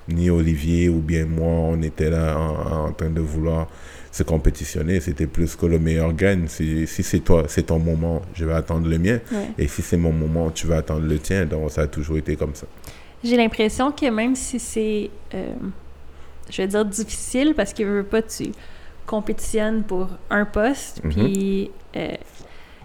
ni 0.08 0.30
Olivier 0.30 0.88
ou 0.90 1.00
bien 1.00 1.26
moi, 1.26 1.48
on 1.48 1.82
était 1.82 2.10
là 2.10 2.38
en, 2.38 2.88
en 2.88 2.92
train 2.94 3.10
de 3.10 3.20
vouloir 3.22 3.70
se 4.12 4.24
compétitionner. 4.24 5.00
C'était 5.02 5.28
plus 5.28 5.56
que 5.56 5.66
le 5.66 5.80
meilleur 5.80 6.14
gagne. 6.14 6.48
Si, 6.48 6.88
si 6.88 7.04
c'est 7.04 7.20
toi, 7.20 7.44
c'est 7.48 7.64
ton 7.64 7.80
moment, 7.80 8.22
je 8.34 8.46
vais 8.46 8.54
attendre 8.54 8.88
le 8.88 8.98
mien. 9.00 9.20
Ouais. 9.32 9.48
Et 9.58 9.68
si 9.68 9.82
c'est 9.82 9.98
mon 9.98 10.12
moment, 10.14 10.50
tu 10.52 10.68
vas 10.68 10.78
attendre 10.78 11.06
le 11.06 11.20
tien. 11.20 11.46
Donc, 11.46 11.72
ça 11.72 11.82
a 11.82 11.88
toujours 11.88 12.18
été 12.18 12.36
comme 12.38 12.56
ça. 12.56 12.68
J'ai 13.24 13.36
l'impression 13.38 13.92
que 13.92 14.10
même 14.10 14.36
si 14.36 14.60
c'est, 14.60 15.10
euh, 15.34 15.54
je 16.50 16.62
vais 16.62 16.68
dire 16.68 16.86
difficile, 16.86 17.54
parce 17.56 17.74
que 17.74 17.84
veux 17.84 18.04
pas, 18.04 18.22
tu 18.22 18.52
compétitionnes 19.06 19.84
pour 19.84 20.10
un 20.30 20.46
poste, 20.46 21.02
Mhm. 21.04 21.12
puis 21.12 21.72
euh, 21.96 22.16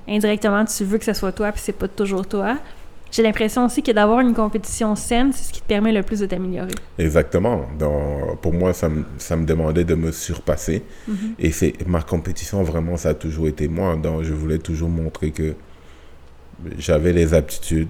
indirectement, 0.08 0.64
tu 0.64 0.84
veux 0.84 0.98
que 0.98 1.04
ce 1.04 1.12
soit 1.12 1.32
toi, 1.32 1.52
puis 1.52 1.60
c'est 1.64 1.72
pas 1.72 1.88
toujours 1.88 2.26
toi. 2.26 2.58
J'ai 3.10 3.22
l'impression 3.22 3.64
aussi 3.64 3.82
que 3.82 3.90
d'avoir 3.90 4.20
une 4.20 4.34
compétition 4.34 4.94
saine, 4.94 5.32
c'est 5.32 5.44
ce 5.44 5.52
qui 5.52 5.62
te 5.62 5.66
permet 5.66 5.92
le 5.92 6.02
plus 6.02 6.20
de 6.20 6.26
t'améliorer. 6.26 6.74
Exactement. 6.98 7.62
Donc, 7.78 8.38
pour 8.42 8.52
moi, 8.52 8.74
ça 8.74 8.90
me, 8.90 9.02
ça 9.16 9.34
me 9.34 9.46
demandait 9.46 9.84
de 9.84 9.94
me 9.94 10.12
surpasser. 10.12 10.82
Mm-hmm. 11.08 11.14
Et 11.38 11.50
c'est 11.50 11.86
ma 11.88 12.02
compétition, 12.02 12.62
vraiment, 12.62 12.98
ça 12.98 13.10
a 13.10 13.14
toujours 13.14 13.48
été 13.48 13.66
moi. 13.66 13.96
Donc, 13.96 14.24
je 14.24 14.34
voulais 14.34 14.58
toujours 14.58 14.90
montrer 14.90 15.30
que 15.30 15.54
j'avais 16.78 17.12
les 17.14 17.32
aptitudes 17.32 17.88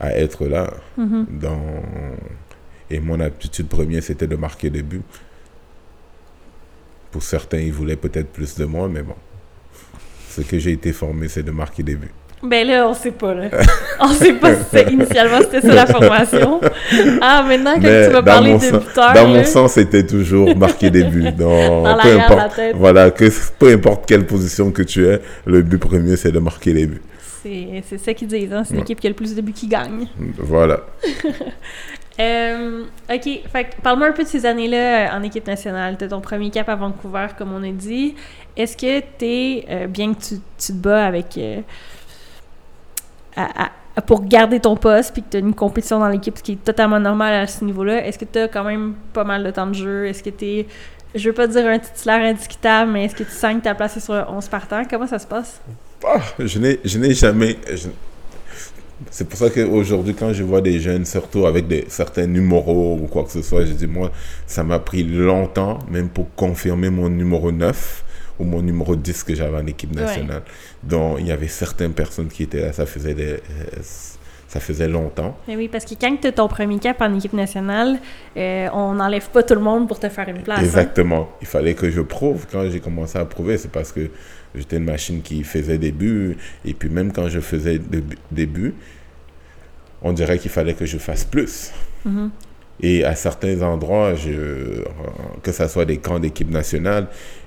à 0.00 0.16
être 0.16 0.46
là. 0.46 0.72
Mhm. 0.96 1.26
Dans... 1.40 1.60
Et 2.90 3.00
mon 3.00 3.18
aptitude 3.20 3.66
première, 3.68 4.02
c'était 4.02 4.26
de 4.26 4.36
marquer 4.36 4.70
des 4.70 4.82
buts. 4.82 5.02
Pour 7.16 7.22
certains, 7.22 7.56
ils 7.60 7.72
voulaient 7.72 7.96
peut-être 7.96 8.28
plus 8.28 8.56
de 8.58 8.66
moi, 8.66 8.90
mais 8.92 9.00
bon. 9.00 9.14
Ce 10.28 10.42
que 10.42 10.58
j'ai 10.58 10.72
été 10.72 10.92
formé, 10.92 11.28
c'est 11.28 11.42
de 11.42 11.50
marquer 11.50 11.82
des 11.82 11.94
buts. 11.94 12.10
Ben 12.42 12.66
là, 12.66 12.86
on 12.86 12.92
sait 12.92 13.10
pas, 13.12 13.32
là. 13.32 13.48
on 14.00 14.08
sait 14.08 14.34
pas 14.34 14.54
si 14.54 14.60
c'est- 14.70 14.92
initialement 14.92 15.38
c'était 15.40 15.62
ça 15.62 15.72
la 15.74 15.86
formation. 15.96 16.60
Ah, 17.22 17.42
maintenant 17.48 17.76
que 17.76 17.80
Mais 17.80 18.10
tu 18.18 18.22
parler 18.22 18.50
mon 18.50 18.58
de 18.58 18.62
sens- 18.64 18.84
buteur, 18.84 19.12
Dans 19.14 19.22
là, 19.22 19.26
mon 19.28 19.44
sens, 19.44 19.72
c'était 19.72 20.04
toujours 20.06 20.54
marquer 20.54 20.90
des 20.90 21.04
buts. 21.04 21.32
Dans, 21.38 21.84
Dans 21.84 21.98
peu 22.02 22.10
de 22.10 22.16
la 22.18 22.26
importe, 22.26 22.56
tête. 22.56 22.76
voilà, 22.76 23.10
que 23.10 23.24
peu 23.58 23.72
importe 23.72 24.04
quelle 24.06 24.26
position 24.26 24.70
que 24.70 24.82
tu 24.82 25.06
es, 25.08 25.18
le 25.46 25.62
but 25.62 25.78
premier, 25.78 26.16
c'est 26.16 26.32
de 26.32 26.38
marquer 26.38 26.74
les 26.74 26.84
buts. 26.86 27.00
C'est 27.84 27.98
ça 27.98 28.14
qu'ils 28.14 28.28
disent, 28.28 28.52
hein, 28.52 28.64
c'est 28.64 28.74
Ouais. 28.74 28.80
l'équipe 28.80 29.00
qui 29.00 29.06
a 29.06 29.10
le 29.10 29.16
plus 29.16 29.34
de 29.34 29.40
buts 29.40 29.52
qui 29.52 29.66
gagne. 29.68 30.06
Voilà. 30.38 30.80
Euh, 32.18 32.84
ok, 33.12 33.28
parle-moi 33.82 34.06
un 34.08 34.12
peu 34.12 34.22
de 34.22 34.28
ces 34.28 34.46
années-là 34.46 35.12
euh, 35.14 35.18
en 35.18 35.22
équipe 35.22 35.46
nationale. 35.46 35.98
T'as 35.98 36.08
ton 36.08 36.22
premier 36.22 36.48
cap 36.50 36.66
à 36.70 36.74
Vancouver, 36.74 37.26
comme 37.36 37.52
on 37.52 37.62
a 37.62 37.70
dit. 37.70 38.14
Est-ce 38.56 38.74
que 38.74 39.00
t'es, 39.18 39.66
euh, 39.68 39.86
bien 39.86 40.14
que 40.14 40.20
tu, 40.20 40.34
tu 40.58 40.66
te 40.68 40.78
bats 40.78 41.04
avec... 41.04 41.36
euh, 41.36 41.60
à- 43.36 43.64
à- 43.96 44.00
pour 44.00 44.24
garder 44.24 44.60
ton 44.60 44.76
poste, 44.76 45.12
puis 45.12 45.22
que 45.22 45.26
t'as 45.28 45.38
une 45.40 45.54
compétition 45.54 45.98
dans 45.98 46.08
l'équipe, 46.08 46.38
ce 46.38 46.42
qui 46.42 46.52
est 46.52 46.64
totalement 46.64 47.00
normal 47.00 47.34
à 47.34 47.46
ce 47.46 47.62
niveau-là, 47.64 48.06
est-ce 48.06 48.18
que 48.18 48.24
t'as 48.24 48.48
quand 48.48 48.64
même 48.64 48.94
pas 49.12 49.24
mal 49.24 49.44
de 49.44 49.50
temps 49.50 49.66
de 49.66 49.74
jeu? 49.74 50.06
Est-ce 50.06 50.22
que 50.22 50.30
t'es... 50.30 50.66
Je 51.14 51.28
veux 51.28 51.34
pas 51.34 51.46
dire 51.46 51.66
un 51.66 51.78
titulaire 51.78 52.20
indiscutable, 52.22 52.92
mais 52.92 53.04
est-ce 53.04 53.14
que 53.14 53.24
tu 53.24 53.30
sens 53.30 53.56
que 53.56 53.60
t'as 53.60 53.74
placé 53.74 54.00
sur 54.00 54.14
un 54.14 54.26
11 54.30 54.48
partant? 54.48 54.82
Comment 54.88 55.06
ça 55.06 55.18
se 55.18 55.26
passe? 55.26 55.60
Ah, 56.04 56.20
je 56.38 56.58
n'ai 56.58 56.80
je 56.84 56.98
n'ai 56.98 57.14
jamais. 57.14 57.56
je- 57.70 57.88
C'est 59.10 59.28
pour 59.28 59.38
ça 59.38 59.50
qu'aujourd'hui, 59.50 60.14
quand 60.14 60.32
je 60.32 60.42
vois 60.42 60.62
des 60.62 60.80
jeunes, 60.80 61.04
surtout 61.04 61.46
avec 61.46 61.66
des, 61.68 61.84
certains 61.88 62.26
numéros 62.26 62.98
ou 63.02 63.06
quoi 63.06 63.24
que 63.24 63.30
ce 63.30 63.42
soit, 63.42 63.64
je 63.66 63.72
dis, 63.72 63.86
moi, 63.86 64.10
ça 64.46 64.64
m'a 64.64 64.78
pris 64.78 65.02
longtemps, 65.04 65.78
même 65.90 66.08
pour 66.08 66.34
confirmer 66.34 66.88
mon 66.88 67.10
numéro 67.10 67.52
9 67.52 68.04
ou 68.38 68.44
mon 68.44 68.62
numéro 68.62 68.96
10 68.96 69.22
que 69.22 69.34
j'avais 69.34 69.56
en 69.58 69.66
équipe 69.66 69.94
Ouais. 69.94 70.02
nationale. 70.02 70.42
Donc, 70.82 71.18
il 71.20 71.26
y 71.26 71.32
avait 71.32 71.48
certaines 71.48 71.92
personnes 71.92 72.28
qui 72.28 72.44
étaient 72.44 72.62
là, 72.62 72.72
ça 72.72 72.86
faisait, 72.86 73.12
des, 73.12 73.32
euh, 73.34 73.38
ça 74.48 74.60
faisait 74.60 74.88
longtemps. 74.88 75.36
Mais 75.46 75.56
oui, 75.56 75.68
parce 75.68 75.84
que 75.84 75.94
quand 75.94 76.16
tu 76.18 76.28
as 76.28 76.32
ton 76.32 76.48
premier 76.48 76.78
cap 76.78 77.00
en 77.02 77.14
équipe 77.14 77.34
nationale, 77.34 77.98
euh, 78.38 78.68
on 78.72 78.94
n'enlève 78.94 79.28
pas 79.28 79.42
tout 79.42 79.54
le 79.54 79.60
monde 79.60 79.88
pour 79.88 79.98
te 80.00 80.08
faire 80.08 80.26
une 80.28 80.40
place. 80.42 80.58
hein. 80.58 80.62
Exactement. 80.64 81.28
Il 81.42 81.46
fallait 81.46 81.74
que 81.74 81.90
je 81.90 82.00
prouve. 82.00 82.46
Quand 82.50 82.68
j'ai 82.70 82.80
commencé 82.80 83.18
à 83.18 83.26
prouver, 83.26 83.58
c'est 83.58 83.70
parce 83.70 83.92
que 83.92 84.08
j'étais 84.56 84.76
une 84.78 84.84
machine 84.84 85.22
qui 85.22 85.42
faisait 85.44 85.78
des 85.78 85.92
buts. 85.92 86.36
Et 86.64 86.74
puis 86.74 86.88
même 86.88 87.12
quand 87.12 87.28
je 87.28 87.40
faisais 87.40 87.78
bu- 87.78 88.02
des 88.30 88.46
buts, 88.46 88.74
on 90.02 90.12
dirait 90.12 90.38
qu'il 90.38 90.50
fallait 90.50 90.74
que 90.74 90.86
je 90.86 90.98
fasse 90.98 91.24
plus. 91.24 91.72
Mhm. 92.04 92.30
Et 92.82 93.04
à 93.04 93.14
certains 93.14 93.62
endroits, 93.62 94.14
je, 94.14 94.82
que 95.42 95.50
ce 95.50 95.66
soit 95.66 95.86
des 95.86 95.96
camps 95.96 96.18
d'équipe 96.18 96.50
nationale, 96.50 97.06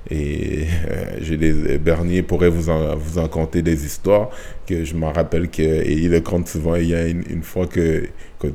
et 0.10 0.64
euh, 0.89 1.18
j'ai 1.22 1.38
des, 1.38 1.78
Bernier 1.78 2.24
pourrait 2.24 2.49
vous 2.49 2.72
en, 2.72 2.95
vous 2.95 3.20
en 3.20 3.28
conter 3.28 3.62
des 3.62 3.86
histoires, 3.86 4.32
que 4.66 4.84
je 4.84 4.95
m'en 4.95 5.12
rappelle 5.12 5.49
que, 5.49 5.62
et 5.62 5.93
il 5.93 6.10
le 6.10 6.22
compte 6.22 6.47
souvent, 6.47 6.74
il 6.76 6.88
y 6.88 6.95
a 6.95 7.05
une, 7.07 7.24
une 7.30 7.43
fois 7.43 7.68
que, 7.68 8.05
que 8.39 8.47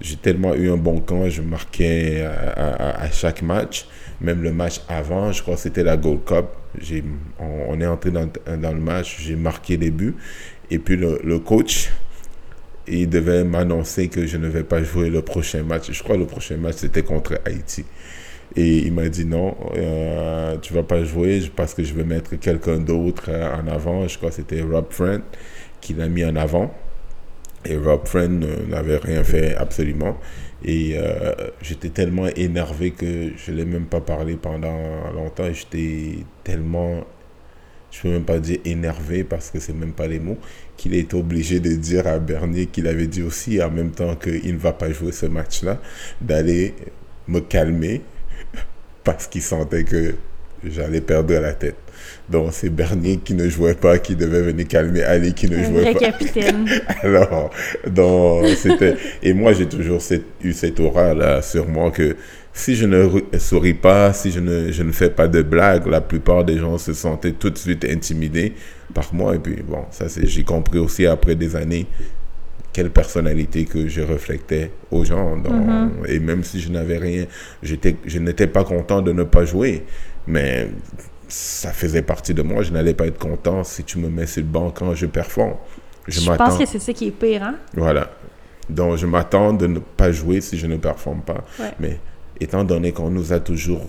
j'ai 0.00 0.16
tellement 0.16 0.54
eu 0.54 0.70
un 0.70 0.78
bon 0.78 0.98
camp, 1.00 1.28
je 1.28 1.42
marquais 1.42 2.22
à, 2.22 2.30
à- 2.52 3.02
à 3.02 3.10
chaque 3.10 3.42
match, 3.42 3.86
même 4.20 4.42
le 4.42 4.52
match 4.52 4.80
avant, 4.88 5.32
je 5.32 5.42
crois 5.42 5.54
que 5.54 5.60
c'était 5.60 5.84
la 5.84 5.96
Gold 5.96 6.24
Cup, 6.24 6.46
on, 7.38 7.80
est 7.80 7.86
entré 7.86 8.10
dans, 8.10 8.28
dans 8.60 8.72
le 8.72 8.80
match, 8.80 9.18
j'ai 9.20 9.36
marqué 9.36 9.76
des 9.76 9.90
buts, 9.90 10.16
et 10.70 10.78
puis 10.78 10.96
le, 10.96 11.38
coach, 11.38 11.90
il 12.86 13.08
devait 13.08 13.44
m'annoncer 13.44 14.08
que 14.08 14.26
je 14.26 14.36
ne 14.36 14.48
vais 14.48 14.64
pas 14.64 14.82
jouer 14.82 15.08
le 15.08 15.22
prochain 15.22 15.62
match. 15.62 15.90
Je 15.90 16.02
crois 16.02 16.16
que 16.16 16.20
le 16.20 16.26
prochain 16.26 16.56
match, 16.56 16.76
c'était 16.78 17.02
contre 17.02 17.40
Haïti. 17.44 17.84
Et 18.56 18.78
il 18.78 18.92
m'a 18.92 19.08
dit 19.08 19.24
non, 19.24 19.56
euh, 19.76 20.56
tu 20.58 20.72
vas 20.72 20.82
pas 20.82 21.04
jouer 21.04 21.42
parce 21.54 21.74
que 21.74 21.84
je 21.84 21.92
vais 21.94 22.04
mettre 22.04 22.36
quelqu'un 22.36 22.78
d'autre 22.78 23.24
euh, 23.28 23.54
en 23.54 23.66
avant. 23.68 24.08
Je 24.08 24.16
crois 24.16 24.30
que 24.30 24.36
c'était 24.36 24.62
Rob 24.62 24.86
Friend 24.90 25.22
qui 25.80 25.94
l'a 25.94 26.08
mis 26.08 26.24
en 26.24 26.34
avant. 26.34 26.74
Et 27.64 27.76
Rob 27.76 28.06
Friend 28.06 28.44
n'avait 28.68 28.96
rien 28.96 29.22
fait 29.22 29.54
absolument. 29.54 30.16
Et 30.64 30.94
euh, 30.96 31.32
j'étais 31.62 31.90
tellement 31.90 32.26
énervé 32.26 32.90
que 32.90 33.32
je 33.36 33.52
ne 33.52 33.56
l'ai 33.56 33.64
même 33.64 33.86
pas 33.86 34.00
parlé 34.00 34.36
pendant 34.36 35.10
longtemps. 35.12 35.52
J'étais 35.52 36.24
tellement, 36.42 37.04
je 37.90 38.02
peux 38.02 38.08
même 38.08 38.24
pas 38.24 38.38
dire 38.40 38.58
énervé 38.64 39.22
parce 39.22 39.50
que 39.50 39.60
c'est 39.60 39.72
même 39.72 39.92
pas 39.92 40.08
les 40.08 40.18
mots, 40.18 40.38
qu'il 40.76 40.94
est 40.94 41.14
obligé 41.14 41.60
de 41.60 41.70
dire 41.70 42.06
à 42.06 42.18
Bernier 42.18 42.66
qu'il 42.66 42.88
avait 42.88 43.06
dit 43.06 43.22
aussi 43.22 43.62
en 43.62 43.70
même 43.70 43.92
temps 43.92 44.16
qu'il 44.16 44.54
ne 44.54 44.58
va 44.58 44.72
pas 44.72 44.90
jouer 44.90 45.12
ce 45.12 45.26
match-là, 45.26 45.80
d'aller 46.20 46.74
me 47.28 47.40
calmer 47.40 48.02
parce 49.04 49.28
qu'il 49.28 49.42
sentait 49.42 49.84
que 49.84 50.16
j'allais 50.64 51.00
perdre 51.00 51.34
la 51.34 51.54
tête. 51.54 51.76
Donc 52.30 52.50
c'est 52.52 52.68
Bernier 52.68 53.18
qui 53.24 53.32
ne 53.34 53.48
jouait 53.48 53.74
pas, 53.74 53.98
qui 53.98 54.14
devait 54.14 54.42
venir 54.42 54.68
calmer 54.68 55.02
Ali 55.02 55.32
qui 55.32 55.48
ne 55.48 55.56
Un 55.56 55.64
jouait 55.64 55.80
vrai 55.82 55.92
pas. 55.94 55.98
capitaine. 56.00 56.66
Alors, 57.02 57.50
donc, 57.86 58.46
c'était. 58.56 58.96
Et 59.22 59.32
moi, 59.32 59.52
j'ai 59.54 59.66
toujours 59.66 60.02
cette- 60.02 60.26
eu 60.42 60.52
cette 60.52 60.78
aura-là 60.78 61.40
sur 61.42 61.66
moi 61.68 61.90
que 61.90 62.16
si 62.52 62.74
je 62.76 62.84
ne 62.86 63.08
souris 63.38 63.72
pas, 63.74 64.12
si 64.12 64.30
je 64.30 64.40
ne, 64.40 64.70
je 64.72 64.82
ne 64.82 64.92
fais 64.92 65.10
pas 65.10 65.26
de 65.28 65.40
blagues, 65.42 65.86
la 65.86 66.00
plupart 66.02 66.44
des 66.44 66.58
gens 66.58 66.76
se 66.76 66.92
sentaient 66.92 67.32
tout 67.32 67.50
de 67.50 67.56
suite 67.58 67.84
intimidés 67.84 68.52
par 68.92 69.14
moi. 69.14 69.34
Et 69.34 69.38
puis, 69.38 69.62
bon, 69.66 69.84
ça, 69.90 70.08
c'est, 70.08 70.26
j'ai 70.26 70.42
compris 70.44 70.78
aussi 70.78 71.06
après 71.06 71.34
des 71.34 71.56
années 71.56 71.86
quelle 72.74 72.90
personnalité 72.90 73.64
que 73.64 73.88
je 73.88 74.02
reflectais 74.02 74.70
aux 74.90 75.04
gens. 75.04 75.36
Donc, 75.38 75.52
Mhm. 75.54 75.90
Et 76.08 76.18
même 76.18 76.44
si 76.44 76.60
je 76.60 76.68
n'avais 76.70 76.98
rien, 76.98 77.24
j'étais, 77.62 77.96
je 78.04 78.18
n'étais 78.18 78.46
pas 78.46 78.64
content 78.64 79.00
de 79.02 79.12
ne 79.12 79.22
pas 79.22 79.44
jouer. 79.46 79.84
Mais 80.26 80.68
ça 81.28 81.72
faisait 81.72 82.02
partie 82.02 82.34
de 82.34 82.42
moi. 82.42 82.62
Je 82.62 82.72
n'allais 82.72 82.94
pas 82.94 83.06
être 83.06 83.18
content 83.18 83.64
si 83.64 83.84
tu 83.84 83.98
me 83.98 84.08
mets 84.08 84.26
sur 84.26 84.42
le 84.42 84.48
banc 84.48 84.70
quand 84.70 84.94
je 84.94 85.06
performe. 85.06 85.54
Je, 86.06 86.20
Je 86.20 86.30
pense 86.32 86.56
que 86.56 86.66
c'est 86.66 86.78
ça 86.78 86.92
qui 86.92 87.08
est 87.08 87.12
pire, 87.12 87.42
hein? 87.42 87.56
Voilà. 87.74 88.10
Donc, 88.68 88.96
je 88.96 89.06
m'attends 89.06 89.52
de 89.52 89.66
ne 89.66 89.78
pas 89.78 90.10
jouer 90.10 90.40
si 90.40 90.58
je 90.58 90.66
ne 90.66 90.76
performe 90.76 91.20
pas. 91.20 91.44
Ouais. 91.58 91.72
Mais 91.78 91.98
étant 92.40 92.64
donné 92.64 92.92
qu'on 92.92 93.10
nous 93.10 93.32
a 93.32 93.40
toujours 93.40 93.86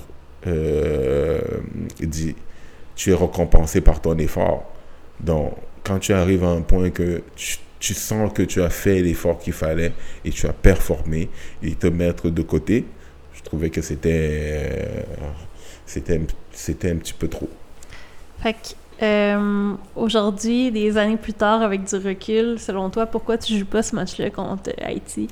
euh, 0.47 1.39
dit, 1.99 2.35
tu 2.95 3.11
es 3.11 3.13
récompensé 3.13 3.81
par 3.81 4.01
ton 4.01 4.17
effort. 4.17 4.71
Donc, 5.19 5.53
quand 5.83 5.99
tu 5.99 6.13
arrives 6.13 6.43
à 6.43 6.49
un 6.49 6.61
point 6.61 6.89
que 6.89 7.23
tu, 7.35 7.57
tu 7.79 7.93
sens 7.93 8.31
que 8.33 8.43
tu 8.43 8.61
as 8.61 8.69
fait 8.69 9.01
l'effort 9.01 9.39
qu'il 9.39 9.53
fallait 9.53 9.93
et 10.25 10.31
tu 10.31 10.45
as 10.47 10.53
performé 10.53 11.29
et 11.63 11.75
te 11.75 11.87
mettre 11.87 12.29
de 12.29 12.41
côté, 12.41 12.85
je 13.33 13.41
trouvais 13.43 13.69
que 13.69 13.81
c'était 13.81 14.09
euh, 14.11 15.03
c'était 15.89 16.17
un- 16.17 16.91
un 16.91 16.95
petit 16.97 17.13
peu 17.13 17.27
trop. 17.27 17.49
Fait 18.41 18.53
que, 18.53 19.03
euh, 19.03 19.73
aujourd'hui, 19.95 20.71
des 20.71 20.97
années 20.97 21.17
plus 21.17 21.33
tard, 21.33 21.61
avec 21.61 21.83
du 21.83 21.95
recul, 21.95 22.59
selon 22.59 22.89
toi, 22.89 23.05
pourquoi 23.07 23.37
tu 23.37 23.57
joues 23.57 23.65
pas 23.65 23.83
ce 23.83 23.95
match-là 23.95 24.29
contre 24.29 24.71
Haïti? 24.81 25.27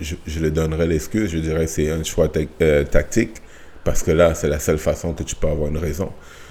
je, 0.00 0.14
je 0.26 0.40
le 0.40 0.50
donnerais 0.50 0.86
l'excuse, 0.86 1.30
je 1.30 1.38
dirais 1.38 1.66
que 1.66 1.70
c'est 1.70 1.90
un 1.90 2.02
choix 2.04 2.28
euh, 2.62 2.84
tactique, 2.84 3.36
parce 3.84 4.02
que 4.02 4.10
là, 4.10 4.34
c'est 4.34 4.48
la 4.48 4.58
seule 4.58 4.78
façon 4.78 5.12
que 5.12 5.22
tu 5.22 5.34
peux 5.36 5.48
avoir 5.48 5.68
une 5.70 5.78
raison. 5.78 6.10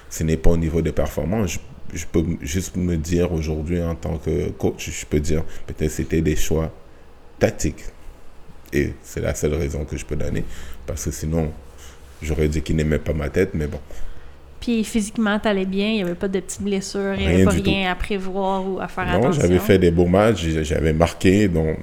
Ce 0.10 0.24
n'est 0.24 0.38
pas 0.38 0.52
au 0.52 0.58
niveau 0.58 0.82
des 0.82 0.92
performances. 0.92 1.52
Je, 1.94 2.00
je 2.00 2.06
peux 2.06 2.24
juste 2.42 2.76
me 2.76 2.96
dire 2.98 3.32
aujourd'hui, 3.32 3.82
en 3.82 3.96
tant 3.96 4.18
que 4.18 4.50
coach, 4.52 4.90
je 4.90 5.06
peux 5.06 5.20
dire 5.20 5.44
peut-être 5.68 5.92
c'était 5.92 6.22
des 6.22 6.36
choix 6.36 6.72
tactiques. 7.40 7.84
Et 8.72 8.94
c'est 9.04 9.22
la 9.22 9.34
seule 9.34 9.56
raison 9.56 9.84
que 9.84 9.98
je 9.98 10.06
peux 10.06 10.16
donner, 10.16 10.46
parce 10.90 11.06
que 11.06 11.12
sinon, 11.12 11.52
j'aurais 12.22 12.48
dit 12.48 12.62
qu'il 12.62 12.76
n'aimait 12.76 13.00
pas 13.00 13.14
ma 13.14 13.30
tête, 13.30 13.52
mais 13.54 13.68
bon. 13.68 13.80
Puis 14.60 14.84
physiquement, 14.84 15.40
t'allais 15.40 15.66
bien, 15.66 15.88
il 15.88 15.96
n'y 15.96 16.02
avait 16.02 16.16
pas 16.16 16.28
de 16.28 16.40
petites 16.40 16.62
blessures, 16.62 17.14
il 17.14 17.28
n'y 17.28 17.34
avait 17.34 17.46
pas 17.46 17.52
rien 17.52 17.92
à 17.92 17.96
prévoir 17.96 18.68
ou 18.68 18.80
à 18.82 18.88
faire 18.88 19.06
Non, 19.06 19.20
attention. 19.20 19.42
j'avais 19.42 19.60
fait 19.60 19.78
des 19.78 19.92
beaux 19.92 20.08
matchs, 20.08 20.46
j'avais 20.64 20.92
marqué, 20.94 21.48
donc 21.48 21.78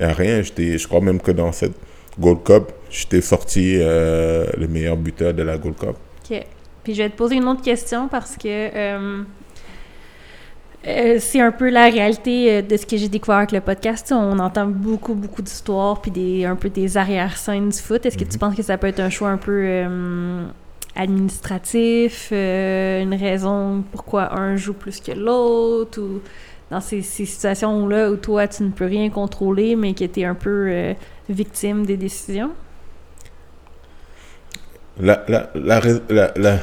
il 0.00 0.06
n'y 0.06 0.10
a 0.10 0.14
rien. 0.14 0.42
Je 0.42 0.86
crois 0.86 1.00
même 1.00 1.20
que 1.20 1.30
dans 1.30 1.52
cette 1.52 1.74
Gold 2.18 2.42
Cup, 2.42 2.72
j'étais 2.90 3.20
sorti 3.20 3.76
euh, 3.76 4.46
le 4.56 4.66
meilleur 4.66 4.96
buteur 4.96 5.34
de 5.34 5.42
la 5.42 5.58
Gold 5.58 5.76
Cup. 5.76 5.96
OK. 6.30 6.44
Puis 6.82 6.94
je 6.94 7.02
vais 7.02 7.10
te 7.10 7.16
poser 7.16 7.36
une 7.36 7.48
autre 7.48 7.62
question 7.62 8.08
parce 8.08 8.36
que 8.36 8.48
euh, 8.48 9.22
euh, 10.86 11.16
c'est 11.20 11.40
un 11.40 11.52
peu 11.52 11.70
la 11.70 11.84
réalité 11.88 12.56
euh, 12.58 12.62
de 12.62 12.76
ce 12.76 12.86
que 12.86 12.96
j'ai 12.96 13.08
découvert 13.08 13.38
avec 13.38 13.52
le 13.52 13.60
podcast. 13.60 14.12
On 14.12 14.38
entend 14.38 14.66
beaucoup, 14.66 15.14
beaucoup 15.14 15.42
d'histoires 15.42 16.00
puis 16.00 16.10
des, 16.10 16.44
un 16.44 16.56
peu 16.56 16.68
des 16.70 16.96
arrière-scènes 16.96 17.70
du 17.70 17.78
foot. 17.78 18.04
Est-ce 18.06 18.16
que 18.18 18.24
tu 18.24 18.32
Mhm. 18.34 18.38
penses 18.38 18.54
que 18.56 18.62
ça 18.62 18.78
peut 18.78 18.86
être 18.88 19.00
un 19.00 19.10
choix 19.10 19.28
un 19.30 19.36
peu 19.38 19.52
euh, 19.64 20.44
administratif, 20.96 22.28
euh, 22.32 23.02
une 23.02 23.14
raison 23.14 23.82
pourquoi 23.92 24.34
un 24.38 24.56
joue 24.56 24.74
plus 24.74 25.00
que 25.00 25.12
l'autre, 25.12 26.00
ou 26.00 26.20
dans 26.70 26.80
ces, 26.80 27.02
ces 27.02 27.24
situations-là 27.26 28.10
où 28.10 28.16
toi, 28.16 28.46
tu 28.48 28.62
ne 28.62 28.70
peux 28.70 28.86
rien 28.86 29.10
contrôler, 29.10 29.76
mais 29.76 29.94
que 29.94 30.04
tu 30.04 30.20
es 30.20 30.24
un 30.24 30.34
peu 30.34 30.94
victime 31.28 31.84
des 31.86 31.96
décisions? 31.96 32.50
La, 35.00 35.24
la, 35.28 35.50
la- 36.36 36.58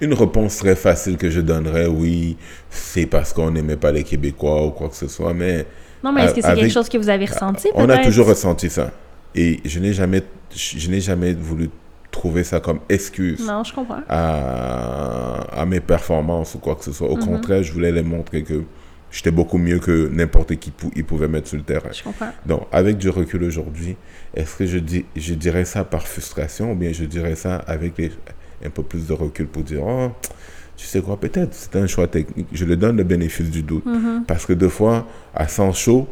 une 0.00 0.14
réponse 0.14 0.56
très 0.58 0.76
facile 0.76 1.16
que 1.16 1.30
je 1.30 1.40
donnerais, 1.40 1.86
oui, 1.86 2.36
c'est 2.70 3.06
parce 3.06 3.32
qu'on 3.32 3.50
n'aimait 3.50 3.76
pas 3.76 3.92
les 3.92 4.04
Québécois 4.04 4.66
ou 4.66 4.70
quoi 4.70 4.88
que 4.88 4.96
ce 4.96 5.08
soit, 5.08 5.34
mais 5.34 5.66
Non, 6.04 6.12
mais 6.12 6.24
est-ce 6.24 6.34
que 6.34 6.40
c'est 6.40 6.46
Avec- 6.46 6.64
quelque 6.64 6.72
chose 6.72 6.88
que 6.88 6.98
vous 6.98 7.08
avez 7.08 7.24
ressenti, 7.26 7.68
on 7.74 7.88
a 7.88 7.98
toujours 7.98 8.26
ressenti 8.28 8.70
ça. 8.70 8.92
Et 9.34 9.60
je 9.64 9.78
n'ai 9.80 9.92
jamais, 9.92 10.22
je 10.54 10.88
n'ai 10.90 11.00
jamais 11.00 11.32
voulu 11.34 11.70
trouver 12.10 12.42
ça 12.44 12.60
comme 12.60 12.80
excuse 12.88 13.44
Non, 13.46 13.62
je 13.64 13.72
comprends. 13.74 14.00
à, 14.08 15.60
à 15.60 15.66
mes 15.66 15.80
performances 15.80 16.54
ou 16.54 16.58
quoi 16.58 16.74
que 16.76 16.84
ce 16.84 16.92
soit. 16.92 17.08
Au 17.08 17.16
Mhm. 17.16 17.24
contraire, 17.26 17.62
je 17.62 17.72
voulais 17.72 17.92
les 17.92 18.02
montrer 18.02 18.42
que 18.42 18.62
j'étais 19.10 19.30
beaucoup 19.30 19.58
mieux 19.58 19.78
que 19.78 20.08
n'importe 20.08 20.56
qui 20.56 20.70
pou- 20.70 20.90
ils 20.96 21.04
pouvaient 21.04 21.28
mettre 21.28 21.48
sur 21.48 21.56
le 21.56 21.62
terrain. 21.64 21.90
Je 21.92 22.02
comprends. 22.02 22.30
Donc, 22.46 22.62
avec 22.72 22.96
du 22.98 23.08
recul 23.08 23.42
aujourd'hui, 23.44 23.96
est-ce 24.34 24.56
que 24.56 24.66
je, 24.66 24.78
dis, 24.78 25.04
je 25.16 25.34
dirais 25.34 25.64
ça 25.64 25.84
par 25.84 26.06
frustration 26.06 26.72
ou 26.72 26.74
bien 26.74 26.92
je 26.92 27.04
dirais 27.04 27.34
ça 27.34 27.56
avec 27.66 27.96
les- 27.98 28.12
un 28.64 28.70
peu 28.70 28.82
plus 28.82 29.06
de 29.06 29.12
recul 29.12 29.46
pour 29.46 29.62
dire, 29.62 29.82
oh, 29.84 30.10
tu 30.76 30.86
sais 30.86 31.00
quoi, 31.00 31.18
peut-être 31.18 31.52
c'est 31.54 31.76
un 31.76 31.86
choix 31.86 32.06
technique. 32.06 32.46
Je 32.52 32.64
le 32.64 32.76
donne 32.76 32.96
le 32.96 33.04
bénéfice 33.04 33.50
du 33.50 33.62
doute. 33.62 33.84
Mhm. 33.86 34.24
Parce 34.26 34.46
que 34.46 34.52
deux 34.52 34.68
fois, 34.68 35.06
à 35.34 35.48
100 35.48 35.72
chaud, 35.72 36.08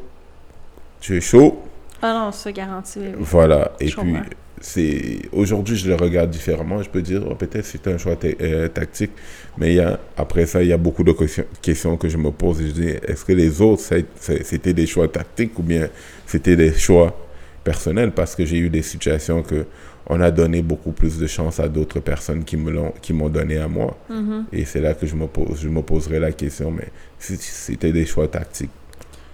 tu 1.01 1.16
es 1.16 1.20
chaud, 1.20 1.62
Ah 2.03 2.12
non, 2.12 2.32
ça 2.32 2.51
garantit. 2.53 2.99
oui, 2.99 3.12
voilà. 3.18 3.72
Et 3.80 3.90
puis, 3.90 4.14
c'est 4.61 5.20
aujourd'hui, 5.32 5.76
je 5.76 5.88
le 5.88 5.94
regarde 5.94 6.30
différemment. 6.30 6.82
Je 6.82 6.88
peux 6.88 7.03
dire, 7.03 7.22
oh, 7.30 7.34
peut-être 7.34 7.64
c'est 7.64 7.86
un 7.88 7.99
choix 7.99 8.16
euh, 8.24 8.68
tactique. 8.68 9.12
Mais 9.59 9.72
il 9.72 9.76
y 9.76 9.80
a, 9.80 10.01
après 10.16 10.47
ça, 10.47 10.62
il 10.62 10.68
y 10.68 10.72
a 10.72 10.76
beaucoup 10.78 11.05
de 11.05 11.14
questions, 11.62 11.97
que 11.97 12.09
je 12.09 12.16
me 12.16 12.30
pose. 12.30 12.61
Et 12.62 12.68
je 12.68 12.72
dis, 12.72 12.88
est-ce 12.88 13.24
que 13.24 13.32
les 13.32 13.61
autres, 13.61 13.82
c'était 14.18 14.72
des 14.72 14.86
choix 14.86 15.09
tactiques 15.09 15.59
ou 15.59 15.62
bien 15.62 15.88
c'était 16.26 16.57
des 16.57 16.72
choix 16.72 17.16
personnels? 17.62 18.12
Parce 18.12 18.34
que 18.34 18.44
j'ai 18.44 18.59
eu 18.59 18.70
des 18.70 18.82
situations 18.82 19.42
que 19.42 19.66
on 20.09 20.21
a 20.21 20.31
donné 20.31 20.63
beaucoup 20.63 20.93
plus 20.93 21.19
de 21.19 21.27
chance 21.27 21.59
à 21.61 21.69
d'autres 21.69 22.01
personnes 22.01 22.45
qui 22.45 22.57
me 22.57 22.71
l'ont, 22.71 22.93
qui 23.03 23.13
m'ont 23.13 23.29
donné 23.29 23.59
à 23.59 23.69
moi. 23.69 23.97
Mhm. 24.09 24.47
Et 24.53 24.65
c'est 24.65 24.81
là 24.81 24.95
que 24.95 25.07
je 25.07 25.15
me 25.17 25.27
pose, 25.27 25.61
je 25.61 25.69
me 25.69 25.83
poserai 25.83 26.19
la 26.21 26.33
question, 26.33 26.71
mais 26.71 26.89
c'était 27.19 27.93
des 27.93 28.07
choix 28.07 28.29
tactiques, 28.29 28.71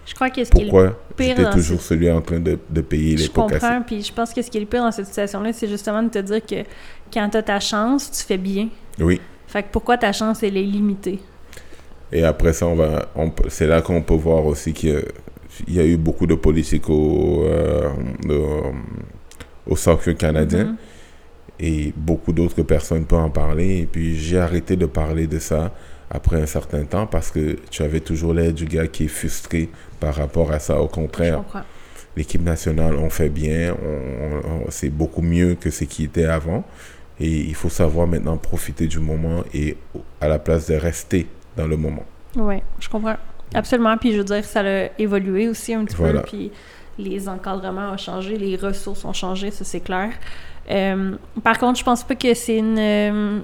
Je 0.07 0.15
crois 0.15 0.31
que 0.31 0.43
ce 0.45 0.51
qui 0.51 0.63
est 0.63 0.65
le 0.65 0.71
pourquoi 0.71 0.99
pire 1.17 1.29
j'étais 1.29 1.43
dans 1.45 1.53
toujours 1.53 1.81
celui 1.81 2.11
en 2.11 2.21
train 2.21 2.41
de, 2.41 2.59
de 2.69 2.81
payer 2.81 3.17
les 3.17 3.25
Je 3.25 3.31
comprends, 3.31 3.83
puis 3.87 4.03
je 4.03 4.13
pense 4.13 4.33
que 4.33 4.41
ce 4.43 4.51
qui 4.51 4.57
est 4.57 4.61
le 4.63 4.67
pire 4.67 4.83
dans 4.83 4.93
cette 4.93 5.07
situation-là, 5.07 5.53
c'est 5.53 5.69
justement 5.69 6.03
de 6.03 6.09
te 6.09 6.19
dire 6.19 6.45
que 6.45 6.65
quand 7.13 7.29
tu 7.31 7.37
as 7.37 7.43
ta 7.43 7.61
chance, 7.61 8.11
tu 8.11 8.25
fais 8.25 8.39
bien. 8.39 8.69
Oui. 8.99 9.21
Fait 9.47 9.63
que 9.63 9.69
pourquoi 9.71 9.99
ta 9.99 10.13
chance, 10.13 10.43
elle 10.43 10.57
est 10.57 10.63
limitée? 10.63 11.19
Et 12.11 12.25
après 12.25 12.53
ça, 12.53 12.67
on 12.67 12.75
va, 12.75 13.09
on 13.15 13.31
c'est 13.49 13.67
là 13.67 13.81
qu'on 13.83 14.03
peut 14.03 14.15
voir 14.15 14.45
aussi 14.47 14.73
qu'il 14.73 15.03
y 15.69 15.75
y 15.75 15.81
a 15.81 15.85
eu 15.85 15.97
beaucoup 15.97 16.27
de 16.27 16.35
politiques 16.35 16.89
au, 16.91 17.45
euh, 17.45 17.89
de- 18.27 18.73
au 19.67 19.77
soccer 19.77 20.17
canadien. 20.17 20.65
Mhm. 20.65 20.77
Et 21.61 21.93
beaucoup 21.97 22.33
d'autres 22.33 22.63
personnes 22.63 23.05
peuvent 23.05 23.21
en 23.21 23.31
parler. 23.31 23.81
Et 23.83 23.87
puis 23.87 24.17
j'ai 24.19 24.39
arrêté 24.39 24.77
de 24.77 24.87
parler 24.87 25.27
de 25.27 25.39
ça 25.39 25.73
après 26.11 26.41
un 26.41 26.47
certain 26.47 26.85
temps 26.85 27.07
parce 27.07 27.31
que 27.31 27.57
tu 27.71 27.83
avais 27.83 28.01
toujours 28.01 28.35
l'air 28.35 28.53
du 28.53 28.65
gars 28.65 28.87
qui 28.87 29.05
est 29.05 29.09
frustré 29.09 29.69
par 30.01 30.15
rapport 30.15 30.51
à 30.51 30.59
ça. 30.59 30.81
Au 30.81 30.89
contraire, 30.89 31.43
l'équipe 32.17 32.43
nationale, 32.43 32.97
on 32.97 33.11
fait 33.11 33.29
bien. 33.29 33.75
On, 33.83 33.87
on- 33.87 34.65
on- 34.67 34.71
c'est 34.71 34.91
beaucoup 34.91 35.23
mieux 35.23 35.55
que 35.55 35.71
ce 35.71 35.85
qui 35.85 36.05
était 36.05 36.25
avant. 36.27 36.65
Et 37.21 37.29
il 37.31 37.55
faut 37.55 37.69
savoir 37.69 38.07
maintenant 38.09 38.37
profiter 38.37 38.87
du 38.89 38.99
moment 38.99 39.45
et 39.55 39.77
à 40.21 40.27
la 40.29 40.39
place 40.39 40.67
de 40.69 40.75
rester 40.75 41.27
dans 41.57 41.67
le 41.69 41.77
moment. 41.77 42.05
Oui, 42.37 42.57
je 42.81 42.89
comprends. 42.89 43.17
Absolument. 43.55 43.97
Puis 43.99 44.13
je 44.13 44.19
veux 44.19 44.25
dire, 44.25 44.45
ça 44.45 44.61
a 44.61 44.89
évolué 44.99 45.47
aussi 45.47 45.75
un 45.75 45.85
petit 45.85 45.95
Voilà. 45.97 46.21
peu. 46.23 46.29
Puis 46.31 46.51
les 46.99 47.29
encadrements 47.29 47.91
ont 47.93 47.97
changé, 47.97 48.37
les 48.37 48.57
ressources 48.57 49.05
ont 49.05 49.13
changé, 49.13 49.51
ça 49.51 49.65
c'est 49.65 49.81
clair. 49.81 50.11
Euh, 50.71 51.13
par 51.43 51.59
contre, 51.59 51.79
je 51.79 51.85
pense 51.85 52.03
pas 52.05 52.15
que 52.15 52.35
c'est 52.35 52.59
une. 52.59 52.79
euh, 52.79 53.39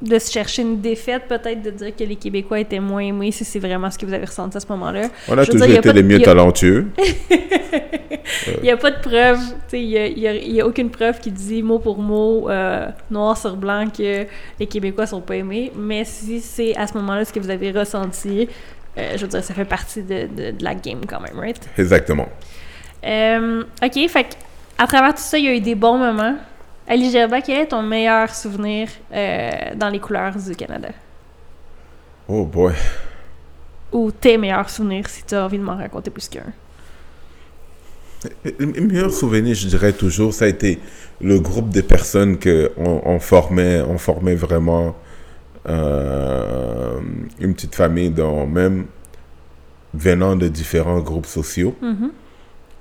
de 0.00 0.18
se 0.18 0.32
chercher 0.32 0.62
une 0.62 0.80
défaite, 0.80 1.28
peut-être 1.28 1.62
de 1.62 1.70
dire 1.70 1.94
que 1.94 2.02
les 2.02 2.16
Québécois 2.16 2.58
étaient 2.58 2.80
moins 2.80 3.02
aimés, 3.02 3.30
si 3.30 3.44
c'est 3.44 3.60
vraiment 3.60 3.88
ce 3.88 3.96
que 3.96 4.04
vous 4.04 4.12
avez 4.12 4.24
ressenti 4.24 4.56
à 4.56 4.60
ce 4.60 4.66
moment-là. 4.70 5.02
On 5.28 5.38
a 5.38 5.46
toujours 5.46 5.68
été 5.78 5.92
les 5.92 6.02
mieux 6.02 6.18
talentueux. 6.24 6.88
Il 8.58 8.62
n'y 8.64 8.70
a 8.70 8.76
pas 8.76 8.90
de 8.90 9.00
preuve, 9.00 9.38
il 9.72 9.86
n'y 9.86 9.96
a, 9.98 10.06
y 10.08 10.26
a- 10.26 10.34
il 10.34 10.52
y 10.52 10.60
a 10.60 10.66
aucune 10.66 10.90
preuve 10.90 11.20
qui 11.20 11.30
dit 11.30 11.62
mot 11.62 11.78
pour 11.78 11.98
mot, 11.98 12.48
euh, 12.48 12.86
noir 13.10 13.36
sur 13.36 13.56
blanc, 13.56 13.86
que 13.96 14.26
les 14.58 14.66
Québécois 14.66 15.06
sont 15.06 15.20
pas 15.20 15.36
aimés. 15.36 15.70
Mais 15.76 16.04
si 16.04 16.40
c'est 16.40 16.74
à 16.76 16.86
ce 16.86 16.94
moment-là 16.94 17.24
ce 17.24 17.32
que 17.32 17.40
vous 17.40 17.50
avez 17.50 17.70
ressenti, 17.72 18.48
euh, 18.98 19.12
je 19.16 19.22
veux 19.22 19.28
dire, 19.28 19.42
ça 19.42 19.54
fait 19.54 19.64
partie 19.64 20.02
de, 20.02 20.26
de- 20.26 20.50
de 20.56 20.64
la 20.64 20.74
game 20.74 21.00
quand 21.06 21.20
même, 21.20 21.38
right? 21.38 21.60
Exactement. 21.78 22.28
Euh, 23.04 23.64
ok, 23.82 24.08
fait 24.08 24.36
à 24.78 24.86
travers 24.86 25.14
tout 25.14 25.22
ça, 25.22 25.38
il 25.38 25.44
y 25.44 25.48
a 25.48 25.54
eu 25.54 25.60
des 25.60 25.74
bons 25.74 25.98
moments. 25.98 26.36
Ali 26.88 27.10
Gerba, 27.10 27.40
quel 27.40 27.60
est 27.60 27.66
ton 27.66 27.82
meilleur 27.82 28.34
souvenir 28.34 28.88
euh, 29.12 29.50
dans 29.76 29.88
les 29.88 30.00
couleurs 30.00 30.34
du 30.36 30.54
Canada? 30.56 30.88
Oh 32.28 32.44
boy. 32.44 32.74
Ou 33.92 34.10
tes 34.10 34.38
meilleurs 34.38 34.70
souvenirs, 34.70 35.08
si 35.08 35.22
tu 35.24 35.34
as 35.34 35.44
envie 35.44 35.58
de 35.58 35.62
m'en 35.62 35.76
raconter 35.76 36.10
plus 36.10 36.28
qu'un? 36.28 36.52
Le 38.58 38.66
meilleur 38.66 39.12
souvenir, 39.12 39.54
je 39.54 39.66
dirais 39.68 39.92
toujours, 39.92 40.32
ça 40.32 40.44
a 40.44 40.48
été 40.48 40.78
le 41.20 41.40
groupe 41.40 41.70
de 41.70 41.80
personnes 41.80 42.38
qu'on 42.38 43.02
on 43.04 43.18
formait, 43.18 43.82
on 43.82 43.98
formait 43.98 44.36
vraiment 44.36 44.94
euh, 45.68 47.00
une 47.40 47.54
petite 47.54 47.74
famille, 47.74 48.10
dont 48.10 48.46
même 48.46 48.86
venant 49.94 50.36
de 50.36 50.48
différents 50.48 51.00
groupes 51.00 51.26
sociaux, 51.26 51.74
Mhm. 51.82 52.10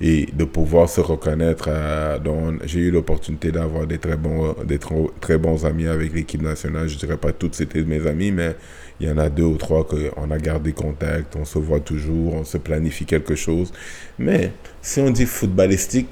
Et 0.02 0.28
de 0.34 0.46
pouvoir 0.46 0.90
se 0.90 1.00
reconnaître. 1.02 1.70
à- 1.70 2.20
dont 2.20 2.58
J'ai 2.66 2.80
eu 2.82 2.92
l'opportunité 2.92 3.52
d'avoir 3.52 3.86
des 3.88 4.00
très 4.00 4.18
bons, 4.18 4.56
des 4.66 4.80
très 5.22 5.38
bons 5.38 5.66
amis 5.66 5.88
avec 5.88 6.14
l'équipe 6.14 6.42
nationale. 6.42 6.88
Je 6.90 6.98
dirais 6.98 7.18
pas 7.18 7.32
toutes 7.32 7.56
c'était 7.56 7.84
mes 7.84 8.06
amis, 8.08 8.32
mais 8.32 8.56
il 9.00 9.08
y 9.08 9.12
en 9.12 9.18
a 9.18 9.30
deux 9.30 9.44
ou 9.44 9.58
trois 9.58 9.88
qu'on 9.88 10.32
a 10.32 10.38
gardé 10.38 10.74
contact, 10.74 11.36
on 11.36 11.46
se 11.46 11.60
voit 11.60 11.80
toujours, 11.80 12.36
on 12.36 12.44
se 12.44 12.58
planifie 12.58 13.06
quelque 13.06 13.36
chose. 13.36 13.72
Mais 14.20 14.52
si 14.82 15.00
on 15.02 15.10
dit 15.12 15.26
footballistique, 15.26 16.10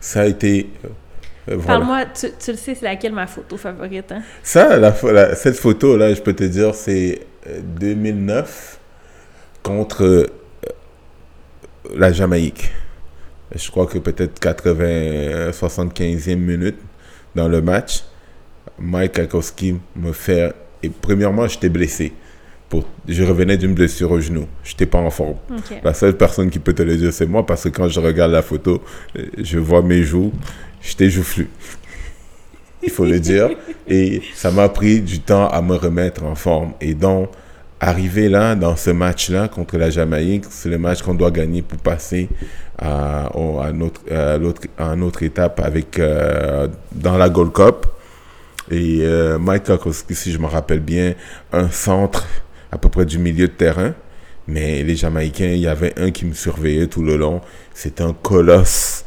ça 0.00 0.22
a 0.22 0.26
été... 0.26 0.68
euh, 0.84 1.56
voilà. 1.56 1.80
Parle-moi, 1.80 2.04
tu, 2.06 2.26
tu 2.38 2.50
le 2.52 2.56
sais, 2.56 2.74
c'est 2.74 2.84
laquelle 2.84 3.12
ma 3.12 3.26
photo 3.26 3.56
favorite, 3.56 4.12
hein? 4.12 4.22
Ça, 4.42 4.76
la, 4.78 4.92
pho- 4.92 5.12
la- 5.12 5.34
cette 5.34 5.56
photo-là, 5.56 6.14
je 6.14 6.20
peux 6.20 6.34
te 6.34 6.44
dire, 6.44 6.74
c'est 6.74 7.20
euh, 7.48 7.60
2009 7.62 8.78
contre 9.62 10.04
euh, 10.04 10.26
la 11.96 12.12
Jamaïque. 12.12 12.70
Je 13.54 13.70
crois 13.70 13.86
que 13.86 13.98
peut-être 13.98 14.38
80, 14.40 14.84
euh, 14.84 15.52
75e 15.52 16.36
minute 16.36 16.76
dans 17.34 17.48
le 17.48 17.62
match, 17.62 18.04
Mike 18.78 19.12
Kakowski 19.12 19.76
me 19.96 20.12
fait... 20.12 20.52
Et 20.82 20.90
premièrement, 20.90 21.46
j'étais 21.46 21.68
blessé. 21.68 22.12
Pour, 22.68 22.84
je 23.08 23.24
revenais 23.24 23.56
d'une 23.56 23.74
blessure 23.74 24.10
au 24.12 24.20
genou. 24.20 24.46
Je 24.62 24.72
n'étais 24.72 24.86
pas 24.86 24.98
en 24.98 25.10
forme. 25.10 25.36
La 25.82 25.94
seule 25.94 26.16
personne 26.16 26.50
qui 26.50 26.58
peut 26.58 26.74
te 26.74 26.82
le 26.82 26.96
dire, 26.96 27.12
c'est 27.12 27.26
moi, 27.26 27.46
parce 27.46 27.64
que 27.64 27.70
quand 27.70 27.88
je 27.88 27.98
regarde 27.98 28.32
la 28.32 28.42
photo, 28.42 28.82
je 29.38 29.58
vois 29.58 29.82
mes 29.82 30.02
joues, 30.02 30.32
j'étais 30.82 31.08
joufflu. 31.08 31.48
Il 32.82 32.90
faut 32.90 33.06
le 33.06 33.18
dire. 33.18 33.48
Et 33.88 34.20
ça 34.34 34.50
m'a 34.50 34.68
pris 34.68 35.00
du 35.00 35.20
temps 35.20 35.48
à 35.48 35.62
me 35.62 35.74
remettre 35.74 36.24
en 36.24 36.34
forme. 36.34 36.74
Et 36.80 36.94
donc, 36.94 37.30
arriver 37.80 38.28
là, 38.28 38.54
dans 38.54 38.76
ce 38.76 38.90
match-là, 38.90 39.48
contre 39.48 39.78
la 39.78 39.90
Jamaïque, 39.90 40.44
c'est 40.50 40.68
le 40.68 40.78
match 40.78 41.02
qu'on 41.02 41.14
doit 41.14 41.30
gagner 41.30 41.62
pour 41.62 41.78
passer 41.78 42.28
à, 42.78 43.26
à, 43.26 43.72
notre, 43.72 44.00
à, 44.78 45.24
étape 45.24 45.60
avec, 45.60 45.98
euh, 45.98 46.68
dans 46.92 47.16
la 47.16 47.28
Gold 47.28 47.52
Cup. 47.52 47.86
Et 48.70 49.00
euh, 49.02 49.38
Mike 49.38 49.64
Kakowski, 49.64 50.14
si 50.14 50.32
je 50.32 50.38
me 50.38 50.46
rappelle 50.46 50.80
bien, 50.80 51.14
un 51.52 51.70
centre 51.70 52.26
à 52.70 52.78
peu 52.78 52.88
près 52.88 53.06
du 53.06 53.18
milieu 53.18 53.46
de 53.46 53.52
terrain. 53.52 53.94
Mais 54.46 54.82
les 54.82 54.96
Jamaïcains, 54.96 55.52
il 55.52 55.58
y 55.60 55.68
avait 55.68 55.98
un 55.98 56.10
qui 56.10 56.24
me 56.24 56.34
surveillait 56.34 56.86
tout 56.86 57.02
le 57.02 57.16
long. 57.16 57.40
C'était 57.74 58.02
un 58.02 58.14
colosse. 58.14 58.97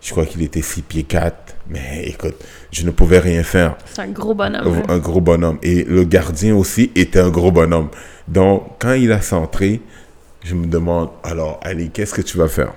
Je 0.00 0.10
crois 0.12 0.24
qu'il 0.26 0.42
était 0.42 0.62
6 0.62 0.82
pieds 0.82 1.02
4. 1.02 1.56
Mais 1.68 2.04
écoute, 2.06 2.34
je 2.72 2.84
ne 2.84 2.90
pouvais 2.90 3.18
rien 3.18 3.42
faire. 3.42 3.76
C'est 3.86 4.00
un 4.02 4.08
gros 4.08 4.34
bonhomme. 4.34 4.66
hein. 4.78 4.82
Un 4.88 4.98
gros 4.98 5.20
bonhomme. 5.20 5.58
Et 5.62 5.84
le 5.84 6.04
gardien 6.04 6.54
aussi 6.56 6.90
était 6.96 7.20
un 7.20 7.28
gros 7.30 7.52
bonhomme. 7.52 7.88
Donc, 8.26 8.62
quand 8.78 8.94
il 8.94 9.12
a 9.12 9.20
centré, 9.20 9.80
je 10.42 10.54
me 10.54 10.66
demande, 10.66 11.10
alors, 11.22 11.60
Ali, 11.62 11.90
qu'est-ce 11.90 12.14
que 12.14 12.22
tu 12.22 12.38
vas 12.38 12.48
faire? 12.48 12.72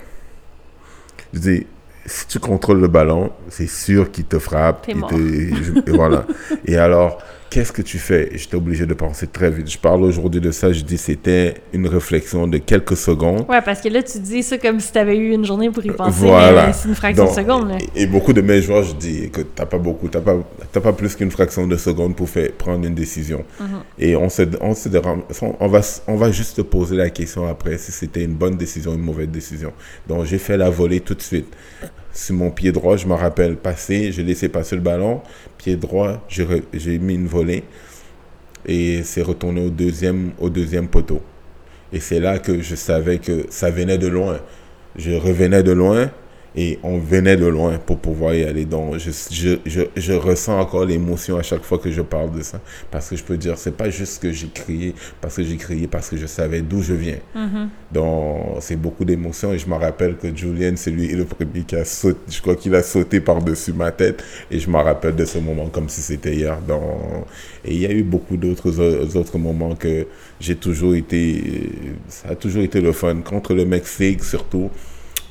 Je 1.34 1.39
dis, 1.39 1.67
si 2.05 2.28
tu 2.28 2.39
contrôles 2.39 2.82
le 2.82 2.88
ballon, 2.89 3.32
c'est 3.49 3.67
sûr 3.69 4.11
qu'il 4.11 4.26
te 4.26 4.38
frappe. 4.38 4.86
T'es 4.86 4.93
mort. 4.93 5.09
te- 5.09 5.15
je- 5.15 5.80
et 5.89 5.91
voilà. 5.95 6.26
Et 6.65 6.76
alors, 6.78 7.19
qu'est-ce 7.54 7.72
que 7.72 7.84
tu 7.84 7.99
fais? 7.99 8.32
J'étais 8.34 8.56
obligé 8.56 8.88
de 8.88 8.95
penser 8.95 9.28
très 9.28 9.51
vite. 9.51 9.70
Je 9.70 9.78
parle 9.78 10.01
aujourd'hui 10.04 10.41
de 10.41 10.49
ça, 10.49 10.74
je 10.74 10.82
dis 10.82 10.97
c'était 10.97 11.54
une 11.72 11.86
réflexion 11.86 12.47
de 12.47 12.58
quelques 12.58 12.97
secondes. 12.97 13.45
Ouais, 13.47 13.62
parce 13.62 13.80
que 13.80 13.89
là, 13.89 14.01
tu 14.01 14.18
dis 14.18 14.41
ça 14.41 14.58
comme 14.58 14.80
si 14.80 14.91
tu 14.91 14.97
avais 14.97 15.16
eu 15.16 15.34
une 15.34 15.45
journée 15.45 15.70
pour 15.70 15.86
y 15.86 15.91
penser, 15.91 16.26
voilà. 16.26 16.74
c'est 16.74 16.88
une 16.88 16.95
fraction 16.95 17.26
de 17.26 17.30
seconde. 17.30 17.70
Là. 17.70 17.78
Et, 17.95 18.08
beaucoup 18.08 18.34
de 18.34 18.41
mes 18.41 18.60
joueurs, 18.60 18.82
je 18.82 18.95
dis 18.95 19.30
que 19.30 19.41
t'as 19.41 19.68
pas 19.68 19.78
beaucoup, 19.78 20.08
t'as 20.08 20.22
pas, 20.22 20.36
pas 20.82 20.93
plus 20.93 21.16
qu'une 21.16 21.30
fraction 21.30 21.68
de 21.68 21.78
seconde 21.78 22.16
pour 22.16 22.28
faire, 22.28 22.51
prendre 22.54 22.88
une 22.88 22.95
décision. 22.95 23.45
Mm-hmm. 23.62 23.66
Et 23.99 24.16
on, 24.16 24.30
se, 24.30 24.41
on, 24.60 24.74
se, 24.74 24.89
on, 25.60 25.68
va, 25.68 25.82
on 26.08 26.16
va 26.16 26.32
juste 26.32 26.58
te 26.58 26.62
poser 26.62 26.95
la 26.95 27.12
question 27.12 27.47
après 27.47 27.78
si 27.78 27.91
c'était 27.91 28.24
une 28.24 28.34
bonne 28.34 28.56
décision 28.58 28.91
ou 28.91 28.95
une 28.95 29.01
mauvaise 29.01 29.30
décision. 29.30 29.74
Donc 30.08 30.26
j'ai 30.26 30.39
fait 30.39 30.58
la 30.58 30.72
volée 30.72 31.01
tout 31.01 31.14
de 31.14 31.22
suite 31.22 31.54
sur 32.14 32.36
mon 32.36 32.51
pied 32.51 32.72
droit, 32.72 32.95
je 32.95 33.07
me 33.07 33.14
rappelle 33.14 33.57
passer, 33.57 34.11
j'ai 34.11 34.24
laissé 34.24 34.47
passer 34.47 34.76
le 34.76 34.82
ballon, 34.82 35.22
pied 35.57 35.76
droit, 35.76 36.26
j'ai 36.30 36.99
mis 36.99 37.16
une 37.16 37.28
volée 37.28 37.64
et 38.66 39.03
c'est 39.03 39.24
retourné 39.24 39.66
au 39.66 39.70
deuxième, 39.70 40.32
au 40.39 40.49
deuxième 40.49 40.88
poteau. 40.88 41.22
Et 41.91 41.99
c'est 41.99 42.20
là 42.20 42.39
que 42.39 42.61
je 42.61 42.76
savais 42.76 43.18
que 43.18 43.45
ça 43.49 43.70
venait 43.70 43.97
de 43.97 44.07
loin. 44.07 44.39
Je 44.95 45.11
revenais 45.11 45.64
de 45.64 45.72
loin 45.72 46.11
et 46.56 46.80
on 46.84 46.99
venait 46.99 47.36
de 47.36 47.45
loin 47.45 47.80
pour 47.80 47.97
pouvoir 47.97 48.36
y 48.36 48.43
aller. 48.43 48.66
Donc, 48.66 48.97
je, 48.97 49.12
je, 49.32 49.58
je, 49.66 49.82
je 49.95 50.14
ressens 50.14 50.60
encore 50.60 50.86
l'émotion 50.86 51.38
à 51.38 51.41
chaque 51.41 51.64
fois 51.64 51.80
que 51.80 51.91
je 51.91 52.01
parle 52.01 52.32
de 52.32 52.41
ça. 52.43 52.60
Parce 52.91 53.10
que 53.10 53.16
je 53.16 53.24
peux 53.24 53.38
dire, 53.38 53.58
c'est 53.58 53.76
pas 53.76 53.89
juste 53.89 54.22
que 54.22 54.32
j'ai 54.32 54.47
crié, 54.47 54.93
parce 55.20 55.36
que 55.36 55.43
j'ai 55.43 55.58
crié, 55.58 55.88
parce 55.88 56.10
que 56.10 56.18
je 56.18 56.28
savais 56.28 56.62
d'où 56.62 56.82
je 56.82 56.93
viens. 56.93 57.18
Mm-hmm. 57.36 57.68
Donc, 57.91 58.58
c'est 58.60 58.76
beaucoup 58.76 59.04
d'émotions. 59.04 59.51
Et 59.54 59.58
je 59.58 59.68
me 59.68 59.76
rappelle 59.76 60.16
que 60.18 60.36
Julien, 60.36 60.74
c'est 60.76 60.91
lui 60.91 61.08
le 61.08 61.26
premier 61.26 61.62
qui 61.66 61.76
a 61.76 61.86
sauté. 61.86 62.20
Je 62.30 62.41
crois 62.41 62.56
qu'il 62.56 62.76
a 62.76 62.84
sauté 62.84 63.20
par-dessus 63.20 63.74
ma 63.74 63.91
tête. 63.91 64.24
Et 64.51 64.60
je 64.60 64.70
me 64.70 64.78
rappelle 64.78 65.16
de 65.16 65.26
ce 65.26 65.39
moment 65.39 65.68
comme 65.68 65.89
si 65.89 66.01
c'était 66.01 66.36
hier. 66.36 66.60
Donc, 66.68 66.82
et 67.66 67.74
il 67.74 67.82
y 67.82 67.86
a 67.86 67.91
eu 67.91 68.04
beaucoup 68.04 68.38
d'autres 68.38 69.16
autres 69.16 69.38
moments 69.38 69.76
que 69.76 70.06
j'ai 70.39 70.56
toujours 70.56 70.93
été. 70.93 71.72
Ça 72.10 72.30
a 72.30 72.36
toujours 72.36 72.62
été 72.62 72.80
le 72.80 72.91
fun. 72.91 73.16
Contre 73.22 73.54
le 73.54 73.66
Mexique, 73.66 74.24
surtout 74.24 74.70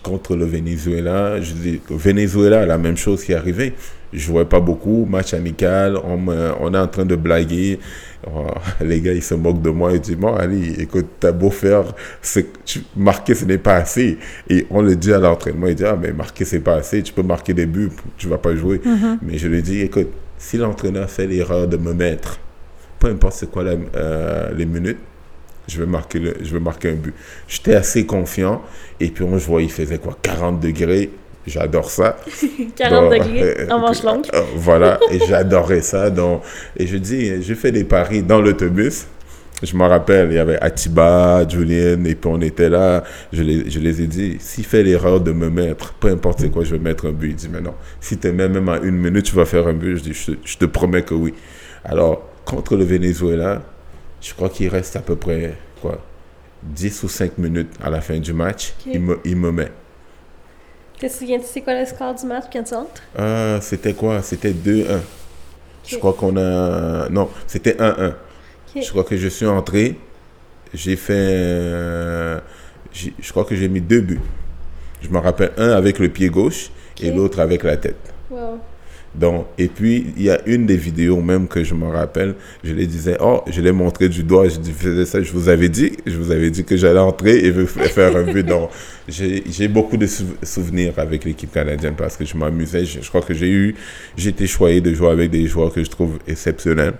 contre 0.03 0.36
le 0.36 0.44
Venezuela. 0.44 1.40
Je 1.40 1.53
dis, 1.53 1.80
Venezuela, 1.90 2.66
la 2.66 2.78
même 2.78 2.96
chose 2.96 3.24
qui 3.24 3.32
est 3.32 3.36
arrivée. 3.36 3.74
Je 4.12 4.18
jouais 4.18 4.44
pas 4.44 4.61
beaucoup, 4.61 5.07
match 5.09 5.32
amical, 5.32 5.96
on, 5.96 6.26
on 6.28 6.74
est 6.74 6.78
en 6.78 6.86
train 6.86 7.07
de 7.07 7.16
blaguer. 7.16 7.78
Oh, 8.26 8.46
les 8.84 9.00
gars, 9.00 9.14
ils 9.14 9.22
se 9.22 9.34
moquent 9.34 9.62
de 9.62 9.70
moi. 9.70 9.92
Ils 9.92 10.00
disent, 10.00 10.16
bon, 10.16 10.34
Ali, 10.34 10.74
écoute, 10.78 11.07
t'as 11.18 11.32
beau 11.32 11.50
faire, 11.50 11.84
tu, 12.64 12.82
marquer, 12.94 13.34
ce 13.34 13.44
n'est 13.46 13.59
pas 13.59 13.76
assez. 13.76 14.18
Et 14.50 14.66
on 14.70 14.82
le 14.82 14.96
dit 14.96 15.12
à 15.12 15.18
l'entraînement, 15.18 15.66
il 15.66 15.74
dit, 15.74 15.84
ah, 15.84 15.96
mais 16.00 16.12
marquer, 16.12 16.44
c'est 16.44 16.61
pas 16.61 16.74
assez. 16.74 17.03
Tu 17.03 17.12
peux 17.12 17.22
marquer 17.22 17.55
des 17.55 17.66
buts, 17.66 17.90
tu 18.18 18.28
vas 18.28 18.38
pas 18.38 18.55
jouer. 18.55 18.78
Mm-hmm. 18.84 19.18
Mais 19.22 19.38
je 19.38 19.48
lui 19.48 19.62
dis, 19.62 19.80
écoute, 19.80 20.09
si 20.36 20.59
l'entraîneur 20.59 21.09
fait 21.09 21.26
l'erreur 21.26 21.66
de 21.68 21.76
me 21.76 21.94
mettre, 21.94 22.38
peu 22.98 23.09
importe 23.09 23.34
c'est 23.34 23.50
quoi 23.50 23.64
euh, 23.64 24.50
les 24.55 24.66
minutes, 24.66 24.98
je 25.69 25.79
vais 25.81 25.87
marquer, 25.87 26.19
le, 26.19 26.37
je 26.43 26.53
vais 26.53 26.61
marquer 26.61 26.91
un 26.91 26.95
but. 26.95 27.15
J'étais 27.49 27.75
assez 27.75 28.05
confiant. 28.07 28.63
Et 29.01 29.09
puis, 29.09 29.25
on, 29.25 29.39
je 29.39 29.47
vois, 29.47 29.63
il 29.63 29.71
faisait 29.71 29.99
quoi? 29.99 30.17
40 30.23 30.61
degrés. 30.61 31.11
J'adore 31.47 31.91
ça. 31.91 32.17
40 32.77 33.13
degrés 33.13 33.57
euh, 33.61 33.71
en 33.71 33.81
manche 33.81 34.03
longue. 34.03 34.27
Euh, 34.35 34.43
voilà, 34.57 34.99
et 35.11 35.19
j'adorais 35.27 35.81
ça. 35.81 36.11
Donc, 36.11 36.43
et 36.77 36.87
je 36.87 36.97
dis, 36.97 37.43
je 37.43 37.55
fais 37.55 37.73
des 37.73 37.85
paris 37.85 38.23
dans 38.23 38.41
l'autobus. 38.41 39.07
Je 39.63 39.77
me 39.77 39.85
rappelle, 39.85 40.31
il 40.33 40.35
y 40.35 40.39
avait 40.39 40.59
Atiba, 40.61 41.47
Julien, 41.49 42.05
et 42.05 42.17
puis 42.17 42.29
on 42.29 42.41
était 42.41 42.69
là. 42.69 43.05
Je 43.33 43.43
les, 43.43 43.71
je 43.71 43.79
les 43.79 44.03
ai 44.03 44.07
dit, 44.09 44.37
s'il 44.41 44.65
fait 44.65 44.83
l'erreur 44.83 45.21
de 45.21 45.31
me 45.31 45.51
mettre, 45.51 45.95
peu 45.95 46.09
importe 46.09 46.51
quoi, 46.51 46.65
je 46.65 46.73
vais 46.73 46.81
mettre 46.81 47.07
un 47.07 47.13
but. 47.13 47.31
Il 47.31 47.35
dit, 47.37 47.49
mais 47.49 47.61
non, 47.61 47.75
si 48.01 48.19
tu 48.19 48.33
même, 48.33 48.53
même 48.53 48.69
à 48.69 48.79
une 48.79 48.97
minute, 48.97 49.25
tu 49.25 49.37
vas 49.37 49.45
faire 49.45 49.69
un 49.69 49.73
but. 49.73 49.99
Je 49.99 50.03
dis, 50.03 50.15
je, 50.15 50.33
je 50.45 50.57
te 50.59 50.65
promets 50.65 51.03
que 51.03 51.15
oui. 51.15 51.33
Alors, 51.85 52.29
contre 52.45 52.77
le 52.77 52.85
Venezuela, 52.85 53.63
je 54.23 54.33
crois 54.35 54.49
qu'il 54.49 54.68
reste 54.68 54.97
à 54.97 55.01
peu 55.01 55.16
près 55.16 55.55
quoi, 55.81 56.01
10 56.62 57.03
ou 57.03 57.09
5 57.09 57.39
minutes 57.39 57.73
à 57.83 57.91
la 57.91 58.01
fin 58.01 58.18
du 58.18 58.33
match. 58.33 58.73
Il, 58.87 59.01
me, 59.01 59.20
il 59.25 59.37
me 59.37 59.51
met. 59.51 59.70
Tu 60.99 61.09
te 61.09 61.12
souviens, 61.12 61.41
c'est 61.43 61.61
quoi 61.61 61.79
le 61.79 61.85
score 61.85 62.14
du 62.14 62.25
match 62.27 62.45
quand 62.53 62.62
tu 62.62 62.75
entres? 62.75 63.03
Euh, 63.18 63.61
c'était 63.61 63.95
quoi? 63.95 64.23
C'était 64.23 64.53
2-1. 64.53 65.01
Je 65.85 65.97
crois 65.97 66.12
qu'on 66.12 66.37
a... 66.37 67.09
Non, 67.09 67.29
c'était 67.49 67.73
1-1. 67.75 68.14
Je 68.77 68.89
crois 68.89 69.03
que 69.03 69.16
je 69.16 69.27
suis 69.27 69.47
entré. 69.47 69.99
J'ai 70.73 70.95
fait... 70.95 71.12
Euh, 71.16 72.41
je 72.93 73.31
crois 73.31 73.45
que 73.45 73.57
j'ai 73.57 73.68
mis 73.68 73.81
deux 73.81 74.01
buts. 74.01 74.20
Je 75.01 75.09
me 75.09 75.18
rappelle 75.18 75.51
un 75.57 75.70
avec 75.70 75.99
le 75.99 76.09
pied 76.09 76.29
gauche 76.29 76.70
et 77.01 77.11
l'autre 77.11 77.41
avec 77.41 77.64
la 77.64 77.77
tête. 77.77 78.14
Wow. 78.31 78.61
Donc, 79.15 79.47
et 79.59 79.69
puis, 79.69 80.13
il 80.17 80.23
y 80.23 80.31
a 80.31 80.41
une 80.47 80.65
des 80.65 80.77
vidéos 80.77 81.21
même 81.21 81.47
que 81.47 81.63
je 81.63 81.75
me 81.75 81.87
rappelle, 81.87 82.35
je 82.65 82.73
les 82.73 82.87
disais, 82.87 83.17
oh, 83.21 83.43
je 83.47 83.61
l'ai 83.61 83.73
montré 83.73 84.09
du 84.09 84.23
doigt, 84.23 84.49
je 84.49 84.59
faisais 84.73 85.05
ça, 85.05 85.23
je 85.23 85.33
vous 85.33 85.49
avais 85.51 85.69
dit, 85.69 85.93
je 86.07 86.17
vous 86.17 86.31
avais 86.31 86.51
dit 86.51 86.65
que 86.65 86.77
j'allais 86.77 86.99
entrer 86.99 87.45
et 87.45 87.53
faire 87.89 88.17
un 88.17 88.23
but. 88.23 88.47
Donc, 88.47 88.71
j'ai 89.09 89.69
beaucoup 89.69 89.97
de 89.97 90.07
souvenirs 90.43 90.95
avec 90.97 91.25
l'équipe 91.25 91.53
canadienne 91.53 91.95
parce 91.97 92.17
que 92.17 92.25
je 92.25 92.37
m'amusais. 92.37 92.85
Je, 92.85 93.07
crois 93.09 93.23
que 93.23 93.35
j'ai 93.35 93.51
eu, 93.51 93.75
été 94.17 94.47
choyé 94.47 94.81
de 94.81 94.95
jouer 94.95 95.11
avec 95.11 95.31
des 95.31 95.47
joueurs 95.47 95.73
que 95.73 95.85
je 95.85 95.91
trouve 95.91 96.19
exceptionnels 96.27 96.95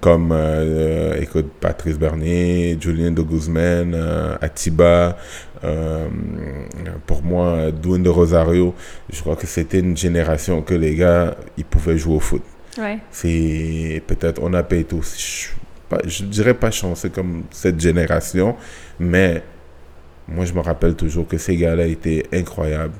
comme 0.00 0.30
euh, 0.32 1.20
écoute, 1.20 1.50
Patrice 1.60 1.98
Bernier, 1.98 2.76
Julien 2.80 3.10
de 3.10 3.22
Guzman, 3.22 3.92
euh, 3.94 4.36
Atiba, 4.40 5.16
euh, 5.64 6.08
pour 7.06 7.22
moi, 7.22 7.70
Douane 7.70 8.02
de 8.02 8.08
Rosario, 8.08 8.74
je 9.10 9.20
crois 9.20 9.36
que 9.36 9.46
c'était 9.46 9.80
une 9.80 9.96
génération 9.96 10.62
que 10.62 10.74
les 10.74 10.94
gars, 10.94 11.36
ils 11.56 11.64
pouvaient 11.64 11.98
jouer 11.98 12.16
au 12.16 12.20
foot. 12.20 12.42
Ouais. 12.78 12.98
C'est 13.10 14.02
peut-être, 14.06 14.40
on 14.42 14.52
a 14.54 14.62
payé 14.62 14.84
tous, 14.84 15.16
je, 15.18 16.08
je 16.08 16.24
dirais 16.24 16.54
pas 16.54 16.70
chanceux 16.70 17.08
comme 17.08 17.44
cette 17.50 17.80
génération, 17.80 18.56
mais 18.98 19.42
moi 20.28 20.44
je 20.44 20.52
me 20.52 20.60
rappelle 20.60 20.94
toujours 20.94 21.26
que 21.26 21.38
ces 21.38 21.56
gars-là 21.56 21.86
étaient 21.86 22.26
incroyables 22.32 22.98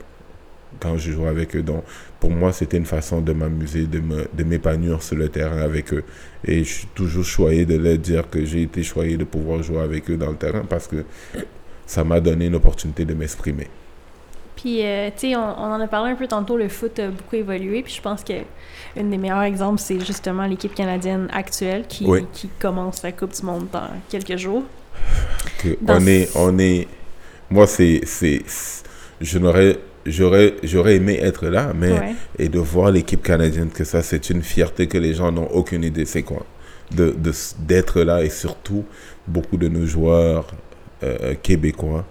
quand 0.80 0.96
je 0.96 1.12
jouais 1.12 1.28
avec 1.28 1.56
eux. 1.56 1.62
Donc, 1.62 1.82
pour 2.20 2.30
moi, 2.30 2.52
c'était 2.52 2.76
une 2.76 2.86
façon 2.86 3.20
de 3.20 3.32
m'amuser, 3.32 3.86
de, 3.86 4.00
me, 4.00 4.28
de 4.32 4.44
m'épanouir 4.44 5.02
sur 5.02 5.16
le 5.16 5.28
terrain 5.28 5.58
avec 5.58 5.92
eux. 5.92 6.04
Et 6.44 6.64
je 6.64 6.72
suis 6.72 6.86
toujours 6.94 7.24
choyé 7.24 7.66
de 7.66 7.76
leur 7.76 7.98
dire 7.98 8.28
que 8.30 8.44
j'ai 8.44 8.62
été 8.62 8.82
choyé 8.82 9.16
de 9.16 9.24
pouvoir 9.24 9.62
jouer 9.62 9.80
avec 9.80 10.10
eux 10.10 10.16
dans 10.16 10.30
le 10.30 10.36
terrain 10.36 10.64
parce 10.68 10.86
que 10.86 11.04
ça 11.86 12.04
m'a 12.04 12.20
donné 12.20 12.46
une 12.46 12.54
opportunité 12.54 13.04
de 13.04 13.14
m'exprimer. 13.14 13.68
Puis, 14.56 14.82
euh, 14.82 15.10
tu 15.10 15.28
sais, 15.28 15.36
on, 15.36 15.40
en 15.40 15.78
a 15.80 15.86
parlé 15.86 16.12
un 16.12 16.14
peu 16.14 16.26
tantôt, 16.26 16.56
le 16.56 16.68
foot 16.68 16.98
a 16.98 17.08
beaucoup 17.08 17.36
évolué. 17.36 17.82
Puis 17.82 17.94
je 17.94 18.00
pense 18.00 18.24
que 18.24 18.32
un 18.98 19.04
des 19.04 19.18
meilleurs 19.18 19.42
exemples, 19.42 19.78
c'est 19.78 20.00
justement 20.00 20.46
l'équipe 20.46 20.74
canadienne 20.74 21.28
actuelle 21.32 21.84
qui, 21.86 22.06
qui 22.32 22.48
commence 22.58 23.02
la 23.02 23.12
Coupe 23.12 23.34
du 23.34 23.42
Monde 23.42 23.66
dans 23.70 23.90
quelques 24.08 24.38
jours. 24.38 24.64
on 25.86 26.06
est, 26.06 26.30
on 26.34 26.58
est, 26.58 26.88
moi, 27.50 27.66
c'est, 27.66 28.00
c'est, 28.06 28.42
je 29.20 29.38
n'aurais 29.38 29.78
j'aurais, 30.06 30.54
j'aurais 30.62 30.96
aimé 30.96 31.18
être 31.20 31.46
là, 31.46 31.72
mais 31.74 32.16
et 32.38 32.48
de 32.48 32.58
voir 32.58 32.90
l'équipe 32.90 33.22
canadienne, 33.22 33.70
que 33.70 33.84
ça, 33.84 34.02
c'est 34.02 34.30
une 34.30 34.42
fierté 34.42 34.86
que 34.86 34.98
les 34.98 35.14
gens 35.14 35.32
n'ont 35.32 35.48
aucune 35.48 35.84
idée, 35.84 36.04
c'est 36.04 36.22
quoi? 36.22 36.44
De, 36.90 37.10
de, 37.10 37.32
d'être 37.58 38.00
là 38.02 38.22
et 38.22 38.30
surtout 38.30 38.84
beaucoup 39.26 39.56
de 39.56 39.66
nos 39.66 39.86
joueurs 39.86 40.46
euh, 41.02 41.34
québécois 41.42 42.04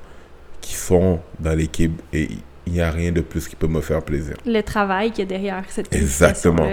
qui 0.59 0.73
sont 0.73 1.19
dans 1.39 1.55
l'équipe 1.57 2.01
et 2.11 2.27
il 2.67 2.73
n'y 2.73 2.81
a 2.81 2.91
rien 2.91 3.11
de 3.11 3.21
plus 3.21 3.47
qui 3.47 3.55
peut 3.55 3.67
me 3.67 3.81
faire 3.81 4.01
plaisir. 4.01 4.35
Le 4.45 4.61
travail 4.61 5.11
qu'il 5.11 5.19
y 5.19 5.21
a 5.23 5.25
derrière 5.25 5.63
cette 5.69 5.93
Exactement. 5.93 6.67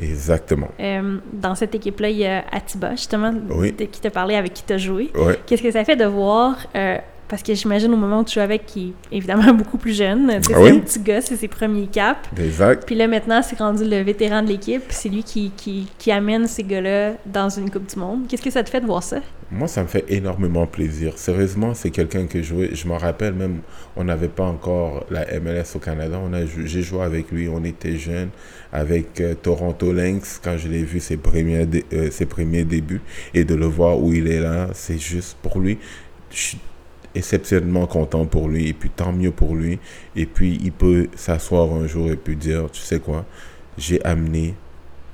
Exactement. 0.00 0.68
Euh, 0.78 1.18
dans 1.32 1.54
cette 1.54 1.74
équipe-là, 1.74 2.08
il 2.10 2.18
y 2.18 2.26
a 2.26 2.44
Atiba, 2.52 2.92
justement, 2.92 3.34
qui 3.76 4.00
t'a 4.00 4.10
parlé, 4.10 4.34
avec 4.34 4.54
qui 4.54 4.64
tu 4.64 4.72
as 4.72 4.78
joué. 4.78 5.10
Qu'est-ce 5.46 5.62
que 5.62 5.70
ça 5.70 5.84
fait 5.84 5.96
de 5.96 6.04
voir 6.04 6.66
euh, 6.74 6.98
parce 7.30 7.44
que 7.44 7.54
j'imagine 7.54 7.94
au 7.94 7.96
moment 7.96 8.20
où 8.20 8.24
tu 8.24 8.34
joues 8.34 8.40
avec, 8.40 8.66
qui 8.66 8.92
est 9.10 9.16
évidemment 9.16 9.54
beaucoup 9.54 9.78
plus 9.78 9.96
jeune. 9.96 10.40
C'est 10.42 10.54
ah 10.54 10.58
un 10.58 10.80
petit 10.80 10.98
gars, 10.98 11.20
c'est 11.20 11.36
ses 11.36 11.48
premiers 11.48 11.86
caps. 11.86 12.28
Exact. 12.36 12.84
Puis 12.84 12.96
là, 12.96 13.06
maintenant, 13.06 13.40
c'est 13.40 13.56
rendu 13.58 13.84
le 13.88 14.02
vétéran 14.02 14.42
de 14.42 14.48
l'équipe. 14.48 14.82
C'est 14.88 15.08
lui 15.08 15.22
qui, 15.22 15.52
qui, 15.56 15.86
qui, 15.96 16.10
amène 16.10 16.48
ces 16.48 16.64
gars-là 16.64 17.12
dans 17.24 17.48
une 17.48 17.70
Coupe 17.70 17.88
du 17.88 17.98
Monde. 17.98 18.26
Qu'est-ce 18.28 18.42
que 18.42 18.50
ça 18.50 18.64
te 18.64 18.68
fait 18.68 18.80
de 18.80 18.86
voir 18.86 19.04
ça? 19.04 19.18
Moi, 19.52 19.68
ça 19.68 19.82
me 19.82 19.88
fait 19.88 20.04
énormément 20.08 20.66
plaisir. 20.66 21.16
Sérieusement, 21.18 21.72
c'est 21.74 21.90
quelqu'un 21.90 22.26
que 22.26 22.42
je 22.42 22.54
Je 22.72 22.88
me 22.88 22.94
rappelle 22.94 23.34
même, 23.34 23.60
on 23.96 24.04
n'avait 24.04 24.28
pas 24.28 24.44
encore 24.44 25.06
la 25.10 25.24
MLS 25.40 25.76
au 25.76 25.78
Canada. 25.78 26.20
On 26.22 26.32
a, 26.32 26.40
j'ai 26.46 26.82
joué 26.82 27.02
avec 27.02 27.30
lui, 27.30 27.48
on 27.48 27.62
était 27.64 27.96
jeunes, 27.96 28.30
avec 28.72 29.20
euh, 29.20 29.34
Toronto 29.34 29.92
Lynx, 29.92 30.40
quand 30.42 30.56
je 30.56 30.68
l'ai 30.68 30.82
vu 30.82 30.98
ses 30.98 31.16
premiers, 31.16 31.66
euh, 31.92 32.10
ses 32.10 32.26
premiers 32.26 32.64
débuts. 32.64 33.02
Et 33.34 33.44
de 33.44 33.54
le 33.54 33.66
voir 33.66 34.00
où 34.00 34.12
il 34.12 34.26
est 34.26 34.40
là, 34.40 34.68
c'est 34.72 34.98
juste 34.98 35.36
pour 35.42 35.60
lui. 35.60 35.78
Je 36.32 36.56
exceptionnellement 37.14 37.86
content 37.86 38.26
pour 38.26 38.48
lui 38.48 38.68
et 38.68 38.72
puis 38.72 38.90
tant 38.90 39.12
mieux 39.12 39.30
pour 39.30 39.54
lui. 39.54 39.78
Et 40.16 40.26
puis 40.26 40.58
il 40.62 40.72
peut 40.72 41.08
s'asseoir 41.14 41.72
un 41.72 41.86
jour 41.86 42.10
et 42.10 42.16
puis 42.16 42.36
dire, 42.36 42.70
tu 42.70 42.80
sais 42.80 43.00
quoi, 43.00 43.24
j'ai 43.76 44.04
amené 44.04 44.54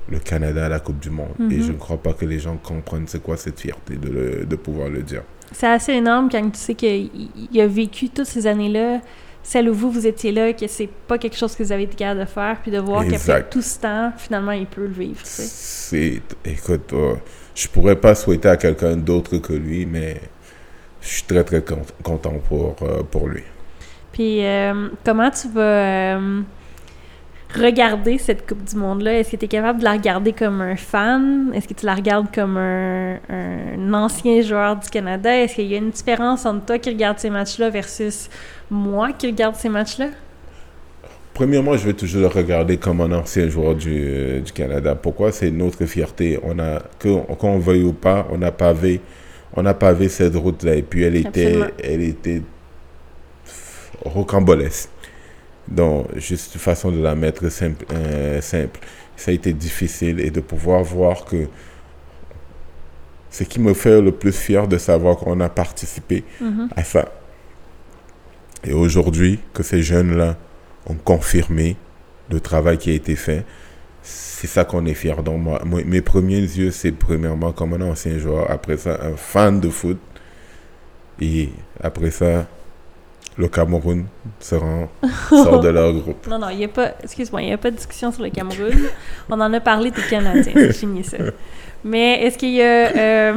le 0.09 0.19
Canada 0.19 0.65
à 0.65 0.69
la 0.69 0.79
Coupe 0.79 0.99
du 0.99 1.09
Monde. 1.09 1.35
Et 1.51 1.59
je 1.59 1.67
mhm. 1.67 1.73
ne 1.73 1.77
crois 1.77 1.97
pas 1.97 2.13
que 2.13 2.25
les 2.25 2.39
gens 2.39 2.57
comprennent 2.57 3.07
c'est 3.07 3.21
quoi 3.21 3.37
cette 3.37 3.59
fierté 3.59 3.95
de, 3.95 4.45
de 4.45 4.55
pouvoir 4.55 4.89
le 4.89 5.01
dire. 5.01 5.23
C'est 5.51 5.67
assez 5.67 5.93
énorme 5.93 6.29
quand 6.29 6.49
tu 6.49 6.59
sais 6.59 6.75
qu'il 6.75 7.29
a 7.59 7.67
vécu 7.67 8.09
toutes 8.09 8.25
ces 8.25 8.47
années-là 8.47 9.01
celle 9.47 9.69
où 9.69 9.73
vous, 9.73 9.89
vous 9.89 10.05
étiez 10.05 10.33
là, 10.33 10.51
que 10.51 10.67
c'est 10.67 10.89
pas 11.07 11.17
quelque 11.17 11.37
chose 11.37 11.55
que 11.55 11.63
vous 11.63 11.71
avez 11.71 11.83
été 11.83 11.95
capable 11.95 12.19
de 12.19 12.25
faire, 12.25 12.57
puis 12.61 12.69
de 12.69 12.79
voir 12.79 13.07
qu'après 13.07 13.47
tout 13.49 13.61
ce 13.61 13.79
temps, 13.79 14.11
finalement, 14.17 14.51
il 14.51 14.65
peut 14.65 14.81
le 14.81 14.91
vivre. 14.91 15.21
C'est, 15.23 16.21
écoute, 16.43 16.91
euh, 16.91 17.15
je 17.55 17.69
pourrais 17.69 17.95
pas 17.95 18.13
souhaiter 18.13 18.49
à 18.49 18.57
quelqu'un 18.57 18.97
d'autre 18.97 19.37
que 19.37 19.53
lui, 19.53 19.85
mais 19.85 20.19
je 21.07 21.13
suis 21.13 21.23
très 21.23 21.43
très 21.43 21.61
con- 21.61 21.81
content 22.03 22.33
pour, 22.47 22.75
euh, 22.81 23.03
pour 23.09 23.27
lui. 23.27 23.43
Puis 24.11 24.45
euh, 24.45 24.89
comment 25.05 25.29
tu 25.29 25.47
vas 25.47 25.61
euh, 25.61 26.41
regarder 27.55 28.17
cette 28.17 28.45
Coupe 28.47 28.63
du 28.63 28.75
Monde-là? 28.75 29.19
Est-ce 29.19 29.31
que 29.31 29.37
tu 29.37 29.45
es 29.45 29.47
capable 29.47 29.79
de 29.79 29.83
la 29.85 29.93
regarder 29.93 30.33
comme 30.33 30.59
un 30.61 30.75
fan? 30.75 31.51
Est-ce 31.53 31.67
que 31.67 31.73
tu 31.73 31.85
la 31.85 31.95
regardes 31.95 32.27
comme 32.33 32.57
un, 32.57 33.19
un 33.29 33.93
ancien 33.93 34.41
joueur 34.41 34.75
du 34.75 34.89
Canada? 34.89 35.35
Est-ce 35.35 35.55
qu'il 35.55 35.67
y 35.67 35.75
a 35.75 35.77
une 35.77 35.91
différence 35.91 36.45
entre 36.45 36.65
toi 36.65 36.77
qui 36.79 36.89
regarde 36.89 37.19
ces 37.19 37.29
matchs-là 37.29 37.69
versus 37.69 38.29
moi 38.69 39.13
qui 39.13 39.27
regarde 39.27 39.55
ces 39.55 39.69
matchs-là? 39.69 40.07
Premièrement, 41.33 41.77
je 41.77 41.85
vais 41.85 41.93
toujours 41.93 42.21
le 42.21 42.27
regarder 42.27 42.77
comme 42.77 42.99
un 42.99 43.11
ancien 43.11 43.47
joueur 43.47 43.75
du, 43.75 43.95
euh, 43.95 44.39
du 44.41 44.51
Canada. 44.51 44.95
Pourquoi? 44.95 45.31
C'est 45.31 45.51
notre 45.51 45.85
fierté. 45.85 46.39
On 46.41 46.57
a, 46.57 46.81
que, 46.97 47.09
qu'on 47.35 47.49
on 47.51 47.59
veuille 47.59 47.83
ou 47.83 47.93
pas, 47.93 48.27
on 48.31 48.41
a 48.41 48.51
pavé, 48.51 48.99
on 49.55 49.65
a 49.65 49.73
pavé 49.73 50.09
cette 50.09 50.35
route-là. 50.35 50.75
Et 50.75 50.81
puis 50.83 51.03
elle 51.03 51.15
était, 51.15 51.45
Absolument. 51.47 51.67
elle 51.83 52.01
était 52.01 52.41
rocambolesque. 54.03 54.89
Donc, 55.67 56.07
juste 56.17 56.53
une 56.55 56.61
façon 56.61 56.91
de 56.91 57.01
la 57.01 57.15
mettre 57.15 57.49
simple, 57.49 57.85
euh, 57.93 58.39
simple. 58.41 58.79
Ça 59.15 59.31
a 59.31 59.33
été 59.33 59.51
difficile 59.53 60.19
et 60.19 60.29
de 60.29 60.39
pouvoir 60.39 60.83
voir 60.83 61.25
que 61.25 61.47
ce 63.29 63.43
qui 63.43 63.59
me 63.59 63.73
fait 63.73 64.01
le 64.01 64.11
plus 64.11 64.31
fier 64.35 64.67
de 64.67 64.77
savoir 64.77 65.17
qu'on 65.17 65.39
a 65.41 65.49
participé 65.49 66.23
Mhm. 66.39 66.69
à 66.75 66.83
ça. 66.83 67.11
Et 68.63 68.73
aujourd'hui, 68.73 69.39
que 69.53 69.63
ces 69.63 69.81
jeunes-là 69.81 70.37
ont 70.87 70.95
confirmé 70.95 71.75
le 72.29 72.39
travail 72.39 72.77
qui 72.77 72.91
a 72.91 72.93
été 72.93 73.15
fait, 73.15 73.45
c'est 74.07 74.47
ça 74.47 74.63
qu'on 74.63 74.85
est 74.85 74.93
fier. 74.93 75.21
Donc, 75.21 75.41
moi, 75.41 75.59
mes 75.65 76.01
premiers 76.01 76.39
yeux, 76.39 76.71
c'est 76.71 76.91
premièrement 76.93 77.51
comme 77.51 77.73
un 77.73 77.81
ancien 77.81 78.17
joueur, 78.17 78.49
après 78.49 78.77
ça, 78.77 78.97
un 79.03 79.17
fan 79.17 79.59
de 79.59 79.69
foot, 79.69 79.97
et 81.19 81.49
après 81.81 82.11
ça, 82.11 82.45
le 83.37 83.47
Cameroun 83.49 84.05
se 84.39 84.55
rend, 84.55 84.89
sort 85.29 85.59
de 85.59 85.69
leur 85.69 85.91
groupe. 85.93 86.25
Non, 86.29 86.39
non, 86.39 86.49
il 86.49 86.57
n'y 86.57 86.65
a 86.65 86.69
pas. 86.69 86.93
Excuse-moi, 87.03 87.41
il 87.41 87.47
n'y 87.47 87.53
a 87.53 87.57
pas 87.57 87.69
de 87.71 87.75
discussion 87.75 88.11
sur 88.11 88.23
le 88.23 88.29
Cameroun. 88.29 88.73
On 89.29 89.39
en 89.41 89.51
a 89.53 89.59
parlé, 89.59 89.91
t'es 89.91 90.01
Canadien, 90.09 90.53
c'est 90.55 90.73
fini 90.73 91.03
ça. 91.03 91.17
Mais 91.83 92.23
est-ce 92.23 92.37
qu'il 92.37 92.53
y 92.53 92.61
a. 92.61 92.95
euh, 92.95 93.33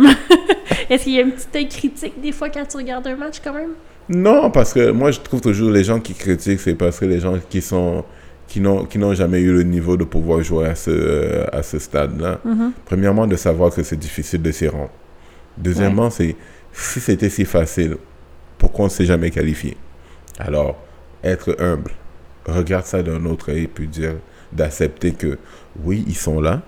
est-ce 0.91 1.05
qu'il 1.05 1.15
y 1.15 1.19
a 1.19 1.23
une 1.23 1.33
petite 1.33 1.69
critique 1.71 2.21
des 2.21 2.33
fois 2.33 2.49
quand 2.49 2.65
tu 2.67 2.77
regardes 2.77 3.07
un 3.07 3.17
match 3.17 3.41
quand 3.43 3.53
même? 3.53 3.71
Non, 4.09 4.51
parce 4.51 4.73
que 4.73 4.91
moi, 4.91 5.11
je 5.11 5.21
trouve 5.21 5.41
toujours 5.41 5.71
les 5.71 5.85
gens 5.85 6.01
qui 6.01 6.15
critiquent, 6.15 6.61
c'est 6.61 6.75
parce 6.75 6.99
que 7.01 7.05
les 7.07 7.21
gens 7.21 7.35
qui 7.49 7.61
sont 7.61 8.05
qui 8.51 8.99
n'ont 8.99 9.15
jamais 9.15 9.41
eu 9.41 9.53
le 9.53 9.63
niveau 9.63 9.97
de 9.97 10.05
pouvoir 10.05 10.43
jouer 10.43 10.67
à 10.67 10.75
ce 10.75 11.47
à 11.53 11.63
ce 11.63 11.79
stade-là. 11.79 12.41
Mhm. 12.45 12.73
Premièrement, 12.85 13.27
de 13.27 13.37
savoir 13.37 13.73
que 13.73 13.83
c'est 13.83 13.97
difficile 13.99 14.43
de 14.43 14.51
s'y 14.53 14.67
rendre. 14.69 14.91
Deuxièmement, 15.57 16.11
c'est 16.11 16.37
si 16.73 17.01
c'était 17.01 17.29
si 17.31 17.45
facile, 17.45 17.97
pourquoi 18.59 18.85
on 18.85 18.89
ne 18.89 18.93
s'est 18.93 19.05
jamais 19.07 19.31
qualifié? 19.31 19.77
Alors, 20.39 20.77
être 21.23 21.57
humble, 21.61 21.93
regarde 22.47 22.85
ça 22.87 23.03
d'un 23.03 23.25
autre 23.27 23.51
œil, 23.53 23.67
puis 23.67 23.87
dire 23.87 24.15
d'accepter 24.53 25.13
que 25.13 25.39
oui, 25.85 26.05
ils 26.07 26.17
sont 26.17 26.41
là, 26.41 26.63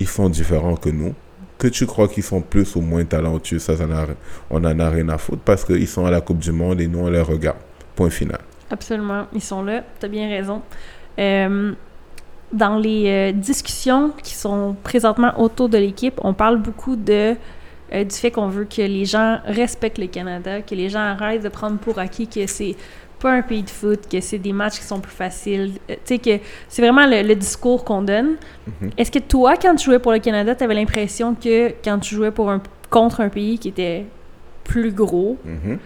ils 0.00 0.08
sont 0.08 0.28
différents 0.28 0.76
que 0.76 0.88
nous. 0.90 1.14
Que 1.58 1.66
tu 1.66 1.86
crois 1.86 2.06
qu'ils 2.06 2.22
sont 2.22 2.40
plus 2.40 2.76
ou 2.76 2.80
moins 2.80 3.04
talentueux, 3.04 3.58
ça, 3.58 3.76
ça 3.76 3.86
n'a- 3.86 4.06
on 4.50 4.60
n'en 4.60 4.78
a 4.78 4.88
rien 4.90 5.08
à 5.08 5.18
foutre 5.18 5.42
parce 5.44 5.64
qu'ils 5.64 5.88
sont 5.88 6.06
à 6.06 6.10
la 6.10 6.20
Coupe 6.20 6.38
du 6.38 6.52
Monde 6.52 6.80
et 6.80 6.86
nous, 6.86 7.00
on 7.00 7.10
les 7.10 7.20
regarde. 7.20 7.58
Point 7.96 8.10
final. 8.10 8.38
Absolument, 8.70 9.26
ils 9.34 9.40
sont 9.42 9.62
là, 9.64 9.82
tu 9.98 10.06
as 10.06 10.08
bien 10.08 10.28
raison. 10.28 10.62
Euh, 11.18 11.72
dans 12.52 12.76
les 12.76 13.04
euh, 13.08 13.32
discussions 13.32 14.12
qui 14.22 14.34
sont 14.34 14.74
présentement 14.82 15.32
autour 15.38 15.68
de 15.68 15.76
l'équipe, 15.78 16.18
on 16.22 16.32
parle 16.32 16.56
beaucoup 16.58 16.96
de, 16.96 17.34
euh, 17.92 18.04
du 18.04 18.14
fait 18.14 18.30
qu'on 18.30 18.48
veut 18.48 18.64
que 18.64 18.80
les 18.82 19.04
gens 19.04 19.38
respectent 19.44 19.98
le 19.98 20.06
Canada, 20.06 20.62
que 20.62 20.74
les 20.74 20.88
gens 20.88 21.00
arrêtent 21.00 21.42
de 21.42 21.48
prendre 21.50 21.76
pour 21.78 21.98
acquis 21.98 22.26
que 22.26 22.46
c'est 22.46 22.74
pas 23.18 23.32
un 23.32 23.42
pays 23.42 23.64
de 23.64 23.68
foot, 23.70 24.08
que 24.10 24.20
c'est 24.20 24.38
des 24.38 24.52
matchs 24.52 24.78
qui 24.78 24.84
sont 24.84 25.00
plus 25.00 25.12
faciles. 25.12 25.72
Euh, 25.90 25.94
tu 26.06 26.14
sais, 26.14 26.18
que 26.18 26.42
c'est 26.68 26.80
vraiment 26.80 27.04
le, 27.06 27.22
le 27.26 27.34
discours 27.34 27.84
qu'on 27.84 28.00
donne. 28.00 28.36
Mhm. 28.80 28.90
Est-ce 28.96 29.10
que 29.10 29.18
toi, 29.18 29.56
quand 29.56 29.74
tu 29.74 29.86
jouais 29.86 29.98
pour 29.98 30.12
le 30.12 30.20
Canada, 30.20 30.54
tu 30.54 30.64
avais 30.64 30.74
l'impression 30.74 31.34
que 31.34 31.70
quand 31.84 31.98
tu 31.98 32.14
jouais 32.14 32.30
pour 32.30 32.48
un, 32.50 32.62
contre 32.88 33.20
un 33.20 33.28
pays 33.28 33.58
qui 33.58 33.68
était 33.68 34.06
plus 34.64 34.92
gros, 34.92 35.36
Mhm. 35.44 35.78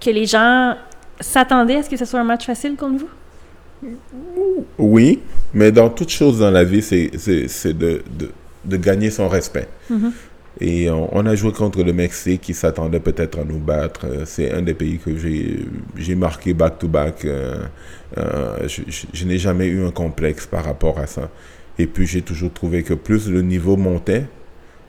que 0.00 0.10
les 0.10 0.26
gens 0.26 0.76
s'attendaient 1.18 1.78
à 1.78 1.82
ce 1.82 1.88
que 1.90 1.96
ce 1.96 2.04
soit 2.04 2.20
un 2.20 2.24
match 2.24 2.44
facile 2.44 2.76
contre 2.76 2.98
vous? 2.98 3.08
Oui, 4.78 5.20
mais 5.54 5.72
dans 5.72 5.88
toute 5.90 6.10
chose 6.10 6.38
dans 6.40 6.50
la 6.50 6.64
vie, 6.64 6.82
c'est 6.82 7.10
de, 7.78 8.02
de, 8.18 8.30
de 8.64 8.76
gagner 8.76 9.10
son 9.10 9.28
respect. 9.28 9.68
Mhm. 9.90 10.12
Et 10.58 10.88
on, 10.90 11.14
on 11.14 11.26
a 11.26 11.34
joué 11.34 11.52
contre 11.52 11.82
le 11.82 11.92
Mexique 11.92 12.40
qui 12.40 12.54
s'attendait 12.54 13.00
peut-être 13.00 13.38
à 13.40 13.44
nous 13.44 13.58
battre. 13.58 14.06
Euh, 14.06 14.22
C'est 14.24 14.50
un 14.52 14.62
des 14.62 14.72
pays 14.72 14.98
que 14.98 15.10
j'ai 15.16 16.14
marqué 16.14 16.54
back-to-back. 16.54 17.26
Euh, 17.26 17.56
euh, 18.16 18.66
je 18.66 18.80
je- 18.88 19.06
je 19.12 19.24
n'ai 19.26 19.36
jamais 19.38 19.66
eu 19.66 19.84
un 19.84 19.90
complexe 19.90 20.46
par 20.46 20.64
rapport 20.64 20.98
à 20.98 21.06
ça. 21.06 21.28
Et 21.78 21.86
puis 21.86 22.06
j'ai 22.06 22.22
toujours 22.22 22.52
trouvé 22.54 22.82
que 22.82 22.94
plus 22.94 23.28
le 23.28 23.42
niveau 23.42 23.76
montait, 23.76 24.24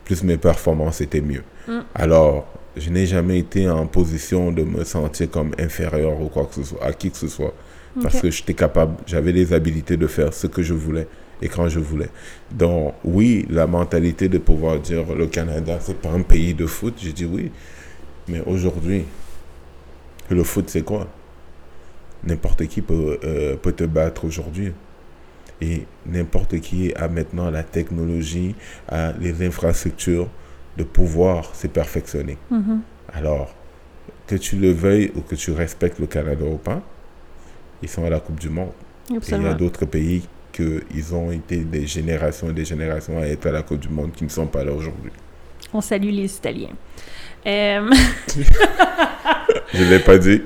plus 0.05 0.23
mes 0.23 0.37
performances 0.37 1.01
étaient 1.01 1.19
mieux. 1.19 1.43
Mm. 1.67 1.79
Alors, 1.93 2.47
je 2.77 2.89
n'ai 2.89 3.05
jamais 3.05 3.39
été 3.39 3.69
en 3.69 3.87
position 3.87 4.53
de 4.53 4.63
me 4.63 4.85
sentir 4.85 5.29
comme 5.29 5.51
inférieur 5.59 6.21
ou 6.21 6.29
quoi 6.29 6.45
que 6.45 6.55
ce 6.55 6.63
soit, 6.63 6.81
à 6.81 6.93
qui 6.93 7.11
que 7.11 7.17
ce 7.17 7.27
soit. 7.27 7.53
Parce 8.01 8.21
que 8.21 8.29
j'étais 8.29 8.53
capable, 8.53 8.97
j'avais 9.05 9.31
les 9.31 9.53
habilités 9.53 9.97
de 9.97 10.07
faire 10.07 10.33
ce 10.33 10.47
que 10.47 10.61
je 10.61 10.73
voulais 10.73 11.07
et 11.41 11.47
quand 11.47 11.67
je 11.69 11.79
voulais. 11.79 12.09
Donc, 12.51 12.95
oui, 13.03 13.45
la 13.49 13.67
mentalité 13.67 14.27
de 14.27 14.37
pouvoir 14.37 14.79
dire 14.79 15.13
le 15.13 15.27
Canada, 15.27 15.77
c'est 15.81 15.97
pas 15.97 16.09
un 16.09 16.21
pays 16.21 16.53
de 16.53 16.65
foot, 16.65 16.95
j'ai 16.97 17.13
dit 17.13 17.25
oui. 17.25 17.51
Mais 18.27 18.41
aujourd'hui, 18.45 19.05
le 20.29 20.43
foot, 20.43 20.69
c'est 20.69 20.83
quoi? 20.83 21.07
N'importe 22.23 22.67
qui 22.67 22.81
peut, 22.81 23.19
euh, 23.23 23.55
peut 23.55 23.71
te 23.71 23.83
battre 23.83 24.25
aujourd'hui. 24.25 24.73
Et 25.61 25.85
n'importe 26.05 26.59
qui 26.59 26.93
a 26.95 27.07
maintenant 27.07 27.49
la 27.49 27.63
technologie, 27.63 28.55
a 28.89 29.13
les 29.19 29.45
infrastructures 29.45 30.27
de 30.77 30.83
pouvoir 30.83 31.55
se 31.55 31.67
perfectionner. 31.67 32.37
Mhm. 32.51 32.81
Alors, 33.13 33.55
que 34.27 34.35
tu 34.35 34.57
le 34.57 34.71
veuilles 34.71 35.11
ou 35.15 35.21
que 35.21 35.35
tu 35.35 35.51
respectes 35.51 35.99
le 35.99 36.05
Canada 36.05 36.45
ou 36.45 36.57
pas, 36.57 36.81
ils 37.81 37.89
sont 37.89 38.05
à 38.05 38.09
la 38.09 38.19
Coupe 38.19 38.39
du 38.39 38.49
Monde. 38.49 38.71
Il 39.09 39.19
y 39.29 39.45
a 39.45 39.53
d'autres 39.53 39.85
pays 39.85 40.23
que 40.51 40.83
ils 40.93 41.13
ont 41.13 41.31
été 41.31 41.57
des 41.57 41.85
générations 41.85 42.49
et 42.49 42.53
des 42.53 42.65
générations 42.65 43.17
à 43.19 43.25
être 43.25 43.45
à 43.47 43.51
la 43.51 43.61
Coupe 43.61 43.79
du 43.79 43.89
Monde 43.89 44.11
qui 44.13 44.23
ne 44.23 44.29
sont 44.29 44.47
pas 44.47 44.63
là 44.63 44.73
aujourd'hui. 44.73 45.11
On 45.73 45.81
salue 45.81 46.09
les 46.09 46.33
Italiens. 46.35 46.75
Euh, 47.45 47.89
Je 49.73 49.83
ne 49.83 49.89
l'ai 49.89 49.99
pas 49.99 50.17
dit. 50.17 50.41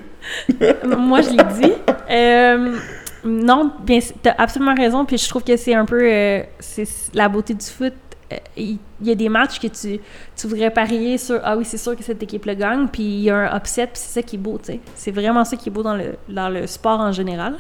moi, 0.98 1.22
je 1.22 1.30
l'ai 1.30 1.68
dit. 1.68 1.74
Euh, 2.10 2.78
non, 3.24 3.72
bien, 3.82 4.00
tu 4.00 4.30
as 4.30 4.36
absolument 4.38 4.76
raison. 4.76 5.06
Puis 5.06 5.18
je 5.18 5.30
trouve 5.30 5.44
que 5.44 5.56
c'est 5.58 5.74
un 5.74 5.86
peu 5.86 6.02
euh, 6.04 6.44
c'est 6.60 6.88
la 7.14 7.30
beauté 7.30 7.54
du 7.54 7.66
foot. 7.66 7.94
Euh, 8.32 8.36
Il 8.58 8.80
y 9.02 9.12
a 9.12 9.16
des 9.16 9.30
matchs 9.30 9.60
que 9.60 9.68
tu, 9.68 10.00
tu 10.36 10.48
voudrais 10.48 10.72
parier 10.72 11.18
sur 11.18 11.40
Ah 11.44 11.58
oui, 11.58 11.66
c'est 11.66 11.78
sûr 11.78 11.96
que 11.96 12.04
cette 12.04 12.22
équipe 12.24 12.46
le 12.46 12.54
gagne. 12.54 12.88
Puis 12.88 13.04
il 13.04 13.22
y 13.22 13.30
a 13.30 13.52
un 13.52 13.58
upset. 13.58 13.88
Puis 13.88 13.96
c'est 13.96 14.14
ça 14.14 14.22
qui 14.22 14.36
est 14.36 14.40
beau. 14.40 14.58
tu 14.58 14.74
sais. 14.74 14.80
C'est 14.96 15.12
vraiment 15.12 15.44
ça 15.44 15.58
qui 15.58 15.70
est 15.70 15.72
beau 15.72 15.84
dans 15.84 15.96
le, 15.96 16.16
dans 16.30 16.50
le 16.50 16.68
sport 16.68 17.00
en 17.00 17.12
général. 17.12 17.56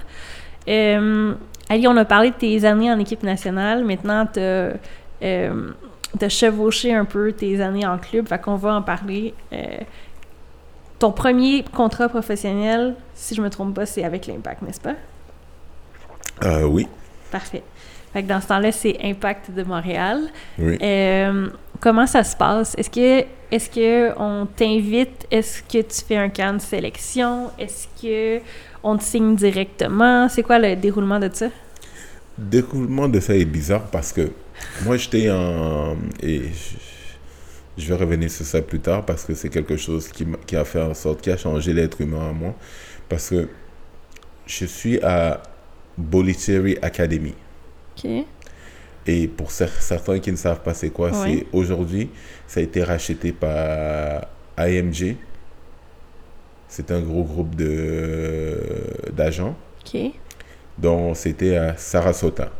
Euh, 0.67 1.33
Ali, 1.69 1.87
on 1.87 1.97
a 1.97 2.05
parlé 2.05 2.31
de 2.31 2.35
tes 2.35 2.65
années 2.65 2.91
en 2.91 2.99
équipe 2.99 3.23
nationale. 3.23 3.83
Maintenant, 3.83 4.25
tu 4.31 4.39
as, 4.39 6.29
chevauché 6.29 6.93
un 6.93 7.05
peu 7.05 7.31
tes 7.31 7.61
années 7.61 7.85
en 7.85 7.97
club. 7.97 8.27
Fait 8.27 8.39
qu'on 8.39 8.55
va 8.55 8.75
en 8.75 8.81
parler. 8.81 9.33
Euh, 9.53 9.77
ton 11.01 11.11
premier 11.11 11.63
contrat 11.63 12.09
professionnel, 12.09 12.95
si 13.15 13.33
je 13.33 13.41
me 13.41 13.49
trompe 13.49 13.73
pas, 13.73 13.87
c'est 13.87 14.03
avec 14.03 14.27
l'Impact, 14.27 14.61
n'est-ce 14.61 14.79
pas? 14.79 14.93
Euh, 16.43 16.63
oui. 16.63 16.87
Parfait. 17.31 17.63
Fait 18.13 18.23
que 18.23 18.27
dans 18.27 18.41
ce 18.41 18.47
temps-là, 18.47 18.71
c'est 18.71 18.97
Impact 19.03 19.51
de 19.51 19.63
Montréal. 19.63 20.19
Oui. 20.59 20.77
Euh, 20.81 21.47
comment 21.79 22.07
ça 22.07 22.23
se 22.23 22.35
passe? 22.35 22.75
Est-ce 22.77 22.89
que 22.89 23.25
est-ce 23.51 23.69
que 23.69 24.17
on 24.17 24.45
t'invite? 24.45 25.27
Est-ce 25.29 25.61
que 25.63 25.81
tu 25.81 26.05
fais 26.07 26.17
un 26.17 26.29
camp 26.29 26.55
de 26.55 26.61
sélection? 26.61 27.51
Est-ce 27.59 27.87
que 28.01 28.41
on 28.83 28.97
te 28.97 29.03
signe 29.03 29.35
directement? 29.35 30.29
C'est 30.29 30.43
quoi 30.43 30.59
le 30.59 30.75
déroulement 30.75 31.19
de 31.19 31.29
ça? 31.31 31.47
Le 32.37 32.45
déroulement 32.45 33.09
de 33.09 33.19
ça 33.19 33.35
est 33.35 33.45
bizarre 33.45 33.87
parce 33.91 34.13
que 34.13 34.31
moi, 34.83 34.97
j'étais 34.97 35.29
en... 35.29 35.97
Et 36.21 36.41
je, 37.77 37.87
vais 37.87 37.95
revenir 37.95 38.29
sur 38.29 38.45
ça 38.45 38.61
plus 38.61 38.79
tard 38.79 39.05
parce 39.05 39.25
que 39.25 39.33
c'est 39.33 39.49
quelque 39.49 39.77
chose 39.77 40.07
qui, 40.09 40.55
a 40.55 40.63
fait 40.63 40.81
en 40.81 40.93
sorte, 40.93 41.21
qui 41.21 41.31
a 41.31 41.37
changé 41.37 41.73
l'être 41.73 41.99
humain 42.01 42.29
en 42.29 42.33
moi. 42.33 42.55
Parce 43.09 43.29
que 43.29 43.49
je 44.45 44.65
suis 44.65 44.99
à 45.01 45.41
Bolitieri 45.97 46.77
Academy. 46.81 47.33
Et 49.07 49.27
pour 49.27 49.49
cer- 49.49 49.79
certains 49.79 50.19
qui 50.19 50.31
ne 50.31 50.37
savent 50.37 50.61
pas 50.61 50.73
c'est 50.73 50.89
quoi, 50.91 51.09
Ouais. 51.11 51.15
c'est 51.39 51.47
aujourd'hui, 51.51 52.09
ça 52.47 52.59
a 52.59 52.63
été 52.63 52.83
racheté 52.83 53.31
par 53.31 54.27
AMG. 54.57 55.15
C'est 56.67 56.91
un 56.91 57.01
gros 57.01 57.23
groupe 57.23 57.55
de 57.55 58.57
d'agents. 59.13 59.55
OK. 59.85 59.99
Donc, 60.77 61.17
c'était 61.17 61.55
à 61.57 61.75
Sarasota. 61.77 62.51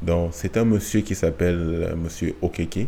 Donc, 0.00 0.30
c'est 0.32 0.56
un 0.56 0.64
monsieur 0.64 1.02
qui 1.02 1.14
s'appelle 1.14 1.94
Monsieur 2.02 2.34
Okeke 2.40 2.86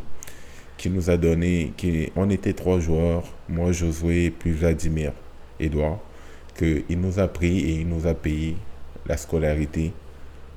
qui 0.78 0.88
nous 0.90 1.10
a 1.10 1.16
donné, 1.16 1.72
qui, 1.76 2.10
on 2.16 2.28
était 2.30 2.54
trois 2.54 2.80
joueurs, 2.80 3.22
moi, 3.48 3.70
Josué, 3.72 4.30
puis 4.36 4.50
Vladimir, 4.52 5.12
Edouard, 5.60 5.98
qu'il 6.56 6.98
nous 7.00 7.18
a 7.20 7.28
pris 7.28 7.58
et 7.60 7.72
il 7.82 7.88
nous 7.88 8.06
a 8.06 8.14
payé 8.14 8.56
la 9.06 9.16
scolarité 9.16 9.92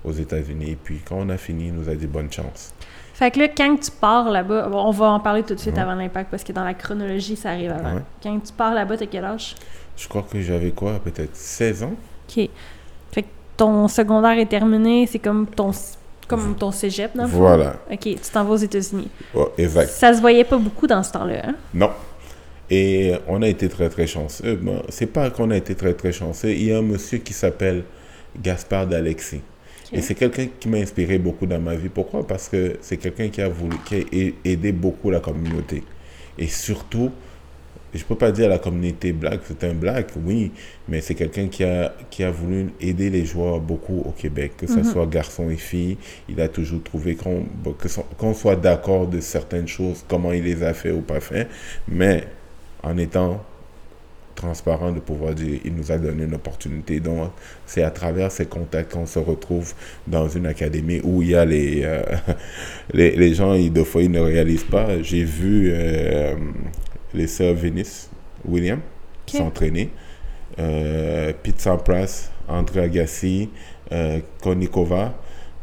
aux 0.06 0.12
États-Unis. 0.12 0.72
Et 0.72 0.76
puis, 0.76 1.00
quand 1.08 1.16
on 1.20 1.30
a 1.30 1.38
fini, 1.38 1.68
il 1.68 1.74
nous 1.74 1.90
a 1.90 1.96
dit 1.96 2.08
bonne 2.08 2.32
chance. 2.32 2.74
Fait 3.14 3.32
que 3.32 3.40
là, 3.40 3.48
quand 3.48 3.78
tu 3.78 3.92
pars 3.92 4.30
là-bas, 4.30 4.68
bon, 4.68 4.78
on 4.88 4.92
va 4.92 5.06
en 5.08 5.20
parler 5.22 5.44
tout 5.44 5.56
de 5.56 5.60
suite 5.60 5.76
Ouais. 5.76 5.82
avant 5.82 5.96
l'impact 5.96 6.30
parce 6.30 6.44
que 6.44 6.52
dans 6.52 6.66
la 6.66 6.74
chronologie, 6.74 7.36
ça 7.38 7.52
arrive 7.52 7.72
avant. 7.72 7.96
Ouais. 7.96 8.02
Quand 8.22 8.38
tu 8.40 8.52
pars 8.52 8.74
là-bas, 8.74 8.98
t'as 8.98 9.06
quel 9.06 9.24
âge? 9.24 9.56
Je 9.96 10.08
crois 10.10 10.24
que 10.30 10.42
j'avais 10.42 10.72
quoi, 10.72 11.00
peut-être 11.00 11.34
16 11.36 11.84
ans 11.84 11.94
OK. 12.28 12.50
Fait 13.14 13.22
que 13.22 13.28
ton 13.56 13.88
secondaire 13.88 14.38
est 14.38 14.48
terminé, 14.48 15.08
c'est 15.08 15.20
comme 15.20 15.48
ton, 15.48 15.72
comme 16.28 16.56
ton 16.58 16.72
cégep, 16.72 17.16
dans? 17.16 17.26
Voilà, 17.28 17.78
OK, 17.90 18.00
tu 18.02 18.16
t'en 18.34 18.44
vas 18.44 18.52
aux 18.52 18.58
États-Unis. 18.58 19.08
Oh, 19.34 19.48
exact. 19.58 19.90
Ça 19.92 20.14
se 20.14 20.20
voyait 20.20 20.44
pas 20.44 20.58
beaucoup 20.58 20.86
dans 20.88 21.02
ce 21.02 21.14
temps-là, 21.14 21.42
hein? 21.48 21.56
Non. 21.74 21.92
Et 22.70 23.14
on 23.30 23.42
a 23.44 23.48
été 23.48 23.70
très 23.70 23.88
très 23.90 24.08
chanceux. 24.08 24.56
Bon, 24.56 24.82
c'est 24.90 25.06
pas 25.06 25.30
qu'on 25.30 25.52
a 25.52 25.56
été 25.56 25.76
très 25.76 25.94
très 25.94 26.12
chanceux. 26.12 26.50
Il 26.50 26.64
y 26.66 26.74
a 26.74 26.80
un 26.80 26.82
monsieur 26.82 27.20
qui 27.20 27.32
s'appelle 27.32 27.84
Gaspard 28.42 28.88
d'Alexis. 28.88 29.42
Et 29.96 30.02
c'est 30.02 30.16
quelqu'un 30.16 30.48
qui 30.60 30.70
m'a 30.70 30.78
inspiré 30.78 31.18
beaucoup 31.18 31.46
dans 31.48 31.60
ma 31.60 31.76
vie. 31.76 31.90
Pourquoi? 31.90 32.28
Parce 32.28 32.50
que 32.50 32.78
c'est 32.82 32.98
quelqu'un 32.98 33.30
qui 33.30 33.42
a 33.42 33.50
voulu, 33.50 33.78
qui 33.86 33.96
a 33.96 34.50
aidé 34.50 34.72
beaucoup 34.72 35.10
la 35.10 35.22
communauté. 35.22 35.84
Et 36.38 36.48
surtout, 36.48 37.12
je 37.94 38.04
peux 38.04 38.16
pas 38.16 38.32
dire 38.32 38.50
la 38.50 38.60
communauté 38.60 39.14
black, 39.14 39.40
c'est 39.48 39.64
un 39.64 39.74
black, 39.74 40.10
oui, 40.26 40.52
mais 40.90 41.00
c'est 41.00 41.16
quelqu'un 41.16 41.48
qui 41.48 41.64
a, 41.64 41.96
qui 42.10 42.24
a 42.24 42.32
voulu 42.32 42.72
aider 42.82 43.10
les 43.10 43.26
joueurs 43.26 43.62
beaucoup 43.62 44.04
au 44.06 44.12
Québec, 44.12 44.54
que 44.58 44.68
ce 44.68 44.84
soit 44.84 45.06
garçons 45.06 45.50
et 45.50 45.56
filles. 45.56 45.98
Il 46.28 46.42
a 46.42 46.50
toujours 46.50 46.84
trouvé 46.84 47.16
qu'on 47.16 47.46
bon, 47.64 47.72
que 47.74 47.88
son- 47.88 48.04
qu'on 48.18 48.34
soit 48.34 48.58
d'accord 48.58 49.08
de 49.08 49.22
certaines 49.22 49.68
choses, 49.70 50.04
comment 50.10 50.34
il 50.34 50.44
les 50.44 50.62
a 50.64 50.74
fait 50.74 50.92
ou 50.92 51.02
pas 51.02 51.22
fait, 51.22 51.48
mais 51.88 52.28
en 52.84 52.98
étant 52.98 53.44
transparent 54.36 54.92
de 54.92 55.00
pouvoir 55.00 55.34
dire 55.34 55.60
il 55.66 55.74
nous 55.76 55.92
a 55.92 55.98
donné 55.98 56.24
une 56.26 56.36
opportunité. 56.36 57.00
Donc, 57.00 57.32
c'est 57.66 57.84
à 57.84 57.92
travers 57.92 58.32
ces 58.32 58.46
contacts 58.46 58.94
qu'on 58.94 59.06
se 59.06 59.20
retrouve 59.20 59.74
dans 60.08 60.28
une 60.28 60.46
académie 60.46 61.02
où 61.04 61.22
il 61.22 61.30
y 61.30 61.36
a 61.36 61.46
les, 61.46 61.82
euh, 61.84 62.04
les, 62.94 63.16
les 63.16 63.34
gens, 63.34 63.54
ils, 63.54 63.72
des 63.72 63.86
fois, 63.86 64.02
ils 64.04 64.12
ne 64.12 64.20
réalisent 64.20 64.64
pas. 64.66 65.02
J'ai 65.02 65.24
vu 65.24 65.70
euh, 65.72 66.36
les 67.14 67.28
sœurs 67.28 67.56
Venus 67.56 68.10
William 68.46 68.80
Ok. 69.28 69.36
s'entraîner. 69.38 69.90
Euh, 70.60 71.34
Pete 71.44 71.60
Sampras, 71.60 72.30
André 72.48 72.82
Agassi, 72.82 73.50
euh, 73.92 74.20
Konikova, 74.42 75.14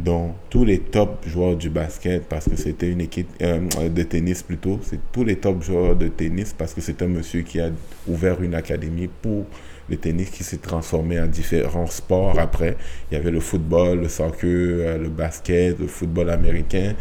dont 0.05 0.35
tous 0.51 0.65
les 0.65 0.79
top 0.79 1.25
joueurs 1.27 1.57
du 1.57 1.71
basket, 1.71 2.25
parce 2.25 2.49
que 2.49 2.57
c'était 2.57 2.89
une 2.89 3.01
équipe 3.01 3.29
euh, 3.43 3.61
de 3.89 4.03
tennis 4.03 4.43
plutôt, 4.43 4.79
c'est 4.83 5.01
tous 5.13 5.25
les 5.25 5.37
top 5.37 5.63
joueurs 5.63 5.97
de 5.97 6.09
tennis, 6.09 6.55
parce 6.57 6.75
que 6.75 6.81
c'est 6.81 7.03
un 7.03 7.09
monsieur 7.09 7.43
qui 7.43 7.61
a 7.61 7.71
ouvert 8.09 8.43
une 8.43 8.55
académie 8.55 9.09
pour 9.21 9.45
le 9.89 9.97
tennis 9.97 10.31
qui 10.31 10.45
s'est 10.45 10.59
transformé 10.59 11.21
en 11.21 11.27
différents 11.27 11.87
sports 11.87 12.39
après. 12.39 12.77
Il 13.11 13.15
y 13.15 13.17
avait 13.17 13.31
le 13.31 13.41
football, 13.41 14.01
le 14.01 14.09
soccer, 14.09 14.41
euh, 14.43 14.99
le 14.99 15.09
basket, 15.09 15.79
le 15.79 15.87
football 15.87 16.31
américain, 16.31 16.95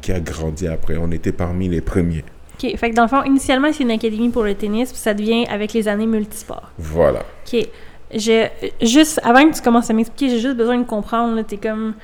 qui 0.00 0.12
a 0.12 0.20
grandi 0.20 0.66
après. 0.66 0.96
On 0.96 1.10
était 1.12 1.32
parmi 1.32 1.68
les 1.68 1.80
premiers. 1.80 2.24
OK. 2.62 2.76
Fait 2.76 2.90
que 2.90 2.94
dans 2.94 3.02
le 3.02 3.08
fond, 3.08 3.22
initialement, 3.24 3.72
c'est 3.72 3.84
une 3.84 3.90
académie 3.90 4.30
pour 4.30 4.42
le 4.42 4.54
tennis, 4.54 4.90
puis 4.90 5.00
ça 5.00 5.14
devient 5.14 5.46
avec 5.48 5.72
les 5.72 5.86
années 5.86 6.06
multisports. 6.06 6.72
Voilà. 6.78 7.24
OK. 7.46 7.68
Je, 8.14 8.46
juste, 8.80 9.20
avant 9.22 9.48
que 9.50 9.54
tu 9.56 9.62
commences 9.62 9.90
à 9.90 9.92
m'expliquer, 9.92 10.34
j'ai 10.34 10.40
juste 10.40 10.56
besoin 10.56 10.78
de 10.78 10.84
comprendre, 10.84 11.40
t'es 11.42 11.56
comme... 11.58 11.94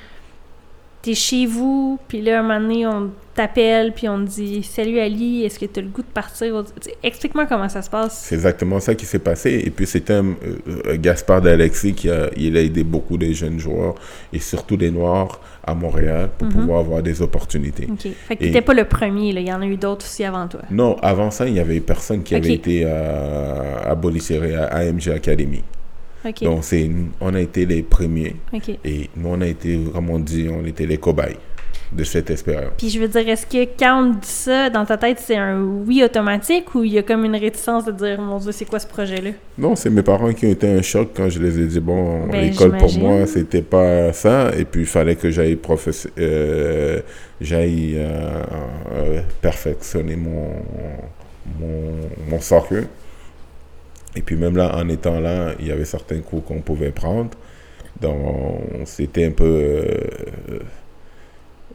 T'es 1.02 1.14
chez 1.14 1.44
vous, 1.44 1.98
puis 2.08 2.22
là, 2.22 2.38
un 2.38 2.42
moment 2.42 2.58
donné, 2.62 2.86
on 2.86 3.10
t'appelle, 3.34 3.92
puis 3.92 4.08
on 4.08 4.24
te 4.24 4.30
dit 4.30 4.62
«Salut 4.64 4.98
Ali, 4.98 5.44
est-ce 5.44 5.58
que 5.58 5.66
t'as 5.66 5.82
le 5.82 5.88
goût 5.88 6.00
de 6.00 6.06
partir? 6.06 6.64
Tu 6.80 6.88
Explique-moi 7.02 7.44
comment 7.44 7.68
ça 7.68 7.82
se 7.82 7.90
passe. 7.90 8.22
C'est 8.26 8.34
exactement 8.36 8.80
ça 8.80 8.94
qui 8.94 9.04
s'est 9.04 9.18
passé. 9.18 9.62
Et 9.66 9.68
puis, 9.68 9.86
c'était 9.86 10.14
un, 10.14 10.24
euh, 10.28 10.34
euh, 10.86 10.96
Gaspard 10.96 11.42
d'Alexis 11.42 11.92
qui 11.92 12.08
a, 12.08 12.30
il 12.38 12.56
a 12.56 12.62
aidé 12.62 12.84
beaucoup 12.84 13.18
des 13.18 13.34
jeunes 13.34 13.58
joueurs 13.58 13.96
et 14.32 14.38
surtout 14.38 14.78
des 14.78 14.90
Noirs 14.90 15.38
à 15.62 15.74
Montréal 15.74 16.30
pour 16.38 16.48
pouvoir 16.48 16.78
avoir 16.80 17.02
des 17.02 17.20
opportunités. 17.20 17.86
OK. 17.90 18.08
Fait 18.26 18.36
que 18.36 18.60
pas 18.60 18.72
le 18.72 18.84
premier, 18.86 19.34
là. 19.34 19.40
Il 19.40 19.48
y 19.48 19.52
en 19.52 19.60
a 19.60 19.66
eu 19.66 19.76
d'autres 19.76 20.06
aussi 20.06 20.24
avant 20.24 20.48
toi. 20.48 20.62
Non, 20.70 20.96
avant 21.02 21.30
ça, 21.30 21.46
il 21.46 21.52
y 21.54 21.60
avait 21.60 21.80
personne 21.80 22.22
qui 22.22 22.34
avait 22.34 22.48
Ok. 22.48 22.54
été 22.54 22.86
à, 22.86 23.90
à 23.90 23.94
Bolicéré, 23.94 24.54
à 24.54 24.68
AMG 24.68 25.08
Academy. 25.10 25.62
Donc, 26.46 26.64
c'est, 26.64 26.90
on 27.20 27.34
a 27.34 27.40
été 27.40 27.66
les 27.66 27.82
premiers. 27.82 28.36
Et 28.84 29.10
nous, 29.16 29.28
on 29.28 29.40
a 29.40 29.46
été, 29.46 29.78
comme 29.92 30.10
on 30.10 30.18
dit, 30.18 30.48
on 30.50 30.64
était 30.66 30.86
les 30.86 30.98
cobayes 30.98 31.36
de 31.92 32.02
cette 32.02 32.28
expérience. 32.30 32.72
Puis 32.76 32.88
je 32.88 32.98
veux 32.98 33.06
dire, 33.06 33.28
est-ce 33.28 33.46
que 33.46 33.68
quand 33.78 34.02
on 34.02 34.10
dit 34.14 34.18
ça, 34.26 34.68
dans 34.68 34.84
ta 34.84 34.96
tête, 34.96 35.18
c'est 35.20 35.36
un 35.36 35.60
oui 35.86 36.02
automatique 36.02 36.74
ou 36.74 36.82
il 36.82 36.92
y 36.94 36.98
a 36.98 37.02
comme 37.02 37.24
une 37.24 37.36
réticence 37.36 37.84
de 37.84 37.92
dire, 37.92 38.20
mon 38.20 38.38
Dieu, 38.38 38.50
c'est 38.50 38.64
quoi 38.64 38.80
ce 38.80 38.86
projet-là? 38.88 39.30
Non, 39.58 39.76
c'est 39.76 39.90
mes 39.90 40.02
parents 40.02 40.32
qui 40.32 40.46
ont 40.46 40.50
été 40.50 40.66
un 40.68 40.82
choc 40.82 41.10
quand 41.14 41.28
je 41.28 41.38
les 41.40 41.56
ai 41.60 41.66
dit, 41.66 41.78
bon, 41.78 42.26
Ben, 42.26 42.40
l'école 42.50 42.76
pour 42.78 42.98
moi, 42.98 43.26
c'était 43.26 43.62
pas 43.62 44.12
ça. 44.12 44.50
Et 44.58 44.64
puis, 44.64 44.80
il 44.80 44.86
fallait 44.86 45.14
que 45.14 45.30
j'aille 45.30 45.54
professe- 45.56 46.08
euh, 46.18 47.00
j'aille 47.40 47.94
euh, 47.96 48.42
euh, 48.92 49.20
perfectionner 49.40 50.16
mon, 50.16 50.48
mon, 51.60 51.92
mon 52.28 52.40
soccer. 52.40 52.84
Et 54.16 54.22
puis, 54.22 54.36
même 54.36 54.56
là, 54.56 54.76
en 54.76 54.88
étant 54.88 55.18
là, 55.20 55.52
il 55.58 55.66
y 55.66 55.72
avait 55.72 55.84
certains 55.84 56.20
cours 56.20 56.44
qu'on 56.44 56.60
pouvait 56.60 56.92
prendre. 56.92 57.30
Donc, 58.00 58.60
c'était 58.86 59.24
un 59.26 59.30
peu... 59.32 59.44
euh, 59.44 60.58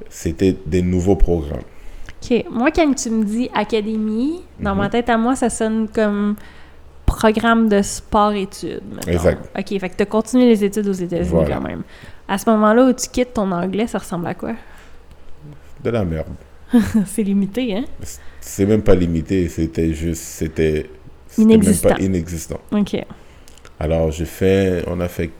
c'était 0.10 0.56
des 0.66 0.82
nouveaux 0.82 1.16
programmes. 1.16 1.62
OK. 2.22 2.46
Moi, 2.52 2.72
quand 2.72 2.94
tu 2.94 3.10
me 3.10 3.24
dis 3.24 3.50
académie, 3.54 4.42
dans 4.60 4.72
Mhm. 4.74 4.78
ma 4.82 4.90
tête 4.90 5.10
à 5.10 5.18
moi, 5.18 5.36
ça 5.36 5.50
sonne 5.50 5.88
comme 5.88 6.36
programme 7.06 7.70
de 7.70 7.82
sport-études. 7.82 8.82
Exact. 9.08 9.50
OK. 9.58 9.80
Fait 9.80 9.90
que 9.90 9.96
tu 9.96 10.04
as 10.04 10.06
continué 10.06 10.46
les 10.48 10.64
études 10.64 10.88
aux 10.88 10.94
États-Unis 10.94 11.30
Voilà. 11.30 11.56
quand 11.56 11.62
même. 11.62 11.84
À 12.28 12.38
ce 12.38 12.50
moment-là 12.50 12.86
où 12.86 12.94
tu 12.94 13.08
quittes 13.10 13.34
ton 13.34 13.52
anglais, 13.52 13.88
ça 13.88 13.98
ressemble 13.98 14.28
à 14.28 14.34
quoi? 14.34 14.54
De 15.84 15.90
la 15.90 16.04
merde. 16.06 16.28
c'est 17.08 17.24
limité, 17.24 17.76
hein? 17.76 17.86
C'est 18.42 18.66
même 18.66 18.84
pas 18.84 18.94
limité, 18.96 19.48
c'était 19.50 19.94
juste... 19.94 20.22
C'était... 20.22 20.90
Inexistant. 21.40 21.90
Même 21.90 21.98
pas 21.98 22.04
inexistant. 22.04 22.60
OK. 22.72 22.98
Alors, 23.80 24.12
j'ai 24.12 24.26
fait, 24.26 24.84
on 24.88 25.00
a 25.00 25.08
fait 25.08 25.32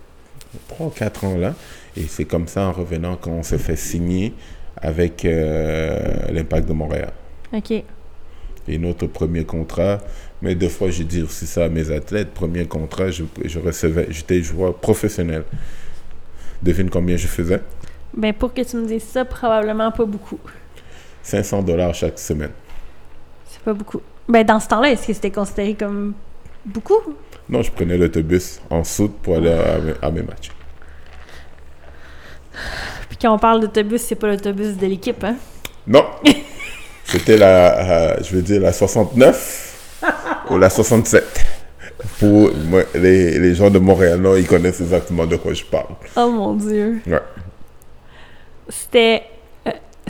3 0.70 0.88
ou 0.88 0.90
4 0.90 1.24
ans 1.26 1.38
là, 1.38 1.54
et 1.96 2.04
c'est 2.08 2.26
comme 2.26 2.48
ça 2.48 2.64
en 2.64 2.72
revenant 2.72 3.18
qu'on 3.18 3.44
s'est 3.44 3.58
fait 3.58 3.76
signer 3.76 4.34
avec 4.78 5.26
euh, 5.26 5.98
l'Impact 6.32 6.68
de 6.68 6.74
Montréal. 6.74 7.12
OK. 7.54 7.72
Et 8.68 8.78
notre 8.78 9.08
premier 9.08 9.46
contrat, 9.46 10.00
mais 10.42 10.56
deux 10.56 10.70
fois 10.70 10.90
j'ai 10.90 11.04
dit 11.04 11.24
aussi 11.24 11.48
ça 11.48 11.66
à 11.66 11.70
mes 11.70 11.92
athlètes, 11.92 12.34
premier 12.34 12.66
contrat, 12.66 13.10
je, 13.10 13.24
je 13.44 13.60
recevais, 13.60 14.08
j'étais 14.10 14.42
joueur 14.42 14.76
professionnel. 14.76 15.44
Devine 16.62 16.90
combien 16.90 17.18
je 17.18 17.28
faisais? 17.28 17.62
Ben, 18.14 18.34
pour 18.34 18.54
que 18.54 18.62
tu 18.62 18.76
me 18.78 18.86
dises 18.88 19.04
ça, 19.04 19.26
probablement 19.26 19.92
pas 19.92 20.06
beaucoup. 20.06 20.40
500 21.24 21.64
dollars 21.64 21.94
chaque 21.94 22.20
semaine. 22.20 22.52
C'est 23.48 23.62
pas 23.62 23.74
beaucoup. 23.74 24.02
Ben, 24.30 24.46
dans 24.46 24.60
ce 24.60 24.68
temps-là, 24.68 24.92
est-ce 24.92 25.08
que 25.08 25.14
c'était 25.14 25.32
considéré 25.32 25.74
comme 25.74 26.14
beaucoup? 26.66 27.00
Non, 27.50 27.62
je 27.64 27.72
prenais 27.72 27.98
l'autobus 27.98 28.62
en 28.70 28.84
soute 28.84 29.16
pour 29.24 29.38
aller 29.38 29.52
à, 29.52 29.80
mes- 29.80 29.94
à 30.02 30.12
mes 30.12 30.22
matchs. 30.22 30.52
Puis 33.10 33.18
quand 33.22 33.34
on 33.34 33.40
parle 33.40 33.62
d'autobus, 33.62 34.02
c'est 34.02 34.16
pas 34.16 34.28
l'autobus 34.28 34.78
de 34.78 34.86
l'équipe, 34.86 35.24
hein? 35.24 35.36
Non. 35.88 36.06
C'était 37.06 37.38
la, 37.38 38.12
euh, 38.12 38.16
je 38.22 38.36
veux 38.36 38.42
dire, 38.44 38.62
la 38.62 38.72
69 38.72 40.04
ou 40.52 40.58
la 40.60 40.70
67. 40.70 41.46
Pour 42.20 42.52
moi, 42.70 42.84
les, 42.94 43.40
les 43.40 43.56
gens 43.56 43.70
de 43.72 43.80
Montréal, 43.80 44.20
non, 44.22 44.36
ils 44.36 44.46
connaissent 44.48 44.80
exactement 44.82 45.26
de 45.26 45.36
quoi 45.38 45.54
je 45.54 45.64
parle. 45.66 45.96
Oh 46.16 46.30
mon 46.30 46.54
Dieu. 46.54 47.02
Ouais. 47.08 47.20
C'était. 48.70 49.24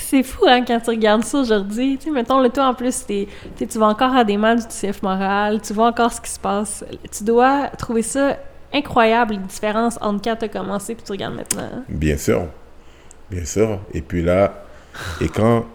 C'est 0.10 0.24
fou, 0.24 0.46
hein, 0.48 0.64
quand 0.66 0.80
tu 0.80 0.90
regardes 0.90 1.24
ça 1.24 1.40
aujourd'hui. 1.40 1.98
Tu 1.98 2.06
sais, 2.06 2.12
mettons, 2.12 2.40
le 2.42 2.50
toi, 2.50 2.68
en 2.68 2.74
plus, 2.74 3.06
tu 3.08 3.28
vas 3.78 3.88
encore 3.88 4.16
à 4.16 4.24
des 4.24 4.38
matchs 4.38 4.62
du 4.68 4.68
CF 4.92 5.02
Montréal, 5.04 5.60
tu 5.62 5.74
vois 5.74 5.88
encore 5.88 6.12
ce 6.12 6.22
qui 6.22 6.30
se 6.32 6.40
passe. 6.40 6.84
Tu 7.16 7.24
dois 7.24 7.68
trouver 7.78 8.02
ça 8.02 8.38
incroyable, 8.74 9.34
les 9.34 9.40
différences 9.40 9.98
entre 10.02 10.22
quand 10.24 10.36
tu 10.36 10.46
as 10.46 10.48
commencé 10.50 10.94
puis 10.96 11.04
tu 11.04 11.12
regardes 11.12 11.36
maintenant. 11.36 11.64
hein. 11.64 11.84
Bien 11.90 12.18
sûr. 12.18 12.46
Bien 13.32 13.46
sûr. 13.46 13.80
Et 13.94 14.02
puis 14.02 14.22
là, 14.22 14.64
et 15.22 15.28
quand, 15.28 15.66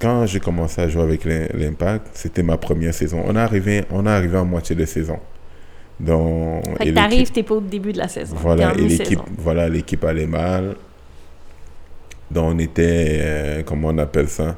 quand 0.00 0.26
j'ai 0.26 0.40
commencé 0.40 0.80
à 0.80 0.88
jouer 0.88 1.02
avec 1.02 1.24
l'Im- 1.24 1.48
l'Impact, 1.54 2.08
c'était 2.12 2.42
ma 2.42 2.56
première 2.56 2.94
saison. 2.94 3.22
On 3.26 3.34
est 3.36 3.40
arrivé, 3.40 3.84
on 3.90 4.06
est 4.06 4.10
arrivé 4.10 4.36
en 4.38 4.44
moitié 4.44 4.76
de 4.76 4.84
saison. 4.84 5.18
Donc, 6.00 6.64
Fait 6.78 6.86
et 6.86 6.90
que 6.90 6.94
t'arrives, 6.94 7.32
t'es 7.32 7.42
pas 7.42 7.54
au 7.54 7.60
début 7.60 7.92
de 7.92 7.98
la 7.98 8.06
saison. 8.08 8.36
Voilà, 8.38 8.72
et 8.74 8.82
l'équipe, 8.82 9.18
voilà, 9.36 9.68
l'équipe 9.68 10.04
allait 10.04 10.26
mal. 10.28 10.76
Donc, 12.30 12.54
on 12.54 12.58
était, 12.58 13.18
euh, 13.20 13.62
comment 13.64 13.88
on 13.88 13.98
appelle 13.98 14.28
ça? 14.28 14.56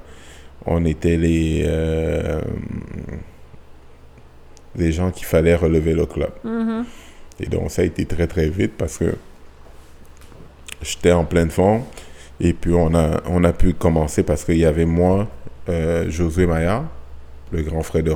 On 0.67 0.85
était 0.85 1.17
les. 1.17 1.63
euh, 1.67 2.41
gens 4.79 5.11
qu'il 5.11 5.27
fallait 5.27 5.55
relever 5.55 5.95
le 5.95 6.07
club. 6.07 6.31
Mhm. 6.45 6.85
Et 7.41 7.47
donc, 7.47 7.71
ça 7.71 7.83
a 7.83 7.85
été 7.85 8.05
très, 8.07 8.27
très 8.27 8.49
vite 8.49 8.73
parce 8.77 8.99
que 8.99 9.15
j'étais 10.83 11.13
en 11.13 11.25
pleine 11.25 11.51
forme. 11.51 11.83
Et 12.41 12.53
puis, 12.53 12.73
on 12.73 12.95
a, 12.95 13.21
on 13.27 13.45
a 13.45 13.53
pu 13.53 13.75
commencer 13.75 14.23
parce 14.23 14.45
qu'il 14.45 14.59
y 14.59 14.65
avait 14.65 14.85
moi, 14.87 15.29
euh, 15.69 16.11
Josué 16.11 16.47
Maillard, 16.47 16.85
le 17.53 17.63
grand 17.63 17.83
frère 17.83 18.03
de 18.03 18.11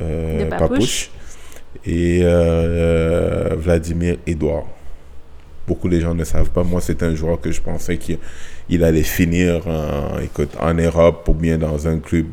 De 0.00 0.44
Papouche. 0.44 0.68
Papouche, 0.68 1.10
et 1.86 2.22
Vladimir 3.56 4.16
Edouard. 4.26 4.66
Beaucoup 5.66 5.88
de 5.88 6.00
gens 6.00 6.14
ne 6.14 6.24
savent 6.24 6.50
pas. 6.50 6.64
Moi, 6.64 6.80
c'est 6.80 7.02
un 7.02 7.14
joueur 7.14 7.40
que 7.40 7.52
je 7.52 7.60
pensais 7.60 7.96
qu'il 7.96 8.18
il 8.68 8.82
allait 8.84 9.02
finir 9.02 9.66
en, 9.66 10.18
écoute, 10.20 10.56
en 10.60 10.74
Europe 10.74 11.28
ou 11.28 11.34
bien 11.34 11.58
dans 11.58 11.86
un 11.86 11.98
club 11.98 12.26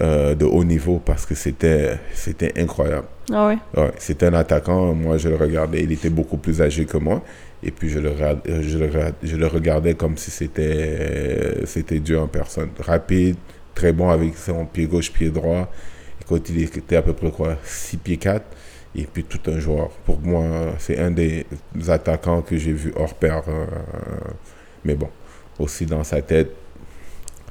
euh, 0.00 0.34
de 0.34 0.44
haut 0.44 0.62
niveau 0.64 1.00
parce 1.04 1.26
que 1.26 1.34
c'était 1.34 1.98
c'était 2.14 2.52
incroyable. 2.60 3.08
Ah 3.32 3.48
ouais? 3.48 3.58
Ouais, 3.76 3.90
c'était 3.98 4.26
un 4.26 4.34
attaquant. 4.34 4.94
Moi, 4.94 5.18
je 5.18 5.28
le 5.28 5.36
regardais. 5.36 5.82
Il 5.82 5.92
était 5.92 6.10
beaucoup 6.10 6.36
plus 6.36 6.62
âgé 6.62 6.84
que 6.84 6.96
moi. 6.96 7.22
Et 7.62 7.70
puis, 7.70 7.90
je 7.90 7.98
le, 7.98 8.12
je 8.62 8.78
le, 8.78 8.90
je 9.22 9.36
le 9.36 9.46
regardais 9.46 9.94
comme 9.94 10.16
si 10.16 10.30
c'était 10.30 11.66
c'était 11.66 11.98
Dieu 11.98 12.18
en 12.18 12.28
personne. 12.28 12.70
Rapide, 12.78 13.36
très 13.74 13.92
bon 13.92 14.10
avec 14.10 14.36
son 14.36 14.64
pied 14.64 14.86
gauche, 14.86 15.12
pied 15.12 15.30
droit. 15.30 15.70
Écoute, 16.22 16.48
il 16.50 16.62
était 16.62 16.96
à 16.96 17.02
peu 17.02 17.12
près 17.12 17.30
quoi? 17.30 17.56
6 17.64 17.96
pieds 17.96 18.16
4. 18.16 18.44
Et 18.94 19.04
puis, 19.04 19.24
tout 19.24 19.40
un 19.50 19.58
joueur. 19.60 19.90
Pour 20.04 20.20
moi, 20.20 20.44
c'est 20.78 20.98
un 20.98 21.10
des 21.10 21.46
attaquants 21.88 22.42
que 22.42 22.56
j'ai 22.56 22.72
vu 22.72 22.92
hors 22.96 23.14
pair. 23.14 23.42
euh, 23.48 23.66
mais 24.84 24.94
bon, 24.94 25.08
aussi 25.58 25.86
dans 25.86 26.02
sa 26.04 26.22
tête, 26.22 26.50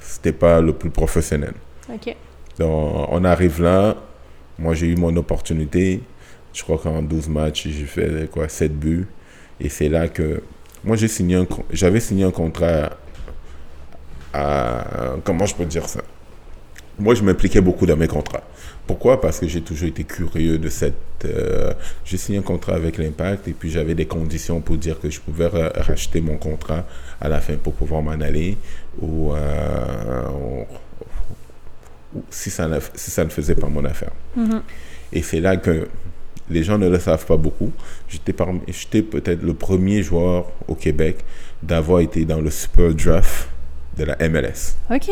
c'était 0.01 0.31
pas 0.33 0.59
le 0.61 0.73
plus 0.73 0.89
professionnel. 0.89 1.53
Donc, 2.57 3.07
on 3.09 3.23
arrive 3.23 3.61
là. 3.61 3.95
Moi, 4.57 4.73
j'ai 4.73 4.87
eu 4.87 4.95
mon 4.97 5.15
opportunité. 5.15 6.01
Je 6.53 6.63
crois 6.63 6.77
qu'en 6.77 7.01
12 7.01 7.29
matchs, 7.29 7.67
j'ai 7.69 7.85
fait 7.85 8.29
quoi, 8.29 8.49
7 8.49 8.77
buts. 8.77 9.07
Et 9.59 9.69
c'est 9.69 9.87
là 9.89 10.07
que. 10.07 10.41
Moi, 10.83 10.97
j'ai 10.97 11.07
signé 11.07 11.35
un. 11.35 11.47
J'avais 11.71 11.99
signé 11.99 12.23
un 12.25 12.31
contrat 12.31 12.97
à. 14.33 15.15
Comment 15.23 15.45
je 15.45 15.55
peux 15.55 15.65
dire 15.65 15.87
ça? 15.87 16.01
Moi, 16.97 17.15
je 17.15 17.23
m'impliquais 17.23 17.61
beaucoup 17.61 17.85
dans 17.85 17.95
mes 17.95 18.07
contrats. 18.07 18.43
Pourquoi? 18.89 19.21
Parce 19.21 19.39
que 19.39 19.47
j'ai 19.47 19.61
toujours 19.61 19.87
été 19.89 20.03
curieux 20.03 20.57
de 20.57 20.67
cette. 20.69 20.95
euh, 21.25 21.73
j'ai 22.03 22.17
signé 22.17 22.39
un 22.39 22.41
contrat 22.41 22.73
avec 22.73 22.97
l'Impact 22.97 23.47
et 23.47 23.53
puis 23.53 23.69
j'avais 23.69 23.93
des 23.93 24.07
conditions 24.07 24.61
pour 24.61 24.77
dire 24.77 24.99
que 24.99 25.11
je 25.11 25.19
pouvais 25.19 25.45
ra- 25.45 25.71
racheter 25.75 26.21
mon 26.21 26.37
contrat 26.37 26.85
à 27.21 27.29
la 27.29 27.39
fin 27.39 27.53
pour 27.55 27.73
pouvoir 27.73 28.01
m'en 28.01 28.19
aller. 28.19 28.57
Ou. 28.99 29.31
euh, 29.35 30.23
ou- 32.15 32.23
si 32.31 32.49
ça, 32.49 32.67
ne, 32.67 32.79
si 32.95 33.11
ça 33.11 33.23
ne 33.23 33.29
faisait 33.29 33.53
pas 33.53 33.67
mon 33.67 33.85
affaire. 33.85 34.11
Mhm. 34.35 34.63
Et 35.13 35.21
c'est 35.21 35.39
là 35.39 35.55
que 35.57 35.87
les 36.49 36.63
gens 36.63 36.79
ne 36.79 36.89
le 36.89 36.99
savent 36.99 37.25
pas 37.27 37.37
beaucoup. 37.37 37.71
J'étais 38.07 38.33
peut-être 38.33 39.43
le 39.43 39.53
premier 39.53 40.01
joueur 40.01 40.47
au 40.67 40.73
Québec 40.73 41.17
d'avoir 41.61 41.99
été 41.99 42.25
dans 42.25 42.41
le 42.41 42.49
Super 42.49 42.91
Draft 42.95 43.49
de 43.97 44.03
la 44.05 44.15
MLS. 44.29 44.75
OK. 44.89 45.11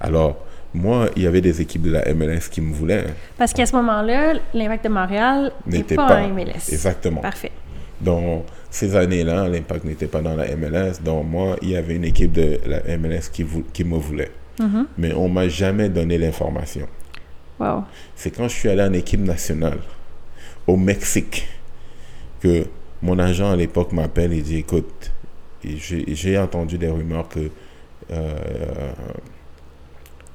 Alors, 0.00 0.44
moi, 0.74 1.08
il 1.16 1.22
y 1.22 1.26
avait 1.26 1.40
des 1.40 1.60
équipes 1.60 1.82
de 1.82 1.90
la 1.92 2.14
MLS 2.14 2.48
qui 2.50 2.60
me 2.60 2.72
voulaient. 2.72 3.04
hein. 3.06 3.12
Parce 3.38 3.52
qu'à 3.52 3.66
ce 3.66 3.74
moment-là, 3.76 4.34
l'Impact 4.54 4.84
de 4.84 4.88
Montréal 4.88 5.52
N'était 5.66 5.94
pas, 5.96 6.08
pas. 6.08 6.22
en 6.22 6.28
MLS. 6.28 6.70
Exactement. 6.72 7.20
Parfait. 7.20 7.50
Dans 8.00 8.44
ces 8.70 8.96
années-là, 8.96 9.48
l'Impact 9.48 9.84
n'était 9.84 10.06
pas 10.06 10.20
dans 10.22 10.34
la 10.34 10.46
MLS. 10.56 10.94
Donc, 11.04 11.26
moi, 11.26 11.56
il 11.62 11.70
y 11.70 11.76
avait 11.76 11.94
une 11.96 12.04
équipe 12.04 12.32
de 12.32 12.58
la 12.66 12.80
MLS 12.96 13.28
qui, 13.32 13.42
vou- 13.42 13.64
qui 13.72 13.84
me 13.84 13.96
voulait. 13.96 14.30
Mhm. 14.60 14.86
Mais 14.98 15.12
on 15.12 15.28
m'a 15.28 15.48
jamais 15.48 15.88
donné 15.88 16.18
l'information. 16.18 16.86
Wow. 17.60 17.84
c'est 18.16 18.30
quand 18.32 18.48
je 18.48 18.54
suis 18.56 18.68
allé 18.68 18.82
en 18.82 18.92
équipe 18.92 19.20
nationale 19.20 19.78
au 20.66 20.76
Mexique 20.76 21.46
que 22.40 22.64
mon 23.02 23.18
agent 23.20 23.48
à 23.52 23.54
l'époque 23.56 23.92
m'appelle 23.92 24.32
et 24.32 24.40
dit 24.40 24.56
écoute, 24.56 25.12
j'ai 25.62 26.38
entendu 26.38 26.76
des 26.76 26.88
rumeurs 26.88 27.28
que 27.28 27.50
euh, 28.10 28.34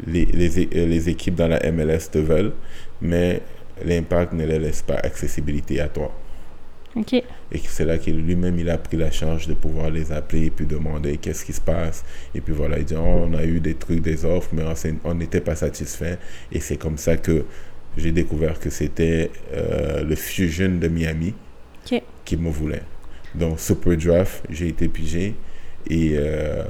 les, 0.05 0.25
les, 0.25 0.59
é- 0.61 0.85
les 0.85 1.09
équipes 1.09 1.35
dans 1.35 1.47
la 1.47 1.59
MLS 1.71 2.09
te 2.11 2.17
veulent, 2.19 2.53
mais 3.01 3.41
l'impact 3.83 4.33
ne 4.33 4.45
les 4.45 4.59
laisse 4.59 4.81
pas 4.81 4.95
accessibilité 4.95 5.79
à 5.79 5.87
toi. 5.87 6.13
OK. 6.95 7.13
Et 7.13 7.25
c'est 7.67 7.85
là 7.85 7.97
qu'il 7.97 8.17
lui-même 8.17 8.57
il 8.57 8.69
a 8.69 8.77
pris 8.77 8.97
la 8.97 9.11
charge 9.11 9.47
de 9.47 9.53
pouvoir 9.53 9.89
les 9.91 10.11
appeler 10.11 10.45
et 10.47 10.49
puis 10.49 10.65
demander 10.65 11.17
qu'est-ce 11.17 11.45
qui 11.45 11.53
se 11.53 11.61
passe. 11.61 12.03
Et 12.33 12.41
puis 12.41 12.53
voilà, 12.53 12.79
il 12.79 12.85
dit 12.85 12.95
Oh, 12.97 13.25
on 13.27 13.33
a 13.35 13.43
eu 13.43 13.59
des 13.59 13.75
trucs, 13.75 14.01
des 14.01 14.25
offres, 14.25 14.49
mais 14.53 14.63
on 15.03 15.13
n'était 15.13 15.41
pas 15.41 15.55
satisfait. 15.55 16.17
Et 16.51 16.59
c'est 16.59 16.77
comme 16.77 16.97
ça 16.97 17.17
que 17.17 17.45
j'ai 17.97 18.11
découvert 18.11 18.59
que 18.59 18.69
c'était 18.69 19.31
euh, 19.53 20.03
le 20.03 20.15
Fusion 20.15 20.77
de 20.79 20.87
Miami 20.87 21.33
OK. 21.91 22.01
qui 22.25 22.37
me 22.37 22.49
voulait. 22.49 22.83
Donc 23.35 23.59
Super 23.59 23.95
Draft, 23.97 24.43
j'ai 24.49 24.69
été 24.69 24.87
pigé 24.87 25.35
et 25.89 26.15
euh, 26.17 26.63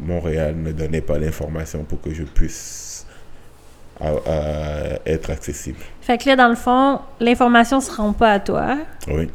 Montréal 0.00 0.54
ne 0.56 0.72
donnait 0.72 1.00
pas 1.00 1.18
l'information 1.18 1.84
pour 1.84 2.00
que 2.00 2.12
je 2.12 2.22
puisse 2.24 3.06
à- 4.00 4.08
à 4.08 4.40
être 5.06 5.30
accessible. 5.30 5.78
Fait 6.00 6.16
que 6.18 6.28
là, 6.28 6.36
dans 6.36 6.48
le 6.48 6.54
fond, 6.54 7.00
l'information 7.20 7.80
se 7.80 7.90
rend 7.94 8.12
pas 8.12 8.32
à 8.32 8.40
toi. 8.40 8.76
Oui, 9.08 9.28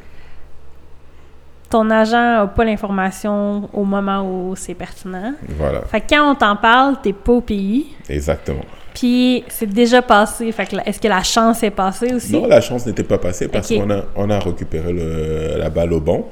Ton 1.69 1.89
agent 1.89 2.11
n'a 2.17 2.47
pas 2.47 2.63
l'information 2.63 3.69
au 3.73 3.83
moment 3.83 4.21
où 4.21 4.55
c'est 4.55 4.75
pertinent. 4.75 5.33
voilà, 5.57 5.81
Fait 5.81 5.99
que 6.01 6.05
quand 6.09 6.31
on 6.31 6.36
t'en 6.36 6.55
parle, 6.55 6.95
t'es 7.01 7.11
pas 7.13 7.31
au 7.33 7.41
pays. 7.41 7.88
exactement. 8.07 8.63
Puis 8.93 9.43
c'est 9.49 9.65
déjà 9.65 10.01
passé. 10.01 10.49
Fait 10.53 10.65
que 10.67 10.77
est-ce 10.86 11.01
que 11.01 11.07
la 11.09 11.21
chance 11.21 11.63
est 11.63 11.71
passée 11.71 12.13
aussi? 12.13 12.31
Non, 12.31 12.47
la 12.47 12.61
chance 12.61 12.86
n'était 12.86 13.03
pas 13.03 13.17
passée 13.17 13.49
parce 13.49 13.67
qu'on 13.67 13.89
a, 13.89 14.03
on 14.15 14.29
a 14.29 14.39
récupéré 14.39 14.93
le- 14.93 15.57
la 15.57 15.69
balle 15.69 15.91
au 15.91 15.99
bon. 15.99 16.27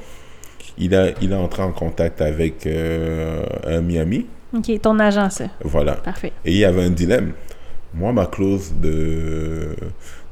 Il 0.77 0.95
a, 0.95 1.11
il 1.21 1.33
a 1.33 1.39
entré 1.39 1.61
en 1.63 1.71
contact 1.71 2.21
avec 2.21 2.65
euh, 2.65 3.45
un 3.65 3.81
Miami. 3.81 4.25
OK, 4.55 4.81
ton 4.81 4.99
agent, 4.99 5.29
ça. 5.29 5.45
Voilà. 5.63 5.93
Parfait. 5.93 6.31
Et 6.45 6.51
il 6.51 6.57
y 6.57 6.65
avait 6.65 6.83
un 6.83 6.89
dilemme. 6.89 7.33
Moi, 7.93 8.11
ma 8.11 8.25
clause 8.25 8.73
de. 8.81 9.75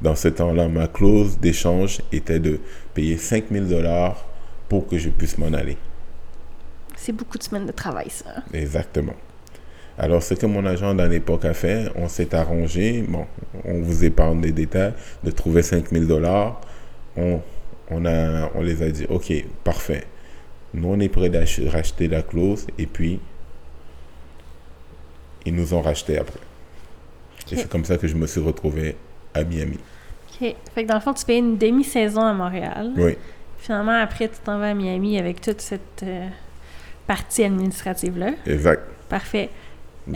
Dans 0.00 0.16
ce 0.16 0.28
temps-là, 0.28 0.68
ma 0.68 0.88
clause 0.88 1.38
d'échange 1.38 2.00
était 2.10 2.40
de 2.40 2.58
payer 2.92 3.16
5000 3.16 3.68
dollars 3.68 4.24
pour 4.68 4.88
que 4.88 4.98
je 4.98 5.10
puisse 5.10 5.38
m'en 5.38 5.52
aller. 5.52 5.76
C'est 6.96 7.12
beaucoup 7.12 7.38
de 7.38 7.42
semaines 7.42 7.66
de 7.66 7.72
travail, 7.72 8.10
ça. 8.10 8.42
Exactement. 8.52 9.14
Alors, 9.98 10.22
ce 10.22 10.34
que 10.34 10.46
mon 10.46 10.64
agent 10.66 10.94
dans 10.94 11.06
l'époque 11.06 11.44
a 11.44 11.54
fait, 11.54 11.88
on 11.96 12.08
s'est 12.08 12.34
arrangé, 12.34 13.04
bon, 13.06 13.26
on 13.64 13.82
vous 13.82 14.04
épargne 14.04 14.40
des 14.40 14.52
détails, 14.52 14.94
de 15.22 15.30
trouver 15.30 15.62
5000 15.62 16.06
dollars. 16.06 16.60
On, 17.16 17.40
on, 17.90 18.04
a, 18.06 18.50
on 18.54 18.62
les 18.62 18.82
a 18.82 18.90
dit, 18.90 19.06
OK, 19.08 19.32
parfait. 19.62 20.04
Nous, 20.74 20.88
on 20.88 20.98
est 21.00 21.08
prêt 21.08 21.30
à 21.34 21.70
racheter 21.70 22.08
la 22.08 22.22
clause 22.22 22.66
et 22.78 22.86
puis 22.86 23.20
ils 25.44 25.54
nous 25.54 25.74
ont 25.74 25.82
racheté 25.82 26.18
après. 26.18 26.40
Et 27.50 27.56
c'est 27.56 27.68
comme 27.68 27.84
ça 27.84 27.98
que 27.98 28.06
je 28.06 28.14
me 28.14 28.26
suis 28.26 28.40
retrouvé 28.40 28.96
à 29.34 29.44
Miami. 29.44 29.78
OK. 30.40 30.54
Fait 30.74 30.82
que 30.84 30.88
dans 30.88 30.94
le 30.94 31.00
fond, 31.00 31.12
tu 31.12 31.24
fais 31.24 31.38
une 31.38 31.58
demi-saison 31.58 32.22
à 32.22 32.32
Montréal. 32.32 32.92
Oui, 32.96 33.16
Finalement, 33.58 33.92
après, 33.92 34.28
tu 34.28 34.38
t'en 34.44 34.58
vas 34.58 34.70
à 34.70 34.74
Miami 34.74 35.18
avec 35.18 35.40
toute 35.40 35.60
cette 35.60 36.02
euh, 36.02 36.26
partie 37.06 37.44
administrative-là. 37.44 38.30
exact. 38.44 38.82
Parfait. 39.08 39.50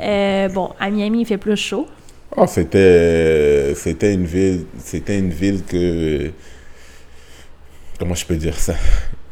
Euh, 0.00 0.48
bon, 0.48 0.72
à 0.80 0.90
Miami, 0.90 1.20
il 1.20 1.26
fait 1.26 1.38
plus 1.38 1.56
chaud. 1.56 1.86
Oh, 2.36 2.46
c'était, 2.48 3.72
c'était 3.76 4.14
une 4.14 4.24
ville, 4.24 4.66
c'était 4.78 5.18
une 5.18 5.30
ville 5.30 5.64
que, 5.64 6.32
comment 8.00 8.14
je 8.14 8.26
peux 8.26 8.34
dire 8.34 8.58
ça, 8.58 8.74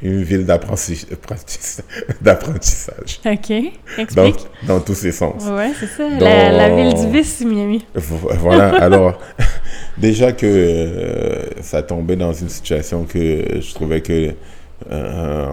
une 0.05 0.23
ville 0.23 0.45
apprenti- 0.51 1.07
d'apprentissage, 2.21 3.21
OK. 3.27 3.53
Explique. 3.99 4.47
dans 4.67 4.79
tous 4.81 4.95
ses 4.95 5.13
sens. 5.13 5.45
Ouais, 5.47 5.73
c'est 5.81 5.87
ça. 5.87 6.09
La, 6.21 6.69
ville 6.77 6.95
du 6.95 7.11
vice, 7.11 7.41
Miami. 7.45 7.85
Vo- 7.95 8.31
Voilà, 8.39 8.69
alors, 8.83 9.19
déjà 9.99 10.33
que 10.33 10.47
euh, 10.47 11.43
ça 11.63 11.83
tombait 11.83 12.17
dans 12.17 12.33
une 12.33 12.49
situation 12.51 13.05
que 13.05 13.61
je 13.61 13.75
trouvais 13.75 14.01
que 14.03 14.33
euh, 14.91 15.47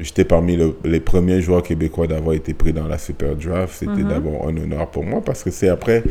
j'étais 0.00 0.24
parmi 0.24 0.56
le- 0.56 0.76
les 0.84 1.00
premiers 1.00 1.40
joueurs 1.40 1.62
québécois 1.62 2.06
d'avoir 2.06 2.34
été 2.34 2.54
pris 2.54 2.72
dans 2.72 2.86
la 2.86 2.98
Super 2.98 3.34
Draft. 3.36 3.74
C'était 3.78 3.92
Mhm. 4.02 4.08
d'abord 4.08 4.48
un 4.48 4.56
honneur 4.56 4.90
pour 4.90 5.04
moi 5.04 5.22
parce 5.24 5.42
que 5.42 5.50
c'est 5.50 5.68
après, 5.68 6.02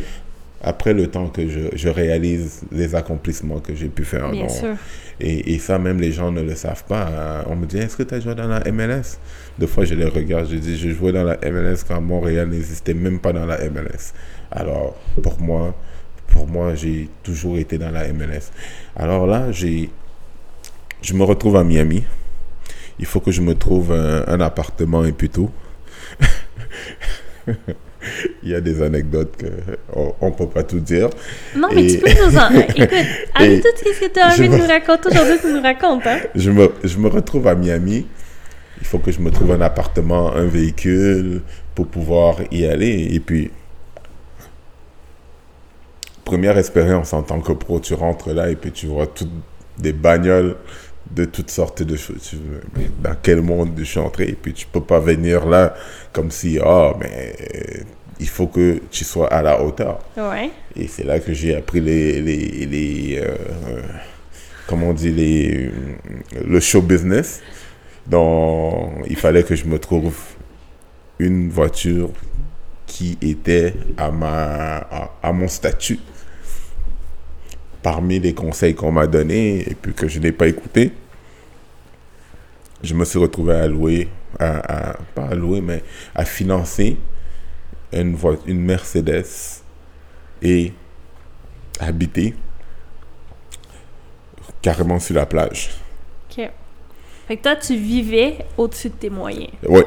après 0.61 0.93
le 0.93 1.07
temps 1.07 1.27
que 1.27 1.47
je, 1.47 1.59
je 1.75 1.89
réalise 1.89 2.61
les 2.71 2.95
accomplissements 2.95 3.59
que 3.59 3.75
j'ai 3.75 3.87
pu 3.89 4.03
faire. 4.03 4.29
Bien 4.31 4.49
sûr. 4.49 4.75
et, 5.19 5.53
et 5.53 5.59
ça, 5.59 5.77
même 5.77 5.99
les 5.99 6.11
gens 6.11 6.31
ne 6.31 6.41
le 6.41 6.55
savent 6.55 6.83
pas. 6.85 7.07
Euh, 7.09 7.43
On 7.47 7.55
me 7.55 7.65
dit, 7.65 7.77
est-ce 7.77 7.95
que 7.97 8.03
tu 8.03 8.13
as 8.15 8.19
joué 8.19 8.33
dans 8.35 8.47
la 8.47 8.59
MLS 8.71 9.17
Deux 9.59 9.67
fois, 9.67 9.85
je 9.85 9.93
les 9.95 10.05
regarde, 10.05 10.47
je 10.49 10.55
dis, 10.57 10.77
je 10.77 10.89
jouais 10.89 11.11
dans 11.11 11.23
la 11.23 11.37
MLS 11.51 11.83
quand 11.87 12.01
Montréal 12.01 12.49
n'existait 12.49 12.93
même 12.93 13.19
pas 13.19 13.31
dans 13.33 13.45
la 13.45 13.57
MLS. 13.69 14.13
Alors, 14.51 14.95
pour 15.21 15.39
moi, 15.39 15.75
pour 16.27 16.47
moi, 16.47 16.73
j'ai 16.75 17.09
toujours 17.23 17.57
été 17.57 17.77
dans 17.77 17.91
la 17.91 18.11
MLS. 18.11 18.51
Alors 18.95 19.27
là, 19.27 19.51
j'ai, 19.51 19.89
je 21.01 21.13
me 21.13 21.23
retrouve 21.23 21.55
à 21.57 21.63
Miami. 21.63 22.03
Il 22.97 23.05
faut 23.05 23.19
que 23.19 23.31
je 23.31 23.41
me 23.41 23.53
trouve 23.55 23.91
un, 23.91 24.23
un 24.27 24.39
appartement 24.41 25.05
et 25.05 25.11
puis 25.11 25.29
tout. 25.29 25.51
il 28.43 28.49
y 28.49 28.55
a 28.55 28.61
des 28.61 28.81
anecdotes 28.81 29.33
qu'on 29.91 30.27
ne 30.27 30.31
peut 30.31 30.47
pas 30.47 30.63
tout 30.63 30.79
dire. 30.79 31.09
Non, 31.55 31.69
mais 31.73 31.87
tu 31.87 31.97
peux 31.97 32.09
nous 32.09 32.37
en... 32.37 32.49
Écoute, 32.59 32.89
avec 33.35 33.61
tout 33.61 33.69
ce 33.93 33.99
que 33.99 34.13
tu 34.13 34.19
as 34.19 34.27
envie 34.27 34.49
de 34.49 34.55
nous 34.55 34.67
raconter 34.67 35.09
aujourd'hui, 35.09 35.35
tu 35.41 35.53
nous 35.53 35.61
racontes, 35.61 36.05
hein? 36.07 36.19
Je 36.35 36.51
me, 36.51 36.71
je 36.83 36.97
me 36.97 37.07
retrouve 37.07 37.47
à 37.47 37.55
Miami. 37.55 38.05
Il 38.81 38.87
faut 38.87 38.99
que 38.99 39.11
je 39.11 39.19
me 39.19 39.31
trouve 39.31 39.51
un 39.51 39.61
appartement, 39.61 40.33
un 40.33 40.45
véhicule 40.45 41.41
pour 41.73 41.87
pouvoir 41.87 42.37
y 42.51 42.65
aller. 42.65 43.09
Et 43.11 43.19
puis, 43.19 43.51
première 46.23 46.57
expérience 46.57 47.13
en 47.13 47.23
tant 47.23 47.39
que 47.39 47.53
pro, 47.53 47.79
tu 47.79 47.93
rentres 47.93 48.33
là 48.33 48.49
et 48.49 48.55
puis 48.55 48.71
tu 48.71 48.87
vois 48.87 49.07
toutes 49.07 49.31
des 49.77 49.93
bagnoles 49.93 50.55
de 51.11 51.25
toutes 51.25 51.51
sortes 51.51 51.83
de 51.83 51.95
choses. 51.95 52.35
Dans 53.01 53.15
quel 53.21 53.41
monde 53.41 53.71
je 53.77 53.83
suis 53.83 53.99
entré? 53.99 54.29
Et 54.29 54.33
puis 54.33 54.53
tu 54.53 54.65
peux 54.65 54.81
pas 54.81 54.99
venir 54.99 55.45
là 55.45 55.75
comme 56.11 56.31
si, 56.31 56.59
oh, 56.63 56.93
mais 56.99 57.35
il 58.19 58.27
faut 58.27 58.47
que 58.47 58.81
tu 58.91 59.03
sois 59.03 59.27
à 59.27 59.41
la 59.41 59.61
hauteur. 59.61 59.99
Ouais. 60.17 60.49
Et 60.75 60.87
c'est 60.87 61.03
là 61.03 61.19
que 61.19 61.33
j'ai 61.33 61.55
appris 61.55 61.81
les, 61.81 62.21
les, 62.21 62.65
les 62.65 63.19
euh, 63.21 63.35
comment 64.67 64.89
on 64.89 64.93
dit, 64.93 65.11
les, 65.11 65.71
le 66.45 66.59
show 66.59 66.81
business. 66.81 67.41
Donc, 68.07 69.05
il 69.07 69.15
fallait 69.15 69.43
que 69.43 69.55
je 69.55 69.65
me 69.65 69.79
trouve 69.79 70.15
une 71.19 71.49
voiture 71.49 72.09
qui 72.85 73.17
était 73.21 73.73
à, 73.97 74.11
ma, 74.11 74.77
à 75.21 75.33
mon 75.33 75.47
statut 75.47 75.99
parmi 77.85 78.17
les 78.17 78.33
conseils 78.33 78.73
qu'on 78.73 78.91
m'a 78.91 79.05
donnés 79.05 79.59
et 79.69 79.75
puis 79.75 79.93
que 79.93 80.07
je 80.07 80.17
n'ai 80.17 80.31
pas 80.31 80.47
écouté, 80.47 80.91
je 82.81 82.95
me 82.95 83.05
suis 83.05 83.19
retrouvé 83.19 83.53
à 83.53 83.67
louer, 83.67 84.07
à, 84.39 84.97
pas 85.13 85.27
à 85.27 85.35
louer, 85.35 85.61
mais 85.61 85.83
à 86.15 86.25
financer 86.25 86.97
une, 87.93 88.17
une 88.47 88.59
Mercedes 88.59 89.61
et 90.41 90.73
habiter 91.79 92.33
carrément 94.63 94.99
sur 94.99 95.13
la 95.13 95.27
plage. 95.27 95.69
OK. 96.31 96.49
Fait 97.27 97.37
que 97.37 97.43
toi, 97.43 97.55
tu 97.55 97.75
vivais 97.75 98.39
au-dessus 98.57 98.89
de 98.89 98.95
tes 98.95 99.11
moyens. 99.11 99.51
Oui. 99.69 99.83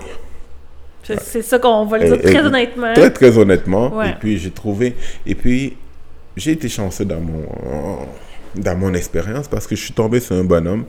C'est 1.03 1.42
ça 1.42 1.59
qu'on 1.59 1.84
va 1.86 1.99
le 1.99 2.16
dire 2.16 2.22
très 2.22 2.46
honnêtement. 2.46 2.94
Très, 2.94 3.11
très 3.11 3.36
honnêtement. 3.36 4.01
Et 4.05 4.14
puis, 4.20 4.38
j'ai 4.38 4.53
trouvé... 4.53 4.94
Et 5.26 5.34
puis, 5.34 5.76
j'ai 6.39 6.53
été 6.53 6.68
chanceux 6.68 7.05
dans 7.05 7.20
mon, 7.20 7.45
dans 8.55 8.76
mon 8.76 8.95
expérience 8.95 9.49
parce 9.49 9.66
que 9.66 9.76
je 9.76 9.82
suis 9.82 9.93
tombé 9.93 10.20
sur 10.20 10.36
un 10.36 10.45
bonhomme. 10.45 10.84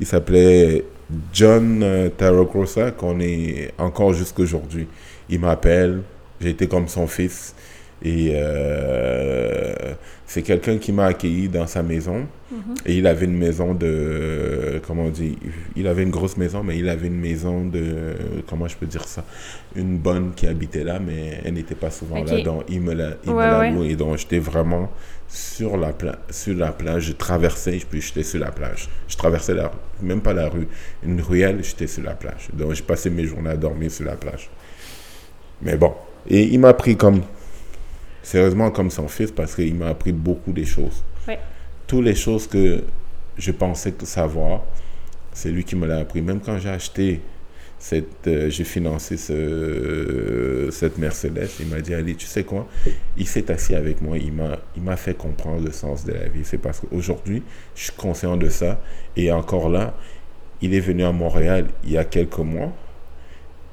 Il 0.00 0.06
s'appelait 0.06 0.84
John 1.32 1.82
euh, 1.82 2.08
Tarocrosa, 2.08 2.90
qu'on 2.92 3.20
est 3.20 3.72
encore 3.78 4.14
jusqu'aujourd'hui. 4.14 4.88
Il 5.28 5.40
m'appelle, 5.40 6.02
j'ai 6.40 6.50
été 6.50 6.66
comme 6.66 6.88
son 6.88 7.06
fils. 7.06 7.54
Et 8.02 8.32
euh, 8.34 9.74
c'est 10.30 10.42
quelqu'un 10.42 10.78
qui 10.78 10.92
m'a 10.92 11.06
accueilli 11.06 11.48
dans 11.48 11.66
sa 11.66 11.82
maison. 11.82 12.28
Mhm. 12.52 12.74
Et 12.86 12.94
il 12.94 13.08
avait 13.08 13.26
une 13.26 13.36
maison 13.36 13.74
de. 13.74 14.80
Comment 14.86 15.06
on 15.06 15.08
dit 15.08 15.36
Il 15.74 15.88
avait 15.88 16.04
une 16.04 16.12
grosse 16.12 16.36
maison, 16.36 16.62
mais 16.62 16.78
il 16.78 16.88
avait 16.88 17.08
une 17.08 17.18
maison 17.18 17.64
de. 17.64 18.14
Comment 18.48 18.68
je 18.68 18.76
peux 18.76 18.86
dire 18.86 19.02
ça 19.08 19.24
Une 19.74 19.98
bonne 19.98 20.30
qui 20.36 20.46
habitait 20.46 20.84
là, 20.84 21.00
mais 21.04 21.40
elle 21.44 21.54
n'était 21.54 21.74
pas 21.74 21.90
souvent 21.90 22.22
là. 22.22 22.42
Donc 22.42 22.62
il 22.68 22.80
me 22.80 22.94
l'a 22.94 23.16
ouais, 23.26 23.72
loué. 23.72 23.96
Donc 23.96 24.18
j'étais 24.18 24.38
vraiment 24.38 24.88
sur 25.26 25.76
la, 25.76 25.92
sur 26.30 26.54
la 26.54 26.70
plage. 26.70 27.06
Je 27.06 27.12
traversais, 27.14 27.80
puis 27.90 28.00
j'étais 28.00 28.22
sur 28.22 28.38
la 28.38 28.52
plage. 28.52 28.88
Je 29.08 29.16
traversais 29.16 29.54
la, 29.54 29.72
même 30.00 30.20
pas 30.20 30.32
la 30.32 30.48
rue, 30.48 30.68
une 31.04 31.20
ruelle, 31.20 31.58
j'étais 31.64 31.88
sur 31.88 32.04
la 32.04 32.14
plage. 32.14 32.50
Donc 32.52 32.74
j'ai 32.74 32.84
passé 32.84 33.10
mes 33.10 33.24
journées 33.24 33.50
à 33.50 33.56
dormir 33.56 33.90
sur 33.90 34.04
la 34.04 34.14
plage. 34.14 34.48
Mais 35.60 35.76
bon. 35.76 35.92
Et 36.28 36.44
il 36.44 36.60
m'a 36.60 36.72
pris 36.72 36.96
comme 36.96 37.22
sérieusement 38.22 38.70
comme 38.70 38.90
son 38.90 39.08
fils 39.08 39.30
parce 39.30 39.54
qu'il 39.54 39.74
m'a 39.74 39.88
appris 39.88 40.12
beaucoup 40.12 40.52
de 40.52 40.64
choses. 40.64 41.02
Toutes 41.86 42.04
les 42.04 42.14
choses 42.14 42.46
que 42.46 42.84
je 43.36 43.50
pensais 43.50 43.92
savoir, 44.04 44.62
c'est 45.32 45.50
lui 45.50 45.64
qui 45.64 45.74
me 45.74 45.86
l'a 45.86 45.98
appris. 45.98 46.22
Même 46.22 46.40
quand 46.40 46.58
j'ai 46.58 46.68
acheté 46.68 47.20
cette, 47.80 48.28
euh, 48.28 48.50
j'ai 48.50 48.64
financé 48.64 49.16
ce, 49.16 50.68
cette 50.70 50.98
Mercedes, 50.98 51.48
il 51.58 51.66
m'a 51.66 51.80
dit, 51.80 51.94
Ali, 51.94 52.14
tu 52.14 52.26
sais 52.26 52.44
quoi, 52.44 52.68
il 53.16 53.26
s'est 53.26 53.50
assis 53.50 53.74
avec 53.74 54.02
moi, 54.02 54.18
il 54.18 54.32
m'a, 54.32 54.58
il 54.76 54.82
m'a 54.82 54.96
fait 54.96 55.14
comprendre 55.14 55.64
le 55.64 55.72
sens 55.72 56.04
de 56.04 56.12
la 56.12 56.28
vie. 56.28 56.42
C'est 56.44 56.58
parce 56.58 56.80
qu'aujourd'hui, 56.80 57.42
je 57.74 57.84
suis 57.84 57.92
conscient 57.92 58.36
de 58.36 58.48
ça. 58.50 58.80
Et 59.16 59.32
encore 59.32 59.70
là, 59.70 59.94
il 60.60 60.74
est 60.74 60.80
venu 60.80 61.04
à 61.04 61.12
Montréal 61.12 61.68
il 61.84 61.92
y 61.92 61.98
a 61.98 62.04
quelques 62.04 62.38
mois 62.38 62.72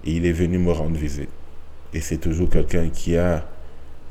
et 0.06 0.12
il 0.12 0.26
est 0.26 0.32
venu 0.32 0.58
me 0.58 0.72
rendre 0.72 0.98
visite. 0.98 1.30
Et 1.94 2.00
c'est 2.00 2.18
toujours 2.18 2.50
quelqu'un 2.50 2.90
qui 2.90 3.18
a 3.18 3.46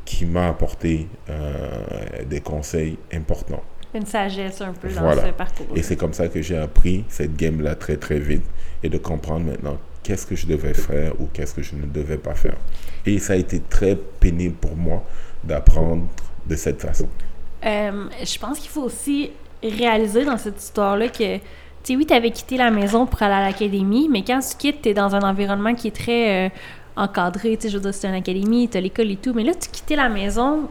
qui 0.06 0.24
m'a 0.24 0.48
apporté 0.48 1.08
euh, 1.28 2.24
des 2.24 2.40
conseils 2.40 2.96
importants. 3.12 3.62
Une 3.92 4.06
sagesse 4.06 4.60
un 4.62 4.72
peu 4.72 4.88
dans 4.88 5.12
ce 5.12 5.32
parcours. 5.32 5.66
Et 5.74 5.82
c'est 5.82 5.96
comme 5.96 6.12
ça 6.14 6.28
que 6.28 6.40
j'ai 6.40 6.56
appris 6.56 7.04
cette 7.08 7.36
game-là 7.36 7.74
très 7.74 7.96
très 7.96 8.18
vite 8.18 8.44
et 8.82 8.88
de 8.88 8.98
comprendre 8.98 9.46
maintenant 9.46 9.78
qu'est-ce 10.02 10.26
que 10.26 10.36
je 10.36 10.46
devais 10.46 10.74
faire 10.74 11.20
ou 11.20 11.28
qu'est-ce 11.32 11.52
que 11.54 11.62
je 11.62 11.74
ne 11.74 11.86
devais 11.86 12.18
pas 12.18 12.34
faire. 12.34 12.56
Et 13.04 13.18
ça 13.18 13.32
a 13.32 13.36
été 13.36 13.60
très 13.60 13.96
pénible 13.96 14.54
pour 14.54 14.76
moi 14.76 15.02
d'apprendre 15.42 16.06
de 16.46 16.56
cette 16.56 16.80
façon. 16.80 17.08
Euh, 17.64 18.04
je 18.24 18.38
pense 18.38 18.58
qu'il 18.58 18.70
faut 18.70 18.82
aussi 18.82 19.30
réaliser 19.62 20.24
dans 20.24 20.36
cette 20.36 20.62
histoire-là 20.62 21.08
que, 21.08 21.36
tu 21.38 21.42
sais, 21.82 21.96
oui, 21.96 22.06
tu 22.06 22.14
avais 22.14 22.30
quitté 22.30 22.56
la 22.56 22.70
maison 22.70 23.06
pour 23.06 23.20
aller 23.22 23.34
à 23.34 23.40
l'académie, 23.40 24.08
mais 24.10 24.22
quand 24.22 24.40
tu 24.40 24.56
quittes, 24.56 24.82
tu 24.82 24.90
es 24.90 24.94
dans 24.94 25.14
un 25.14 25.22
environnement 25.22 25.74
qui 25.74 25.88
est 25.88 25.96
très... 25.96 26.46
Euh, 26.46 26.48
encadré, 26.96 27.56
tu 27.56 27.62
sais, 27.62 27.68
je 27.68 27.76
veux 27.76 27.82
dire, 27.82 27.94
c'était 27.94 28.08
une 28.08 28.14
académie, 28.14 28.68
t'as 28.68 28.80
l'école 28.80 29.10
et 29.10 29.16
tout, 29.16 29.32
mais 29.34 29.44
là, 29.44 29.52
tu 29.54 29.68
quittais 29.70 29.96
la 29.96 30.08
maison, 30.08 30.68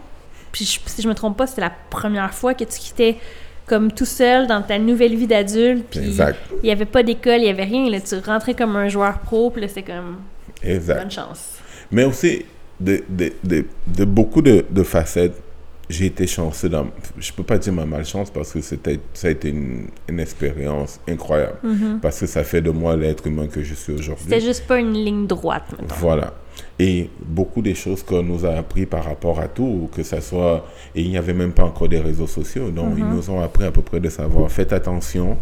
puis 0.51 0.65
si 0.65 1.01
je 1.01 1.07
me 1.07 1.13
trompe 1.13 1.38
pas, 1.38 1.47
c'était 1.47 1.61
la 1.61 1.73
première 1.89 2.34
fois 2.34 2.53
que 2.53 2.63
tu 2.63 2.80
quittais 2.80 3.17
comme 3.65 3.91
tout 3.91 4.05
seul 4.05 4.47
dans 4.47 4.61
ta 4.61 4.78
nouvelle 4.78 5.15
vie 5.15 5.28
d'adulte, 5.28 5.86
puis 5.89 6.01
il 6.01 6.63
n'y 6.63 6.71
avait 6.71 6.86
pas 6.86 7.03
d'école, 7.03 7.38
il 7.38 7.43
n'y 7.43 7.49
avait 7.49 7.63
rien, 7.63 7.89
là, 7.89 7.99
tu 7.99 8.15
rentrais 8.17 8.53
comme 8.53 8.76
un 8.76 8.88
joueur 8.88 9.19
pro, 9.19 9.49
puis 9.49 9.61
là, 9.61 9.67
c'était 9.67 9.84
comme... 9.84 10.17
Exact. 10.63 10.99
Bonne 10.99 11.11
chance. 11.11 11.57
Mais 11.91 12.03
aussi, 12.03 12.45
de, 12.80 13.03
de, 13.09 13.32
de, 13.43 13.65
de 13.88 14.05
beaucoup 14.05 14.41
de, 14.41 14.65
de 14.69 14.84
facettes, 14.84 15.41
j'ai 15.89 16.07
été 16.07 16.25
chanceux 16.27 16.69
dans. 16.69 16.88
Je 17.19 17.31
peux 17.31 17.43
pas 17.43 17.57
dire 17.57 17.73
ma 17.73 17.86
malchance 17.86 18.29
parce 18.31 18.53
que 18.53 18.61
c'était, 18.61 18.99
ça 19.13 19.27
a 19.27 19.31
été 19.31 19.49
une, 19.49 19.88
une 20.09 20.19
expérience 20.19 20.99
incroyable. 21.07 21.57
Mm-hmm. 21.63 21.99
Parce 21.99 22.19
que 22.19 22.25
ça 22.25 22.43
fait 22.43 22.61
de 22.61 22.71
moi 22.71 22.95
l'être 22.95 23.27
humain 23.27 23.47
que 23.47 23.63
je 23.63 23.73
suis 23.75 23.93
aujourd'hui. 23.93 24.25
C'était 24.25 24.41
juste 24.41 24.65
pas 24.67 24.79
une 24.79 24.93
ligne 24.93 25.27
droite, 25.27 25.65
maintenant. 25.71 25.95
Voilà. 25.99 26.33
Et 26.79 27.09
beaucoup 27.21 27.61
des 27.61 27.75
choses 27.75 28.03
qu'on 28.03 28.23
nous 28.23 28.45
a 28.45 28.51
appris 28.51 28.86
par 28.86 29.03
rapport 29.05 29.39
à 29.39 29.47
tout, 29.47 29.89
que 29.93 30.03
ça 30.03 30.21
soit. 30.21 30.65
Et 30.95 31.01
il 31.01 31.09
n'y 31.09 31.17
avait 31.17 31.33
même 31.33 31.51
pas 31.51 31.63
encore 31.63 31.88
des 31.88 31.99
réseaux 31.99 32.27
sociaux. 32.27 32.71
Donc, 32.71 32.93
ils 32.97 33.03
mm-hmm. 33.03 33.13
nous 33.13 33.29
ont 33.29 33.41
appris 33.41 33.65
à 33.65 33.71
peu 33.71 33.81
près 33.81 33.99
de 33.99 34.09
savoir. 34.09 34.49
Faites 34.49 34.73
attention 34.73 35.38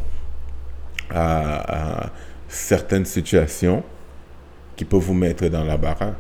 à, 1.10 2.04
à 2.04 2.10
certaines 2.48 3.06
situations 3.06 3.84
qui 4.76 4.86
peuvent 4.86 5.00
vous 5.00 5.14
mettre 5.14 5.48
dans 5.48 5.64
la 5.64 5.78
baraque. 5.78 6.16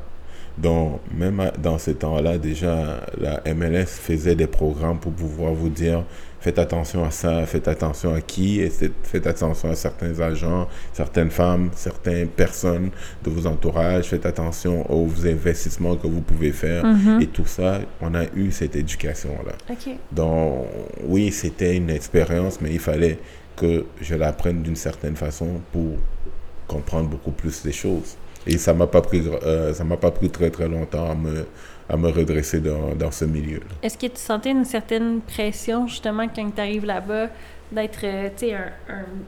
Donc, 0.57 1.01
même 1.11 1.51
dans 1.61 1.77
ce 1.77 1.91
temps-là, 1.91 2.37
déjà, 2.37 3.01
la 3.17 3.41
MLS 3.53 3.87
faisait 3.87 4.35
des 4.35 4.47
programmes 4.47 4.99
pour 4.99 5.11
pouvoir 5.11 5.53
vous 5.53 5.69
dire 5.69 6.03
faites 6.43 6.59
attention 6.59 7.05
à 7.05 7.11
ça, 7.11 7.45
faites 7.45 7.69
attention 7.69 8.13
à 8.13 8.19
qui, 8.19 8.59
et 8.59 8.69
faites 9.03 9.27
attention 9.27 9.71
à 9.71 9.75
certains 9.75 10.19
agents, 10.19 10.67
certaines 10.91 11.31
femmes, 11.31 11.69
certaines 11.73 12.27
personnes 12.27 12.89
de 13.23 13.29
vos 13.29 13.47
entourages, 13.47 14.09
faites 14.09 14.25
attention 14.25 14.85
aux 14.91 15.09
investissements 15.25 15.95
que 15.95 16.05
vous 16.05 16.19
pouvez 16.19 16.51
faire. 16.51 16.83
Mm-hmm. 16.83 17.23
Et 17.23 17.27
tout 17.27 17.45
ça, 17.45 17.79
on 18.01 18.13
a 18.13 18.25
eu 18.35 18.51
cette 18.51 18.75
éducation-là. 18.75 19.53
Donc, 20.11 20.65
oui, 21.05 21.31
c'était 21.31 21.77
une 21.77 21.89
expérience, 21.89 22.59
mais 22.59 22.73
il 22.73 22.79
fallait 22.79 23.19
que 23.55 23.85
je 24.01 24.15
l'apprenne 24.15 24.61
d'une 24.63 24.75
certaine 24.75 25.15
façon 25.15 25.61
pour 25.71 25.95
comprendre 26.67 27.07
beaucoup 27.07 27.31
plus 27.31 27.63
les 27.63 27.71
choses. 27.71 28.17
Et 28.45 28.57
ça 28.57 28.73
m'a 28.73 28.87
pas 28.87 29.01
pris, 29.01 29.23
euh, 29.27 29.73
ça 29.73 29.83
m'a 29.83 29.97
pas 29.97 30.11
pris 30.11 30.29
très 30.29 30.49
très 30.49 30.67
longtemps 30.67 31.11
à 31.11 31.15
me, 31.15 31.45
à 31.89 31.97
me 31.97 32.09
redresser 32.09 32.59
dans, 32.59 32.93
dans 32.95 33.11
ce 33.11 33.25
milieu. 33.25 33.61
Est-ce 33.81 33.97
que 33.97 34.07
tu 34.07 34.17
sentais 34.19 34.51
une 34.51 34.65
certaine 34.65 35.21
pression 35.21 35.87
justement 35.87 36.27
quand 36.27 36.49
tu 36.53 36.61
arrives 36.61 36.85
là-bas 36.85 37.29
d'être, 37.71 37.99
euh, 38.03 38.29
tu 38.37 38.47
sais, 38.47 38.53
un, 38.53 38.65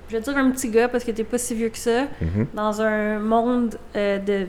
je 0.09 0.17
veux 0.17 0.21
dire 0.21 0.37
un 0.37 0.51
petit 0.51 0.69
gars 0.69 0.87
parce 0.87 1.03
que 1.03 1.11
tu 1.11 1.21
n'es 1.21 1.23
pas 1.23 1.37
si 1.37 1.55
vieux 1.55 1.69
que 1.69 1.77
ça, 1.77 2.03
mm-hmm. 2.03 2.45
dans 2.53 2.81
un 2.81 3.19
monde 3.19 3.77
euh, 3.95 4.19
de 4.19 4.47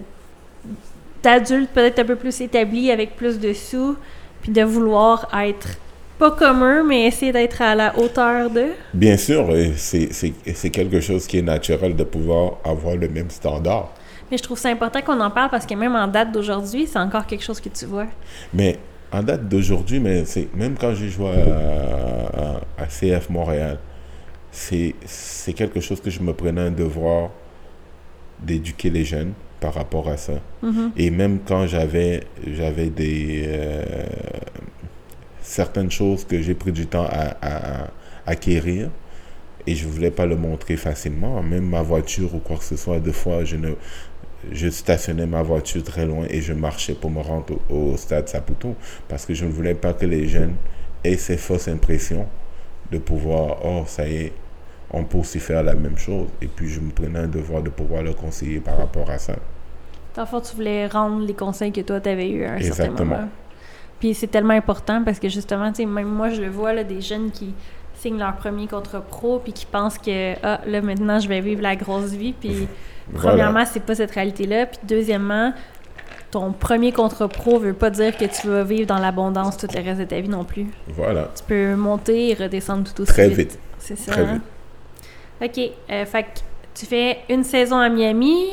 d'adultes 1.23 1.71
peut-être 1.71 1.99
un 2.01 2.05
peu 2.05 2.17
plus 2.17 2.41
établis 2.41 2.91
avec 2.91 3.17
plus 3.17 3.39
de 3.41 3.53
sous, 3.53 3.97
puis 4.43 4.53
de 4.53 4.63
vouloir 4.63 5.29
être 5.43 5.79
pas 6.19 6.31
comme 6.31 6.65
eux, 6.65 6.83
mais 6.85 7.07
essayer 7.07 7.33
d'être 7.33 7.61
à 7.61 7.75
la 7.75 7.99
hauteur 7.99 8.51
d'eux? 8.51 8.73
Bien 8.95 9.17
sûr, 9.17 9.49
c'est 9.77 10.71
quelque 10.71 11.01
chose 11.01 11.27
qui 11.27 11.39
est 11.39 11.43
naturel 11.43 11.95
de 11.97 12.05
pouvoir 12.05 12.59
avoir 12.65 12.97
le 12.97 13.09
même 13.09 13.31
standard. 13.31 13.93
Mais 14.31 14.39
je 14.39 14.43
trouve 14.43 14.59
ça 14.59 14.69
important 14.69 15.01
qu'on 15.03 15.21
en 15.21 15.31
parle 15.31 15.51
parce 15.51 15.67
que 15.67 15.75
même 15.75 15.95
en 15.95 16.09
date 16.09 16.33
d'aujourd'hui, 16.33 16.87
c'est 16.87 16.99
encore 16.99 17.27
quelque 17.27 17.45
chose 17.45 17.61
que 17.61 17.69
tu 17.69 17.87
vois. 17.87 18.07
Mais 18.53 18.79
en 19.13 19.23
date 19.23 19.49
d'aujourd'hui, 19.49 20.01
mais 20.01 20.25
c'est 20.25 20.55
même 20.55 20.77
quand 20.79 20.95
j'ai 20.95 21.09
joué 21.09 21.31
à, 22.79 22.87
CF 22.87 23.31
Montréal, 23.31 23.79
c'est 24.51 25.53
quelque 25.55 25.81
chose 25.81 26.01
que 26.01 26.11
je 26.11 26.21
me 26.21 26.33
prenais 26.33 26.61
un 26.61 26.71
devoir 26.71 27.31
d'éduquer 28.41 28.91
les 28.91 29.05
jeunes 29.05 29.33
par 29.61 29.75
rapport 29.75 30.09
à 30.09 30.17
ça. 30.17 30.35
Mhm. 30.63 30.93
Et 30.97 31.11
même 31.11 31.39
quand 31.47 31.67
j'avais 31.67 32.25
j'avais 32.47 32.91
des 32.91 33.45
euh, 33.47 33.85
certaines 35.43 35.91
choses 35.91 36.25
que 36.25 36.43
j'ai 36.43 36.55
pris 36.55 36.73
du 36.73 36.87
temps 36.87 37.07
à, 37.11 37.89
acquérir 38.27 38.91
et 39.69 39.75
je 39.75 39.87
voulais 39.87 40.11
pas 40.11 40.27
le 40.27 40.37
montrer 40.37 40.77
facilement, 40.77 41.43
même 41.43 41.69
ma 41.69 41.83
voiture 41.83 42.35
ou 42.35 42.39
quoi 42.39 42.57
que 42.57 42.65
ce 42.65 42.77
soit, 42.77 42.99
deux 42.99 43.13
fois 43.13 43.45
je 43.45 43.57
ne 43.57 43.71
je 44.51 44.69
stationnais 44.69 45.27
ma 45.27 45.43
voiture 45.43 45.83
très 45.83 46.07
loin 46.07 46.27
et 46.29 46.41
je 46.41 46.53
marchais 46.53 46.95
pour 46.95 47.11
me 47.11 47.21
rendre 47.21 47.59
au, 47.71 47.93
au 47.93 47.97
stade 47.97 48.29
Saputo 48.29 48.75
parce 49.09 49.27
que 49.27 49.35
je 49.35 49.45
ne 49.45 49.51
voulais 49.51 49.75
pas 49.75 49.93
que 49.93 50.07
les 50.07 50.29
jeunes 50.29 50.55
aient 51.05 51.17
ces 51.17 51.37
fausses 51.37 51.69
impressions 51.69 52.27
de 52.91 52.99
pouvoir 52.99 53.59
oh 53.65 53.85
ça 53.87 54.07
y 54.09 54.17
est 54.17 54.33
on 54.91 55.05
peut 55.05 55.19
aussi 55.19 55.41
faire 55.41 55.63
la 55.63 55.75
même 55.75 55.99
chose 55.99 56.29
et 56.41 56.47
puis 56.47 56.69
je 56.69 56.81
me 56.81 56.91
prenais 56.91 57.19
un 57.19 57.27
devoir 57.27 57.63
de 57.63 57.71
pouvoir 57.71 58.03
le 58.03 58.13
conseiller 58.13 58.61
par 58.61 58.79
rapport 58.79 59.11
à 59.11 59.19
ça. 59.19 59.35
Fond, 60.25 60.41
tu 60.41 60.57
voulais 60.57 60.87
rendre 60.87 61.27
les 61.27 61.35
conseils 61.35 61.73
que 61.73 61.83
toi, 61.83 62.01
tu 62.01 62.09
avais 62.09 62.31
eu 62.31 62.45
à 62.45 62.53
un 62.53 62.61
certain 62.61 62.85
Exactement. 62.85 63.17
moment. 63.17 63.29
Puis 64.01 64.15
c'est 64.15 64.29
tellement 64.29 64.55
important 64.55 65.03
parce 65.05 65.19
que 65.19 65.29
justement, 65.29 65.71
tu 65.71 65.83
sais, 65.83 65.87
même 65.87 66.09
moi, 66.09 66.31
je 66.31 66.41
le 66.41 66.49
vois, 66.49 66.73
là, 66.73 66.85
des 66.85 67.01
jeunes 67.01 67.31
qui 67.31 67.53
signent 67.95 68.19
leur 68.19 68.37
premier 68.37 68.67
contrat 68.67 69.01
pro 69.01 69.39
puis 69.41 69.53
qui 69.53 69.67
pensent 69.67 69.99
que, 69.99 70.35
ah, 70.43 70.61
là, 70.67 70.81
maintenant, 70.81 71.19
je 71.19 71.29
vais 71.29 71.41
vivre 71.41 71.63
la 71.63 71.77
grosse 71.77 72.13
vie. 72.13 72.33
Puis, 72.33 72.69
Voilà. 73.13 73.29
premièrement, 73.31 73.65
c'est 73.71 73.81
pas 73.83 73.95
cette 73.95 74.11
réalité-là. 74.11 74.67
Puis, 74.67 74.79
deuxièmement, 74.85 75.53
ton 76.31 76.53
premier 76.53 76.93
contrat 76.93 77.29
pro 77.29 77.59
veut 77.59 77.73
pas 77.73 77.91
dire 77.91 78.17
que 78.17 78.25
tu 78.25 78.49
vas 78.49 78.65
vivre 78.65 78.87
dans 78.87 78.99
l'abondance 78.99 79.57
tout 79.57 79.69
le 79.75 79.81
reste 79.83 80.01
de 80.01 80.05
ta 80.05 80.21
vie 80.21 80.29
non 80.29 80.45
plus. 80.45 80.67
Voilà, 80.89 81.31
Tu 81.37 81.45
peux 81.45 81.75
monter 81.77 82.31
et 82.31 82.35
redescendre 82.35 82.93
tout 82.93 83.03
aussi 83.03 83.13
très 83.13 83.29
vite. 83.29 83.39
vite. 83.53 83.59
C'est 83.79 83.97
ça. 83.99 84.13
Très 84.13 84.23
hein? 84.25 84.41
OK. 85.43 85.59
Euh, 85.91 86.05
fait 86.07 86.23
que 86.25 86.29
tu 86.75 86.87
fais 86.87 87.19
une 87.31 87.45
saison 87.45 87.77
à 87.79 87.89
Miami, 87.89 88.49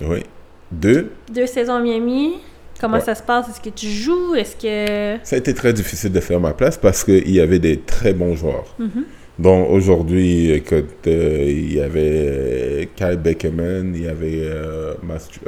Oui. 0.00 0.22
Deux, 0.70 1.12
deux 1.32 1.46
saisons 1.46 1.74
à 1.74 1.80
Miami. 1.80 2.34
Comment 2.80 2.98
Ouais. 2.98 3.02
ça 3.02 3.14
se 3.14 3.22
passe? 3.22 3.48
Est-ce 3.48 3.60
que 3.60 3.70
tu 3.70 3.88
joues? 3.88 4.34
Est-ce 4.36 4.54
que... 4.54 5.18
ça 5.24 5.34
a 5.34 5.38
été 5.38 5.52
très 5.52 5.72
difficile 5.72 6.12
de 6.12 6.20
faire 6.20 6.38
ma 6.40 6.52
place 6.52 6.76
parce 6.76 7.02
qu'il 7.04 7.30
y 7.30 7.40
avait 7.40 7.58
des 7.58 7.80
très 7.80 8.12
bons 8.12 8.36
joueurs. 8.36 8.66
Mhm. 8.78 9.04
Donc 9.38 9.70
aujourd'hui, 9.70 10.50
écoute, 10.50 11.06
euh, 11.06 11.44
il 11.46 11.74
y 11.74 11.80
avait 11.80 12.00
euh, 12.02 12.84
Kyle 12.96 13.16
Beckerman, 13.16 13.94
il 13.94 14.02
y 14.02 14.08
avait 14.08 14.40
euh, 14.42 14.94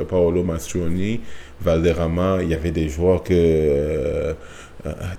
Paolo 0.09 0.45
Mastroni, 0.45 1.21
Valderrama, 1.61 2.39
il 2.41 2.51
y 2.51 2.55
avait 2.55 2.71
des 2.71 2.89
joueurs 2.89 3.25
que 3.25 3.35
euh, 3.35 4.35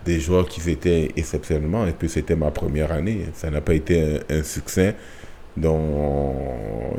des 0.05 0.21
joueurs 0.21 0.47
qui 0.47 0.71
étaient 0.71 1.11
exceptionnellement 1.17 1.85
et 1.85 1.91
puis 1.91 2.07
c'était 2.07 2.35
ma 2.37 2.49
première 2.49 2.93
année. 2.93 3.25
Ça 3.33 3.51
n'a 3.51 3.59
pas 3.59 3.73
été 3.73 4.01
un, 4.01 4.37
un 4.37 4.43
succès. 4.43 4.95
Donc 5.57 5.83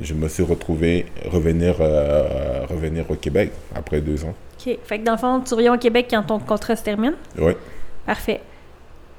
je 0.03 0.13
me 0.13 0.29
suis 0.29 0.43
retrouvé 0.43 1.07
revenir 1.25 1.79
revenir 1.79 3.11
au 3.11 3.15
Québec 3.15 3.51
après 3.75 4.03
deux 4.03 4.23
ans. 4.25 4.35
OK. 4.59 4.79
Fait 4.85 4.99
que 4.99 5.05
dans 5.05 5.13
le 5.13 5.19
fond, 5.19 5.41
tu 5.41 5.55
reviens 5.55 5.75
au 5.75 5.79
Québec 5.79 6.09
quand 6.11 6.23
ton 6.23 6.39
contrat 6.39 6.77
se 6.77 6.85
termine? 6.85 7.15
Oui. 7.39 7.55
Parfait. 8.05 8.43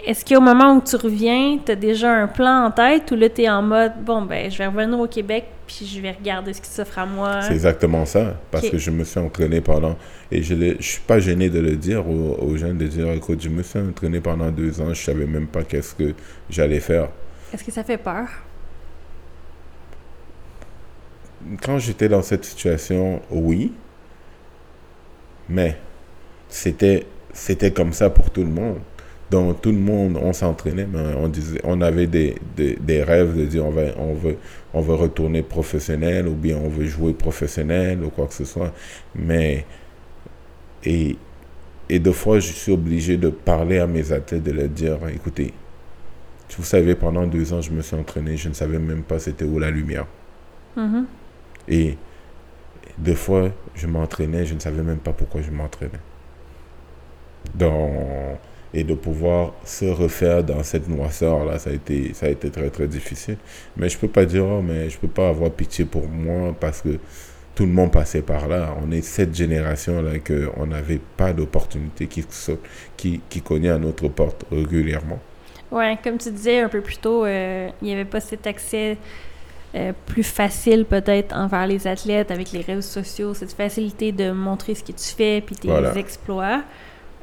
Est-ce 0.06 0.26
qu'au 0.26 0.42
moment 0.42 0.76
où 0.76 0.82
tu 0.82 0.98
reviens, 0.98 1.60
tu 1.66 1.72
as 1.72 1.76
déjà 1.76 2.12
un 2.12 2.28
plan 2.28 2.66
en 2.66 2.72
tête 2.72 3.10
ou 3.12 3.16
là, 3.16 3.30
tu 3.30 3.44
es 3.44 3.50
en 3.50 3.62
mode, 3.62 3.94
bon, 4.04 4.24
ben, 4.24 4.52
je 4.52 4.58
vais 4.58 4.68
revenir 4.68 5.00
au 5.00 5.08
Québec 5.08 5.46
puis 5.66 5.86
je 5.86 6.02
vais 6.02 6.12
regarder 6.12 6.54
ce 6.54 6.62
qui 6.62 6.70
s'offre 6.70 7.00
à 7.00 7.06
moi? 7.06 7.42
C'est 7.44 7.54
exactement 7.54 8.06
ça, 8.06 8.36
parce 8.52 8.70
que 8.70 8.78
je 8.78 8.92
me 8.92 9.06
suis 9.06 9.20
entraîné 9.20 9.62
pendant, 9.62 9.96
et 10.30 10.44
je 10.44 10.54
ne 10.56 10.82
suis 10.82 11.00
pas 11.00 11.20
gêné 11.20 11.50
de 11.50 11.60
le 11.60 11.78
dire 11.78 12.06
aux, 12.08 12.38
aux 12.42 12.58
jeunes, 12.58 12.78
de 12.78 12.88
dire, 12.88 13.10
écoute, 13.12 13.42
je 13.42 13.48
me 13.48 13.64
suis 13.64 13.80
entraîné 13.80 14.20
pendant 14.20 14.52
deux 14.52 14.82
ans, 14.82 14.94
je 14.94 15.02
savais 15.02 15.26
même 15.26 15.48
pas 15.48 15.64
qu'est-ce 15.64 15.96
que 15.96 16.14
j'allais 16.50 16.82
faire. 16.82 17.08
Est-ce 17.54 17.64
que 17.64 17.72
ça 17.72 17.84
fait 17.86 17.98
peur? 17.98 18.28
Quand 21.62 21.80
j'étais 21.80 22.10
dans 22.10 22.22
cette 22.22 22.44
situation, 22.44 23.22
oui, 23.32 23.72
mais 25.48 25.78
c'était, 26.50 27.06
c'était 27.32 27.72
comme 27.72 27.94
ça 27.94 28.10
pour 28.10 28.30
tout 28.32 28.44
le 28.44 28.50
monde. 28.50 28.80
Donc 29.34 29.62
tout 29.62 29.72
le 29.72 29.80
monde, 29.80 30.20
on 30.22 30.32
s'entraînait, 30.32 30.86
mais 30.86 31.16
on 31.18 31.28
disait, 31.28 31.60
on 31.64 31.82
avait 31.82 32.06
des, 32.06 32.36
des, 32.56 32.76
des 32.76 33.02
rêves 33.02 33.36
de 33.36 33.46
dire 33.46 33.66
on 33.66 33.72
va, 33.72 33.82
on 33.98 34.14
veut, 34.14 34.38
on 34.76 34.82
veut 34.82 34.94
retourner 34.94 35.42
professionnel 35.42 36.28
ou 36.28 36.36
bien 36.36 36.56
on 36.56 36.70
veut 36.70 36.86
jouer 36.86 37.14
professionnel 37.14 38.04
ou 38.04 38.12
quoi 38.12 38.28
que 38.28 38.36
ce 38.36 38.46
soit. 38.46 38.72
Mais 39.16 39.66
et 40.86 41.18
et 41.90 41.98
deux 41.98 42.12
fois, 42.12 42.40
je 42.40 42.52
suis 42.52 42.72
obligé 42.72 43.18
de 43.18 43.30
parler 43.30 43.80
à 43.80 43.88
mes 43.88 44.12
athlètes, 44.12 44.44
de 44.44 44.52
leur 44.52 44.70
dire, 44.70 45.00
écoutez, 45.12 45.52
vous 46.56 46.64
savez, 46.64 46.94
pendant 46.94 47.26
deux 47.26 47.54
ans, 47.54 47.62
je 47.62 47.72
me 47.72 47.82
suis 47.82 47.96
entraîné, 47.96 48.38
je 48.38 48.50
ne 48.50 48.54
savais 48.54 48.78
même 48.78 49.02
pas 49.02 49.18
c'était 49.18 49.46
où 49.46 49.58
la 49.58 49.72
lumière. 49.72 50.06
Mhm. 50.78 51.08
Et 51.68 51.98
deux 53.00 53.16
fois, 53.16 53.50
je 53.74 53.88
m'entraînais, 53.88 54.46
je 54.46 54.54
ne 54.54 54.60
savais 54.60 54.84
même 54.84 55.00
pas 55.00 55.12
pourquoi 55.12 55.42
je 55.42 55.50
m'entraînais. 55.50 56.02
Donc, 57.56 58.38
et 58.74 58.84
de 58.84 58.94
pouvoir 58.96 59.54
se 59.66 59.86
refaire 59.86 60.44
dans 60.44 60.64
cette 60.64 60.88
noirceur-là, 60.90 61.60
ça 61.60 61.70
a 61.70 61.74
été, 61.74 62.14
ça 62.14 62.26
a 62.26 62.30
été 62.30 62.50
très, 62.50 62.70
très 62.70 62.88
difficile. 62.88 63.38
Mais 63.78 63.90
je 63.90 63.98
peux 63.98 64.08
pas 64.08 64.26
dire, 64.26 64.46
oh, 64.46 64.62
mais 64.62 64.90
je 64.90 64.98
peux 64.98 65.08
pas 65.08 65.30
avoir 65.30 65.52
pitié 65.52 65.86
pour 65.86 66.08
moi 66.08 66.56
parce 66.60 66.82
que 66.82 67.00
tout 67.56 67.66
le 67.66 67.72
monde 67.72 67.92
passait 67.92 68.24
par 68.24 68.48
là. 68.48 68.76
On 68.84 68.92
est 68.92 69.02
cette 69.04 69.36
génération-là 69.36 70.20
qu'on 70.20 70.66
n'avait 70.66 71.00
pas 71.18 71.34
d'opportunité 71.34 72.08
qui, 72.08 72.26
qui, 72.98 73.22
qui 73.30 73.42
cognait 73.42 73.70
à 73.70 73.78
notre 73.78 74.08
porte 74.08 74.44
régulièrement. 74.52 75.20
Ouais, 75.72 75.98
comme 76.04 76.18
tu 76.18 76.32
disais 76.32 76.60
un 76.62 76.70
peu 76.70 76.82
plus 76.82 76.98
tôt, 76.98 77.26
euh, 77.26 77.70
il 77.82 77.86
n'y 77.88 77.94
avait 77.94 78.06
pas 78.06 78.20
cet 78.22 78.46
accès 78.48 78.98
euh, 79.76 79.92
plus 80.06 80.24
facile 80.24 80.86
peut-être 80.86 81.36
envers 81.36 81.66
les 81.68 81.88
athlètes 81.88 82.30
avec 82.32 82.52
les 82.52 82.62
réseaux 82.62 82.82
sociaux, 82.82 83.34
cette 83.34 83.54
facilité 83.54 84.12
de 84.12 84.32
montrer 84.32 84.76
ce 84.76 84.84
que 84.84 84.92
tu 84.92 85.16
fais 85.16 85.42
puis 85.42 85.56
tes 85.56 85.68
Voilà. 85.68 85.96
exploits. 85.98 86.64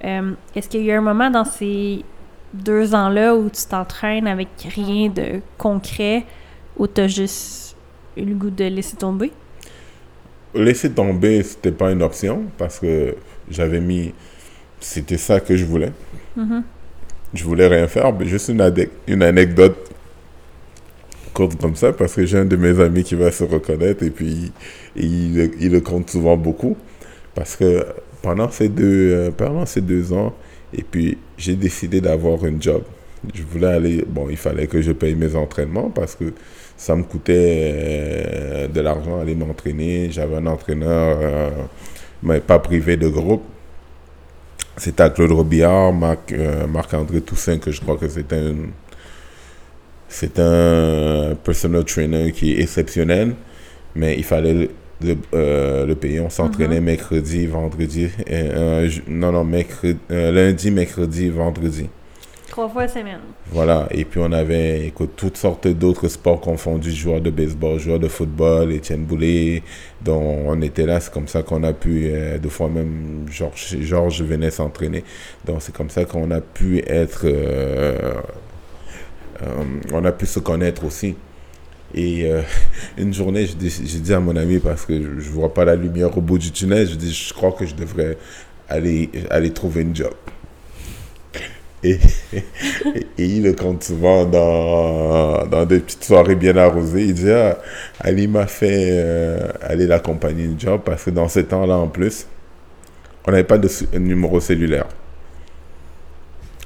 Euh, 0.05 0.33
Est-ce 0.55 0.69
qu'il 0.69 0.85
y 0.85 0.91
a 0.91 0.95
eu 0.95 0.99
un 0.99 1.03
moment 1.03 1.31
dans 1.31 1.45
ces 1.45 2.05
deux 2.53 2.95
ans-là 2.95 3.35
où 3.35 3.49
tu 3.51 3.65
t'entraînes 3.69 4.27
avec 4.27 4.49
rien 4.75 5.09
de 5.09 5.41
concret, 5.59 6.25
où 6.77 6.87
tu 6.87 7.01
as 7.01 7.09
juste 7.09 7.77
eu 8.17 8.25
le 8.25 8.35
goût 8.35 8.51
de 8.51 8.65
laisser 8.65 8.97
tomber? 8.97 9.33
Laisser 10.55 10.91
tomber, 10.91 11.43
c'était 11.43 11.73
pas 11.73 11.93
une 11.93 12.03
option 12.03 12.45
parce 12.59 12.79
que 12.79 13.15
j'avais 13.49 13.81
mis. 13.81 14.13
C'était 14.81 15.19
ça 15.19 15.41
que 15.41 15.57
je 15.57 15.65
voulais. 15.65 15.93
Mhm. 16.37 16.63
Je 17.35 17.45
voulais 17.45 17.69
rien 17.69 17.87
faire, 17.87 18.13
mais 18.13 18.27
juste 18.27 18.49
une, 18.49 19.23
anecdote 19.23 19.77
courte 21.33 21.61
comme 21.61 21.77
ça, 21.77 21.93
parce 21.93 22.15
que 22.15 22.27
j'ai 22.27 22.39
un 22.39 22.45
de 22.45 22.57
mes 22.57 22.81
amis 22.81 23.05
qui 23.05 23.15
va 23.15 23.31
se 23.31 23.45
reconnaître 23.45 24.03
et 24.03 24.11
puis 24.11 24.51
il 24.97 25.71
le 25.71 25.81
compte 25.81 26.11
souvent 26.11 26.37
beaucoup. 26.37 26.77
Parce 27.37 27.55
que 27.55 27.87
pendant 28.23 28.51
ces 28.51 28.69
deux, 28.69 29.13
euh, 29.13 29.31
pendant 29.31 29.67
ces 29.67 29.81
deux 29.81 30.13
ans, 30.13 30.35
et 30.73 30.83
puis 30.83 31.19
j'ai 31.37 31.57
décidé 31.57 32.01
d'avoir 32.01 32.45
un 32.45 32.61
job. 32.61 32.83
Je 33.35 33.43
voulais 33.43 33.69
aller, 33.69 34.05
bon, 34.07 34.29
il 34.31 34.37
fallait 34.37 34.67
que 34.67 34.81
je 34.81 34.93
paye 34.93 35.15
mes 35.15 35.35
entraînements 35.35 35.91
parce 35.91 36.15
que 36.15 36.33
ça 36.77 36.97
me 36.97 37.03
coûtait 37.03 37.73
euh, 37.75 38.69
de 38.69 38.81
l'argent 38.81 39.21
aller 39.21 39.35
m'entraîner. 39.35 40.11
J'avais 40.11 40.37
un 40.37 40.47
entraîneur, 40.47 41.19
euh, 41.21 41.51
mais 42.23 42.41
pas 42.41 42.59
privé 42.59 42.97
de 42.97 43.09
groupe. 43.09 43.43
C'était 44.77 45.03
à 45.03 45.11
Claude 45.11 45.33
Robillard, 45.33 45.93
Marc, 45.93 46.35
Marc-André 46.69 47.21
Toussaint, 47.21 47.59
que 47.59 47.71
je 47.71 47.81
crois 47.83 47.99
que 47.99 48.07
un, 48.07 48.55
c'est 50.09 50.39
un 50.39 51.35
personal 51.45 51.85
trainer 51.85 52.33
qui 52.33 52.53
est 52.53 52.63
exceptionnel, 52.63 53.35
mais 53.95 54.17
il 54.17 54.25
fallait 54.25 54.71
le, 55.03 55.17
euh, 55.35 55.87
le 55.87 55.95
payer. 55.95 56.21
On 56.21 56.31
s'entraînait 56.31 56.81
mercredi, 56.81 57.47
vendredi, 57.47 58.09
euh, 58.31 58.87
euh, 58.87 58.91
non, 59.09 59.33
non, 59.33 59.45
mercredi, 59.45 59.99
euh, 60.11 60.31
lundi, 60.33 60.71
mercredi, 60.71 61.29
vendredi. 61.29 61.89
Trois 62.49 62.69
fois 62.69 62.89
semaine. 62.89 63.21
Voilà, 63.53 63.87
et 63.93 64.05
puis 64.05 64.19
on 64.21 64.33
avait 64.33 64.85
écoute, 64.87 65.13
toutes 65.17 65.37
sortes 65.37 65.69
d'autres 65.69 66.09
sports 66.09 66.41
confondus, 66.41 66.91
joueurs 66.91 67.21
de 67.21 67.31
baseball, 67.31 67.79
joueurs 67.79 68.01
de 68.01 68.09
football, 68.09 68.73
Étienne 68.73 69.05
Boulay, 69.05 69.63
dont 70.03 70.43
on 70.47 70.61
était 70.61 70.85
là, 70.85 70.99
c'est 70.99 71.13
comme 71.13 71.29
ça 71.29 71.45
qu'on 71.45 71.63
a 71.63 71.73
pu, 71.73 72.07
euh, 72.07 72.39
deux 72.39 72.49
fois 72.49 72.69
même, 72.69 73.25
Georges, 73.31 73.77
Georges 73.81 74.23
venait 74.23 74.51
s'entraîner, 74.51 75.05
donc 75.47 75.59
c'est 75.63 75.73
comme 75.73 75.91
ça 75.91 76.05
qu'on 76.05 76.29
a 76.33 76.41
pu 76.41 76.83
être, 76.89 77.21
euh, 77.25 78.15
euh, 79.43 79.65
on 79.93 80.05
a 80.05 80.11
pu 80.11 80.27
se 80.27 80.41
connaître 80.41 80.85
aussi. 80.85 81.15
Et 81.95 82.31
euh, 82.31 82.43
une 82.99 83.13
journée, 83.13 83.47
j'ai 83.47 83.55
dit, 83.99 84.15
à 84.15 84.21
mon 84.21 84.37
ami, 84.37 84.59
parce 84.59 84.87
que 84.87 84.95
je 84.95 85.09
ne 85.09 85.35
vois 85.35 85.53
pas 85.53 85.65
la 85.65 85.75
lumière 85.77 86.17
au 86.17 86.21
bout 86.21 86.39
du 86.39 86.51
tunnel, 86.51 86.89
je 86.89 86.95
dis, 86.95 87.13
je 87.13 87.33
crois 87.35 87.53
que 87.53 87.67
je 87.67 87.75
devrais 87.75 88.17
aller, 88.69 89.11
aller 89.31 89.53
trouver 89.53 89.83
une 89.83 89.95
job. 89.95 90.13
Et, 91.83 91.99
il 93.17 93.43
le 93.43 93.55
compte 93.55 93.83
souvent 93.83 94.27
dans, 94.27 95.47
dans 95.47 95.65
des 95.65 95.81
petites 95.81 96.05
soirées 96.05 96.35
bien 96.35 96.55
arrosées. 96.59 97.05
Il 97.05 97.15
dit 97.15 97.31
ah, 97.31 97.59
Ali 98.01 98.29
m'a 98.29 98.47
fait 98.47 98.89
euh, 98.91 99.49
aller 99.63 99.87
l'accompagner 99.87 100.45
une 100.45 100.61
job 100.61 100.83
parce 100.85 101.05
que 101.05 101.11
dans 101.11 101.29
ces 101.29 101.45
temps-là, 101.45 101.77
en 101.77 101.89
plus, 101.89 102.27
on 103.27 103.31
n'avait 103.31 103.45
pas 103.45 103.57
de 103.57 103.69
numéro 103.99 104.41
cellulaire. 104.41 104.89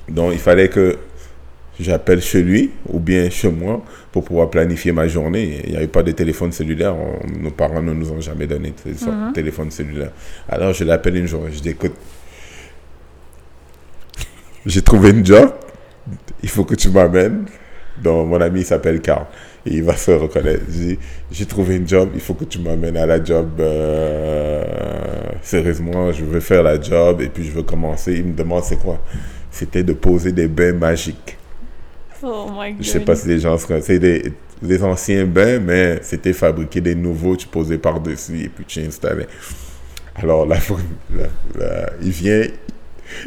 Donc, 0.09 0.33
il 0.33 0.41
fallait 0.41 0.69
que 0.69 0.99
j'appelle 1.81 2.21
chez 2.21 2.43
lui 2.43 2.71
ou 2.89 2.99
bien 3.01 3.29
chez 3.31 3.51
moi 3.51 3.83
pour 4.13 4.25
pouvoir 4.25 4.51
planifier 4.51 4.93
ma 4.93 5.09
journée. 5.09 5.61
Il 5.65 5.71
n'y 5.71 5.77
avait 5.77 5.87
pas 5.89 6.03
de 6.03 6.13
téléphone 6.13 6.53
cellulaire. 6.53 6.95
On- 6.97 7.21
nos 7.43 7.51
parents 7.51 7.83
ne 7.83 7.93
nous 7.93 8.11
ont 8.13 8.21
jamais 8.21 8.47
donné 8.47 8.71
de 8.71 8.75
téléphone- 8.91 9.27
Mhm. 9.29 9.33
téléphone 9.33 9.71
cellulaire. 9.71 10.13
Alors 10.49 10.73
je 10.73 10.85
l'appelle 10.85 11.17
une 11.17 11.27
journée. 11.27 11.51
Je 11.53 11.61
dis 11.61 11.71
écoute, 11.71 11.95
j'ai 14.67 14.83
trouvé 14.83 15.11
une 15.11 15.25
job. 15.25 15.51
Il 16.43 16.49
faut 16.49 16.65
que 16.65 16.75
tu 16.75 16.89
m'amènes. 16.91 17.45
Donc 18.03 18.29
mon 18.29 18.41
ami 18.41 18.65
s'appelle 18.65 19.01
Carl. 19.01 19.27
Et 19.67 19.75
il 19.77 19.83
va 19.83 19.97
se 19.97 20.11
reconnaître. 20.11 20.63
J'ai 21.33 21.47
trouvé 21.47 21.77
une 21.77 21.89
job. 21.89 22.11
Il 22.15 22.21
faut 22.21 22.35
que 22.35 22.45
tu 22.45 22.59
m'amènes 22.59 22.97
à 22.97 23.07
la 23.07 23.23
job. 23.23 23.49
euh, 23.61 24.63
sérieusement, 25.43 26.13
je 26.13 26.25
veux 26.25 26.41
faire 26.41 26.63
la 26.63 26.81
job 26.81 27.21
et 27.21 27.29
puis 27.29 27.45
je 27.45 27.51
veux 27.53 27.63
commencer. 27.63 28.15
Il 28.15 28.25
me 28.27 28.33
demande 28.35 28.63
c'est 28.65 28.77
quoi? 28.79 29.01
C'était 29.51 29.83
de 29.83 29.93
poser 29.93 30.33
des 30.33 30.49
bains 30.49 30.73
magiques. 30.73 31.37
Oh 32.25 32.49
my 32.51 32.73
god. 32.73 32.83
Je 32.83 32.89
sais 32.89 33.01
pas 33.01 33.15
si 33.17 33.29
les 33.29 33.39
gens 33.39 33.59
se. 33.59 33.81
C'est 33.81 33.99
des, 33.99 34.33
des 34.63 34.83
anciens 34.83 35.25
bains, 35.27 35.59
mais 35.59 35.99
c'était 36.03 36.33
fabriqué 36.33 36.81
des 36.81 36.95
nouveaux, 36.95 37.37
tu 37.37 37.47
posais 37.47 37.79
par-dessus 37.79 38.41
et 38.45 38.49
puis 38.49 38.65
tu 38.65 38.81
installais. 38.81 39.27
Alors 40.17 40.47
là, 40.47 40.57
là, 41.15 41.27
là, 41.59 41.91
il 42.01 42.11
vient, 42.11 42.43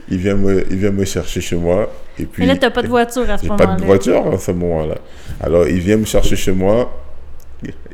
il 0.10 0.18
vient 0.18 0.36
me, 0.36 0.66
il 0.72 0.78
vient 0.78 0.92
me 0.92 1.06
chercher 1.06 1.42
chez 1.42 1.56
moi 1.56 1.92
et 2.18 2.26
puis. 2.26 2.42
Mais 2.42 2.48
là, 2.48 2.58
t'as 2.58 2.72
pas 2.72 2.82
de 2.82 2.88
voiture 2.88 3.30
à 3.30 3.38
ce 3.38 3.46
moment-là. 3.46 3.68
pas 3.68 3.76
de 3.76 3.86
voiture 3.86 4.34
à 4.34 4.38
ce 4.38 4.52
moment-là. 4.52 4.96
Alors 5.42 5.68
il 5.68 5.80
vient 5.80 5.98
me 5.98 6.06
chercher 6.06 6.36
chez 6.36 6.54
moi, 6.54 6.92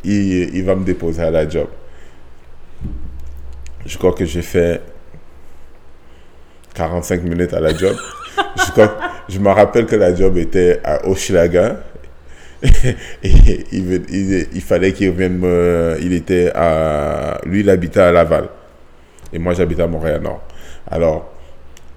il, 0.03 0.55
il 0.55 0.63
va 0.63 0.75
me 0.75 0.85
déposer 0.85 1.23
à 1.23 1.31
la 1.31 1.49
job. 1.49 1.67
Je 3.85 3.97
crois 3.97 4.13
que 4.13 4.23
j'ai 4.23 4.41
fait 4.41 4.81
45 6.75 7.23
minutes 7.23 7.53
à 7.53 7.59
la 7.59 7.75
job. 7.75 7.95
Je, 9.30 9.39
me 9.39 9.49
rappelle 9.49 9.85
que 9.85 9.95
la 9.95 10.14
job 10.15 10.38
était 10.38 10.80
à 10.84 11.07
Hochelaga. 11.07 11.77
Et 13.23 13.65
il, 13.72 13.84
veut- 13.85 14.03
il- 14.10 14.47
il 14.53 14.61
fallait 14.61 14.93
qu'il 14.93 15.10
revienne 15.10 15.38
me... 15.38 15.97
Il 16.01 16.14
était 16.14 16.51
à... 16.55 17.39
Lui, 17.45 17.60
il 17.60 17.69
habitait 17.69 17.99
à 17.99 18.11
Laval. 18.11 18.47
Et 19.34 19.39
moi, 19.39 19.53
j'habitais 19.53 19.81
à 19.81 19.88
Montréal-Nord. 19.88 20.41
Alors, 20.89 21.31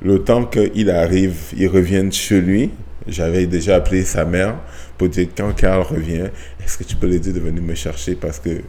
le 0.02 0.22
temps 0.24 0.44
qu'il 0.44 0.90
arrive, 0.90 1.36
il 1.56 1.68
revienne 1.68 2.10
chez 2.12 2.40
lui, 2.40 2.70
j'avais 3.06 3.46
déjà 3.46 3.76
appelé 3.76 4.02
sa 4.04 4.24
mère 4.24 4.56
pour 4.98 5.08
dire 5.08 5.28
quand 5.36 5.52
Carl 5.54 5.82
revient, 5.82 6.24
est-ce 6.64 6.78
que 6.78 6.84
tu 6.84 6.96
peux 6.96 7.06
lui 7.06 7.20
dire 7.20 7.32
de 7.34 7.40
venir 7.40 7.62
me 7.62 7.74
chercher 7.74 8.14
parce 8.16 8.40
que... 8.40 8.50
euh, 8.50 8.60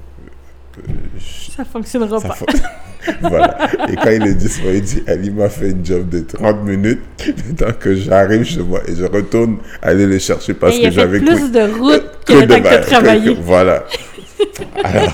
je- 1.17 1.51
Ça 1.51 1.65
fonctionnera 1.65 2.19
ça 2.19 2.27
pas. 2.29 2.35
voilà. 3.21 3.57
Et 3.89 3.95
quand 3.95 4.09
il 4.11 4.27
est 4.27 4.33
disponible, 4.33 4.75
il 4.77 4.81
dit, 4.83 5.03
il 5.23 5.33
m'a 5.33 5.49
fait 5.49 5.69
une 5.71 5.85
job 5.85 6.09
de 6.09 6.19
30 6.21 6.63
minutes, 6.63 7.01
le 7.25 7.55
temps 7.55 7.73
que 7.79 7.95
j'arrive 7.95 8.43
chez 8.43 8.61
moi 8.61 8.81
et 8.87 8.95
je 8.95 9.05
retourne 9.05 9.57
aller 9.81 10.05
le 10.05 10.19
chercher 10.19 10.53
parce 10.53 10.75
Et 10.77 10.83
que 10.83 10.91
j'avais 10.91 11.19
plus 11.19 11.51
de 11.51 11.61
route 11.79 12.03
que 12.25 12.33
que 12.33 12.45
temps 12.45 12.57
de 12.57 12.63
que 12.83 12.89
travaillé. 12.89 13.35
que- 13.35 13.39
voilà. 13.41 13.83
Alors, 14.83 15.13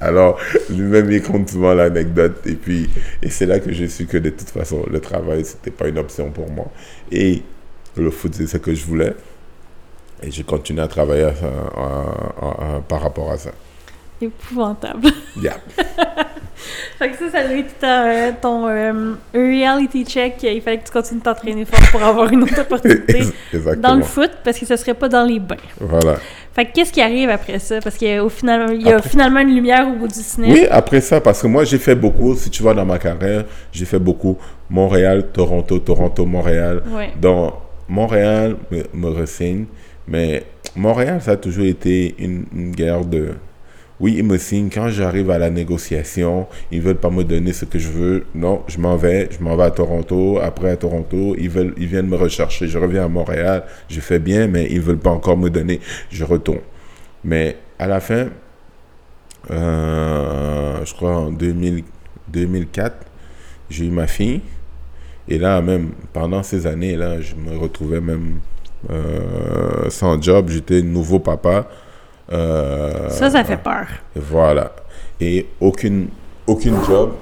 alors, 0.00 0.40
lui-même, 0.70 1.10
il 1.12 1.22
compte 1.22 1.50
souvent 1.50 1.74
l'anecdote. 1.74 2.40
Et 2.46 2.54
puis, 2.54 2.88
et 3.22 3.28
c'est 3.30 3.46
là 3.46 3.58
que 3.60 3.72
j'ai 3.72 3.88
su 3.88 4.06
que 4.06 4.16
de 4.16 4.30
toute 4.30 4.48
façon, 4.50 4.84
le 4.90 5.00
travail, 5.00 5.44
c'était 5.44 5.70
pas 5.70 5.88
une 5.88 5.98
option 5.98 6.30
pour 6.30 6.50
moi. 6.50 6.70
Et 7.12 7.42
le 7.96 8.10
foot, 8.10 8.32
c'est 8.34 8.46
ce 8.46 8.56
que 8.56 8.74
je 8.74 8.84
voulais. 8.86 9.14
Et 10.22 10.30
j'ai 10.30 10.42
continué 10.42 10.80
à 10.82 10.88
travailler 10.88 11.24
à- 11.24 11.34
à- 11.76 12.76
à- 12.76 12.80
par 12.88 13.02
rapport 13.02 13.30
à 13.30 13.36
ça. 13.38 13.50
Épouvantable. 14.20 15.08
Yeah. 15.40 15.58
Fait 16.98 17.10
que 17.10 17.16
ça, 17.18 17.30
ça 17.30 17.46
doit 17.46 17.56
être 17.58 17.78
ta- 17.78 18.32
ton 18.32 18.66
euh, 18.68 19.12
reality 19.32 20.04
check. 20.04 20.34
Il 20.42 20.60
fallait 20.60 20.78
que 20.78 20.86
tu 20.86 20.90
continues 20.92 21.20
de 21.20 21.24
t'entraîner 21.24 21.64
fort 21.64 21.78
pour 21.92 22.02
avoir 22.02 22.32
une 22.32 22.42
autre 22.42 22.60
opportunité 22.60 23.20
dans 23.78 23.94
le 23.94 24.02
foot 24.02 24.30
parce 24.42 24.58
que 24.58 24.66
ça 24.66 24.76
serait 24.76 24.94
pas 24.94 25.08
dans 25.08 25.24
les 25.24 25.38
bains. 25.38 25.54
Voilà. 25.80 26.16
Fait 26.54 26.64
que 26.66 26.72
qu'est-ce 26.72 26.92
qui 26.92 27.00
arrive 27.00 27.30
après 27.30 27.60
ça? 27.60 27.78
Parce 27.80 27.96
qu'au 27.96 28.28
final, 28.28 28.74
il 28.74 28.82
y 28.82 28.90
a 28.92 28.96
Après- 28.96 29.10
finalement 29.10 29.38
une 29.40 29.54
lumière 29.54 29.86
au 29.88 29.92
bout 29.92 30.08
du 30.08 30.14
cinéma. 30.14 30.52
Oui, 30.52 30.66
après 30.68 31.00
ça, 31.00 31.20
parce 31.20 31.40
que 31.40 31.46
moi, 31.46 31.62
j'ai 31.64 31.78
fait 31.78 31.94
beaucoup, 31.94 32.34
si 32.34 32.50
tu 32.50 32.62
vois 32.64 32.74
dans 32.74 32.84
ma 32.84 32.98
carrière, 32.98 33.44
j'ai 33.70 33.84
fait 33.84 34.00
beaucoup 34.00 34.36
Montréal, 34.68 35.28
Toronto, 35.32 35.78
Toronto, 35.78 36.26
Montréal. 36.26 36.82
Ouais. 36.90 37.10
Donc, 37.20 37.54
Montréal 37.88 38.56
me, 38.72 38.82
me 38.92 39.08
ressigne, 39.14 39.66
mais 40.08 40.42
Montréal, 40.74 41.20
ça 41.22 41.32
a 41.32 41.36
toujours 41.36 41.64
été 41.66 42.16
une, 42.18 42.44
une 42.52 42.72
guerre 42.72 43.04
de... 43.04 43.28
Oui, 44.00 44.14
ils 44.18 44.24
me 44.24 44.38
signent. 44.38 44.70
Quand 44.72 44.88
j'arrive 44.88 45.30
à 45.30 45.38
la 45.38 45.50
négociation, 45.50 46.46
ils 46.70 46.80
veulent 46.80 46.96
pas 46.96 47.10
me 47.10 47.24
donner 47.24 47.52
ce 47.52 47.64
que 47.64 47.78
je 47.78 47.88
veux. 47.88 48.26
Non, 48.34 48.62
je 48.68 48.78
m'en 48.78 48.96
vais. 48.96 49.28
Je 49.30 49.42
m'en 49.42 49.56
vais 49.56 49.64
à 49.64 49.70
Toronto. 49.70 50.38
Après, 50.40 50.70
à 50.70 50.76
Toronto, 50.76 51.34
ils, 51.38 51.50
veulent, 51.50 51.74
ils 51.76 51.86
viennent 51.86 52.08
me 52.08 52.16
rechercher. 52.16 52.68
Je 52.68 52.78
reviens 52.78 53.04
à 53.04 53.08
Montréal. 53.08 53.64
Je 53.88 54.00
fais 54.00 54.18
bien, 54.20 54.46
mais 54.46 54.68
ils 54.70 54.80
veulent 54.80 54.98
pas 54.98 55.10
encore 55.10 55.36
me 55.36 55.50
donner. 55.50 55.80
Je 56.10 56.24
retourne. 56.24 56.60
Mais 57.24 57.56
à 57.78 57.86
la 57.88 58.00
fin, 58.00 58.28
euh, 59.50 60.84
je 60.84 60.94
crois 60.94 61.16
en 61.16 61.30
2000 61.30 61.82
2004, 62.30 63.06
j'ai 63.70 63.86
eu 63.86 63.90
ma 63.90 64.06
fille. 64.06 64.40
Et 65.28 65.38
là, 65.38 65.60
même 65.60 65.90
pendant 66.12 66.42
ces 66.42 66.66
années-là, 66.66 67.20
je 67.20 67.34
me 67.34 67.56
retrouvais 67.56 68.00
même 68.00 68.40
euh, 68.90 69.90
sans 69.90 70.20
job. 70.20 70.48
J'étais 70.48 70.82
nouveau 70.82 71.18
papa. 71.18 71.68
Euh, 72.32 73.08
Ça, 73.08 73.30
ça 73.30 73.44
fait 73.44 73.56
peur. 73.56 73.86
Voilà. 74.14 74.72
Et 75.20 75.46
aucune, 75.60 76.08
aucune 76.46 76.76
job, 76.84 77.14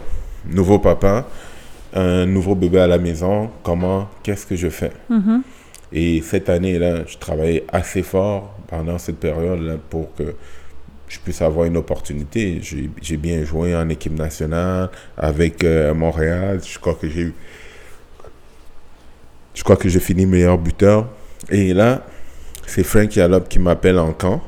nouveau 0.46 0.78
papa, 0.78 1.26
un 1.94 2.26
nouveau 2.26 2.54
bébé 2.54 2.80
à 2.80 2.86
la 2.86 2.98
maison. 2.98 3.50
Comment, 3.62 4.08
qu'est-ce 4.22 4.46
que 4.46 4.56
je 4.56 4.68
fais? 4.68 4.92
Mhm. 5.08 5.42
Et 5.92 6.20
cette 6.22 6.48
année-là, 6.48 7.04
je 7.06 7.16
travaillais 7.16 7.64
assez 7.72 8.02
fort 8.02 8.54
pendant 8.66 8.98
cette 8.98 9.18
période-là 9.18 9.76
pour 9.88 10.14
que 10.14 10.34
je 11.08 11.18
puisse 11.20 11.40
avoir 11.40 11.66
une 11.66 11.76
opportunité. 11.76 12.60
J'ai 13.00 13.16
bien 13.16 13.44
joué 13.44 13.74
en 13.76 13.88
équipe 13.88 14.18
nationale 14.18 14.90
avec 15.16 15.62
euh, 15.62 15.94
Montréal. 15.94 16.60
Je 16.66 16.78
crois 16.78 16.94
que 16.94 17.08
j'ai 17.08 17.22
eu. 17.22 17.34
Je 19.54 19.62
crois 19.62 19.76
que 19.76 19.88
j'ai 19.88 20.00
fini 20.00 20.26
meilleur 20.26 20.58
buteur. 20.58 21.06
Et 21.48 21.72
là, 21.72 22.04
c'est 22.66 22.82
Frank 22.82 23.14
Yallop 23.14 23.42
qui 23.48 23.60
m'appelle 23.60 23.98
en 23.98 24.12
camp 24.12 24.42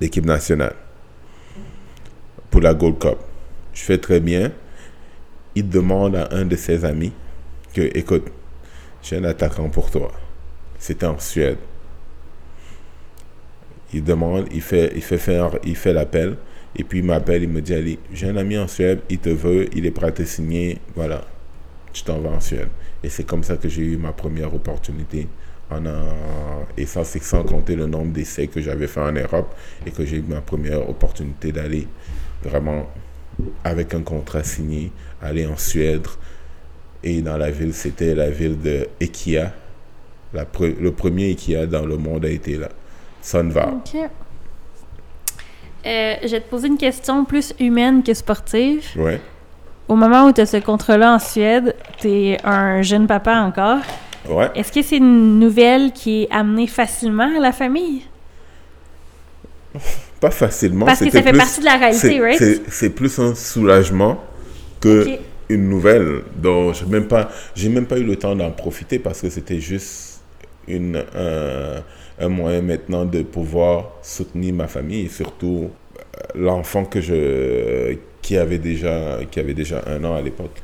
l'équipe 0.00 0.24
nationale 0.24 0.74
pour 2.50 2.60
la 2.60 2.74
Gold 2.74 2.98
Cup. 2.98 3.18
Je 3.72 3.82
fais 3.82 3.98
très 3.98 4.20
bien. 4.20 4.52
Il 5.56 5.68
demande 5.68 6.16
à 6.16 6.28
un 6.32 6.44
de 6.44 6.56
ses 6.56 6.84
amis 6.84 7.12
que, 7.72 7.82
écoute, 7.96 8.26
j'ai 9.02 9.16
un 9.16 9.24
attaquant 9.24 9.68
pour 9.68 9.90
toi. 9.90 10.12
C'était 10.78 11.06
en 11.06 11.18
Suède. 11.18 11.58
Il 13.92 14.02
demande, 14.02 14.46
il 14.52 14.62
fait, 14.62 14.92
il 14.94 15.02
fait 15.02 15.18
faire, 15.18 15.50
il 15.64 15.76
fait 15.76 15.92
l'appel. 15.92 16.36
Et 16.76 16.82
puis 16.82 16.98
il 16.98 17.04
m'appelle, 17.04 17.42
il 17.42 17.48
me 17.48 17.60
dit, 17.60 17.74
allez, 17.74 17.98
j'ai 18.12 18.28
un 18.28 18.36
ami 18.36 18.58
en 18.58 18.66
Suède, 18.66 19.00
il 19.08 19.18
te 19.18 19.28
veut, 19.28 19.68
il 19.76 19.86
est 19.86 19.92
prêt 19.92 20.08
à 20.08 20.12
te 20.12 20.24
signer. 20.24 20.78
Voilà, 20.96 21.22
tu 21.92 22.02
t'en 22.02 22.18
vas 22.18 22.30
en 22.30 22.40
Suède. 22.40 22.68
Et 23.02 23.08
c'est 23.08 23.24
comme 23.24 23.44
ça 23.44 23.56
que 23.56 23.68
j'ai 23.68 23.82
eu 23.82 23.96
ma 23.96 24.12
première 24.12 24.52
opportunité. 24.52 25.28
En 25.70 25.84
un- 25.86 26.66
et 26.76 26.86
ça, 26.86 27.04
c'est 27.04 27.22
sans 27.22 27.42
compter 27.42 27.74
le 27.74 27.86
nombre 27.86 28.12
d'essais 28.12 28.46
que 28.46 28.60
j'avais 28.60 28.86
fait 28.86 29.00
en 29.00 29.12
Europe 29.12 29.54
et 29.86 29.90
que 29.90 30.04
j'ai 30.04 30.18
eu 30.18 30.24
ma 30.28 30.40
première 30.40 30.88
opportunité 30.88 31.52
d'aller 31.52 31.88
vraiment 32.42 32.86
avec 33.64 33.94
un 33.94 34.02
contrat 34.02 34.44
signé, 34.44 34.92
aller 35.22 35.46
en 35.46 35.56
Suède. 35.56 36.06
Et 37.02 37.20
dans 37.22 37.36
la 37.36 37.50
ville, 37.50 37.74
c'était 37.74 38.14
la 38.14 38.30
ville 38.30 38.60
de. 38.60 38.88
La 40.32 40.44
pre- 40.44 40.78
le 40.80 40.92
premier 40.92 41.30
Ekia 41.30 41.66
dans 41.66 41.86
le 41.86 41.96
monde 41.96 42.24
a 42.24 42.28
été 42.28 42.56
là. 42.56 42.68
Sunval. 43.22 43.74
OK. 43.76 43.96
Euh, 45.86 46.14
je 46.22 46.28
vais 46.28 46.40
te 46.40 46.48
poser 46.48 46.68
une 46.68 46.78
question 46.78 47.24
plus 47.24 47.54
humaine 47.60 48.02
que 48.02 48.14
sportive. 48.14 48.84
Ouais. 48.96 49.20
Au 49.86 49.96
moment 49.96 50.26
où 50.26 50.32
tu 50.32 50.40
as 50.40 50.46
ce 50.46 50.56
contrat-là 50.56 51.14
en 51.14 51.18
Suède, 51.18 51.74
tu 51.98 52.08
es 52.08 52.38
un 52.44 52.80
jeune 52.82 53.06
papa 53.06 53.36
encore. 53.40 53.80
Ouais. 54.28 54.50
Est-ce 54.54 54.72
que 54.72 54.82
c'est 54.82 54.96
une 54.96 55.38
nouvelle 55.38 55.92
qui 55.92 56.22
est 56.22 56.30
amenée 56.30 56.66
facilement 56.66 57.30
à 57.36 57.40
la 57.40 57.52
famille? 57.52 58.02
Pas 60.20 60.30
facilement. 60.30 60.86
Parce 60.86 61.00
que 61.00 61.10
ça 61.10 61.22
fait 61.22 61.30
plus- 61.30 61.38
partie 61.38 61.60
de 61.60 61.64
la 61.64 61.76
réalité, 61.76 62.08
c'est- 62.08 62.20
right? 62.20 62.62
c'est- 62.70 62.90
plus 62.90 63.18
un 63.18 63.34
soulagement 63.34 64.22
que 64.80 65.06
une 65.50 65.68
nouvelle. 65.68 66.22
Donc, 66.36 66.74
j'ai 66.74 66.86
même 66.86 67.06
pas, 67.06 67.28
j'ai 67.54 67.68
même 67.68 67.84
pas 67.86 67.98
eu 67.98 68.04
le 68.04 68.16
temps 68.16 68.34
d'en 68.34 68.50
profiter 68.50 68.98
parce 68.98 69.20
que 69.20 69.28
c'était 69.28 69.60
juste 69.60 70.22
une, 70.66 70.96
un, 71.14 71.82
un 72.18 72.28
moyen 72.28 72.62
maintenant 72.62 73.04
de 73.04 73.22
pouvoir 73.22 73.90
soutenir 74.02 74.54
ma 74.54 74.68
famille 74.68 75.04
et 75.04 75.08
surtout 75.08 75.68
euh, 75.98 76.20
l'enfant 76.34 76.86
que 76.86 77.00
je, 77.02 77.96
qui 78.22 78.38
avait 78.38 78.56
déjà, 78.58 79.18
qui 79.30 79.38
avait 79.38 79.52
déjà 79.54 79.82
un 79.86 80.02
an 80.04 80.14
à 80.14 80.22
l'époque, 80.22 80.62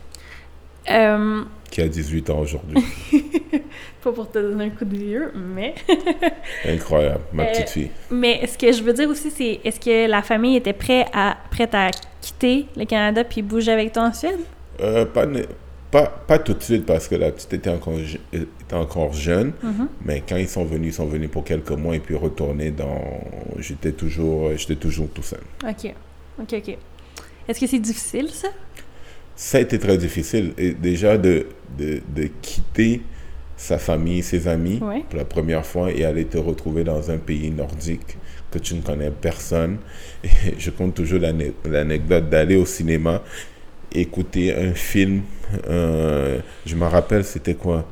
Euh, 0.90 1.42
qui 1.70 1.80
a 1.80 1.88
18 1.88 2.30
ans 2.30 2.40
aujourd'hui. 2.40 2.82
pas 4.02 4.12
pour 4.12 4.30
te 4.30 4.38
donner 4.38 4.64
un 4.64 4.70
coup 4.70 4.84
de 4.84 4.96
vieux, 4.96 5.32
mais... 5.34 5.74
Incroyable, 6.66 7.20
ma 7.32 7.44
Euh, 7.44 7.52
petite 7.52 7.68
fille. 7.70 7.90
Mais 8.10 8.46
ce 8.46 8.56
que 8.58 8.72
je 8.72 8.82
veux 8.82 8.92
dire 8.92 9.08
aussi, 9.08 9.30
c'est 9.30 9.60
est-ce 9.64 9.78
que 9.80 10.08
la 10.08 10.22
famille 10.22 10.56
était 10.56 10.72
prête 10.72 11.06
à, 11.12 11.36
prête 11.50 11.74
à 11.74 11.90
quitter 12.20 12.66
le 12.76 12.84
Canada 12.84 13.24
puis 13.24 13.42
bouger 13.42 13.72
avec 13.72 13.92
toi 13.92 14.04
en 14.04 14.12
Suède? 14.12 14.38
Euh, 14.80 15.04
pas, 15.04 15.26
pas, 15.90 16.06
pas 16.06 16.38
tout 16.38 16.54
de 16.54 16.62
suite 16.62 16.86
parce 16.86 17.08
que 17.08 17.14
la 17.16 17.30
petite 17.30 17.52
était 17.52 17.70
encore, 17.70 17.94
était 18.32 18.74
encore 18.74 19.12
jeune, 19.12 19.52
Mhm. 19.62 19.88
mais 20.04 20.22
quand 20.26 20.36
ils 20.36 20.48
sont 20.48 20.64
venus, 20.64 20.94
ils 20.94 20.96
sont 20.96 21.06
venus 21.06 21.30
pour 21.30 21.44
quelques 21.44 21.70
mois 21.72 21.96
et 21.96 22.00
puis 22.00 22.14
retournés 22.14 22.70
dans. 22.70 23.00
J'étais 23.58 23.92
toujours, 23.92 24.50
j'étais 24.56 24.76
toujours 24.76 25.08
tout 25.10 25.22
seul. 25.22 25.40
OK. 25.68 25.92
OK, 26.40 26.54
OK. 26.54 26.76
Est-ce 27.48 27.58
que 27.60 27.66
c'est 27.66 27.78
difficile, 27.80 28.28
ça? 28.30 28.48
Ça 29.42 29.56
a 29.56 29.62
été 29.62 29.78
très 29.78 29.96
difficile. 29.96 30.52
Et 30.58 30.72
déjà 30.72 31.16
de, 31.16 31.46
de, 31.78 32.02
de 32.14 32.28
quitter 32.42 33.00
sa 33.56 33.78
famille, 33.78 34.22
ses 34.22 34.46
amis 34.48 34.78
Ouais. 34.82 35.02
pour 35.08 35.18
la 35.18 35.24
première 35.24 35.64
fois 35.64 35.90
et 35.90 36.04
aller 36.04 36.26
te 36.26 36.36
retrouver 36.36 36.84
dans 36.84 37.10
un 37.10 37.16
pays 37.16 37.50
nordique 37.50 38.18
que 38.50 38.58
tu 38.58 38.74
ne 38.74 38.82
connais 38.82 39.10
personne. 39.10 39.78
Et 40.24 40.28
je 40.58 40.70
compte 40.70 40.94
toujours 40.94 41.20
l'ane- 41.20 41.52
l'anecdote 41.64 42.28
d'aller 42.28 42.56
au 42.56 42.66
cinéma, 42.66 43.22
écouter 43.92 44.54
un 44.54 44.74
film. 44.74 45.22
euh, 45.68 46.40
je 46.66 46.76
me 46.76 46.84
rappelle, 46.84 47.24
c'était 47.24 47.54
quoi 47.54 47.86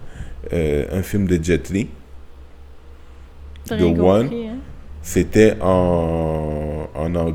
Euh, 0.53 0.85
Un 0.93 1.03
film 1.03 1.27
de 1.27 1.43
Jet 1.43 1.71
Li. 1.71 1.89
The 3.69 3.81
One. 3.83 4.31
hein? 4.33 4.57
C'était 5.03 5.57
en, 5.63 6.89
en, 6.95 7.33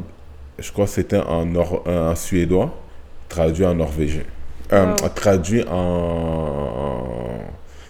je 0.59 0.71
crois 0.71 0.85
que 0.85 0.91
c'était 0.91 1.17
en, 1.17 1.45
nor- 1.47 1.83
en 1.87 2.15
suédois, 2.15 2.79
traduit 3.33 3.65
en 3.65 3.73
norvégien. 3.75 4.23
Euh, 4.71 4.95
Wow. 5.01 5.09
Traduit 5.15 5.63
en, 5.67 7.41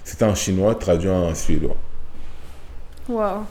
c'était 0.04 0.26
en 0.26 0.36
chinois, 0.36 0.76
traduit 0.76 1.10
en 1.10 1.36
suédois. 1.36 1.76
Wow. 3.10 3.46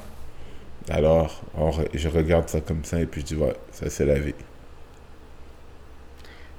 Alors, 0.89 1.43
on 1.55 1.71
je 1.93 2.09
regarde 2.09 2.49
ça 2.49 2.61
comme 2.61 2.83
ça 2.85 2.99
et 2.99 3.07
puis 3.07 3.21
je 3.21 3.27
dis, 3.27 3.37
ouais, 3.37 3.55
ça 3.71 3.91
c'est 3.91 4.07
la 4.07 4.19
vie. 4.19 4.35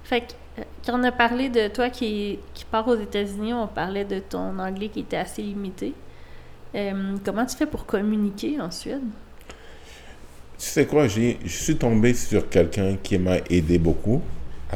Fait 0.03 0.21
que, 0.21 0.33
euh, 0.59 0.63
quand 0.85 0.99
on 0.99 1.03
a 1.03 1.11
parlé 1.11 1.49
de 1.49 1.67
toi 1.67 1.89
qui, 1.89 2.39
qui 2.53 2.65
part 2.65 2.87
aux 2.87 2.95
États-Unis, 2.95 3.53
on 3.53 3.67
parlait 3.67 4.05
de 4.05 4.19
ton 4.19 4.59
anglais 4.59 4.89
qui 4.89 5.01
était 5.01 5.17
assez 5.17 5.41
limité. 5.41 5.93
Euh, 6.75 7.17
comment 7.25 7.45
tu 7.45 7.55
fais 7.57 7.65
pour 7.65 7.85
communiquer 7.85 8.61
en 8.61 8.69
Suède? 8.71 9.01
Tu 10.57 10.65
sais 10.69 10.85
quoi, 10.85 11.07
je 11.07 11.35
suis 11.47 11.75
tombé 11.75 12.13
sur 12.13 12.47
quelqu'un 12.49 12.95
qui 13.01 13.17
m'a 13.17 13.37
aidé 13.49 13.77
beaucoup 13.79 14.21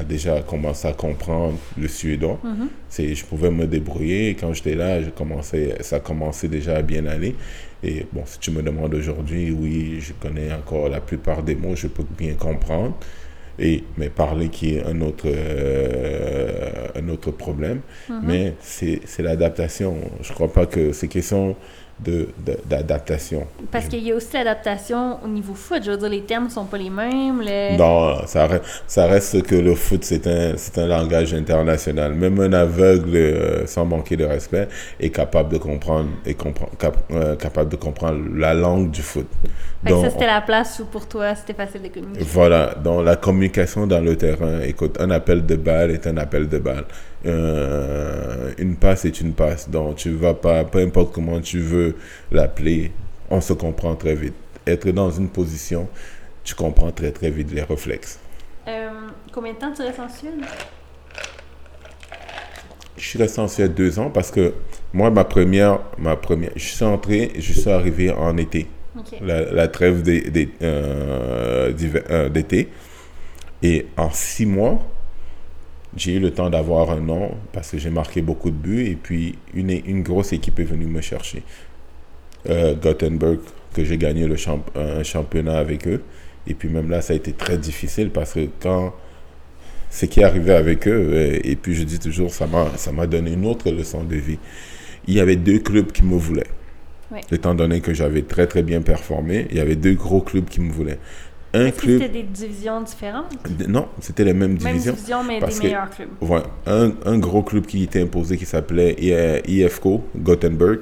déjà 0.03 0.41
commencer 0.41 0.87
à 0.87 0.93
comprendre 0.93 1.57
le 1.77 1.87
suédois. 1.87 2.39
Mhm. 2.43 2.69
C'est, 2.89 3.15
je 3.15 3.25
pouvais 3.25 3.51
me 3.51 3.67
débrouiller. 3.67 4.29
Et 4.29 4.35
quand 4.35 4.53
j'étais 4.53 4.75
là, 4.75 5.01
je 5.01 5.09
commençais, 5.09 5.77
ça 5.81 5.99
commençait 5.99 6.47
déjà 6.47 6.77
à 6.77 6.81
bien 6.81 7.05
aller. 7.05 7.35
Et 7.83 8.05
bon, 8.11 8.23
si 8.25 8.39
tu 8.39 8.51
me 8.51 8.61
demandes 8.61 8.93
aujourd'hui, 8.93 9.51
oui, 9.51 9.99
je 9.99 10.13
connais 10.13 10.51
encore 10.51 10.89
la 10.89 10.99
plupart 10.99 11.43
des 11.43 11.55
mots, 11.55 11.75
je 11.75 11.87
peux 11.87 12.05
bien 12.17 12.33
comprendre. 12.33 12.97
Et, 13.59 13.83
mais 13.97 14.09
parler 14.09 14.49
qui 14.49 14.75
est 14.75 14.83
un 14.83 15.01
autre, 15.01 15.25
euh, 15.25 16.87
un 16.95 17.09
autre 17.09 17.31
problème. 17.31 17.81
Mhm. 18.09 18.21
Mais 18.23 18.53
c'est, 18.59 19.01
l'adaptation. 19.19 19.95
Je 20.21 20.31
crois 20.33 20.51
pas 20.51 20.65
que 20.65 20.91
c'est 20.91 21.07
question 22.03 22.27
de, 22.45 22.51
de- 22.53 22.57
d'adaptation. 22.65 23.47
Parce 23.71 23.87
qu'il 23.87 24.03
y 24.03 24.11
a 24.11 24.15
aussi 24.15 24.33
l'adaptation 24.33 25.17
au 25.23 25.27
niveau 25.27 25.53
foot. 25.53 25.81
Je 25.83 25.91
veux 25.91 25.97
dire, 25.97 26.09
les 26.09 26.21
termes 26.21 26.49
sont 26.49 26.65
pas 26.65 26.77
les 26.77 26.89
mêmes. 26.89 27.41
Non, 27.77 28.25
ça 28.25 28.47
reste, 28.47 28.63
ça 28.87 29.07
reste 29.07 29.41
que 29.43 29.55
le 29.55 29.75
foot, 29.75 30.03
c'est 30.03 30.27
un, 30.27 30.53
un 30.77 30.87
langage 30.87 31.33
international. 31.33 32.13
Même 32.13 32.39
un 32.39 32.53
aveugle, 32.53 33.15
euh, 33.15 33.67
sans 33.67 33.85
manquer 33.85 34.15
de 34.17 34.25
respect, 34.25 34.67
est 34.99 35.09
capable 35.09 35.53
de 35.53 35.57
comprendre, 35.57 36.09
est 36.25 36.39
compre- 36.39 36.69
cap- 36.77 37.03
euh, 37.11 37.35
capable 37.35 37.69
de 37.71 37.75
comprendre 37.77 38.19
la 38.35 38.53
langue 38.53 38.91
du 38.91 39.01
foot. 39.01 39.27
Fait 39.85 39.93
que 39.93 39.99
ça, 39.99 40.09
Donc, 40.09 40.11
c'était 40.11 40.25
la 40.27 40.41
place 40.41 40.79
où 40.79 40.85
pour 40.85 41.07
toi, 41.07 41.35
c'était 41.35 41.53
facile 41.53 41.81
de 41.83 41.87
communiquer. 41.89 42.23
voilà, 42.25 42.75
dans 42.83 43.01
la 43.01 43.15
communication 43.15 43.87
dans 43.87 44.01
le 44.01 44.15
terrain, 44.17 44.61
écoute, 44.61 44.97
un 44.99 45.11
appel 45.11 45.45
de 45.45 45.55
balle 45.55 45.91
est 45.91 46.07
un 46.07 46.17
appel 46.17 46.47
de 46.49 46.57
balle. 46.59 46.85
Euh, 47.25 48.53
une 48.57 48.75
passe 48.75 49.05
est 49.05 49.19
une 49.21 49.33
passe. 49.33 49.69
Donc, 49.69 49.95
tu 49.97 50.11
vas 50.11 50.33
pas, 50.33 50.63
peu 50.63 50.79
importe 50.79 51.13
comment 51.13 51.41
tu 51.41 51.59
veux 51.59 51.95
l'appeler, 52.31 52.91
on 53.29 53.41
se 53.41 53.53
comprend 53.53 53.95
très 53.95 54.15
vite. 54.15 54.35
Être 54.65 54.89
dans 54.91 55.09
une 55.09 55.29
position, 55.29 55.87
tu 56.43 56.55
comprends 56.55 56.91
très 56.91 57.11
très 57.11 57.31
vite 57.31 57.51
les 57.51 57.63
réflexes. 57.63 58.19
Euh, 58.67 58.89
combien 59.31 59.53
de 59.53 59.57
temps 59.57 59.71
tu 59.73 59.81
restes 59.81 59.99
en 59.99 60.09
Suède? 60.09 60.33
Je 62.97 63.05
suis 63.05 63.19
resté 63.19 63.39
en 63.39 63.47
Suède 63.47 63.73
deux 63.73 63.99
ans 63.99 64.09
parce 64.09 64.31
que 64.31 64.53
moi, 64.93 65.09
ma 65.09 65.23
première, 65.23 65.79
ma 65.97 66.15
première, 66.15 66.51
je 66.55 66.65
suis 66.65 66.83
entré, 66.83 67.31
je 67.37 67.53
suis 67.53 67.69
arrivé 67.69 68.11
en 68.11 68.35
été, 68.37 68.67
la, 69.21 69.51
la 69.51 69.67
trêve 69.67 70.03
euh, 70.07 71.71
euh, 72.09 72.29
d'été. 72.29 72.69
Et 73.61 73.87
en 73.97 74.09
six 74.11 74.45
mois, 74.45 74.79
j'ai 75.95 76.15
eu 76.15 76.19
le 76.19 76.31
temps 76.31 76.49
d'avoir 76.49 76.91
un 76.91 76.99
nom 76.99 77.31
parce 77.53 77.71
que 77.71 77.77
j'ai 77.77 77.89
marqué 77.89 78.21
beaucoup 78.21 78.51
de 78.51 78.55
buts. 78.55 78.85
Et 78.85 78.95
puis, 78.95 79.35
une, 79.53 79.69
une 79.69 80.03
grosse 80.03 80.33
équipe 80.33 80.59
est 80.59 80.65
venue 80.65 80.85
me 80.85 81.01
chercher. 81.01 81.43
Euh, 82.49 82.75
Gothenburg, 82.75 83.39
que 83.73 83.83
j'ai 83.83 83.97
gagné 83.97 84.27
le 84.27 84.35
champ, 84.35 84.63
un 84.75 85.03
championnat 85.03 85.57
avec 85.57 85.87
eux. 85.87 86.03
Et 86.45 86.53
puis, 86.53 86.69
même 86.69 86.89
là, 86.89 87.01
ça 87.01 87.13
a 87.13 87.15
été 87.15 87.33
très 87.33 87.57
difficile 87.57 88.09
parce 88.09 88.33
que 88.33 88.47
quand 88.59 88.93
ce 89.89 90.05
qui 90.05 90.19
est 90.19 90.23
arrivé 90.23 90.53
avec 90.53 90.87
eux, 90.87 91.09
euh, 91.13 91.39
et 91.43 91.55
puis 91.55 91.73
je 91.73 91.83
dis 91.83 91.99
toujours, 91.99 92.31
ça 92.31 92.47
m'a, 92.47 92.69
ça 92.77 92.91
m'a 92.91 93.07
donné 93.07 93.33
une 93.33 93.45
autre 93.45 93.71
leçon 93.71 94.03
de 94.03 94.15
vie. 94.15 94.39
Il 95.07 95.13
y 95.13 95.19
avait 95.19 95.37
deux 95.37 95.59
clubs 95.59 95.91
qui 95.91 96.03
me 96.03 96.17
voulaient. 96.17 96.47
Étant 97.31 97.55
donné 97.55 97.79
que 97.79 97.93
j'avais 97.93 98.23
très 98.23 98.47
très 98.47 98.63
bien 98.63 98.81
performé, 98.81 99.47
il 99.49 99.55
y 99.55 99.61
avait 99.61 99.77
deux 99.77 99.93
gros 99.93 100.19
clubs 100.19 100.45
qui 100.45 100.59
me 100.59 100.71
voulaient. 100.71 100.99
Un 101.53 101.71
club, 101.71 102.01
c'était 102.01 102.09
des 102.09 102.23
divisions 102.23 102.81
différentes? 102.81 103.33
non, 103.67 103.87
c'était 104.01 104.23
les 104.25 104.33
mêmes 104.33 104.51
Même 104.61 104.73
divisions. 104.73 104.93
division, 104.93 105.23
mais 105.23 105.39
parce 105.39 105.55
des 105.55 105.61
que- 105.61 105.65
meilleurs 105.67 105.89
clubs. 105.89 106.09
Ouais, 106.21 106.41
un, 106.65 106.91
un 107.05 107.17
gros 107.17 107.41
club 107.41 107.65
qui 107.65 107.83
était 107.83 108.01
imposé 108.01 108.37
qui 108.37 108.45
s'appelait 108.45 108.95
IFCO, 109.47 110.03
Gothenburg. 110.17 110.79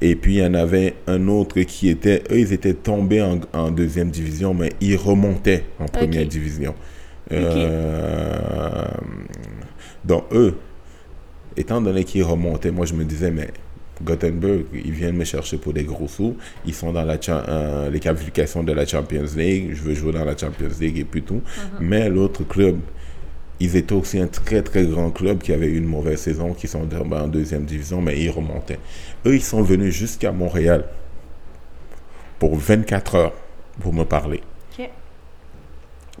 Et 0.00 0.14
puis 0.16 0.36
il 0.36 0.38
y 0.42 0.46
en 0.46 0.54
avait 0.54 0.94
un 1.06 1.26
autre 1.28 1.60
qui 1.62 1.88
était, 1.88 2.22
eux 2.30 2.38
ils 2.40 2.52
étaient 2.52 2.74
tombés 2.74 3.20
en, 3.22 3.40
en 3.52 3.70
deuxième 3.70 4.10
division, 4.10 4.54
mais 4.54 4.70
ils 4.80 4.96
remontaient 4.96 5.64
en 5.78 5.86
première 5.86 6.26
division. 6.26 6.74
Euh, 7.32 8.84
donc 10.04 10.24
eux, 10.32 10.54
étant 11.56 11.80
donné 11.80 12.04
qu'ils 12.04 12.24
remontaient, 12.24 12.70
moi 12.70 12.86
je 12.86 12.94
me 12.94 13.04
disais, 13.04 13.30
mais 13.30 13.48
Gothenburg, 14.02 14.64
ils 14.72 14.92
viennent 14.92 15.16
me 15.16 15.24
chercher 15.24 15.58
pour 15.58 15.72
des 15.72 15.84
gros 15.84 16.08
sous. 16.08 16.36
Ils 16.66 16.74
sont 16.74 16.92
dans 16.92 17.04
la 17.04 17.18
euh, 17.28 17.90
les 17.90 18.00
qualifications 18.00 18.62
de 18.62 18.72
la 18.72 18.86
Champions 18.86 19.26
League. 19.36 19.70
Je 19.74 19.82
veux 19.82 19.94
jouer 19.94 20.12
dans 20.12 20.24
la 20.24 20.36
Champions 20.36 20.68
League 20.80 20.98
et 20.98 21.04
puis 21.04 21.22
tout. 21.22 21.42
Mais 21.80 22.08
l'autre 22.08 22.44
club, 22.44 22.78
ils 23.60 23.76
étaient 23.76 23.94
aussi 23.94 24.18
un 24.18 24.26
très 24.26 24.62
très 24.62 24.86
grand 24.86 25.10
club 25.10 25.42
qui 25.42 25.52
avait 25.52 25.66
eu 25.66 25.76
une 25.76 25.86
mauvaise 25.86 26.20
saison, 26.20 26.54
qui 26.54 26.66
sont 26.66 26.88
en 26.94 27.28
deuxième 27.28 27.64
division, 27.64 28.00
mais 28.00 28.18
ils 28.18 28.30
remontaient. 28.30 28.78
Eux, 29.26 29.34
ils 29.34 29.42
sont 29.42 29.62
venus 29.62 29.94
jusqu'à 29.94 30.32
Montréal 30.32 30.86
pour 32.38 32.56
24 32.56 33.14
heures 33.16 33.34
pour 33.80 33.92
me 33.92 34.04
parler. 34.04 34.40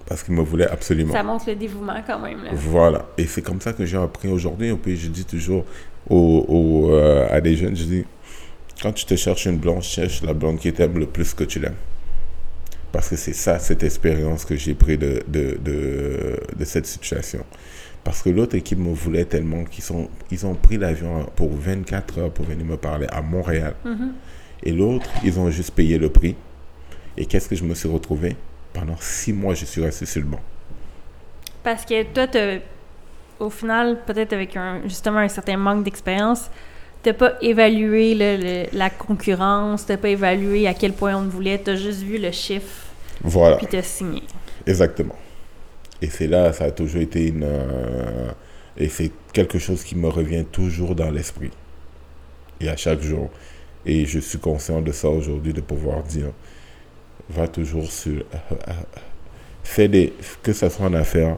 Parce 0.06 0.24
qu'ils 0.24 0.34
me 0.34 0.42
voulaient 0.42 0.68
absolument. 0.68 1.12
Ça 1.12 1.22
montre 1.22 1.44
le 1.46 1.54
dévouement 1.54 2.02
quand 2.04 2.18
même. 2.18 2.42
Là. 2.42 2.50
Voilà. 2.52 3.06
Et 3.16 3.26
c'est 3.26 3.42
comme 3.42 3.60
ça 3.60 3.72
que 3.72 3.86
j'ai 3.86 3.96
appris 3.96 4.28
aujourd'hui. 4.28 4.68
Et 4.68 4.74
puis 4.74 4.96
je 4.96 5.06
dis 5.06 5.24
toujours 5.24 5.64
aux, 6.08 6.90
euh, 6.92 7.26
à 7.30 7.40
des 7.40 7.56
jeunes, 7.56 7.76
je 7.76 7.84
dis, 7.84 8.04
quand 8.82 8.92
tu 8.92 9.04
te 9.04 9.14
cherches 9.16 9.46
une 9.46 9.58
blonde, 9.58 9.82
cherche 9.82 10.22
la 10.22 10.32
blonde 10.34 10.58
qui 10.58 10.72
t'aime 10.72 10.98
le 10.98 11.06
plus 11.06 11.34
que 11.34 11.44
tu 11.44 11.58
l'aimes. 11.60 11.74
Parce 12.92 13.08
que 13.08 13.16
c'est 13.16 13.34
ça, 13.34 13.58
cette 13.58 13.82
expérience 13.84 14.44
que 14.44 14.56
j'ai 14.56 14.74
pris 14.74 14.98
de, 14.98 15.22
de, 15.28 15.58
de, 15.62 16.40
de 16.56 16.64
cette 16.64 16.86
situation. 16.86 17.44
Parce 18.02 18.22
que 18.22 18.30
l'autre 18.30 18.56
équipe 18.56 18.78
me 18.78 18.92
voulait 18.92 19.26
tellement 19.26 19.64
qu'ils 19.64 19.84
sont, 19.84 20.08
ils 20.30 20.44
ont 20.46 20.54
pris 20.54 20.78
l'avion 20.78 21.26
pour 21.36 21.52
24 21.54 22.18
heures 22.18 22.30
pour 22.32 22.46
venir 22.46 22.64
me 22.64 22.76
parler 22.76 23.06
à 23.10 23.20
Montréal. 23.22 23.74
Mhm. 23.84 24.12
Et 24.64 24.72
l'autre, 24.72 25.08
ils 25.22 25.38
ont 25.38 25.50
juste 25.50 25.70
payé 25.72 25.98
le 25.98 26.08
prix. 26.08 26.34
Et 27.16 27.26
qu'est-ce 27.26 27.48
que 27.48 27.54
je 27.56 27.64
me 27.64 27.74
suis 27.74 27.88
retrouvé? 27.88 28.36
Pendant 28.72 28.96
six 28.98 29.32
mois, 29.32 29.54
je 29.54 29.64
suis 29.66 29.82
resté 29.82 30.06
sur 30.06 30.22
le 30.22 30.28
banc. 30.28 30.40
Parce 31.62 31.84
que 31.84 32.02
toi, 32.04 32.26
t'as- 32.26 32.58
au 33.40 33.50
final, 33.50 33.98
peut-être 34.06 34.32
avec 34.32 34.56
un, 34.56 34.80
justement 34.84 35.18
un 35.18 35.28
certain 35.28 35.56
manque 35.56 35.84
d'expérience, 35.84 36.50
t'as 37.02 37.12
pas 37.14 37.32
évalué 37.40 38.14
le- 38.14 38.66
la 38.76 38.90
concurrence, 38.90 39.86
t'as 39.86 39.96
pas 39.96 40.08
évalué 40.10 40.66
à 40.68 40.74
quel 40.74 40.92
point 40.92 41.16
on 41.16 41.24
te 41.24 41.30
voulait, 41.30 41.58
t'as 41.58 41.74
juste 41.76 42.02
vu 42.02 42.18
le 42.18 42.30
chiffre, 42.30 42.86
Voilà. 43.22 43.56
puis 43.56 43.66
t'as 43.68 43.82
signé. 43.82 44.22
Exactement. 44.66 45.16
Et 46.02 46.08
c'est 46.10 46.26
là, 46.26 46.52
ça 46.52 46.64
a 46.64 46.70
toujours 46.70 47.00
été 47.02 47.26
une... 47.28 47.44
euh, 47.44 48.30
et 48.76 48.88
c'est 48.88 49.10
quelque 49.32 49.58
chose 49.58 49.82
qui 49.84 49.96
me 49.96 50.08
revient 50.08 50.44
toujours 50.50 50.94
dans 50.94 51.10
l'esprit. 51.10 51.50
Et 52.60 52.68
à 52.68 52.76
chaque 52.76 53.00
jour. 53.02 53.30
Et 53.86 54.04
je 54.06 54.18
suis 54.18 54.38
conscient 54.38 54.80
de 54.82 54.92
ça 54.92 55.08
aujourd'hui, 55.08 55.52
de 55.54 55.60
pouvoir 55.62 56.02
dire, 56.02 56.30
va 57.28 57.48
toujours 57.48 57.90
sur... 57.90 58.20
euh, 58.20 58.54
euh, 58.68 58.72
fais 59.64 59.88
des... 59.88 60.12
Que 60.42 60.52
ce 60.52 60.68
soit 60.68 60.86
en 60.86 60.94
affaires, 60.94 61.36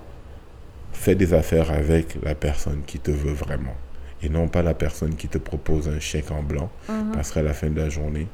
fais 1.03 1.15
des 1.15 1.35
affaires 1.35 1.70
avec 1.70 2.16
la 2.23 2.35
personne 2.35 2.83
qui 2.87 2.99
te 2.99 3.11
veut 3.11 3.33
vraiment. 3.33 3.74
Et 4.23 4.29
non 4.29 4.47
pas 4.49 4.62
la 4.62 4.74
personne 4.74 5.16
qui 5.16 5.27
te 5.29 5.39
propose 5.39 5.89
un 5.89 5.99
chèque 5.99 6.31
en 6.31 6.43
blanc. 6.43 6.70
Mhm. 6.89 7.12
Parce 7.15 7.33
qu'à 7.33 7.43
la 7.43 7.53
fin 7.55 7.69
de 7.70 7.81
la 7.81 7.89
journée, 7.89 8.29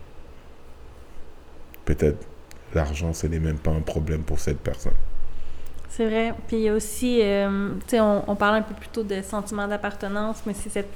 peut-être 1.85 2.19
l'argent, 2.75 3.13
ce 3.15 3.27
n'est 3.27 3.39
même 3.39 3.59
pas 3.59 3.71
un 3.71 3.81
problème 3.81 4.23
pour 4.23 4.39
cette 4.39 4.59
personne. 4.61 4.93
C'est 5.89 6.05
vrai. 6.07 6.35
Puis 6.47 6.59
il 6.59 6.63
y 6.65 6.69
a 6.69 6.75
aussi, 6.75 7.21
euh, 7.23 7.71
tu 7.87 7.93
sais, 7.97 8.01
on, 8.01 8.31
on 8.31 8.37
parlait 8.37 8.59
un 8.59 8.63
peu 8.63 8.75
plus 8.75 8.89
tôt 8.91 9.03
de 9.03 9.23
sentiment 9.23 9.67
d'appartenance, 9.67 10.43
mais 10.47 10.53
c'est 10.55 10.69
cette 10.69 10.93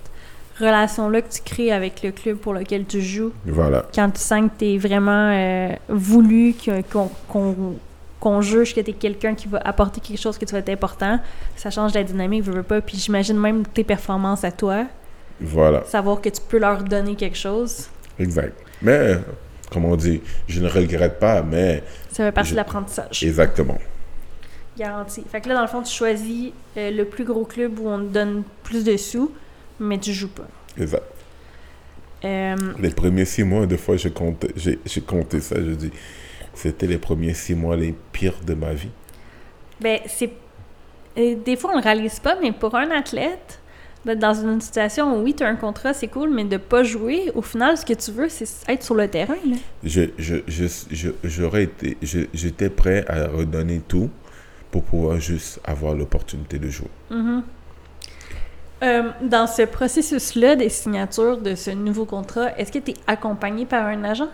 relation-là 0.61 1.23
que 1.23 1.33
tu 1.33 1.41
crées 1.43 1.73
avec 1.73 2.03
le 2.03 2.13
club 2.13 2.37
pour 2.37 2.53
lequel 2.53 2.85
tu 2.85 3.01
joues. 3.01 3.33
Voilà. 3.47 3.87
Quand 3.95 4.11
tu 4.11 4.21
sens 4.21 4.43
que 4.51 4.59
tu 4.59 4.75
es 4.75 4.79
vraiment 4.79 5.31
euh, 5.33 5.75
voulu, 5.89 6.55
qu'on- 6.93 7.11
qu'on 8.23 8.41
juge 8.41 8.73
que 8.73 8.81
tu 8.81 8.91
es 8.91 8.95
quelqu'un 8.95 9.35
qui 9.35 9.49
va 9.49 9.59
apporter 9.65 10.01
quelque 10.01 10.21
chose 10.21 10.39
que 10.39 10.45
tu 10.45 10.53
vas 10.53 10.61
être 10.61 10.69
important, 10.69 11.19
ça 11.57 11.71
change 11.71 11.93
la 11.93 12.05
dynamique, 12.05 12.45
veux, 12.45 12.53
veux 12.53 12.63
pas. 12.63 12.81
Puis 12.81 12.97
j'imagine 12.97 13.37
même 13.37 13.67
tes 13.67 13.83
performances 13.83 14.45
à 14.45 14.53
toi, 14.53 14.87
Voilà. 15.41 15.83
savoir 15.87 16.21
que 16.21 16.29
tu 16.29 16.41
peux 16.49 16.59
leur 16.59 16.85
donner 16.85 17.17
quelque 17.17 17.37
chose, 17.37 17.89
Exact. 18.21 18.57
Mais, 18.81 19.17
comme 19.73 19.87
on 19.87 19.97
dit, 19.97 20.21
je 20.47 20.61
ne 20.61 20.69
regrette 20.69 21.19
pas, 21.19 21.43
mais 21.43 21.83
ça 22.13 22.25
fait 22.27 22.31
partie 22.33 22.51
Je- 22.51 22.55
de 22.55 22.59
l'apprentissage. 22.59 23.23
exactement. 23.25 23.79
Garanti. 24.79 25.25
Fait 25.31 25.41
que 25.41 25.49
là, 25.49 25.55
dans 25.57 25.63
le 25.63 25.67
fond, 25.67 25.83
tu 25.83 25.93
choisis 25.93 26.53
euh, 26.77 26.91
le 26.93 27.05
plus 27.05 27.25
gros 27.25 27.45
club 27.45 27.79
où 27.81 27.89
on 27.89 27.99
te 27.99 28.05
donne 28.13 28.43
plus 28.63 28.85
de 28.85 28.97
sous, 28.97 29.33
mais 29.81 29.99
tu 29.99 30.13
joues 30.13 30.29
pas. 30.31 30.47
Exact. 30.81 31.03
Euh, 32.25 32.55
Les 32.81 32.91
premiers 32.91 33.25
six 33.25 33.43
mois, 33.43 33.67
des 33.67 33.77
fois, 33.77 33.97
j'ai 33.97 34.11
compté 34.13 35.41
ça, 35.41 35.57
je 35.57 35.71
dis, 35.75 35.91
c'était 36.55 36.87
les 36.87 36.99
premiers 36.99 37.35
six 37.35 37.55
mois 37.55 37.77
les 37.77 37.95
pires 38.13 38.41
de 38.47 38.55
ma 38.55 38.73
vie. 38.73 38.91
ben, 39.81 39.99
c'est. 40.07 40.31
euh, 41.19 41.35
Des 41.45 41.57
fois, 41.57 41.73
on 41.73 41.77
le 41.77 41.83
réalise 41.83 42.21
pas, 42.21 42.37
mais 42.41 42.53
pour 42.53 42.75
un 42.75 42.91
athlète, 42.91 43.61
d'être 44.05 44.19
dans 44.19 44.35
une 44.35 44.61
situation 44.61 45.17
où 45.17 45.23
oui, 45.23 45.35
tu 45.35 45.45
as 45.45 45.49
un 45.49 45.57
contrat, 45.57 45.93
c'est 45.95 46.09
cool, 46.09 46.31
mais 46.31 46.45
de 46.45 46.57
pas 46.57 46.83
jouer, 46.83 47.31
au 47.35 47.43
final, 47.43 47.77
ce 47.79 47.85
que 47.85 47.93
tu 47.95 48.11
veux, 48.11 48.29
c'est 48.29 48.49
être 48.69 48.83
sur 48.83 48.95
le 48.97 49.07
terrain. 49.09 49.37
Là. 49.47 49.57
Je, 49.85 50.03
je, 50.19 50.37
je, 50.49 51.11
j'aurais 51.23 51.65
été, 51.65 51.97
j'étais 52.33 52.69
prêt 52.71 53.05
à 53.09 53.29
redonner 53.29 53.81
tout 53.87 54.11
pour 54.73 54.83
pouvoir 54.83 55.21
juste 55.21 55.61
avoir 55.65 55.95
l'opportunité 55.95 56.59
de 56.59 56.69
jouer. 56.69 56.89
Mhm. 57.11 57.43
Euh, 58.83 59.11
dans 59.23 59.47
ce 59.47 59.63
processus-là 59.63 60.57
des 60.57 60.69
signatures 60.69 61.39
de 61.39 61.55
ce 61.55 61.71
nouveau 61.71 62.05
contrat, 62.05 62.59
est-ce 62.59 62.73
que 62.73 62.81
tu 62.81 62.91
es 62.91 62.95
accompagné 63.07 63.65
par 63.65 63.87
un 63.87 64.03
agent? 64.03 64.27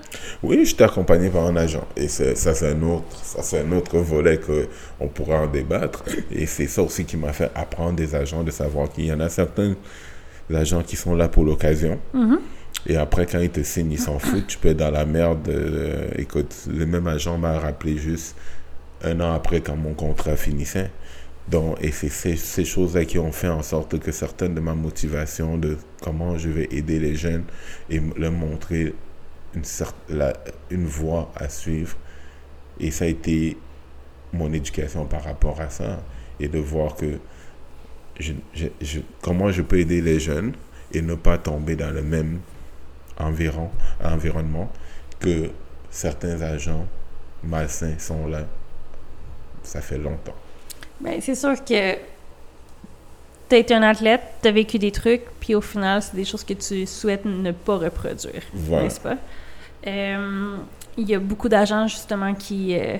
Oui, 0.43 0.65
j'étais 0.65 0.85
accompagné 0.85 1.29
par 1.29 1.45
un 1.45 1.57
agent. 1.57 1.87
Et 1.97 2.09
ça, 2.09 2.35
c'est 2.35 2.71
un 2.73 2.83
autre, 2.83 3.05
ça, 3.23 3.43
c'est 3.43 3.61
un 3.61 3.73
autre 3.73 3.99
volet 3.99 4.41
qu'on 4.41 5.09
pourra 5.09 5.41
en 5.41 5.47
débattre. 5.49 6.03
Et 6.33 6.47
c'est 6.47 6.67
ça 6.67 6.83
aussi 6.83 7.05
qui 7.05 7.19
m'a 7.19 7.35
fait 7.35 7.51
apprendre 7.55 7.97
des 7.97 8.15
agents, 8.15 8.43
de 8.43 8.51
savoir 8.51 8.91
qu'il 8.91 9.05
y 9.05 9.13
en 9.13 9.21
a 9.21 9.29
certains 9.29 9.75
agents 10.55 10.83
qui 10.83 10.97
sont 10.97 11.15
là 11.15 11.29
pour 11.29 11.45
l'occasion. 11.45 11.99
Mhm. 12.15 12.39
Et 12.87 12.97
après, 12.97 13.27
quand 13.27 13.41
ils 13.41 13.51
te 13.51 13.63
signent, 13.63 13.93
ils 13.93 13.99
s'en 14.01 14.19
foutent. 14.19 14.47
Tu 14.47 14.57
peux 14.57 14.69
être 14.69 14.79
dans 14.79 14.91
la 14.91 15.05
merde. 15.05 15.47
euh, 15.49 16.09
écoute, 16.17 16.55
le 16.73 16.87
même 16.87 17.07
agent 17.07 17.37
m'a 17.37 17.59
rappelé 17.59 17.99
juste 17.99 18.35
un 19.05 19.21
an 19.21 19.35
après 19.35 19.61
quand 19.61 19.77
mon 19.77 19.93
contrat 19.93 20.37
finissait. 20.37 20.91
Donc, 21.51 21.79
et 21.83 21.93
c'est 21.93 22.11
ces, 22.11 22.65
choses-là 22.65 23.05
qui 23.07 23.19
ont 23.19 23.33
fait 23.33 23.49
en 23.49 23.63
sorte 23.63 23.99
que 23.99 24.13
certaines 24.13 24.55
de 24.55 24.61
ma 24.61 24.75
motivation 24.75 25.57
de 25.57 25.79
comment 26.03 26.37
je 26.37 26.51
vais 26.51 26.69
aider 26.71 26.99
les 26.99 27.15
jeunes 27.15 27.45
et 27.89 28.01
leur 28.17 28.33
montrer 28.33 28.95
une, 29.55 29.63
la- 30.11 30.35
une 30.71 30.85
voie 30.85 31.33
à 31.37 31.49
suivre. 31.49 31.97
Et 32.79 32.91
ça 32.91 33.07
a 33.07 33.09
été 33.09 33.57
mon 34.33 34.53
éducation 34.53 35.07
par 35.07 35.25
rapport 35.25 35.59
à 35.61 35.71
ça. 35.71 36.03
Et 36.39 36.49
de 36.49 36.59
voir 36.59 36.95
que 36.97 37.19
je- 38.21 39.01
comment 39.23 39.51
je 39.51 39.63
peux 39.63 39.79
aider 39.79 40.03
les 40.03 40.21
jeunes 40.21 40.53
et 40.93 41.01
ne 41.01 41.15
pas 41.15 41.39
tomber 41.39 41.77
dans 41.77 41.91
le 41.91 42.03
même 42.03 42.41
environ, 43.19 43.71
environnement 44.05 44.71
que 45.19 45.51
certains 45.91 46.43
agents 46.43 46.87
malsains 47.43 47.99
sont 47.99 48.27
là. 48.27 48.47
Ça 49.63 49.81
fait 49.81 49.99
longtemps. 49.99 50.37
Ben, 51.01 51.21
c'est 51.21 51.35
sûr 51.35 51.55
que 51.65 51.95
tu 53.49 53.55
été 53.57 53.75
un 53.75 53.83
athlète, 53.83 54.21
tu 54.43 54.49
as 54.49 54.53
vécu 54.53 54.79
des 54.79 54.91
trucs, 54.93 55.23
puis 55.41 55.55
au 55.55 55.61
final, 55.61 56.03
c'est 56.03 56.17
des 56.17 56.25
choses 56.25 56.45
que 56.45 56.53
tu 56.55 56.87
souhaites 56.87 57.25
ne 57.25 57.53
pas 57.53 57.77
reproduire, 57.79 58.43
Voilà. 58.53 58.83
n'est-ce 58.85 59.01
pas? 59.01 59.17
Euh, 59.87 60.57
Il 60.97 61.09
y 61.09 61.15
a 61.15 61.19
beaucoup 61.19 61.49
d'agents, 61.49 61.87
justement, 61.87 62.35
qui, 62.35 62.77
euh, 62.77 62.97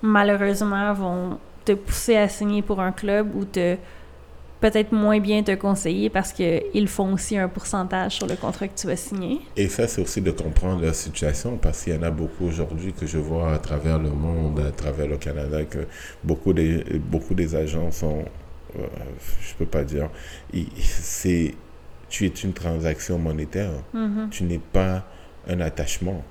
malheureusement, 0.00 0.92
vont 0.94 1.38
te 1.64 1.72
pousser 1.72 2.16
à 2.16 2.28
signer 2.28 2.62
pour 2.62 2.80
un 2.80 2.90
club 2.92 3.36
ou 3.36 3.44
te 3.44 3.76
peut-être 4.62 4.92
moins 4.92 5.20
bien 5.20 5.42
te 5.42 5.54
conseiller 5.54 6.08
parce 6.08 6.32
qu'ils 6.32 6.88
font 6.88 7.12
aussi 7.12 7.36
un 7.36 7.48
pourcentage 7.48 8.12
sur 8.16 8.26
le 8.26 8.36
contrat 8.36 8.68
que 8.68 8.78
tu 8.80 8.86
vas 8.86 8.96
signer. 8.96 9.40
Et 9.56 9.68
ça, 9.68 9.86
c'est 9.86 10.00
aussi 10.00 10.22
de 10.22 10.30
comprendre 10.30 10.80
leur 10.80 10.94
situation 10.94 11.58
parce 11.58 11.82
qu'il 11.82 11.94
y 11.94 11.98
en 11.98 12.02
a 12.02 12.10
beaucoup 12.10 12.46
aujourd'hui 12.46 12.94
que 12.94 13.06
je 13.06 13.18
vois 13.18 13.52
à 13.52 13.58
travers 13.58 13.98
le 13.98 14.08
monde, 14.10 14.58
à 14.60 14.70
travers 14.70 15.06
le 15.08 15.18
Canada, 15.18 15.64
que 15.64 15.86
beaucoup 16.24 16.54
des, 16.54 16.84
beaucoup 16.98 17.34
des 17.34 17.54
agents 17.54 17.90
sont, 17.90 18.24
euh, 18.78 18.86
je 19.46 19.54
peux 19.58 19.66
pas 19.66 19.84
dire, 19.84 20.08
c'est, 20.80 21.54
tu 22.08 22.24
es 22.26 22.28
une 22.28 22.52
transaction 22.54 23.18
monétaire, 23.18 23.72
Mhm. 23.92 24.28
tu 24.30 24.44
n'es 24.44 24.60
pas 24.72 25.04
un 25.48 25.60
attachement, 25.60 26.22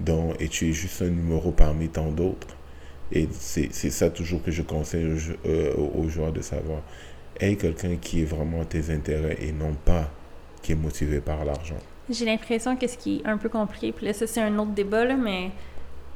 donc, 0.00 0.40
et 0.40 0.48
tu 0.48 0.70
es 0.70 0.72
juste 0.72 1.02
un 1.02 1.10
numéro 1.10 1.50
parmi 1.52 1.88
tant 1.88 2.10
d'autres. 2.10 2.48
Et 3.10 3.26
c'est 3.32 3.72
ça 3.72 4.10
toujours 4.10 4.42
que 4.42 4.50
je 4.50 4.60
conseille 4.62 5.06
aux, 5.06 5.48
euh, 5.48 5.74
aux 5.76 6.08
joueurs 6.10 6.30
de 6.32 6.42
savoir. 6.42 6.82
Aie 7.40 7.56
quelqu'un 7.56 7.96
qui 7.96 8.22
est 8.22 8.24
vraiment 8.24 8.64
tes 8.64 8.90
intérêts 8.90 9.38
et 9.40 9.52
non 9.52 9.74
pas 9.84 10.10
qui 10.62 10.72
est 10.72 10.76
motivé 10.76 11.20
par 11.20 11.44
l'argent. 11.44 11.76
J'ai 12.10 12.24
l'impression 12.24 12.76
que 12.76 12.86
ce 12.86 12.96
qui 12.96 13.16
est 13.16 13.28
un 13.28 13.36
peu 13.36 13.48
compliqué, 13.48 13.92
puis 13.92 14.06
là, 14.06 14.12
ça, 14.12 14.26
c'est 14.26 14.40
un 14.40 14.58
autre 14.58 14.72
débat, 14.72 15.04
là, 15.04 15.14
mais 15.14 15.50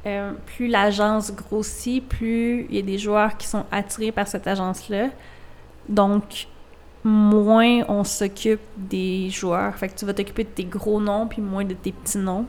euh, 0.06 0.32
plus 0.46 0.66
l'agence 0.66 1.32
grossit, 1.34 2.06
plus 2.06 2.66
il 2.70 2.76
y 2.76 2.78
a 2.78 2.82
des 2.82 2.98
joueurs 2.98 3.36
qui 3.36 3.46
sont 3.46 3.64
attirés 3.70 4.10
par 4.10 4.26
cette 4.26 4.46
agence-là. 4.46 5.10
Donc, 5.88 6.46
moins 7.04 7.84
on 7.88 8.04
s'occupe 8.04 8.60
des 8.76 9.28
joueurs. 9.30 9.76
Fait 9.76 9.88
que 9.88 9.94
tu 9.94 10.04
vas 10.04 10.14
t'occuper 10.14 10.44
de 10.44 10.48
tes 10.48 10.64
gros 10.64 11.00
noms, 11.00 11.26
puis 11.26 11.42
moins 11.42 11.64
de 11.64 11.74
tes 11.74 11.92
petits 11.92 12.18
noms. 12.18 12.46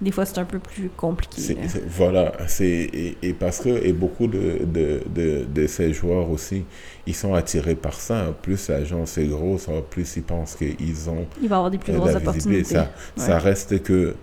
Des 0.00 0.10
fois, 0.10 0.26
c'est 0.26 0.38
un 0.38 0.44
peu 0.44 0.58
plus 0.58 0.88
compliqué. 0.88 1.56
Voilà, 1.86 2.32
c'est 2.48 2.66
et, 2.66 3.16
et 3.22 3.32
parce 3.34 3.60
que 3.60 3.68
et 3.68 3.92
beaucoup 3.92 4.26
de, 4.26 4.64
de, 4.64 5.02
de, 5.06 5.44
de 5.44 5.66
ces 5.68 5.92
joueurs 5.92 6.28
aussi, 6.28 6.64
ils 7.06 7.14
sont 7.14 7.34
attirés 7.34 7.74
par 7.74 7.94
ça. 7.94 8.34
Plus 8.42 8.68
l'agence 8.68 9.18
est 9.18 9.26
grosse, 9.26 9.68
plus 9.90 10.16
ils 10.16 10.22
pensent 10.22 10.56
qu'ils 10.56 11.10
ont 11.10 11.26
Il 11.40 11.48
va 11.48 11.56
avoir 11.56 11.70
des 11.70 11.78
plus 11.78 11.92
euh, 11.92 11.96
grosses 11.98 12.14
opportunités. 12.14 12.64
Ça, 12.64 12.92
Ouais. 13.16 13.26
ça 13.26 13.38
reste 13.38 13.82
que 13.82 13.92
euh, 13.92 14.14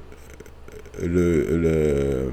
le, 1.02 1.58
le, 1.58 2.32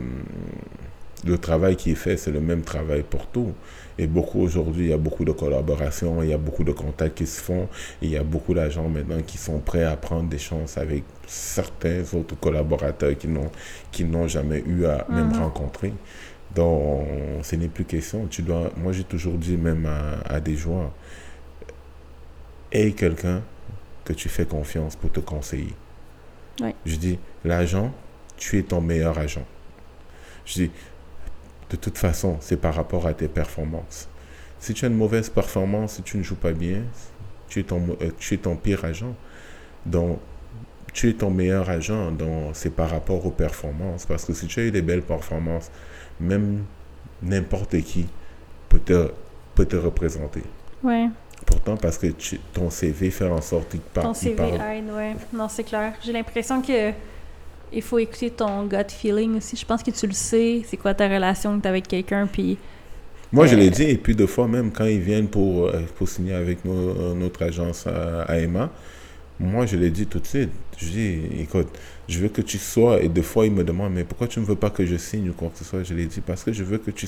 le 1.25 1.39
travail 1.39 1.77
qui 1.77 1.93
est 1.93 1.95
fait, 1.97 2.17
c'est 2.17 2.31
le 2.31 2.41
même 2.41 2.63
travail 2.63 3.03
pour 3.03 3.27
tout. 3.27 3.53
Et 3.99 4.07
beaucoup 4.07 4.41
aujourd'hui, 4.43 4.85
il 4.87 4.91
y 4.91 4.93
a 4.93 4.99
beaucoup 4.99 5.25
de 5.25 5.33
collaborations, 5.33 6.23
il 6.23 6.29
y 6.29 6.33
a 6.35 6.39
beaucoup 6.39 6.65
de 6.65 6.73
contacts 6.73 7.17
qui 7.17 7.27
se 7.27 7.41
font, 7.41 7.67
il 8.03 8.11
y 8.11 8.17
a 8.19 8.23
beaucoup 8.23 8.53
d'agents 8.53 8.89
maintenant 8.89 9.23
qui 9.27 9.39
sont 9.39 9.59
prêts 9.59 9.85
à 9.85 9.97
prendre 9.97 10.29
des 10.29 10.39
chances 10.39 10.77
avec 10.77 11.05
certains 11.27 12.03
autres 12.15 12.39
collaborateurs 12.39 13.17
qui 13.17 13.27
n'ont 13.29 13.51
qui 13.91 14.05
n'ont 14.05 14.29
jamais 14.29 14.63
eu 14.67 14.85
à 14.85 15.07
même 15.09 15.29
Mhm. 15.29 15.33
rencontrer. 15.33 15.95
Donc, 16.57 17.07
ce 17.43 17.55
n'est 17.55 17.69
plus 17.69 17.85
question. 17.85 18.27
Tu 18.27 18.41
dois, 18.43 18.73
moi, 18.79 18.93
j'ai 18.93 19.05
toujours 19.05 19.35
dit 19.35 19.59
même 19.59 19.85
à, 19.87 20.35
à 20.35 20.41
des 20.41 20.57
joueurs, 20.57 20.91
aie 22.73 22.93
quelqu'un 22.93 23.43
que 24.05 24.15
tu 24.15 24.31
fais 24.31 24.47
confiance 24.47 24.97
pour 24.97 25.13
te 25.13 25.21
conseiller. 25.21 25.75
Je 26.87 26.97
dis, 26.97 27.19
l'agent, 27.45 27.93
tu 28.39 28.59
es 28.59 28.63
ton 28.63 28.81
meilleur 28.81 29.19
agent. 29.19 29.45
Je 30.47 30.55
dis, 30.55 30.71
de 31.69 31.77
toute 31.77 31.99
façon, 31.99 32.39
c'est 32.41 32.57
par 32.57 32.75
rapport 32.75 33.07
à 33.07 33.13
tes 33.13 33.29
performances. 33.29 34.09
Si 34.59 34.73
tu 34.73 34.87
as 34.87 34.89
une 34.89 34.97
mauvaise 34.97 35.29
performance, 35.29 35.97
si 35.97 36.03
tu 36.03 36.17
ne 36.17 36.23
joues 36.23 36.37
pas 36.37 36.53
bien, 36.53 36.83
tu 37.49 37.61
es 37.61 37.65
ton, 37.65 37.83
euh, 38.01 38.11
tu 38.19 38.33
es 38.35 38.39
ton 38.39 38.57
pire 38.57 38.83
agent. 38.87 39.15
Donc, 39.85 40.19
tu 40.95 41.11
es 41.11 41.13
ton 41.13 41.31
meilleur 41.31 41.69
agent, 41.69 42.13
donc 42.13 42.53
c'est 42.55 42.71
par 42.71 42.89
rapport 42.89 43.27
aux 43.27 43.31
performances. 43.31 44.07
Parce 44.07 44.25
que 44.25 44.33
si 44.33 44.47
tu 44.47 44.61
as 44.61 44.63
eu 44.65 44.71
des 44.71 44.81
belles 44.81 45.03
performances, 45.03 45.71
même 46.21 46.63
n'importe 47.23 47.81
qui 47.83 48.07
peut 48.69 48.81
te, 48.81 49.11
peut 49.55 49.67
te 49.67 49.77
représenter. 49.77 50.43
Ouais. 50.83 51.09
Pourtant, 51.45 51.77
parce 51.77 51.99
que 51.99 52.09
tu- 52.09 52.39
ton 52.53 52.71
CV 52.71 53.11
fait 53.11 53.29
en 53.29 53.41
sorte 53.41 53.71
qu'il 53.71 53.81
par- 53.81 54.05
Ton 54.05 54.15
CV 54.15 54.35
parle. 54.37 54.55
aide, 54.55 54.91
ouais. 54.95 55.15
Non, 55.33 55.49
c'est 55.49 55.65
clair. 55.65 55.93
J'ai 56.05 56.13
l'impression 56.13 56.61
que 56.63 56.93
il 57.73 57.83
faut 57.83 57.99
écouter 57.99 58.31
ton 58.31 58.65
gut 58.67 58.77
feeling 58.89 59.37
aussi. 59.37 59.57
Je 59.57 59.65
pense 59.67 59.83
que 59.83 59.91
tu 59.91 60.07
le 60.07 60.13
sais, 60.13 60.63
c'est 60.67 60.77
quoi 60.77 60.95
ta 60.95 61.09
relation 61.09 61.57
que 61.57 61.63
t'as 61.63 61.69
avec 61.71 61.87
quelqu'un, 61.89 62.27
puis 62.27 62.57
Moi, 63.33 63.47
je 63.47 63.57
Euh, 63.57 63.59
l'ai 63.59 63.71
dit, 63.71 63.83
et 63.83 63.97
puis 63.99 64.15
deux 64.15 64.29
fois 64.29 64.47
même, 64.47 64.71
quand 64.71 64.85
ils 64.85 65.01
viennent 65.01 65.27
pour, 65.29 65.67
euh, 65.67 65.81
pour 65.97 66.09
signer 66.09 66.33
avec 66.35 66.65
nos- 66.65 67.13
notre 67.13 67.43
agence 67.43 67.85
à, 67.87 68.23
à 68.23 68.39
Emma, 68.39 68.71
moi, 69.39 69.67
je 69.67 69.77
l'ai 69.77 69.91
dit 69.91 70.07
tout 70.07 70.19
de 70.19 70.27
suite. 70.27 70.51
Je 70.79 70.87
dis, 70.87 71.21
écoute, 71.41 71.69
je 72.09 72.19
veux 72.21 72.29
que 72.29 72.41
tu 72.43 72.59
sois, 72.59 73.03
et 73.03 73.09
deux 73.09 73.23
fois, 73.23 73.47
ils 73.47 73.53
me 73.53 73.65
demandent, 73.65 73.93
mais 73.93 74.05
pourquoi 74.05 74.29
tu 74.29 74.41
ne 74.41 74.45
veux 74.45 74.57
pas 74.57 74.71
que 74.71 74.85
je 74.87 74.97
signe 74.97 75.31
ou 75.31 75.33
quoi 75.33 75.51
que 75.51 75.59
ce 75.59 75.65
soit? 75.65 75.83
Je 75.83 75.95
l'ai 75.95 76.07
dit, 76.07 76.21
parce 76.21 76.43
que 76.45 76.53
je 76.53 76.65
veux 76.65 76.79
que 76.79 76.91
tu, 76.91 77.07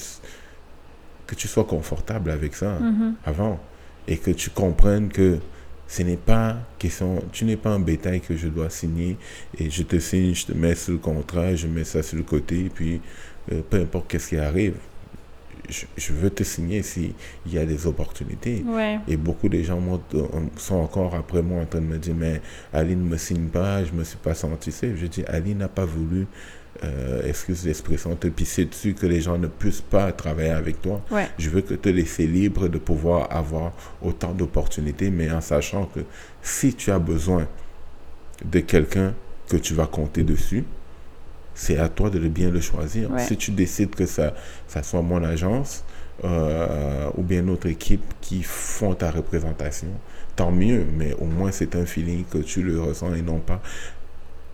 que 1.26 1.34
tu 1.34 1.48
sois 1.48 1.64
confortable 1.64 2.30
avec 2.30 2.54
ça 2.54 2.78
Mhm. 2.78 3.14
avant, 3.24 3.60
et 4.06 4.16
que 4.16 4.30
tu 4.30 4.50
comprennes 4.50 5.08
que 5.08 5.38
ce 5.86 6.02
n'est 6.02 6.16
pas 6.18 6.56
question, 6.78 7.22
tu 7.32 7.44
n'es 7.46 7.56
pas 7.56 7.70
un 7.70 7.80
bétail 7.80 8.20
que 8.20 8.36
je 8.36 8.48
dois 8.48 8.68
signer, 8.70 9.16
et 9.58 9.70
je 9.70 9.82
te 9.82 9.98
signe, 9.98 10.34
je 10.34 10.46
te 10.46 10.52
mets 10.52 10.74
sur 10.74 10.92
le 10.92 10.98
contrat, 10.98 11.54
je 11.54 11.66
mets 11.66 11.84
ça 11.84 12.02
sur 12.02 12.16
le 12.18 12.24
côté, 12.24 12.66
et 12.66 12.70
puis 12.70 13.00
euh, 13.52 13.62
peu 13.68 13.80
importe 13.80 14.08
qu'est-ce 14.10 14.28
qui 14.28 14.36
arrive, 14.38 14.74
je, 15.68 15.84
je 15.96 16.12
veux 16.12 16.30
te 16.30 16.42
signer 16.42 16.82
s'il 16.82 17.12
y 17.46 17.58
a 17.58 17.64
des 17.64 17.86
opportunités. 17.86 18.64
Ouais. 18.66 18.98
Et 19.08 19.16
beaucoup 19.16 19.48
de 19.48 19.60
gens 19.62 19.80
euh, 20.14 20.26
sont 20.56 20.76
encore 20.76 21.14
après 21.14 21.42
moi 21.42 21.62
en 21.62 21.66
train 21.66 21.80
de 21.80 21.86
me 21.86 21.98
dire, 21.98 22.14
mais 22.16 22.40
Ali 22.72 22.96
ne 22.96 23.04
me 23.04 23.16
signe 23.16 23.48
pas, 23.48 23.84
je 23.84 23.92
me 23.92 24.04
suis 24.04 24.18
pas 24.18 24.34
senti 24.34 24.72
safe. 24.72 24.96
Je 24.96 25.06
dis, 25.06 25.24
Ali 25.26 25.54
n'a 25.54 25.68
pas 25.68 25.84
voulu, 25.84 26.26
euh, 26.84 27.22
excuse 27.26 27.64
l'expression, 27.66 28.14
te 28.16 28.28
pisser 28.28 28.64
dessus, 28.64 28.94
que 28.94 29.06
les 29.06 29.20
gens 29.20 29.38
ne 29.38 29.48
puissent 29.48 29.80
pas 29.80 30.12
travailler 30.12 30.50
avec 30.50 30.80
toi? 30.80 31.02
Ouais. 31.10 31.28
Je 31.38 31.50
veux 31.50 31.62
que 31.62 31.74
te 31.74 31.88
laisser 31.88 32.26
libre 32.26 32.68
de 32.68 32.78
pouvoir 32.78 33.28
avoir 33.34 33.72
autant 34.02 34.32
d'opportunités, 34.32 35.10
mais 35.10 35.30
en 35.30 35.40
sachant 35.40 35.86
que 35.86 36.00
si 36.42 36.74
tu 36.74 36.90
as 36.90 36.98
besoin 36.98 37.46
de 38.44 38.60
quelqu'un 38.60 39.14
que 39.48 39.56
tu 39.56 39.74
vas 39.74 39.86
compter 39.86 40.22
dessus, 40.22 40.64
c'est 41.58 41.76
à 41.78 41.88
toi 41.88 42.08
de 42.08 42.18
le 42.20 42.28
bien 42.28 42.50
le 42.50 42.60
choisir. 42.60 43.10
Ouais. 43.10 43.18
Si 43.18 43.36
tu 43.36 43.50
décides 43.50 43.90
que 43.94 44.06
ça, 44.06 44.32
ça 44.68 44.82
soit 44.84 45.02
mon 45.02 45.22
agence 45.24 45.82
euh, 46.24 47.10
ou 47.16 47.22
bien 47.22 47.42
notre 47.42 47.66
équipe 47.66 48.14
qui 48.20 48.42
font 48.44 48.94
ta 48.94 49.10
représentation, 49.10 49.88
tant 50.36 50.52
mieux, 50.52 50.86
mais 50.96 51.14
au 51.14 51.24
moins 51.24 51.50
c'est 51.50 51.74
un 51.74 51.84
feeling 51.84 52.24
que 52.24 52.38
tu 52.38 52.62
le 52.62 52.80
ressens 52.80 53.12
et 53.14 53.22
non 53.22 53.40
pas 53.40 53.60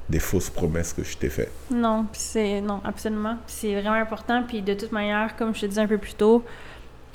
des 0.08 0.18
fausses 0.18 0.48
promesses 0.50 0.92
que 0.94 1.04
je 1.04 1.16
t'ai 1.18 1.28
faites. 1.28 1.52
Non, 1.70 2.06
c'est 2.12 2.60
non, 2.62 2.80
absolument. 2.84 3.36
C'est 3.46 3.74
vraiment 3.74 3.94
important. 4.00 4.42
Puis 4.46 4.62
de 4.62 4.72
toute 4.74 4.92
manière, 4.92 5.36
comme 5.36 5.54
je 5.54 5.60
te 5.62 5.66
disais 5.66 5.80
un 5.82 5.86
peu 5.86 5.98
plus 5.98 6.14
tôt, 6.14 6.42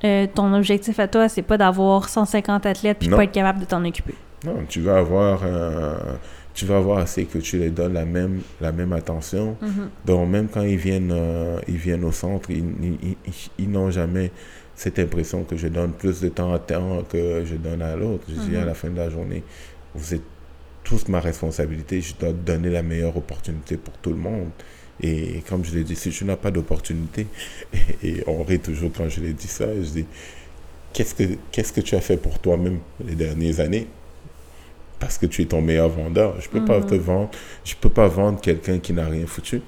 euh, 0.03 0.27
ton 0.33 0.53
objectif 0.53 0.99
à 0.99 1.07
toi, 1.07 1.29
c'est 1.29 1.41
pas 1.41 1.57
d'avoir 1.57 2.09
150 2.09 2.65
athlètes 2.67 2.97
puis 2.99 3.07
Non. 3.09 3.17
pas 3.17 3.23
être 3.23 3.31
capable 3.31 3.59
de 3.59 3.65
t'en 3.65 3.83
occuper. 3.85 4.15
Non, 4.45 4.63
tu 4.69 4.81
vas 4.81 4.97
avoir, 4.99 5.41
euh, 5.43 5.97
tu 6.53 6.65
vas 6.65 6.77
avoir 6.77 6.97
assez 6.99 7.25
que 7.25 7.37
tu 7.37 7.57
les 7.57 7.69
donnes 7.69 7.93
la 7.93 8.05
même, 8.05 8.41
la 8.59 8.71
même 8.71 8.91
attention. 8.93 9.55
Mhm. 9.61 9.89
Donc 10.05 10.29
même 10.29 10.47
quand 10.49 10.63
ils 10.63 10.77
viennent, 10.77 11.11
euh, 11.13 11.59
ils 11.67 11.77
viennent 11.77 12.03
au 12.03 12.11
centre, 12.11 12.49
ils, 12.51 12.63
ils- 12.81 13.15
ils- 13.27 13.33
ils 13.59 13.69
n'ont 13.71 13.91
jamais 13.91 14.31
cette 14.75 14.99
impression 14.99 15.43
que 15.43 15.55
je 15.57 15.67
donne 15.67 15.91
plus 15.93 16.21
de 16.21 16.29
temps 16.29 16.53
à 16.53 16.59
temps 16.59 17.03
que 17.09 17.43
je 17.45 17.55
donne 17.55 17.81
à 17.81 17.95
l'autre. 17.95 18.23
Je 18.29 18.35
dis 18.49 18.55
à 18.55 18.65
la 18.65 18.73
fin 18.73 18.89
de 18.89 18.97
la 18.97 19.09
journée, 19.09 19.43
vous 19.95 20.13
êtes 20.13 20.23
tous 20.83 21.07
ma 21.07 21.19
responsabilité. 21.19 22.01
Je 22.01 22.13
dois 22.19 22.31
donner 22.33 22.69
la 22.69 22.81
meilleure 22.81 23.15
opportunité 23.17 23.77
pour 23.77 23.93
tout 23.97 24.11
le 24.11 24.17
monde. 24.17 24.49
Et 25.01 25.43
comme 25.47 25.63
je 25.63 25.73
l'ai 25.75 25.83
dit, 25.83 25.95
si 25.95 26.09
tu 26.09 26.25
n'as 26.25 26.35
pas 26.35 26.51
d'opportunité, 26.51 27.27
et, 28.03 28.23
on 28.27 28.43
rit 28.43 28.59
toujours 28.59 28.91
quand 28.95 29.07
je 29.07 29.21
l'ai 29.21 29.33
dit 29.33 29.47
ça, 29.47 29.65
je 29.75 29.89
dis, 29.89 30.05
qu'est-ce 30.93 31.13
que, 31.15 31.23
qu'est-ce 31.51 31.71
que 31.73 31.81
tu 31.81 31.95
as 31.95 32.01
fait 32.01 32.17
pour 32.17 32.39
toi-même 32.39 32.79
les 33.05 33.15
dernières 33.15 33.59
années? 33.59 33.87
Parce 34.99 35.17
que 35.17 35.25
tu 35.25 35.41
es 35.41 35.45
ton 35.45 35.61
meilleur 35.61 35.89
vendeur. 35.89 36.35
Je 36.41 36.49
peux 36.49 36.63
pas 36.65 36.79
Mhm. 36.79 36.85
te 36.87 36.95
vendre, 36.95 37.29
je 37.63 37.75
peux 37.75 37.89
pas 37.89 38.07
vendre 38.07 38.39
quelqu'un 38.41 38.79
qui 38.79 38.91
n'a 38.93 39.05
rien 39.07 39.25
foutu. 39.25 39.61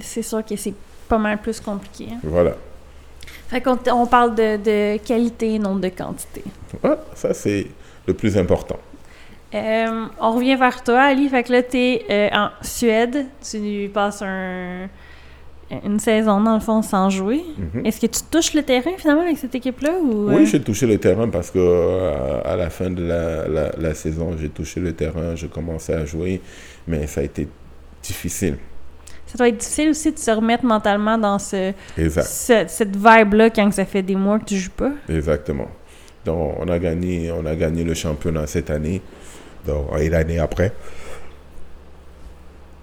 C'est 0.00 0.22
sûr 0.22 0.44
que 0.44 0.56
c'est 0.56 0.74
pas 1.08 1.18
mal 1.18 1.38
plus 1.38 1.60
compliqué. 1.60 2.08
hein. 2.12 2.18
Voilà. 2.24 2.54
Fait 3.48 3.60
qu'on 3.60 3.78
on 3.92 4.06
parle 4.06 4.34
de, 4.34 4.56
de 4.56 4.96
qualité, 4.98 5.58
non 5.60 5.76
de 5.76 5.88
quantité. 5.88 6.42
Ouais, 6.82 6.96
ça, 7.14 7.32
c'est 7.32 7.66
le 8.06 8.14
plus 8.14 8.36
important. 8.36 8.78
Euh, 9.54 10.06
on 10.20 10.32
revient 10.32 10.56
vers 10.56 10.82
toi, 10.82 11.02
Ali. 11.02 11.28
Fait 11.28 11.44
que 11.44 11.52
là, 11.52 11.62
t'es 11.62 12.04
euh, 12.10 12.28
en 12.32 12.48
Suède. 12.62 13.26
Tu 13.48 13.88
passes 13.94 14.20
un, 14.22 14.88
une 15.84 15.98
saison, 15.98 16.40
dans 16.40 16.54
le 16.54 16.60
fond, 16.60 16.80
sans 16.82 17.10
jouer. 17.10 17.42
Mhm. 17.74 17.84
Est-ce 17.86 18.00
que 18.00 18.06
tu 18.06 18.20
touches 18.30 18.54
le 18.54 18.62
terrain, 18.62 18.92
finalement, 18.96 19.22
avec 19.22 19.36
cette 19.38 19.54
équipe-là? 19.54 19.94
Ou, 20.00 20.30
euh, 20.30 20.36
Oui, 20.36 20.46
j'ai 20.46 20.60
touché 20.60 20.86
le 20.86 20.96
terrain 20.98 21.28
parce 21.28 21.50
que 21.50 21.58
euh, 21.58 22.40
à 22.44 22.54
la 22.56 22.70
fin 22.70 22.88
de 22.90 23.02
la, 23.04 23.48
la, 23.48 23.72
la 23.76 23.94
saison, 23.94 24.36
j'ai 24.38 24.48
touché 24.48 24.78
le 24.80 24.92
terrain, 24.92 25.34
je 25.34 25.46
commençais 25.46 25.94
à 25.94 26.04
jouer, 26.04 26.40
mais 26.86 27.06
ça 27.08 27.20
a 27.20 27.24
été 27.24 27.48
difficile. 28.02 28.58
Ça 29.26 29.36
doit 29.38 29.48
être 29.48 29.56
difficile 29.58 29.88
aussi 29.90 30.12
de 30.12 30.18
se 30.20 30.30
remettre 30.30 30.64
mentalement 30.64 31.18
dans 31.18 31.40
ce, 31.40 31.72
ce- 31.96 32.64
cette 32.68 32.94
vibe-là 32.94 33.50
quand 33.50 33.72
ça 33.72 33.84
fait 33.84 34.02
des 34.02 34.14
mois 34.14 34.38
que 34.38 34.44
tu 34.44 34.56
joues 34.56 34.70
pas. 34.70 34.92
Exactement. 35.08 35.66
Donc, 36.24 36.54
on 36.60 36.68
a 36.68 36.78
gagné, 36.78 37.32
on 37.32 37.44
a 37.44 37.56
gagné 37.56 37.82
le 37.82 37.94
championnat 37.94 38.46
cette 38.46 38.70
année. 38.70 39.02
Donc, 39.66 39.86
et 39.98 40.08
l'année 40.08 40.38
après, 40.38 40.72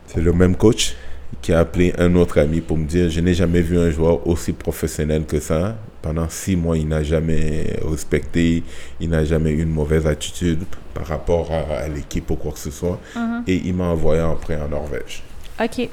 c'est 0.08 0.22
le 0.22 0.34
même 0.34 0.56
coach 0.58 0.96
qui 1.42 1.52
a 1.54 1.60
appelé 1.60 1.94
un 1.98 2.16
autre 2.16 2.40
ami 2.40 2.62
pour 2.62 2.78
me 2.78 2.86
dire, 2.86 3.10
je 3.10 3.20
n'ai 3.20 3.34
jamais 3.34 3.62
vu 3.62 3.78
un 3.78 3.90
joueur 3.90 4.26
aussi 4.28 4.54
professionnel 4.54 5.26
que 5.26 5.40
ça. 5.40 5.76
Pendant 6.02 6.28
six 6.30 6.56
mois, 6.56 6.78
il 6.78 6.88
n'a 6.88 7.02
jamais 7.04 7.78
respecté, 7.90 8.64
il 9.00 9.10
n'a 9.10 9.24
jamais 9.24 9.52
eu 9.52 9.62
une 9.62 9.70
mauvaise 9.72 10.06
attitude 10.06 10.64
par 10.94 11.06
rapport 11.08 11.50
à, 11.52 11.76
à 11.84 11.88
l'équipe 11.88 12.30
ou 12.30 12.36
quoi 12.36 12.52
que 12.52 12.60
ce 12.60 12.72
soit. 12.72 13.00
Mhm. 13.16 13.44
Et 13.48 13.56
il 13.66 13.74
m'a 13.74 13.86
envoyé 13.86 14.22
après 14.22 14.58
en 14.58 14.68
Norvège. 14.68 15.24
OK. 15.62 15.90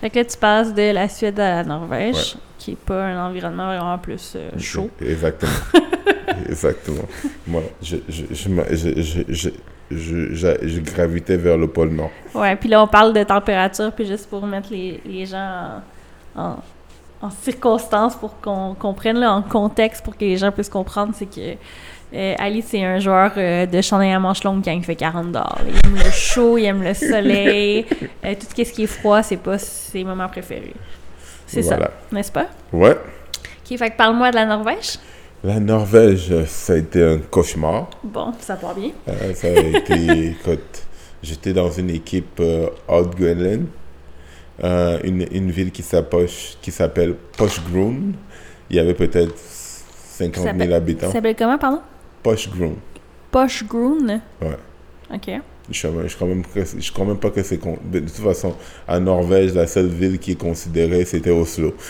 Fait 0.00 0.08
que 0.10 0.18
là, 0.18 0.24
tu 0.24 0.36
passes 0.38 0.72
de 0.74 0.92
la 0.92 1.08
Suède 1.08 1.38
à 1.40 1.56
la 1.56 1.64
Norvège, 1.64 2.14
Ouais. 2.34 2.40
qui 2.58 2.70
est 2.72 2.76
pas 2.76 3.04
un 3.06 3.28
environnement 3.28 3.66
vraiment 3.66 3.98
plus 3.98 4.32
euh, 4.36 4.50
chaud. 4.58 4.88
Exactement. 5.00 5.52
Exactement. 6.48 7.04
Moi, 7.46 7.62
je, 7.82 7.96
je, 8.08 8.24
je, 8.32 9.32
je, 9.32 9.48
je, 9.90 10.80
gravitais 10.80 11.36
vers 11.36 11.56
le 11.56 11.66
pôle 11.66 11.90
Nord. 11.90 12.10
Ouais, 12.34 12.56
puis 12.56 12.68
là, 12.68 12.82
on 12.82 12.86
parle 12.86 13.12
de 13.12 13.22
température, 13.22 13.92
puis 13.92 14.06
juste 14.06 14.28
pour 14.28 14.46
mettre 14.46 14.68
les, 14.70 15.00
les 15.04 15.26
gens 15.26 15.82
en, 16.36 16.40
en, 16.42 16.56
en 17.22 17.30
circonstance, 17.30 18.14
pour 18.14 18.40
qu'on 18.40 18.74
comprenne, 18.74 19.18
là, 19.18 19.32
en 19.32 19.42
contexte, 19.42 20.04
pour 20.04 20.16
que 20.16 20.24
les 20.24 20.36
gens 20.36 20.52
puissent 20.52 20.68
comprendre, 20.68 21.12
c'est 21.14 21.26
que 21.26 21.56
euh, 22.12 22.34
Ali, 22.38 22.62
c'est 22.62 22.82
un 22.84 22.98
joueur 22.98 23.32
euh, 23.36 23.66
de 23.66 23.80
chandail 23.80 24.12
à 24.12 24.18
manches 24.18 24.42
longues 24.42 24.64
quand 24.64 24.72
il 24.72 24.82
fait 24.82 24.96
40 24.96 25.30
dehors. 25.30 25.58
Il 25.66 25.76
aime 25.86 25.96
le 25.96 26.10
chaud, 26.10 26.58
il 26.58 26.64
aime 26.64 26.82
le 26.82 26.94
soleil. 26.94 27.86
euh, 28.24 28.34
tout 28.34 28.46
ce 28.48 28.72
qui 28.72 28.82
est 28.82 28.86
froid, 28.86 29.22
c'est 29.22 29.36
pas 29.36 29.58
ses 29.58 30.02
moments 30.02 30.28
préférés. 30.28 30.74
C'est 31.46 31.62
Voilà. 31.62 31.86
ça, 31.86 31.92
n'est-ce 32.12 32.32
pas? 32.32 32.46
Ouais. 32.72 32.96
OK, 32.96 33.78
fait 33.78 33.90
que 33.90 33.96
parle-moi 33.96 34.30
de 34.30 34.36
la 34.36 34.46
Norvège. 34.46 34.98
La 35.42 35.58
Norvège, 35.58 36.44
ça 36.44 36.74
a 36.74 36.76
été 36.76 37.02
un 37.02 37.18
cauchemar. 37.18 37.88
Bon, 38.04 38.32
ça 38.40 38.56
part 38.56 38.74
bien. 38.74 38.90
Euh, 39.08 39.32
ça 39.34 39.48
a 39.48 39.52
été, 39.52 40.26
écoute, 40.40 40.82
j'étais 41.22 41.52
dans 41.54 41.70
une 41.70 41.88
équipe 41.90 42.38
euh, 42.40 42.68
Outgoelen, 42.88 43.66
euh, 44.62 44.98
une, 45.02 45.26
une 45.32 45.50
ville 45.50 45.70
qui 45.72 45.82
s'appelle 45.82 47.14
Pochgrunn. 47.38 48.12
Il 48.68 48.76
y 48.76 48.78
avait 48.78 48.94
peut-être 48.94 49.34
50 49.38 50.34
000 50.44 50.46
s'appelle- 50.46 50.72
habitants. 50.74 51.06
Ça 51.06 51.12
s'appelle 51.14 51.36
comment, 51.36 51.56
pardon? 51.58 51.80
Pochgrunn. 52.22 52.76
Pochgrunn. 53.30 54.20
Ouais. 54.42 54.56
OK. 55.14 55.40
Je 55.70 55.86
ne 55.86 56.08
crois, 56.08 56.26
même 56.26 56.44
que- 56.44 56.64
je 56.80 56.92
crois 56.92 57.04
même 57.06 57.18
pas 57.18 57.30
que 57.30 57.42
c'est... 57.42 57.58
con- 57.58 57.78
De 57.84 58.00
toute 58.00 58.10
façon, 58.10 58.54
en 58.88 59.00
Norvège, 59.00 59.54
la 59.54 59.66
seule 59.66 59.88
ville 59.88 60.18
qui 60.18 60.32
est 60.32 60.40
considérée, 60.40 61.04
c'était 61.04 61.30
Oslo. 61.30 61.74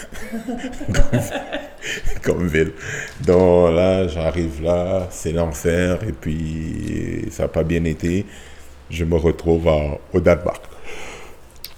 comme, 2.23 2.47
ville. 2.47 2.73
Donc 3.24 3.74
là, 3.74 4.07
j'arrive 4.09 4.62
là, 4.62 5.07
c'est 5.11 5.32
l'enfer, 5.32 5.98
et 6.07 6.12
puis 6.12 7.27
ça 7.31 7.44
n'a 7.44 7.48
pas 7.48 7.62
bien 7.62 7.85
été. 7.85 8.27
Je 8.90 9.05
me 9.05 9.16
retrouve 9.16 9.69
à- 9.69 9.98
au 10.12 10.20
Danemark. 10.20 10.62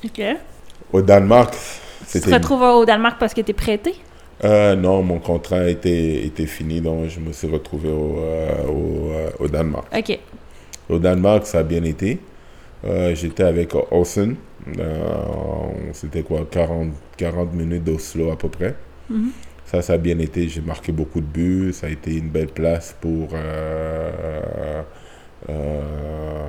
OK. 0.04 0.22
Au 0.92 1.02
Danemark, 1.02 1.52
Tu 1.54 1.58
c'était... 2.06 2.30
te 2.30 2.34
retrouves 2.34 2.62
au 2.62 2.84
Danemark 2.84 3.18
parce 3.20 3.34
que 3.34 3.40
t'es 3.42 3.52
prêté? 3.52 3.94
Euh, 4.44 4.74
non, 4.74 5.02
mon 5.02 5.20
contrat 5.20 5.68
était, 5.68 6.24
était 6.26 6.46
fini, 6.46 6.80
donc 6.80 7.08
je 7.08 7.20
me 7.20 7.32
suis 7.32 7.48
retrouvé 7.48 7.88
au, 7.90 8.16
euh, 8.18 8.64
au, 8.66 9.12
euh, 9.12 9.30
au 9.38 9.46
Danemark. 9.46 9.86
OK. 9.96 10.18
Au 10.88 10.98
Danemark, 10.98 11.46
ça 11.46 11.60
a 11.60 11.62
bien 11.62 11.84
été. 11.84 12.20
Euh, 12.84 13.14
J'étais 13.14 13.44
avec 13.44 13.72
Olsen. 13.90 14.36
Euh, 14.78 14.94
C'était 15.92 16.22
quoi 16.22 16.46
40, 16.50 16.92
40 17.16 17.54
minutes 17.54 17.84
d'Oslo 17.84 18.30
à 18.30 18.38
peu 18.38 18.48
près. 18.48 18.74
Mhm. 19.10 19.32
Ça, 19.66 19.82
ça 19.82 19.94
a 19.94 19.98
bien 19.98 20.18
été. 20.18 20.48
J'ai 20.48 20.60
marqué 20.62 20.92
beaucoup 20.92 21.20
de 21.20 21.26
buts. 21.26 21.72
Ça 21.72 21.86
a 21.88 21.90
été 21.90 22.16
une 22.16 22.28
belle 22.28 22.48
place 22.48 22.94
pour, 23.00 23.30
euh, 23.34 24.82
euh, 25.48 26.48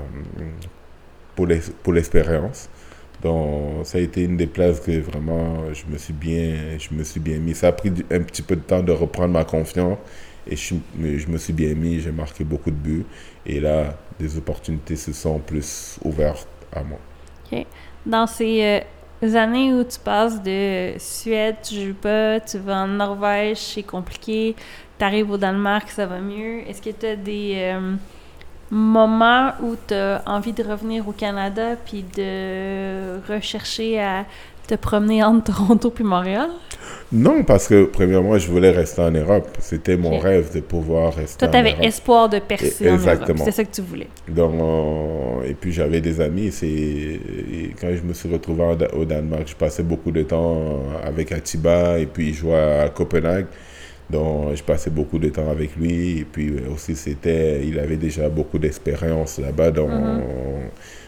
pour 1.36 1.48
l'es- 1.48 1.72
pour 1.84 1.94
l'expérience. 1.94 2.70
Donc, 3.22 3.86
ça 3.86 3.98
a 3.98 4.02
été 4.02 4.24
une 4.24 4.38
des 4.38 4.48
places 4.48 4.80
que 4.82 5.00
vraiment 5.00 5.74
je 5.74 5.86
me 5.92 5.98
suis 5.98 6.14
bien, 6.14 6.78
je 6.78 6.94
me 6.96 7.04
suis 7.04 7.20
bien 7.20 7.40
mis. 7.40 7.56
Ça 7.56 7.70
a 7.70 7.72
pris 7.72 7.92
un 8.12 8.20
petit 8.22 8.42
peu 8.42 8.56
de 8.56 8.62
temps 8.62 8.84
de 8.84 8.92
reprendre 8.92 9.34
ma 9.34 9.46
confiance 9.46 9.98
et 10.48 10.56
je, 10.56 10.76
me 11.28 11.38
suis 11.38 11.54
bien 11.54 11.74
mis. 11.74 12.00
J'ai 12.00 12.12
marqué 12.12 12.44
beaucoup 12.44 12.72
de 12.72 12.76
buts 12.76 13.06
et 13.46 13.60
là, 13.60 13.96
des 14.20 14.38
opportunités 14.38 14.96
se 14.96 15.14
sont 15.14 15.40
plus 15.40 15.98
ouvertes 16.04 16.48
à 16.74 16.84
moi. 16.84 17.00
Dans 18.06 18.28
ces 18.28 18.84
euh, 19.24 19.36
années 19.36 19.74
où 19.74 19.84
tu 19.84 20.00
passes 20.00 20.42
de 20.42 20.94
Suède, 20.98 21.58
tu 21.64 21.76
joues 21.76 21.94
pas, 21.94 22.40
tu 22.40 22.58
vas 22.58 22.84
en 22.84 22.88
Norvège, 22.88 23.58
c'est 23.58 23.84
compliqué, 23.84 24.56
tu 24.98 25.06
arrives 25.06 25.32
au 25.32 25.38
Danemark, 25.38 25.90
ça 25.90 26.06
va 26.06 26.20
mieux. 26.20 26.68
Est-ce 26.68 26.82
que 26.82 26.90
tu 26.90 27.06
as 27.06 27.16
des 27.16 27.54
euh, 27.58 27.96
moments 28.70 29.54
où 29.62 29.76
tu 29.88 29.94
as 29.94 30.22
envie 30.26 30.52
de 30.52 30.64
revenir 30.64 31.08
au 31.08 31.14
Canada 31.14 31.76
puis 31.86 32.04
de 32.18 33.20
rechercher 33.30 34.02
à 34.02 34.26
te 34.68 34.76
promener 34.76 35.24
entre 35.24 35.54
Toronto 35.56 35.90
puis 35.90 36.04
Montréal? 36.04 36.50
Non, 37.12 37.44
parce 37.44 37.68
que 37.68 37.86
premièrement, 37.86 38.38
je 38.38 38.50
voulais 38.50 38.72
rester 38.72 39.02
en 39.02 39.12
Europe. 39.12 39.48
C'était 39.60 39.98
mon 39.98 40.18
rêve 40.20 40.54
de 40.54 40.62
pouvoir 40.62 41.14
rester 41.14 41.38
Toi, 41.40 41.48
en 41.48 41.52
tu 41.52 41.58
avais 41.58 41.72
Europe. 41.74 41.84
espoir 41.86 42.30
de 42.30 42.40
percer 42.40 42.86
Et- 42.86 42.90
en 42.90 42.94
Europe. 42.94 43.08
exactement. 43.10 43.46
C'est 43.46 43.52
ça 43.52 43.64
que 43.64 43.72
tu 43.74 43.82
voulais. 43.82 44.08
Donc, 44.28 44.54
euh, 44.60 45.48
et 45.50 45.54
puis 45.54 45.72
j'avais 45.72 46.02
des 46.02 46.20
amis. 46.22 46.52
C'est 46.52 47.20
quand 47.80 47.90
je 47.96 48.02
me 48.02 48.14
suis 48.14 48.32
retrouvé 48.32 48.64
en 48.64 48.78
au 49.00 49.06
Danemark, 49.06 49.44
je 49.48 49.56
passais 49.56 49.84
beaucoup 49.84 50.12
de 50.12 50.24
temps 50.24 50.80
avec 51.04 51.32
Atiba 51.32 52.00
et 52.00 52.06
puis 52.08 52.34
je 52.34 52.40
jouais 52.40 52.80
à 52.82 52.90
Copenhague. 52.90 53.46
Donc, 54.10 54.56
je 54.56 54.64
passais 54.64 54.90
beaucoup 54.90 55.20
de 55.20 55.30
temps 55.30 55.50
avec 55.50 55.76
lui. 55.76 56.20
Et 56.20 56.26
puis 56.26 56.54
aussi, 56.74 56.96
c'était, 56.96 57.66
il 57.66 57.80
avait 57.80 57.98
déjà 57.98 58.28
beaucoup 58.28 58.58
d'expérience 58.60 59.38
là-bas. 59.40 59.72
Donc, 59.72 59.90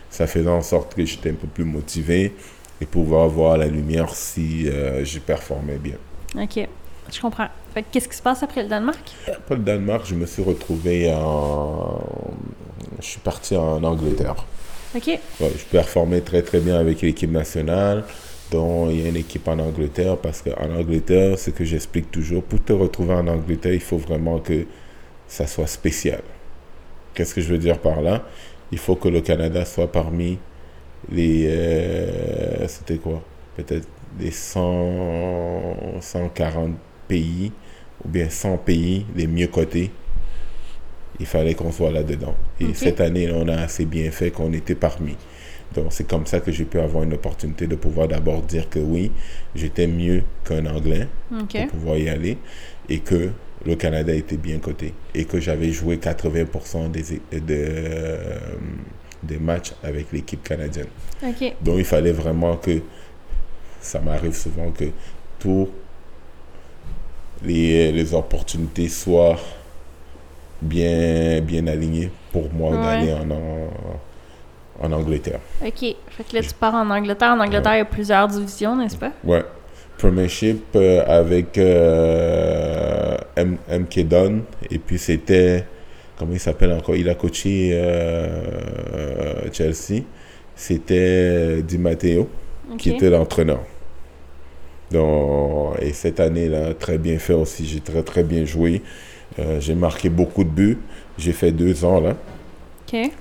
ça 0.09 0.27
faisait 0.27 0.49
en 0.49 0.61
sorte 0.61 0.95
que 0.95 1.03
j'étais 1.05 1.31
un 1.31 1.33
peu 1.33 1.47
plus 1.47 1.65
motivé 1.65 2.33
et 2.81 2.85
pouvoir 2.85 3.27
voir 3.27 3.57
la 3.57 3.67
lumière 3.67 4.09
si 4.13 4.65
je 4.65 5.19
performais 5.19 5.77
bien. 5.77 5.97
OK. 6.37 6.67
Je 7.13 7.21
comprends. 7.21 7.47
qu'est-ce 7.91 8.09
qui 8.09 8.17
se 8.17 8.21
passe 8.21 8.41
après 8.41 8.63
le 8.63 8.69
Danemark? 8.69 9.11
Après 9.27 9.55
le 9.55 9.61
Danemark, 9.61 10.05
je 10.05 10.15
me 10.15 10.25
suis 10.25 10.41
retrouvé 10.41 11.13
en. 11.13 12.01
Je 12.99 13.05
suis 13.05 13.19
parti 13.19 13.55
en 13.55 13.83
Angleterre. 13.83 14.35
OK. 14.95 15.07
Ouais, 15.07 15.51
je 15.57 15.65
performais 15.65 16.21
très, 16.21 16.41
très 16.41 16.59
bien 16.59 16.79
avec 16.79 17.01
l'équipe 17.01 17.31
nationale. 17.31 18.03
Donc, 18.51 18.89
il 18.91 19.01
y 19.01 19.05
a 19.05 19.09
une 19.09 19.17
équipe 19.17 19.47
en 19.47 19.59
Angleterre 19.59 20.17
parce 20.17 20.41
qu'en 20.41 20.71
Angleterre, 20.71 21.37
ce 21.37 21.49
que 21.49 21.65
j'explique 21.65 22.11
toujours, 22.11 22.43
pour 22.43 22.63
te 22.63 22.73
retrouver 22.73 23.13
en 23.13 23.27
Angleterre, 23.27 23.73
il 23.73 23.81
faut 23.81 23.97
vraiment 23.97 24.39
que 24.39 24.65
ça 25.27 25.47
soit 25.47 25.67
spécial. 25.67 26.21
Qu'est-ce 27.13 27.35
que 27.35 27.41
je 27.41 27.49
veux 27.49 27.57
dire 27.57 27.79
par 27.79 28.01
là? 28.01 28.23
Il 28.71 28.77
faut 28.77 28.95
que 28.95 29.09
le 29.09 29.21
Canada 29.21 29.65
soit 29.65 29.91
parmi 29.91 30.39
les. 31.11 31.47
Euh, 31.47 32.67
c'était 32.67 32.97
quoi? 32.97 33.23
Peut-être 33.55 33.87
les 34.19 34.31
100, 34.31 36.01
140 36.01 36.75
pays 37.07 37.51
ou 38.03 38.09
bien 38.09 38.29
100 38.29 38.57
pays 38.57 39.05
les 39.15 39.27
mieux 39.27 39.47
cotés. 39.47 39.91
Il 41.19 41.25
fallait 41.25 41.53
qu'on 41.53 41.71
soit 41.71 41.91
là-dedans. 41.91 42.35
Et 42.59 42.73
cette 42.73 42.99
année, 42.99 43.31
on 43.31 43.47
a 43.47 43.55
assez 43.55 43.85
bien 43.85 44.11
fait 44.11 44.31
qu'on 44.31 44.51
était 44.51 44.75
parmi. 44.75 45.15
Donc, 45.73 45.87
c'est 45.89 46.07
comme 46.07 46.25
ça 46.25 46.39
que 46.39 46.51
j'ai 46.51 46.65
pu 46.65 46.79
avoir 46.79 47.03
une 47.03 47.13
opportunité 47.13 47.67
de 47.67 47.75
pouvoir 47.75 48.07
d'abord 48.07 48.41
dire 48.41 48.69
que 48.69 48.79
oui, 48.79 49.11
j'étais 49.55 49.87
mieux 49.87 50.23
qu'un 50.43 50.65
Anglais 50.65 51.07
pour 51.29 51.67
pouvoir 51.67 51.97
y 51.97 52.09
aller 52.09 52.37
et 52.89 52.99
que 52.99 53.29
le 53.65 53.75
Canada 53.75 54.13
était 54.13 54.37
bien 54.37 54.59
coté 54.59 54.93
et 55.13 55.25
que 55.25 55.39
j'avais 55.39 55.71
joué 55.71 55.97
80% 55.97 56.91
des, 56.91 57.21
des 59.25 59.37
matchs 59.37 59.73
avec 59.83 60.11
l'équipe 60.11 60.43
canadienne. 60.43 60.87
Donc, 61.61 61.75
il 61.77 61.85
fallait 61.85 62.11
vraiment 62.11 62.57
que 62.57 62.81
ça 63.81 63.99
m'arrive 63.99 64.35
souvent 64.35 64.71
que 64.71 64.85
tous 65.39 65.69
les, 67.43 67.91
les, 67.91 68.13
opportunités 68.13 68.87
soient 68.87 69.37
bien, 70.61 71.41
bien 71.41 71.67
alignées 71.67 72.11
pour 72.31 72.51
moi 72.51 72.75
d'aller 72.75 73.13
en, 73.13 73.29
en, 74.81 74.91
Angleterre. 74.91 75.39
OK. 75.63 75.79
Fait 75.79 76.23
que 76.23 76.35
là, 76.35 76.41
tu 76.41 76.53
pars 76.59 76.73
en 76.73 76.89
Angleterre. 76.89 77.31
En 77.31 77.39
Angleterre, 77.39 77.75
il 77.75 77.79
y 77.79 77.81
a 77.81 77.85
plusieurs 77.85 78.27
divisions, 78.27 78.75
n'est-ce 78.75 78.97
pas? 78.97 79.11
Ouais. 79.23 79.43
Premiership 79.97 80.63
euh, 80.75 81.03
avec 81.07 81.57
euh, 81.57 83.17
M 83.35 83.57
MK. 83.69 83.97
Et 84.71 84.79
puis, 84.79 84.97
c'était... 84.97 85.65
Comment 86.17 86.33
il 86.33 86.39
s'appelle 86.39 86.71
encore? 86.71 86.95
Il 86.95 87.09
a 87.09 87.15
coaché 87.15 87.71
euh, 87.73 89.51
Chelsea. 89.51 90.03
C'était 90.55 91.61
Di 91.63 91.77
Matteo, 91.77 92.29
qui 92.77 92.91
était 92.91 93.09
l'entraîneur. 93.09 93.59
Donc, 94.91 95.75
et 95.81 95.91
cette 95.91 96.19
année-là, 96.19 96.73
très 96.73 96.97
bien 96.97 97.19
fait 97.19 97.33
aussi. 97.33 97.65
J'ai 97.65 97.81
très, 97.81 98.03
très 98.03 98.23
bien 98.23 98.45
joué. 98.45 98.81
Euh, 99.39 99.59
j'ai 99.59 99.75
marqué 99.75 100.09
beaucoup 100.09 100.43
de 100.43 100.49
buts. 100.49 100.77
J'ai 101.17 101.33
fait 101.33 101.51
deux 101.51 101.83
ans 101.83 101.99
là. 101.99 102.15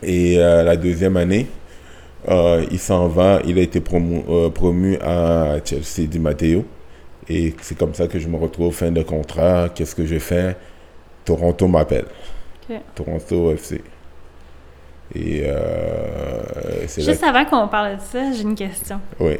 Et 0.02 0.38
euh, 0.38 0.62
la 0.62 0.76
deuxième 0.76 1.16
année, 1.16 1.46
euh, 2.28 2.64
il 2.70 2.78
s'en 2.78 3.08
va. 3.08 3.40
Il 3.44 3.58
a 3.58 3.62
été 3.62 3.80
promu, 3.80 4.22
promu 4.54 4.96
à 4.98 5.56
Chelsea 5.64 6.06
Di 6.08 6.20
Matteo. 6.20 6.64
Et 7.28 7.54
c'est 7.62 7.76
comme 7.76 7.94
ça 7.94 8.06
que 8.06 8.18
je 8.18 8.28
me 8.28 8.36
retrouve 8.36 8.72
fin 8.72 8.92
de 8.92 9.02
contrat. 9.02 9.68
Qu'est-ce 9.74 9.96
que 9.96 10.06
je 10.06 10.18
fais 10.18 10.56
Toronto 11.24 11.66
m'appelle. 11.66 12.04
Toronto 12.94 13.52
FC. 13.52 13.82
Et 15.14 15.44
Juste 16.98 17.22
avant 17.22 17.44
qu'on 17.44 17.68
parle 17.68 17.96
de 17.96 18.00
ça, 18.00 18.32
j'ai 18.32 18.42
une 18.42 18.54
question. 18.54 19.00
Oui. 19.20 19.38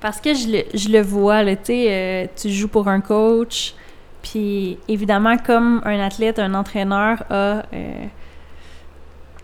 Parce 0.00 0.20
que 0.20 0.32
je 0.32 0.48
le, 0.48 0.62
je 0.72 0.88
le 0.88 1.02
vois, 1.02 1.44
tu 1.44 1.56
sais, 1.64 1.86
euh, 1.88 2.26
tu 2.34 2.48
joues 2.48 2.68
pour 2.68 2.88
un 2.88 3.00
coach, 3.00 3.74
puis 4.22 4.78
évidemment, 4.88 5.36
comme 5.36 5.82
un 5.84 6.00
athlète, 6.00 6.38
un 6.38 6.54
entraîneur 6.54 7.22
a 7.28 7.62
euh, 7.72 8.06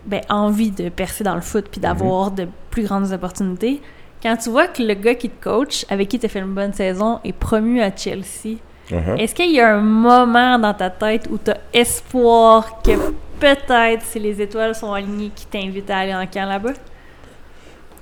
ben, 0.05 0.21
envie 0.29 0.71
de 0.71 0.89
percer 0.89 1.23
dans 1.23 1.35
le 1.35 1.41
foot 1.41 1.67
puis 1.69 1.79
d'avoir 1.79 2.31
mhm. 2.31 2.35
de 2.35 2.47
plus 2.71 2.83
grandes 2.83 3.11
opportunités, 3.11 3.81
quand 4.23 4.35
tu 4.37 4.49
vois 4.49 4.67
que 4.67 4.81
le 4.81 4.95
gars 4.95 5.13
qui 5.13 5.29
te 5.29 5.43
coach, 5.43 5.85
avec 5.89 6.09
qui 6.09 6.17
tu 6.17 6.25
as 6.25 6.29
fait 6.29 6.39
une 6.39 6.55
bonne 6.55 6.73
saison, 6.73 7.19
est 7.23 7.33
promu 7.33 7.81
à 7.81 7.95
Chelsea, 7.95 8.57
uh-huh. 8.91 9.17
est-ce 9.17 9.35
qu'il 9.35 9.51
y 9.51 9.59
a 9.59 9.75
un 9.75 9.81
moment 9.81 10.59
dans 10.59 10.73
ta 10.73 10.89
tête 10.89 11.27
où 11.29 11.37
tu 11.37 11.51
as 11.51 11.57
espoir 11.73 12.81
que 12.81 12.91
peut-être, 13.39 14.03
si 14.03 14.19
les 14.19 14.41
étoiles 14.41 14.75
sont 14.75 14.93
alignées, 14.93 15.31
qui 15.35 15.45
t'invite 15.45 15.89
à 15.89 15.99
aller 15.99 16.15
en 16.15 16.25
camp 16.27 16.47
là-bas? 16.47 16.73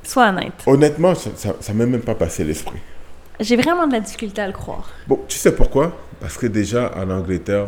Sois 0.04 0.30
honnête. 0.30 0.54
Honnêtement, 0.66 1.16
ça 1.16 1.30
ne 1.70 1.78
m'est 1.78 1.86
même 1.86 2.02
pas 2.02 2.16
passé 2.16 2.44
l'esprit. 2.44 2.80
J'ai 3.40 3.58
vraiment 3.58 3.88
de 3.88 3.94
la 3.94 4.00
difficulté 4.00 4.42
à 4.42 4.48
le 4.48 4.54
croire. 4.54 4.90
Bon, 5.08 5.20
tu 5.28 5.38
sais 5.38 5.54
pourquoi? 5.54 5.98
Parce 6.20 6.38
que 6.38 6.48
déjà, 6.48 6.92
en 6.96 7.10
Angleterre, 7.10 7.68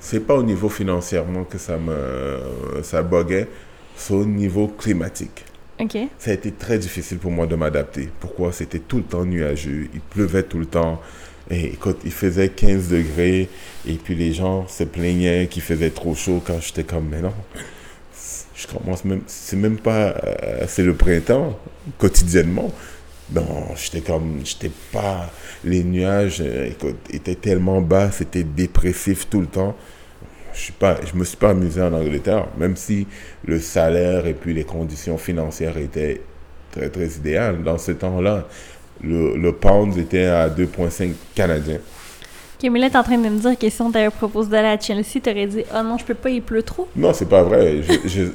c'est 0.00 0.20
pas 0.20 0.34
au 0.34 0.42
niveau 0.42 0.68
financièrement 0.68 1.44
que 1.44 1.58
ça 1.58 1.76
me 1.76 2.82
ça 2.82 3.02
buguait, 3.02 3.48
c'est 3.94 4.14
au 4.14 4.24
niveau 4.24 4.68
climatique. 4.68 5.44
OK. 5.80 5.96
Ça 6.18 6.30
a 6.30 6.34
été 6.34 6.52
très 6.52 6.78
difficile 6.78 7.18
pour 7.18 7.30
moi 7.30 7.46
de 7.46 7.56
m'adapter. 7.56 8.10
Pourquoi? 8.20 8.52
C'était 8.52 8.78
tout 8.78 8.98
le 8.98 9.02
temps 9.04 9.24
nuageux, 9.24 9.88
il 9.92 10.00
pleuvait 10.00 10.42
tout 10.44 10.58
le 10.58 10.66
temps. 10.66 11.00
Et 11.50 11.66
écoute, 11.66 11.98
il 12.04 12.12
faisait 12.12 12.48
15 12.48 12.88
degrés 12.88 13.48
et 13.86 13.94
puis 13.94 14.14
les 14.14 14.32
gens 14.32 14.66
se 14.68 14.84
plaignaient 14.84 15.48
qu'il 15.48 15.62
faisait 15.62 15.90
trop 15.90 16.14
chaud 16.14 16.42
quand 16.44 16.60
j'étais 16.60 16.84
comme, 16.84 17.08
mais 17.08 17.20
non, 17.20 17.32
je 18.54 18.66
commence 18.66 19.04
même, 19.04 19.22
c'est 19.26 19.56
même 19.56 19.78
pas, 19.78 20.14
euh, 20.24 20.64
c'est 20.68 20.84
le 20.84 20.94
printemps, 20.94 21.58
quotidiennement. 21.98 22.72
Non, 23.34 23.74
j'étais 23.76 24.00
comme, 24.00 24.40
j'étais 24.44 24.70
pas, 24.92 25.30
les 25.64 25.82
nuages 25.84 26.40
euh, 26.40 26.70
étaient 27.10 27.34
tellement 27.34 27.80
bas, 27.80 28.10
c'était 28.10 28.44
dépressif 28.44 29.28
tout 29.28 29.40
le 29.40 29.46
temps. 29.46 29.76
Je 30.54 30.60
suis 30.60 30.72
pas, 30.72 30.98
je 31.04 31.16
me 31.18 31.24
suis 31.24 31.36
pas 31.36 31.50
amusé 31.50 31.80
en 31.80 31.92
Angleterre, 31.94 32.46
même 32.58 32.76
si 32.76 33.06
le 33.46 33.58
salaire 33.58 34.26
et 34.26 34.34
puis 34.34 34.52
les 34.52 34.64
conditions 34.64 35.16
financières 35.16 35.78
étaient 35.78 36.20
très 36.72 36.90
très 36.90 37.06
idéales. 37.06 37.62
Dans 37.62 37.78
ce 37.78 37.92
temps-là, 37.92 38.46
le, 39.02 39.36
le 39.36 39.52
pound 39.52 39.96
était 39.96 40.26
à 40.26 40.48
2,5 40.48 41.12
canadiens. 41.34 41.78
Camilla 42.58 42.86
est 42.86 42.96
en 42.96 43.02
train 43.02 43.18
de 43.18 43.28
me 43.28 43.40
dire 43.40 43.58
que 43.58 43.68
si 43.68 43.82
on 43.82 43.90
t'avait 43.90 44.10
proposé 44.10 44.50
d'aller 44.50 44.68
à 44.68 44.78
Chelsea, 44.78 45.20
t'aurais 45.20 45.46
dit 45.46 45.64
«Oh 45.74 45.82
non, 45.82 45.98
je 45.98 46.04
peux 46.04 46.14
pas, 46.14 46.30
il 46.30 46.42
pleut 46.42 46.62
trop». 46.62 46.86
Non, 46.96 47.12
c'est 47.12 47.28
pas 47.28 47.42
vrai. 47.42 47.80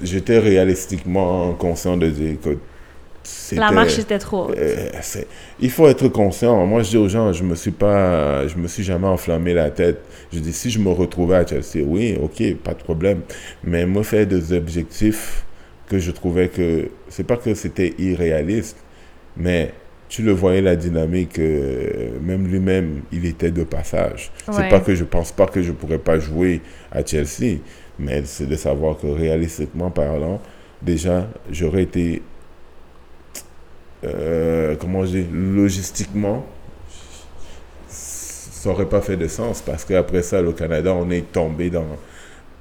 J'étais 0.03 0.39
réalistiquement 0.39 1.53
conscient 1.53 1.95
de 1.95 2.09
dire 2.09 2.35
que 2.43 2.57
la 3.53 3.71
marche 3.71 3.99
était 3.99 4.19
trop 4.19 4.47
haute. 4.47 4.57
Euh, 4.57 4.89
il 5.59 5.69
faut 5.69 5.87
être 5.87 6.07
conscient. 6.09 6.65
Moi, 6.65 6.83
je 6.83 6.89
dis 6.89 6.97
aux 6.97 7.07
gens, 7.07 7.31
je 7.31 7.43
me 7.43 7.55
suis 7.55 7.71
pas, 7.71 8.47
je 8.47 8.57
me 8.57 8.67
suis 8.67 8.83
jamais 8.83 9.07
enflammé 9.07 9.53
la 9.53 9.69
tête. 9.69 10.01
Je 10.33 10.39
dis, 10.39 10.53
si 10.53 10.69
je 10.69 10.79
me 10.79 10.89
retrouvais 10.89 11.37
à 11.37 11.45
Chelsea, 11.45 11.85
oui, 11.85 12.17
ok, 12.21 12.55
pas 12.63 12.73
de 12.73 12.83
problème. 12.83 13.21
Mais 13.63 13.85
me 13.85 14.03
faire 14.03 14.27
des 14.27 14.51
objectifs 14.53 15.45
que 15.87 15.99
je 15.99 16.11
trouvais 16.11 16.49
que, 16.49 16.89
c'est 17.07 17.25
pas 17.25 17.37
que 17.37 17.53
c'était 17.53 17.93
irréaliste, 17.97 18.77
mais 19.37 19.73
tu 20.09 20.21
le 20.21 20.31
voyais 20.31 20.61
la 20.61 20.75
dynamique, 20.75 21.37
euh, 21.39 22.17
même 22.21 22.47
lui-même, 22.47 23.01
il 23.11 23.25
était 23.25 23.51
de 23.51 23.63
passage. 23.63 24.31
C'est 24.51 24.69
pas 24.69 24.79
que 24.79 24.95
je 24.95 25.03
pense 25.03 25.31
pas 25.31 25.47
que 25.47 25.61
je 25.61 25.71
pourrais 25.71 25.97
pas 25.97 26.19
jouer 26.19 26.61
à 26.91 27.05
Chelsea, 27.05 27.59
mais 27.99 28.23
c'est 28.25 28.45
de 28.45 28.55
savoir 28.55 28.97
que 28.97 29.07
réalistiquement 29.07 29.91
parlant, 29.91 30.41
déjà, 30.81 31.27
j'aurais 31.51 31.83
été, 31.83 32.21
euh, 34.05 34.75
comment 34.79 35.05
je 35.05 35.17
dis, 35.19 35.25
logistiquement, 35.31 36.45
ça 37.87 38.69
aurait 38.69 38.89
pas 38.89 39.01
fait 39.01 39.17
de 39.17 39.27
sens 39.27 39.61
parce 39.61 39.85
qu'après 39.85 40.23
ça, 40.23 40.41
le 40.41 40.53
Canada, 40.53 40.93
on 40.93 41.09
est 41.09 41.31
tombé 41.31 41.69
dans 41.69 41.85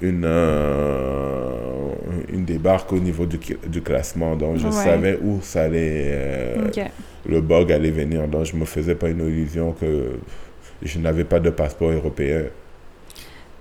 une, 0.01 0.25
euh, 0.25 1.93
une 2.29 2.45
débarque 2.45 2.93
au 2.93 2.99
niveau 2.99 3.27
du, 3.27 3.39
du 3.67 3.83
classement. 3.83 4.37
Donc, 4.37 4.59
je 4.59 4.69
savais 4.71 5.19
où 5.23 5.41
ça 5.43 5.63
allait, 5.63 6.05
euh, 6.07 6.71
le 7.29 7.41
bug 7.41 7.73
allait 7.73 7.91
venir. 7.91 8.27
Donc, 8.29 8.45
je 8.45 8.55
ne 8.55 8.61
me 8.61 8.67
faisais 8.67 8.95
pas 8.95 9.09
une 9.09 9.27
illusion 9.27 9.73
que 9.73 10.19
je 10.83 10.99
n'avais 10.99 11.25
pas 11.25 11.41
de 11.41 11.51
passeport 11.51 11.91
européen. 11.91 12.43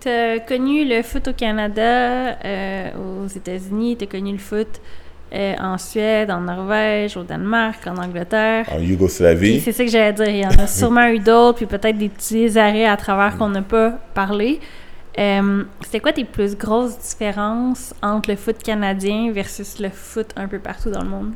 Tu 0.01 0.09
as 0.09 0.39
connu 0.39 0.85
le 0.85 1.01
foot 1.01 1.27
au 1.29 1.33
Canada, 1.33 2.37
euh, 2.43 2.89
aux 3.23 3.27
États-Unis, 3.27 3.97
tu 3.97 4.03
as 4.03 4.07
connu 4.07 4.33
le 4.33 4.37
foot 4.37 4.81
en 5.59 5.77
Suède, 5.77 6.31
en 6.31 6.39
Norvège, 6.39 7.17
au 7.17 7.23
Danemark, 7.23 7.85
en 7.87 7.97
Angleterre. 7.97 8.67
En 8.71 8.79
Yougoslavie. 8.79 9.59
C'est 9.59 9.73
ça 9.73 9.83
que 9.83 9.89
j'allais 9.89 10.13
dire. 10.13 10.29
Il 10.29 10.37
y 10.37 10.45
en 10.45 10.63
a 10.63 10.65
sûrement 10.65 11.07
eu 11.07 11.19
d'autres, 11.19 11.57
puis 11.57 11.65
peut-être 11.65 11.97
des 11.97 12.07
petits 12.07 12.57
arrêts 12.57 12.85
à 12.85 12.95
travers 12.95 13.37
qu'on 13.37 13.49
n'a 13.49 13.61
pas 13.61 13.99
parlé. 14.13 14.61
Euh, 15.17 15.63
C'était 15.83 15.99
quoi 16.01 16.11
tes 16.11 16.25
plus 16.25 16.57
grosses 16.57 16.97
différences 16.99 17.93
entre 18.01 18.29
le 18.29 18.35
foot 18.35 18.61
canadien 18.61 19.31
versus 19.31 19.79
le 19.79 19.89
foot 19.89 20.27
un 20.35 20.47
peu 20.47 20.59
partout 20.59 20.89
dans 20.91 21.03
le 21.03 21.09
monde? 21.09 21.31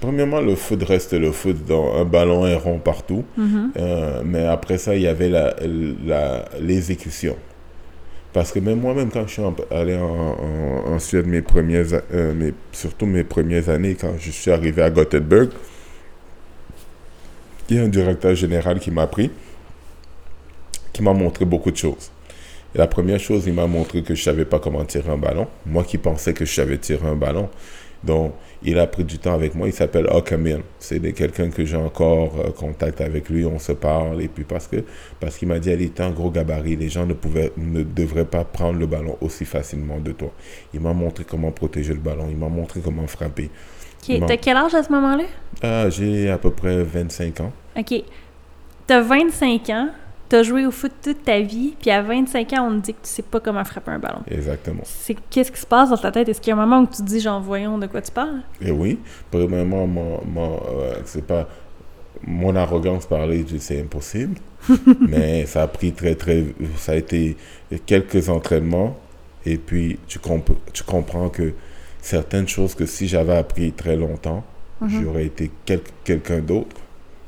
Premièrement, 0.00 0.40
le 0.40 0.54
foot 0.54 0.82
reste 0.84 1.12
le 1.12 1.30
foot, 1.32 1.64
dans 1.66 1.94
un 1.96 2.04
ballon 2.04 2.46
est 2.46 2.54
rond 2.56 2.78
partout. 2.78 3.24
Mhm. 3.36 3.72
Euh, 3.76 4.22
mais 4.24 4.46
après 4.46 4.78
ça, 4.78 4.94
il 4.94 5.02
y 5.02 5.06
avait 5.08 5.28
la, 5.28 5.54
la- 6.06 6.44
l'exécution. 6.60 7.36
Parce 8.32 8.52
que 8.52 8.60
même 8.60 8.80
moi-même, 8.80 9.10
quand 9.10 9.26
je 9.26 9.32
suis 9.32 9.42
allé 9.72 9.96
en, 9.96 10.04
en- 10.06 10.92
en 10.94 10.98
Suède, 11.00 11.26
mes 11.26 11.42
premières, 11.42 11.92
a- 11.92 12.02
euh, 12.14 12.32
mes- 12.32 12.54
surtout 12.72 13.04
mes 13.06 13.24
premières 13.24 13.68
années, 13.68 13.96
quand 14.00 14.12
je 14.18 14.30
suis 14.30 14.50
arrivé 14.52 14.80
à 14.82 14.88
Gothenburg, 14.90 15.48
il 17.68 17.76
y 17.76 17.78
a 17.80 17.82
un 17.82 17.88
directeur 17.88 18.34
général 18.34 18.78
qui 18.78 18.90
m'a 18.90 19.06
pris, 19.06 19.30
qui 20.92 21.02
m'a 21.02 21.12
montré 21.12 21.44
beaucoup 21.44 21.70
de 21.72 21.76
choses. 21.76 22.10
Et 22.74 22.78
la 22.78 22.86
première 22.86 23.18
chose, 23.20 23.44
il 23.46 23.52
m'a 23.54 23.66
montré 23.66 24.02
que 24.02 24.14
je 24.14 24.22
savais 24.22 24.44
pas 24.44 24.58
comment 24.58 24.84
tirer 24.84 25.10
un 25.10 25.18
ballon. 25.18 25.48
Moi 25.66 25.84
qui 25.84 25.98
pensais 25.98 26.32
que 26.32 26.44
je 26.44 26.52
savais 26.54 26.78
tirer 26.78 27.06
un 27.06 27.16
ballon. 27.16 27.48
Donc, 28.02 28.32
il 28.62 28.78
a 28.78 28.86
pris 28.86 29.04
du 29.04 29.18
temps 29.18 29.34
avec 29.34 29.54
moi. 29.54 29.66
Il 29.66 29.74
s'appelle 29.74 30.06
Okamil. 30.06 30.60
C'est 30.78 31.00
quelqu'un 31.12 31.50
que 31.50 31.64
j'ai 31.66 31.76
encore 31.76 32.32
euh, 32.38 32.50
contact 32.50 33.00
avec 33.02 33.28
lui. 33.28 33.44
On 33.44 33.58
se 33.58 33.72
parle. 33.72 34.22
Et 34.22 34.28
puis, 34.28 34.44
parce 34.44 34.66
que 34.66 34.84
parce 35.18 35.36
qu'il 35.36 35.48
m'a 35.48 35.58
dit, 35.58 35.68
elle 35.70 35.82
était 35.82 36.02
un 36.02 36.10
gros 36.10 36.30
gabarit. 36.30 36.76
Les 36.76 36.88
gens 36.88 37.04
ne, 37.04 37.12
pouvaient, 37.12 37.52
ne 37.58 37.82
devraient 37.82 38.24
pas 38.24 38.44
prendre 38.44 38.78
le 38.78 38.86
ballon 38.86 39.18
aussi 39.20 39.44
facilement 39.44 39.98
de 39.98 40.12
toi. 40.12 40.30
Il 40.72 40.80
m'a 40.80 40.94
montré 40.94 41.24
comment 41.24 41.50
protéger 41.50 41.92
le 41.92 42.00
ballon. 42.00 42.28
Il 42.30 42.38
m'a 42.38 42.48
montré 42.48 42.80
comment 42.80 43.06
frapper. 43.06 43.50
Ok, 44.08 44.18
Bon. 44.18 44.26
t'as 44.26 44.38
quel 44.38 44.56
âge 44.56 44.74
à 44.74 44.82
ce 44.82 44.90
moment-là? 44.92 45.24
Ah, 45.62 45.90
j'ai 45.90 46.30
à 46.30 46.38
peu 46.38 46.50
près 46.50 46.82
25 46.82 47.40
ans. 47.40 47.52
Ok. 47.76 48.02
T'as 48.86 49.02
25 49.02 49.68
ans, 49.70 49.88
t'as 50.30 50.42
joué 50.42 50.64
au 50.64 50.70
foot 50.70 50.92
toute 51.02 51.24
ta 51.24 51.40
vie, 51.40 51.74
puis 51.78 51.90
à 51.90 52.00
25 52.00 52.52
ans, 52.54 52.68
on 52.70 52.80
te 52.80 52.86
dit 52.86 52.94
que 52.94 53.00
tu 53.02 53.10
sais 53.10 53.22
pas 53.22 53.40
comment 53.40 53.62
frapper 53.64 53.90
un 53.90 53.98
ballon. 53.98 54.20
Exactement. 54.30 54.80
C'est 54.84 55.16
qu'est-ce 55.28 55.52
qui 55.52 55.60
se 55.60 55.66
passe 55.66 55.90
dans 55.90 55.98
ta 55.98 56.10
tête? 56.10 56.28
Est-ce 56.28 56.40
qu'il 56.40 56.50
y 56.50 56.52
a 56.52 56.56
un 56.56 56.64
moment 56.66 56.80
où 56.80 56.86
tu 56.86 56.98
te 56.98 57.02
dis, 57.02 57.20
genre, 57.20 57.40
voyons 57.42 57.76
de 57.76 57.86
quoi 57.86 58.00
tu 58.00 58.10
parles? 58.12 58.40
Et 58.62 58.70
oui, 58.70 58.98
premièrement, 59.30 59.86
mon, 59.86 60.20
mon, 60.24 60.54
euh, 60.78 60.94
c'est 61.04 61.26
pas 61.26 61.46
mon 62.26 62.54
arrogance 62.56 63.06
parlait, 63.06 63.38
dis, 63.42 63.60
c'est 63.60 63.80
impossible. 63.80 64.36
mais 65.00 65.46
ça 65.46 65.62
a 65.62 65.66
pris 65.66 65.92
très, 65.92 66.14
très. 66.14 66.44
Ça 66.76 66.92
a 66.92 66.96
été 66.96 67.36
quelques 67.86 68.28
entraînements. 68.28 68.96
Et 69.46 69.56
puis, 69.56 69.98
tu, 70.06 70.18
comp- 70.18 70.58
tu 70.72 70.82
comprends 70.82 71.28
que 71.30 71.54
certaines 72.02 72.46
choses 72.48 72.74
que 72.74 72.84
si 72.86 73.08
j'avais 73.08 73.36
appris 73.36 73.72
très 73.72 73.96
longtemps, 73.96 74.44
Mhm. 74.82 75.02
j'aurais 75.02 75.24
été 75.26 75.50
quel- 75.66 75.80
quelqu'un 76.04 76.40
d'autre. 76.40 76.76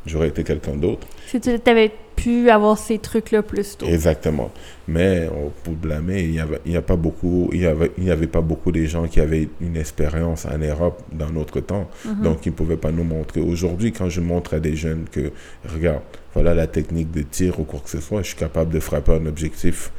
J'aurais 0.07 0.29
été 0.29 0.43
quelqu'un 0.45 0.75
d'autre. 0.77 1.07
Si 1.27 1.41
tu 1.41 1.51
avais 1.67 1.91
pu 2.23 2.51
avoir 2.51 2.79
ces 2.79 2.99
trucs-là 2.99 3.43
plus 3.43 3.77
tôt. 3.77 3.87
Exactement. 3.87 4.53
Mais 4.87 5.27
euh, 5.27 5.49
pour 5.65 5.75
blâmer, 5.75 6.23
il 6.23 6.31
n'y 6.31 6.41
avait, 6.41 6.61
il 6.65 6.73
y 6.73 6.77
a 6.77 6.83
pas 6.83 6.97
beaucoup, 6.97 7.51
il 7.53 7.63
y 7.63 7.67
avait, 7.67 7.91
il 7.99 8.05
y 8.05 8.11
avait 8.11 8.29
pas 8.29 8.41
beaucoup 8.41 8.71
de 8.71 8.85
gens 8.85 9.07
qui 9.09 9.21
avaient 9.21 9.49
une 9.61 9.77
expérience 9.77 10.47
en 10.47 10.59
Europe 10.59 11.03
dans 11.13 11.31
notre 11.31 11.61
temps. 11.61 11.89
Mhm. 12.05 12.23
Donc, 12.23 12.47
ils 12.47 12.51
ne 12.51 12.55
pouvaient 12.55 12.77
pas 12.77 12.93
nous 12.93 13.05
montrer. 13.05 13.41
Aujourd'hui, 13.41 13.93
quand 13.93 14.09
je 14.09 14.21
montre 14.21 14.55
à 14.55 14.61
des 14.61 14.77
jeunes 14.77 15.07
que, 15.11 15.33
regarde, 15.69 16.03
voilà 16.35 16.55
la 16.55 16.67
technique 16.67 17.11
de 17.11 17.23
tir 17.23 17.59
ou 17.59 17.65
quoi 17.65 17.81
que 17.81 17.91
ce 17.91 18.01
soit, 18.01 18.23
je 18.23 18.29
suis 18.29 18.37
capable 18.37 18.73
de 18.73 18.81
frapper 18.81 19.13
un 19.13 19.27
objectif 19.27 19.91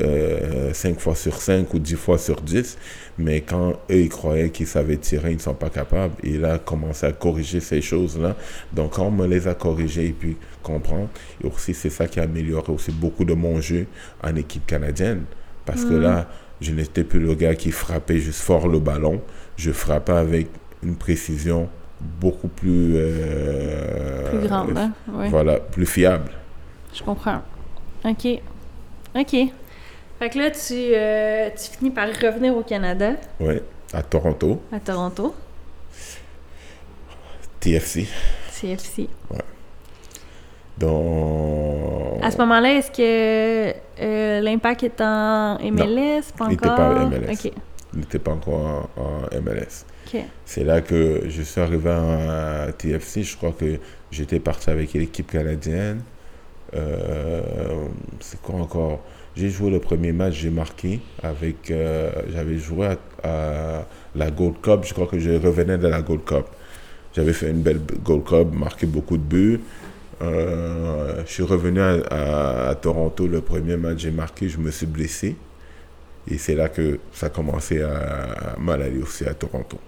euh, 0.00 0.72
5 0.72 0.98
fois 1.00 1.14
sur 1.14 1.34
5 1.40 1.72
ou 1.74 1.78
10 1.78 1.94
fois 1.96 2.18
sur 2.18 2.40
10. 2.40 2.78
Mais 3.18 3.40
quand 3.42 3.70
eux, 3.90 3.96
ils 4.02 4.08
croyaient 4.08 4.50
qu'ils 4.50 4.66
savaient 4.66 4.96
tirer, 4.96 5.32
ils 5.32 5.36
ne 5.36 5.40
sont 5.42 5.54
pas 5.54 5.68
capables. 5.70 6.14
Et 6.22 6.38
là, 6.38 6.58
commencer 6.58 7.06
à 7.06 7.12
corriger 7.12 7.60
ces 7.60 7.82
choses-là. 7.82 8.36
Donc, 8.72 8.92
quand 8.94 9.06
on 9.06 9.10
me 9.10 9.26
les 9.26 9.46
a 9.48 9.54
corrigées 9.54 10.06
et 10.06 10.12
puis 10.12 10.36
comprendre, 10.62 11.08
et 11.42 11.46
aussi, 11.46 11.74
c'est 11.74 11.90
ça 11.90 12.06
qui 12.06 12.20
a 12.20 12.22
amélioré 12.22 12.72
aussi 12.72 12.92
beaucoup 12.92 13.24
de 13.24 13.34
mon 13.34 13.60
jeu 13.60 13.86
en 14.22 14.34
équipe 14.36 14.66
canadienne. 14.66 15.24
Parce 15.66 15.84
que 15.84 15.94
Mhm. 15.94 16.02
là, 16.02 16.28
je 16.60 16.72
n'étais 16.72 17.04
plus 17.04 17.20
le 17.20 17.34
gars 17.34 17.54
qui 17.54 17.70
frappait 17.72 18.18
juste 18.18 18.40
fort 18.40 18.68
le 18.68 18.78
ballon. 18.78 19.20
Je 19.56 19.70
frappais 19.72 20.12
avec 20.12 20.48
une 20.82 20.96
précision 20.96 21.68
beaucoup 22.20 22.48
plus... 22.48 22.92
euh, 22.96 24.30
plus 24.38 24.48
grande, 24.48 24.76
hein? 24.78 24.92
Ouais. 25.12 25.28
Voilà, 25.28 25.60
plus 25.60 25.84
fiable. 25.86 26.30
Je 26.94 27.02
comprends. 27.02 27.42
OK. 28.04 28.26
OK. 29.14 29.36
Fait 30.20 30.28
que 30.28 30.38
là, 30.38 30.50
tu, 30.50 30.74
euh, 30.74 31.48
tu 31.56 31.78
finis 31.78 31.90
par 31.90 32.06
revenir 32.06 32.54
au 32.54 32.62
Canada, 32.62 33.12
Oui, 33.40 33.54
à 33.90 34.02
Toronto, 34.02 34.60
à 34.70 34.78
Toronto, 34.78 35.34
TFC. 37.58 38.06
CFC. 38.52 39.08
Donc, 40.76 42.22
À 42.22 42.30
ce 42.30 42.36
moment-là, 42.36 42.74
est-ce 42.74 42.90
que 42.90 43.74
euh, 44.02 44.40
l'Impact 44.42 44.82
est 44.82 45.00
en 45.00 45.58
MLS? 45.58 46.32
Pas 46.36 46.48
il 46.48 46.52
était 46.52 46.68
encore? 46.68 46.76
pas 46.76 47.00
en 47.00 47.06
MLS. 47.08 47.32
OK. 47.32 47.52
il 47.94 48.00
n'était 48.00 48.18
pas 48.18 48.32
encore 48.32 48.90
en, 48.98 49.40
MLS. 49.40 49.86
OK. 50.06 50.20
C'est 50.44 50.64
là 50.64 50.82
que 50.82 51.22
je 51.28 51.40
suis 51.40 51.60
arrivé 51.62 51.88
à 51.90 52.66
TFC. 52.76 53.22
Je 53.22 53.38
crois 53.38 53.52
que 53.52 53.78
j'étais 54.10 54.38
parti 54.38 54.68
avec 54.68 54.92
l'équipe 54.92 55.30
canadienne. 55.30 56.02
Euh, 56.74 57.40
c'est 58.20 58.40
quoi 58.42 58.56
encore? 58.56 59.00
J'ai 59.36 59.48
joué 59.48 59.70
le 59.70 59.78
premier 59.80 60.12
match, 60.12 60.34
j'ai 60.34 60.50
marqué 60.50 61.00
avec. 61.22 61.70
euh, 61.70 62.10
J'avais 62.32 62.58
joué 62.58 62.86
à, 62.86 62.98
à 63.78 63.86
la 64.14 64.30
Gold 64.30 64.60
Cup. 64.60 64.80
Je 64.84 64.92
crois 64.92 65.06
que 65.06 65.18
je 65.18 65.30
revenais 65.30 65.78
de 65.78 65.86
la 65.88 66.02
Gold 66.02 66.24
Cup. 66.24 66.44
J'avais 67.14 67.32
fait 67.32 67.50
une 67.50 67.62
belle 67.62 67.80
Gold 68.04 68.24
Cup, 68.24 68.48
marqué 68.52 68.86
beaucoup 68.86 69.16
de 69.16 69.22
buts. 69.22 69.60
Euh, 70.22 71.22
je 71.26 71.32
suis 71.32 71.42
revenu 71.42 71.80
à, 71.80 71.98
à- 72.10 72.68
à 72.70 72.74
Toronto. 72.74 73.26
Le 73.26 73.40
premier 73.40 73.76
match, 73.76 74.00
j'ai 74.00 74.10
marqué, 74.10 74.48
je 74.48 74.58
me 74.58 74.70
suis 74.70 74.86
blessé. 74.86 75.36
Et 76.30 76.36
c'est 76.36 76.54
là 76.54 76.68
que 76.68 76.98
ça 77.12 77.26
a 77.26 77.28
commencé 77.30 77.80
à, 77.82 78.56
mal 78.58 78.82
aller 78.82 79.00
aussi 79.00 79.24
à 79.24 79.32
Toronto. 79.34 79.78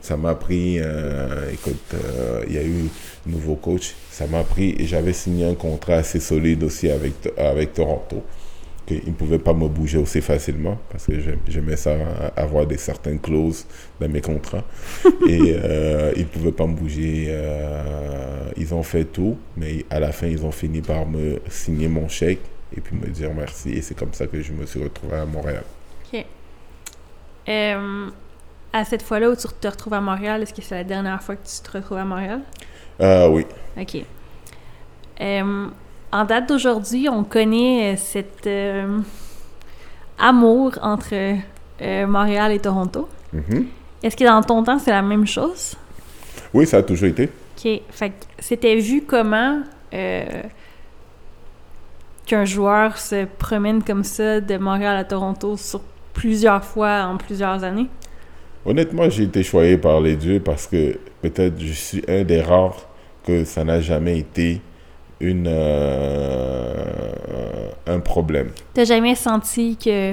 Ça 0.00 0.16
m'a 0.16 0.34
pris, 0.34 0.76
euh, 0.80 1.50
écoute, 1.52 1.74
euh, 1.94 2.44
il 2.48 2.54
y 2.54 2.58
a 2.58 2.62
eu 2.62 2.84
un 3.26 3.30
nouveau 3.30 3.56
coach. 3.56 3.94
Ça 4.10 4.26
m'a 4.26 4.42
pris, 4.44 4.74
et 4.78 4.86
j'avais 4.86 5.12
signé 5.12 5.44
un 5.44 5.54
contrat 5.54 5.94
assez 5.94 6.20
solide 6.20 6.62
aussi 6.64 6.88
avec, 6.88 7.14
avec 7.36 7.74
Toronto. 7.74 8.22
Qu'ils 8.86 9.04
ne 9.08 9.12
pouvaient 9.14 9.40
pas 9.40 9.52
me 9.52 9.66
bouger 9.66 9.98
aussi 9.98 10.20
facilement 10.20 10.78
parce 10.90 11.06
que 11.06 11.18
j'aim- 11.20 11.38
j'aimais 11.48 11.76
ça, 11.76 11.96
avoir 12.36 12.66
des 12.66 12.76
certaines 12.78 13.18
clauses 13.18 13.66
dans 14.00 14.08
mes 14.08 14.20
contrats. 14.20 14.62
et 15.28 15.56
euh, 15.56 16.12
ils 16.14 16.22
ne 16.22 16.28
pouvaient 16.28 16.52
pas 16.52 16.66
me 16.66 16.74
bouger. 16.74 17.26
euh, 17.28 18.48
ils 18.56 18.72
ont 18.72 18.84
fait 18.84 19.04
tout, 19.04 19.36
mais 19.56 19.84
à 19.90 19.98
la 19.98 20.12
fin, 20.12 20.28
ils 20.28 20.44
ont 20.46 20.52
fini 20.52 20.82
par 20.82 21.04
me 21.06 21.40
signer 21.48 21.88
mon 21.88 22.08
chèque 22.08 22.40
et 22.76 22.80
puis 22.80 22.96
me 22.96 23.08
dire 23.08 23.34
merci. 23.34 23.70
Et 23.72 23.82
c'est 23.82 23.94
comme 23.96 24.12
ça 24.12 24.28
que 24.28 24.40
je 24.40 24.52
me 24.52 24.64
suis 24.66 24.82
retrouvé 24.82 25.16
à 25.16 25.26
Montréal. 25.26 25.64
OK. 26.12 26.24
Euh, 27.48 28.06
à 28.72 28.84
cette 28.84 29.02
fois-là 29.02 29.30
où 29.30 29.34
tu 29.36 29.48
te 29.60 29.66
retrouves 29.68 29.94
à 29.94 30.00
Montréal, 30.00 30.42
est-ce 30.42 30.54
que 30.54 30.62
c'est 30.62 30.74
la 30.76 30.84
dernière 30.84 31.22
fois 31.22 31.34
que 31.34 31.44
tu 31.46 31.60
te 31.68 31.76
retrouves 31.76 31.98
à 31.98 32.04
Montréal? 32.04 32.40
Oui, 33.00 33.44
OK. 33.80 34.04
En 36.12 36.24
date 36.24 36.48
d'aujourd'hui, 36.48 37.08
on 37.08 37.24
connaît 37.24 37.94
euh, 37.94 37.96
cet 37.96 38.46
euh, 38.46 38.98
amour 40.18 40.72
entre 40.82 41.14
euh, 41.82 42.06
Montréal 42.06 42.52
et 42.52 42.58
Toronto. 42.58 43.08
Mhm. 43.32 43.66
Est-ce 44.02 44.16
que 44.16 44.24
dans 44.24 44.42
ton 44.42 44.62
temps, 44.62 44.78
c'est 44.78 44.90
la 44.90 45.02
même 45.02 45.26
chose? 45.26 45.76
oui, 46.54 46.66
ça 46.66 46.78
a 46.78 46.82
toujours 46.82 47.08
été. 47.08 47.24
OK. 47.24 47.80
Fait 47.90 48.12
c'était 48.38 48.76
vu 48.76 49.02
comment 49.06 49.60
euh, 49.92 50.24
qu'un 52.24 52.44
joueur 52.44 52.98
se 52.98 53.24
promène 53.24 53.82
comme 53.82 54.04
ça 54.04 54.40
de 54.40 54.56
Montréal 54.56 54.96
à 54.96 55.04
Toronto 55.04 55.56
sur 55.56 55.80
plusieurs 56.12 56.64
fois 56.64 57.04
en 57.04 57.16
plusieurs 57.16 57.62
années? 57.62 57.88
Honnêtement, 58.64 59.08
j'ai 59.10 59.24
été 59.24 59.42
choyé 59.42 59.78
par 59.78 60.00
les 60.00 60.16
dieux 60.16 60.40
parce 60.40 60.66
que 60.66 60.98
peut-être 61.22 61.60
je 61.60 61.72
suis 61.72 62.02
un 62.08 62.24
des 62.24 62.40
rares 62.40 62.88
que 63.24 63.44
ça 63.44 63.64
n'a 63.64 63.80
jamais 63.80 64.18
été 64.18 64.60
une, 65.20 65.46
euh, 66.66 67.70
un 67.86 68.00
problème. 68.00 68.48
T'as 68.74 68.84
jamais 68.84 69.14
senti 69.14 69.76
que 69.76 70.12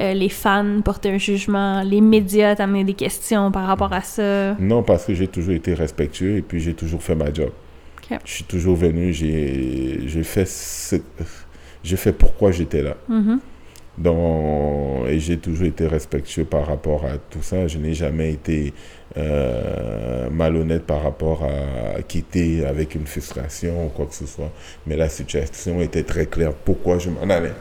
euh, 0.00 0.12
les 0.14 0.28
fans 0.28 0.80
portaient 0.84 1.10
un 1.10 1.18
jugement, 1.18 1.82
les 1.82 2.00
médias 2.00 2.54
t'amenaient 2.56 2.84
des 2.84 2.94
questions 2.94 3.50
par 3.50 3.66
rapport 3.66 3.92
à 3.92 4.00
ça? 4.02 4.54
Non, 4.60 4.82
parce 4.82 5.04
que 5.04 5.14
j'ai 5.14 5.28
toujours 5.28 5.54
été 5.54 5.74
respectueux 5.74 6.36
et 6.36 6.42
puis 6.42 6.60
j'ai 6.60 6.74
toujours 6.74 7.02
fait 7.02 7.14
ma 7.14 7.32
job. 7.32 7.50
Je 8.24 8.32
suis 8.32 8.44
toujours 8.44 8.74
venu, 8.76 9.12
j'ai 9.12 10.22
fait, 10.22 10.46
ce- 10.48 10.96
j'ai 11.84 11.96
fait 11.96 12.12
pourquoi 12.12 12.52
j'étais 12.52 12.80
là. 12.82 12.94
Mhm. 13.08 13.38
Et 14.04 15.18
j'ai 15.20 15.38
toujours 15.38 15.66
été 15.66 15.86
respectueux 15.86 16.44
par 16.44 16.66
rapport 16.66 17.04
à 17.04 17.18
tout 17.18 17.42
ça. 17.42 17.66
Je 17.66 17.78
n'ai 17.78 17.94
jamais 17.94 18.32
été 18.32 18.72
euh, 19.16 20.28
malhonnête 20.30 20.84
par 20.84 21.02
rapport 21.02 21.44
à 21.44 22.02
quitter 22.02 22.64
avec 22.64 22.94
une 22.94 23.06
frustration 23.06 23.86
ou 23.86 23.88
quoi 23.88 24.06
que 24.06 24.14
ce 24.14 24.26
soit. 24.26 24.50
Mais 24.86 24.96
la 24.96 25.08
situation 25.08 25.80
était 25.80 26.04
très 26.04 26.26
claire. 26.26 26.52
Pourquoi 26.52 26.98
je 26.98 27.10
m'en 27.10 27.28
allais? 27.28 27.52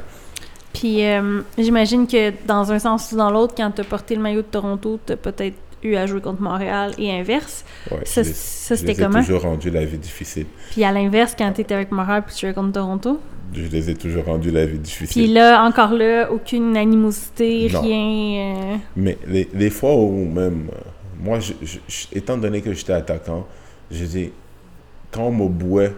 Puis 0.74 1.04
euh, 1.06 1.42
j'imagine 1.58 2.06
que 2.06 2.32
dans 2.46 2.72
un 2.72 2.80
sens 2.80 3.12
ou 3.12 3.18
dans 3.18 3.32
l'autre, 3.32 3.56
quand 3.56 3.72
t'as 3.72 3.84
porté 3.84 4.16
le 4.16 4.22
maillot 4.22 4.42
de 4.42 4.48
Toronto, 4.48 5.00
t'as 5.06 5.16
peut-être 5.16 5.56
eu 5.84 5.96
à 5.96 6.06
jouer 6.06 6.22
contre 6.22 6.42
Montréal 6.42 6.92
et 7.00 7.12
inverse. 7.12 7.64
Ouais, 7.90 8.00
Ça, 8.04 8.24
ça 8.24 8.76
c'était 8.76 8.94
comment? 8.96 9.22
toujours 9.24 9.42
rendu 9.42 9.70
la 9.72 9.86
vie 9.86 9.98
difficile. 9.98 10.46
Puis 10.72 10.84
à 10.84 10.92
l'inverse, 10.92 11.34
quand 11.38 11.52
t'étais 11.54 11.74
avec 11.76 11.92
Montréal 11.92 12.24
puis 12.26 12.36
tu 12.36 12.42
jouais 12.46 12.54
contre 12.54 12.74
Toronto? 12.74 13.20
Je 13.54 13.68
les 13.68 13.90
ai 13.90 13.96
toujours 13.96 14.26
rendu 14.26 14.52
la 14.52 14.66
vie 14.66 14.74
Puis 14.74 14.80
difficile. 14.80 15.34
là, 15.34 15.64
encore 15.64 15.94
là, 15.94 16.32
aucune 16.32 16.76
animosité, 16.78 17.70
Non. 17.74 17.82
rien. 17.82 18.56
euh, 18.74 18.76
Mais 18.96 19.18
les, 19.28 19.48
les 19.54 19.70
fois 19.70 19.96
où 19.96 20.26
même, 20.26 20.68
euh, 20.72 20.78
moi, 21.20 21.40
je, 21.40 21.54
je- 21.64 22.08
étant 22.14 22.38
donné 22.38 22.62
que 22.62 22.74
j'étais 22.74 22.94
attaquant, 22.94 23.48
je 23.90 24.04
dis, 24.06 24.32
quand 25.12 25.24
on 25.28 25.32
me 25.32 25.48
bouait 25.48 25.94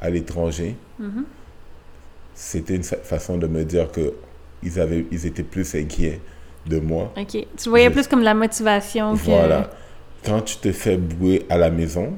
à 0.00 0.08
l'étranger, 0.10 0.76
Mhm. 0.98 1.24
c'était 2.34 2.76
une 2.76 2.82
façon 2.84 3.36
de 3.36 3.46
me 3.46 3.64
dire 3.64 3.90
que 3.90 4.14
ils, 4.62 4.78
avaient, 4.80 5.06
ils 5.10 5.26
étaient 5.26 5.42
plus 5.42 5.74
inquiets 5.74 6.20
de 6.66 6.78
moi. 6.78 7.12
Ok. 7.16 7.44
Tu 7.56 7.68
voyais 7.68 7.86
Je- 7.88 7.92
plus 7.92 8.06
comme 8.06 8.22
la 8.22 8.34
motivation 8.34 9.14
que. 9.14 9.18
Voilà. 9.22 9.70
Quand 10.24 10.40
tu 10.42 10.56
te 10.58 10.70
fais 10.70 10.96
bouer 10.96 11.44
à 11.50 11.58
la 11.58 11.68
maison, 11.70 12.12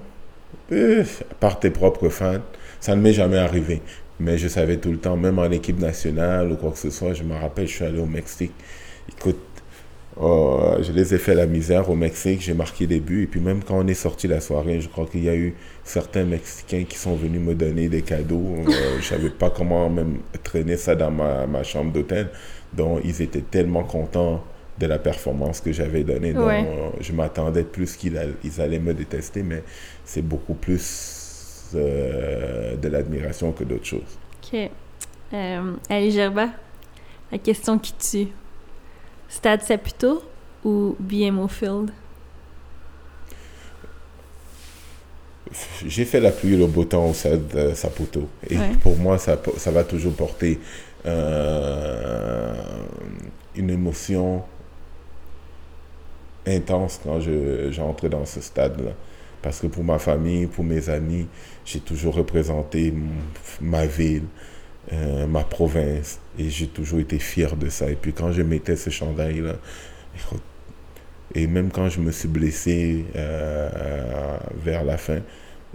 euh, 0.72 1.04
par 1.40 1.58
tes 1.58 1.70
propres 1.70 2.10
fans, 2.10 2.40
ça 2.80 2.94
ne 2.94 3.00
m'est 3.00 3.14
jamais 3.14 3.38
arrivé. 3.38 3.80
Mais 4.20 4.38
je 4.38 4.48
savais 4.48 4.76
tout 4.76 4.92
le 4.92 4.98
temps, 4.98 5.16
même 5.16 5.38
en 5.38 5.50
équipe 5.50 5.80
nationale 5.80 6.52
ou 6.52 6.56
quoi 6.56 6.70
que 6.70 6.78
ce 6.78 6.90
soit, 6.90 7.14
je 7.14 7.24
me 7.24 7.34
rappelle, 7.34 7.66
je 7.66 7.74
suis 7.74 7.84
allé 7.84 7.98
au 7.98 8.06
Mexique. 8.06 8.52
Écoute, 9.08 9.38
oh, 10.20 10.74
je 10.80 10.92
les 10.92 11.14
ai 11.14 11.18
fait 11.18 11.34
la 11.34 11.46
misère 11.46 11.90
au 11.90 11.96
Mexique, 11.96 12.40
j'ai 12.40 12.54
marqué 12.54 12.86
des 12.86 13.00
buts. 13.00 13.24
Et 13.24 13.26
puis 13.26 13.40
même 13.40 13.62
quand 13.64 13.78
on 13.78 13.86
est 13.88 13.94
sorti 13.94 14.28
la 14.28 14.40
soirée, 14.40 14.80
je 14.80 14.88
crois 14.88 15.06
qu'il 15.06 15.24
y 15.24 15.28
a 15.28 15.34
eu 15.34 15.54
certains 15.82 16.24
Mexicains 16.24 16.84
qui 16.88 16.96
sont 16.96 17.16
venus 17.16 17.40
me 17.40 17.54
donner 17.54 17.88
des 17.88 18.02
cadeaux. 18.02 18.56
Euh, 18.68 18.98
je 19.00 19.04
savais 19.04 19.30
pas 19.30 19.50
comment 19.50 19.90
même 19.90 20.18
traîner 20.42 20.76
ça 20.76 20.94
dans 20.94 21.10
ma, 21.10 21.46
ma 21.46 21.62
chambre 21.64 21.92
d'hôtel. 21.92 22.28
Donc 22.72 23.00
ils 23.04 23.20
étaient 23.20 23.40
tellement 23.42 23.82
contents 23.84 24.44
de 24.78 24.86
la 24.86 24.98
performance 24.98 25.60
que 25.60 25.72
j'avais 25.72 26.02
donnée. 26.02 26.32
Donc 26.32 26.46
Ouais. 26.46 26.64
euh, 26.66 26.90
je 27.00 27.12
m'attendais 27.12 27.62
plus 27.62 27.94
qu'ils 27.96 28.16
all- 28.16 28.34
ils 28.42 28.60
allaient 28.60 28.80
me 28.80 28.92
détester, 28.94 29.42
mais 29.44 29.62
c'est 30.04 30.22
beaucoup 30.22 30.54
plus 30.54 30.80
de 31.74 32.88
l'admiration 32.88 33.52
que 33.52 33.64
d'autres 33.64 33.84
choses. 33.86 34.18
Ok. 34.42 34.70
Euh, 35.32 35.72
Ali 35.88 36.10
Gerba, 36.10 36.48
la 37.32 37.38
question 37.38 37.78
qui 37.78 37.92
tue. 37.94 38.28
Stade 39.28 39.62
Saputo 39.62 40.22
ou 40.64 40.94
BMO 41.00 41.48
Field? 41.48 41.90
J'ai 45.86 46.04
fait 46.04 46.20
la 46.20 46.30
pluie 46.30 46.54
et 46.54 46.56
le 46.56 46.66
beau 46.66 46.84
temps 46.84 47.10
au 47.10 47.14
stade 47.14 47.46
de 47.48 47.74
Saputo. 47.74 48.28
Et 48.48 48.56
Ouais. 48.56 48.70
pour 48.82 48.96
moi, 48.96 49.18
ça, 49.18 49.36
va 49.70 49.84
toujours 49.84 50.14
porter 50.14 50.58
euh, 51.06 52.54
une 53.54 53.70
émotion 53.70 54.42
intense 56.46 57.00
quand 57.02 57.20
je, 57.20 57.70
j'entre 57.70 58.08
dans 58.08 58.24
ce 58.24 58.40
stade-là. 58.40 58.92
Parce 59.42 59.60
que 59.60 59.66
pour 59.66 59.84
ma 59.84 59.98
famille, 59.98 60.46
pour 60.46 60.64
mes 60.64 60.88
amis, 60.88 61.26
j'ai 61.64 61.80
toujours 61.80 62.14
représenté 62.14 62.92
ma 63.60 63.86
ville, 63.86 64.24
euh, 64.92 65.26
ma 65.26 65.44
province. 65.44 66.20
Et 66.38 66.50
j'ai 66.50 66.66
toujours 66.66 67.00
été 67.00 67.18
fier 67.18 67.56
de 67.56 67.68
ça. 67.68 67.90
Et 67.90 67.94
puis 67.94 68.12
quand 68.12 68.32
je 68.32 68.42
mettais 68.42 68.76
ce 68.76 68.90
chandail-là, 68.90 69.54
et 71.34 71.46
même 71.46 71.70
quand 71.70 71.88
je 71.88 72.00
me 72.00 72.12
suis 72.12 72.28
blessé 72.28 73.06
euh, 73.16 74.36
vers 74.62 74.84
la 74.84 74.96
fin, 74.98 75.20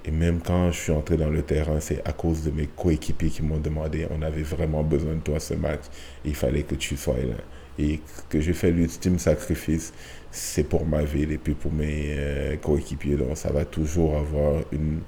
et 0.05 0.11
même 0.11 0.39
quand 0.41 0.71
je 0.71 0.79
suis 0.79 0.91
entré 0.91 1.17
dans 1.17 1.29
le 1.29 1.41
terrain, 1.41 1.79
c'est 1.79 2.07
à 2.07 2.13
cause 2.13 2.43
de 2.43 2.51
mes 2.51 2.67
coéquipiers 2.67 3.29
qui 3.29 3.41
m'ont 3.41 3.59
demandé, 3.59 4.07
on 4.11 4.21
avait 4.21 4.43
vraiment 4.43 4.83
besoin 4.83 5.15
de 5.15 5.19
toi 5.19 5.39
ce 5.39 5.53
match, 5.55 5.81
il 6.23 6.35
fallait 6.35 6.63
que 6.63 6.75
tu 6.75 6.95
sois 6.95 7.15
là. 7.17 7.35
Et 7.77 8.01
que 8.29 8.41
j'ai 8.41 8.53
fait 8.53 8.71
l'ultime 8.71 9.19
sacrifice, 9.19 9.93
c'est 10.31 10.63
pour 10.63 10.85
ma 10.85 11.03
ville 11.03 11.31
et 11.31 11.37
puis 11.37 11.53
pour 11.53 11.71
mes 11.71 12.07
euh, 12.09 12.57
coéquipiers. 12.57 13.15
Donc 13.15 13.37
ça 13.37 13.51
va 13.51 13.65
toujours 13.65 14.17
avoir 14.17 14.61
une, 14.71 14.99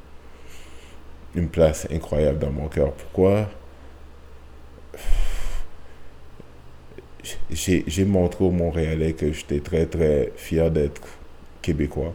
une 1.36 1.48
place 1.48 1.88
incroyable 1.92 2.40
dans 2.40 2.52
mon 2.52 2.68
cœur. 2.68 2.92
Pourquoi? 2.94 3.50
J'ai 7.52 8.06
montré 8.06 8.44
aux 8.44 8.52
Montréalais 8.52 9.14
que 9.14 9.32
j'étais 9.32 9.60
très 9.60 9.86
très 9.86 10.32
fier 10.36 10.72
d'être 10.72 11.02
québécois 11.62 12.14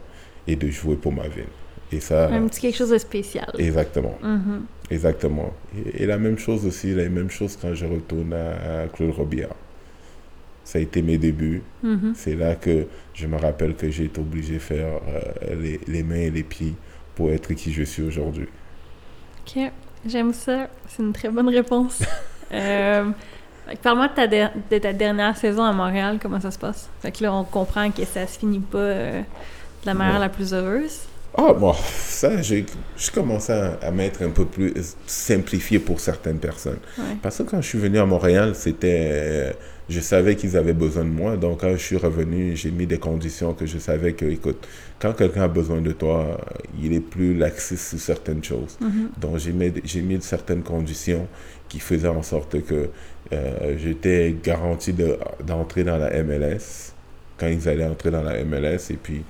et 0.48 0.56
de 0.56 0.68
jouer 0.68 0.96
pour 0.96 1.12
ma 1.12 1.28
ville. 1.28 1.44
Et 1.92 2.00
ça, 2.00 2.28
Un 2.28 2.48
petit 2.48 2.60
quelque 2.60 2.76
chose 2.76 2.90
de 2.90 2.98
spécial. 2.98 3.48
exactement, 3.58 4.18
Mhm. 4.22 4.64
exactement. 4.90 5.52
Et, 5.94 6.02
et 6.02 6.06
la 6.06 6.18
même 6.18 6.36
chose 6.38 6.66
aussi, 6.66 6.92
la 6.92 7.08
même 7.08 7.30
chose 7.30 7.56
quand 7.60 7.74
je 7.74 7.86
retourne 7.86 8.32
à, 8.32 8.82
à 8.82 8.88
Claude 8.88 9.12
Robillard. 9.14 9.54
Ça 10.64 10.80
a 10.80 10.82
été 10.82 11.00
mes 11.00 11.16
débuts. 11.16 11.62
Mhm. 11.84 12.14
C'est 12.16 12.34
là 12.34 12.56
que 12.56 12.86
je 13.14 13.28
me 13.28 13.36
rappelle 13.36 13.76
que 13.76 13.88
j'ai 13.88 14.06
été 14.06 14.20
obligé 14.20 14.54
de 14.54 14.58
faire 14.58 14.88
euh, 15.08 15.54
les, 15.54 15.78
les 15.86 16.02
mains 16.02 16.16
et 16.16 16.30
les 16.30 16.42
pieds 16.42 16.74
pour 17.14 17.30
être 17.30 17.54
qui 17.54 17.72
je 17.72 17.84
suis 17.84 18.02
aujourd'hui. 18.02 18.48
Ok, 19.46 19.70
j'aime 20.06 20.32
ça. 20.32 20.68
C'est 20.88 21.02
une 21.02 21.12
très 21.12 21.28
bonne 21.28 21.48
réponse. 21.48 22.00
Euh, 22.52 23.10
Parle-moi 23.82 24.06
de 24.06 24.14
ta, 24.14 24.26
der- 24.28 24.52
de 24.70 24.78
ta 24.78 24.92
dernière 24.92 25.36
saison 25.36 25.64
à 25.64 25.72
Montréal, 25.72 26.20
comment 26.22 26.40
ça 26.40 26.52
se 26.52 26.58
passe? 26.60 26.88
Fait 27.02 27.10
que 27.10 27.24
là, 27.24 27.34
on 27.34 27.42
comprend 27.42 27.90
que 27.90 28.04
ça 28.04 28.24
se 28.28 28.38
finit 28.38 28.60
pas 28.60 28.78
euh, 28.78 29.20
de 29.20 29.86
la 29.86 29.94
manière 29.94 30.20
la 30.20 30.28
plus 30.28 30.54
heureuse. 30.54 31.00
Ah, 31.36 31.52
bon, 31.52 31.72
ça, 31.74 32.40
j'ai 32.42 32.64
je 32.96 33.10
commençais 33.10 33.52
à, 33.52 33.78
à 33.82 33.90
mettre 33.90 34.22
un 34.22 34.30
peu 34.30 34.44
plus 34.44 34.72
simplifié 35.08 35.80
pour 35.80 35.98
certaines 35.98 36.38
personnes. 36.38 36.78
Ouais. 36.96 37.16
Parce 37.20 37.38
que 37.38 37.42
quand 37.42 37.60
je 37.60 37.66
suis 37.66 37.78
venu 37.80 37.98
à 37.98 38.06
Montréal, 38.06 38.54
c'était. 38.54 39.08
euh, 39.10 39.52
Je 39.88 40.00
savais 40.00 40.34
qu'ils 40.34 40.56
avaient 40.56 40.72
besoin 40.72 41.04
de 41.04 41.10
moi. 41.10 41.36
Donc, 41.36 41.60
quand 41.60 41.70
je 41.72 41.76
suis 41.76 41.96
revenu, 41.96 42.56
j'ai 42.56 42.72
mis 42.72 42.86
des 42.86 42.98
conditions 42.98 43.54
que 43.54 43.66
je 43.66 43.78
savais 43.78 44.14
que, 44.14 44.24
écoute, 44.24 44.66
quand 44.98 45.12
quelqu'un 45.12 45.42
a 45.42 45.48
besoin 45.48 45.80
de 45.80 45.92
toi, 45.92 46.40
il 46.82 46.92
est 46.92 47.00
plus 47.00 47.34
laxiste 47.36 47.90
sur 47.90 47.98
certaines 48.00 48.42
choses. 48.42 48.76
Mhm. 48.80 49.10
Donc, 49.20 49.38
j'ai 49.38 49.52
mis, 49.52 49.72
j'ai 49.84 50.02
mis 50.02 50.20
certaines 50.22 50.62
conditions 50.62 51.28
qui 51.68 51.78
faisaient 51.78 52.08
en 52.08 52.22
sorte 52.22 52.60
que 52.64 52.88
euh, 53.32 53.76
j'étais 53.78 54.34
garanti 54.42 54.92
de- 54.92 55.18
d'entrer 55.44 55.84
dans 55.84 55.98
la 55.98 56.10
MLS 56.24 56.92
quand 57.38 57.46
ils 57.48 57.68
allaient 57.68 57.86
entrer 57.86 58.10
dans 58.10 58.22
la 58.22 58.42
MLS. 58.44 58.90
Et 58.90 58.96
puis, 59.00 59.22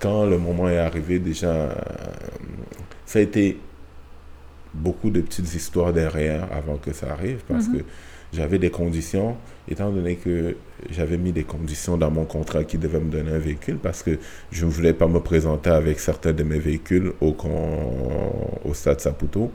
quand 0.00 0.24
le 0.26 0.38
moment 0.38 0.68
est 0.68 0.78
arrivé, 0.78 1.18
déjà, 1.20 1.48
euh, 1.52 1.72
ça 3.06 3.18
a 3.20 3.22
été 3.22 3.58
beaucoup 4.72 5.10
de 5.10 5.20
petites 5.20 5.52
histoires 5.54 5.92
derrière 5.92 6.48
avant 6.52 6.76
que 6.76 6.92
ça 6.92 7.12
arrive 7.12 7.40
parce 7.48 7.66
Mhm. 7.68 7.78
que 7.78 7.84
j'avais 8.32 8.58
des 8.58 8.70
conditions, 8.70 9.36
étant 9.70 9.90
donné 9.90 10.16
que 10.16 10.56
j'avais 10.90 11.16
mis 11.16 11.32
des 11.32 11.44
conditions 11.44 11.96
dans 11.96 12.10
mon 12.10 12.24
contrat 12.24 12.64
qui 12.64 12.76
devaient 12.76 13.00
me 13.00 13.10
donner 13.10 13.30
un 13.30 13.38
véhicule 13.38 13.78
parce 13.78 14.02
que 14.02 14.18
je 14.50 14.66
ne 14.66 14.70
voulais 14.70 14.92
pas 14.92 15.06
me 15.06 15.20
présenter 15.20 15.70
avec 15.70 16.00
certains 16.00 16.32
de 16.32 16.42
mes 16.42 16.58
véhicules 16.58 17.12
au, 17.20 17.34
stade 18.74 19.00
Saputo. 19.00 19.52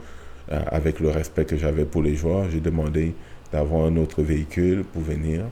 Euh, 0.52 0.60
avec 0.68 1.00
le 1.00 1.10
respect 1.10 1.44
que 1.44 1.56
j'avais 1.56 1.84
pour 1.84 2.02
les 2.02 2.14
joueurs, 2.14 2.48
j'ai 2.48 2.60
demandé 2.60 3.14
d'avoir 3.52 3.86
un 3.86 3.96
autre 3.96 4.22
véhicule 4.22 4.84
pour 4.84 5.02
venir. 5.02 5.42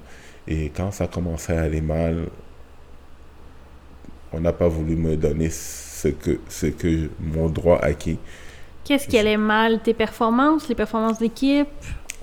Et 0.47 0.71
quand 0.71 0.93
ça 0.93 1.09
commençait 1.09 1.57
à 1.57 1.63
aller 1.63 1.81
mal, 1.81 2.27
on 4.33 4.41
n'a 4.41 4.53
pas 4.53 4.69
voulu 4.69 4.95
me 4.95 5.17
donner 5.17 5.51
ce 5.51 6.09
que, 6.09 6.39
ce 6.49 6.67
que 6.67 7.11
mon 7.21 7.49
droit 7.49 7.79
acquis. 7.83 8.19
Qu'est-ce 8.85 9.09
qui 9.09 9.19
allait 9.19 9.37
mal? 9.37 9.81
Tes 9.83 9.95
performances, 9.95 10.69
les 10.69 10.75
performances 10.75 11.19
d'équipe? 11.19 11.69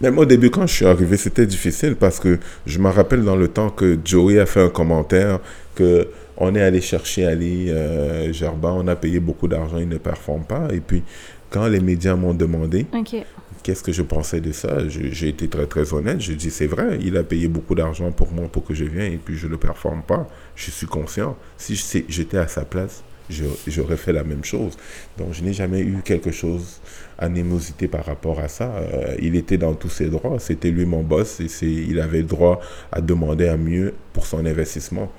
Même 0.02 0.18
au 0.18 0.26
début, 0.26 0.50
quand 0.50 0.66
je 0.66 0.74
suis 0.74 0.86
arrivé, 0.86 1.16
c'était 1.16 1.46
difficile 1.46 1.96
parce 1.96 2.20
que 2.20 2.40
je 2.66 2.80
me 2.80 2.90
rappelle 2.90 3.24
dans 3.24 3.36
le 3.36 3.48
temps 3.48 3.70
que 3.70 4.00
Joey 4.04 4.40
a 4.40 4.46
fait 4.46 4.62
un 4.62 4.70
commentaire 4.70 5.40
que 5.76 6.08
on 6.38 6.56
est 6.56 6.62
allé 6.62 6.82
chercher 6.82 7.28
Ali 7.28 7.70
euh, 7.70 8.34
Gerba, 8.34 8.74
on 8.74 8.88
a 8.88 8.96
payé 8.96 9.20
beaucoup 9.20 9.48
d'argent, 9.48 9.78
il 9.78 9.88
ne 9.88 10.00
performe 10.00 10.44
pas. 10.44 10.70
Et 10.74 10.80
puis, 10.80 11.04
quand 11.52 11.68
les 11.68 11.80
médias 11.80 12.16
m'ont 12.16 12.34
demandé 12.34 12.88
qu'est-ce 13.62 13.84
que 13.84 13.92
je 13.92 14.02
pensais 14.02 14.42
de 14.42 14.52
ça, 14.52 14.88
j'ai 14.88 15.28
été 15.28 15.48
très 15.48 15.68
très 15.68 15.94
honnête. 15.94 16.20
Je 16.20 16.34
dis 16.34 16.50
c'est 16.50 16.66
vrai, 16.66 16.98
il 17.02 17.16
a 17.16 17.24
payé 17.24 17.48
beaucoup 17.48 17.76
d'argent 17.76 18.12
pour 18.12 18.32
moi 18.32 18.48
pour 18.52 18.66
que 18.66 18.74
je 18.74 18.86
vienne 18.86 19.14
et 19.14 19.20
puis 19.24 19.38
je 19.38 19.48
ne 19.48 19.56
performe 19.56 20.02
pas. 20.02 20.28
Je 20.56 20.72
suis 20.72 20.88
conscient. 20.88 21.38
Si 21.58 21.76
j'étais 22.10 22.38
à 22.38 22.48
sa 22.48 22.66
place, 22.66 23.04
j'aurais 23.68 23.98
fait 23.98 24.14
la 24.14 24.24
même 24.24 24.44
chose. 24.44 24.78
Donc 25.18 25.34
je 25.34 25.44
n'ai 25.44 25.54
jamais 25.54 25.82
eu 25.82 26.02
quelque 26.04 26.32
chose, 26.32 26.82
animosité 27.18 27.88
par 27.88 28.06
rapport 28.06 28.40
à 28.40 28.48
ça. 28.48 28.74
Euh, 28.76 29.16
il 29.20 29.36
était 29.36 29.58
dans 29.58 29.74
tous 29.74 29.90
ses 29.90 30.10
droits. 30.10 30.40
C'était 30.40 30.72
lui 30.72 30.86
mon 30.86 31.04
boss 31.04 31.42
il 31.62 32.00
avait 32.00 32.24
droit 32.24 32.60
à 32.92 33.02
demander 33.02 33.48
à 33.48 33.58
mieux 33.58 33.94
pour 34.14 34.26
son 34.26 34.46
investissement. 34.46 35.12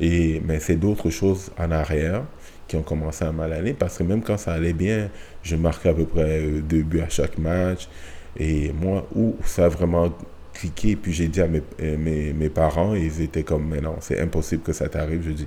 Mais 0.00 0.60
c'est 0.60 0.76
d'autres 0.76 1.10
choses 1.10 1.50
en 1.58 1.70
arrière 1.70 2.24
qui 2.68 2.76
ont 2.76 2.82
commencé 2.82 3.24
à 3.24 3.32
mal 3.32 3.52
aller 3.52 3.72
parce 3.72 3.98
que 3.98 4.02
même 4.02 4.22
quand 4.22 4.36
ça 4.36 4.52
allait 4.52 4.74
bien, 4.74 5.10
je 5.42 5.56
marquais 5.56 5.88
à 5.88 5.94
peu 5.94 6.04
près 6.04 6.42
euh, 6.42 6.60
deux 6.60 6.82
buts 6.82 7.00
à 7.00 7.08
chaque 7.08 7.38
match. 7.38 7.88
Et 8.36 8.72
moi, 8.72 9.06
où 9.14 9.36
ça 9.44 9.64
a 9.64 9.68
vraiment 9.68 10.12
cliqué, 10.52 10.96
puis 10.96 11.12
j'ai 11.12 11.28
dit 11.28 11.40
à 11.40 11.48
mes, 11.48 11.62
euh, 11.80 11.96
mes, 11.96 12.32
mes 12.32 12.48
parents, 12.50 12.94
ils 12.94 13.22
étaient 13.22 13.42
comme, 13.42 13.68
mais 13.68 13.80
non, 13.80 13.96
c'est 14.00 14.20
impossible 14.20 14.62
que 14.62 14.72
ça 14.72 14.88
t'arrive. 14.88 15.22
Je 15.24 15.30
dis, 15.30 15.46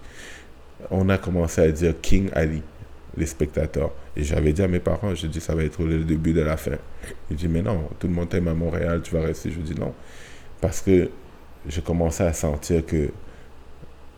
on 0.89 1.09
a 1.09 1.17
commencé 1.17 1.61
à 1.61 1.71
dire 1.71 1.93
King 2.01 2.29
Ali, 2.33 2.61
les 3.17 3.25
spectateurs. 3.25 3.91
Et 4.15 4.23
j'avais 4.23 4.53
dit 4.53 4.61
à 4.61 4.67
mes 4.67 4.79
parents, 4.79 5.13
je 5.15 5.27
dis, 5.27 5.39
ça 5.39 5.55
va 5.55 5.63
être 5.63 5.83
le 5.83 6.03
début 6.03 6.33
de 6.33 6.41
la 6.41 6.57
fin. 6.57 6.77
Ils 7.29 7.37
disent, 7.37 7.49
mais 7.49 7.61
non, 7.61 7.89
tout 7.99 8.07
le 8.07 8.13
monde 8.13 8.29
t'aime 8.29 8.47
à 8.47 8.53
Montréal, 8.53 9.01
tu 9.03 9.13
vas 9.13 9.21
rester. 9.21 9.51
Je 9.51 9.59
dis 9.59 9.79
non. 9.79 9.93
Parce 10.59 10.81
que 10.81 11.09
je 11.67 11.81
commençais 11.81 12.25
à 12.25 12.33
sentir 12.33 12.85
que 12.85 13.09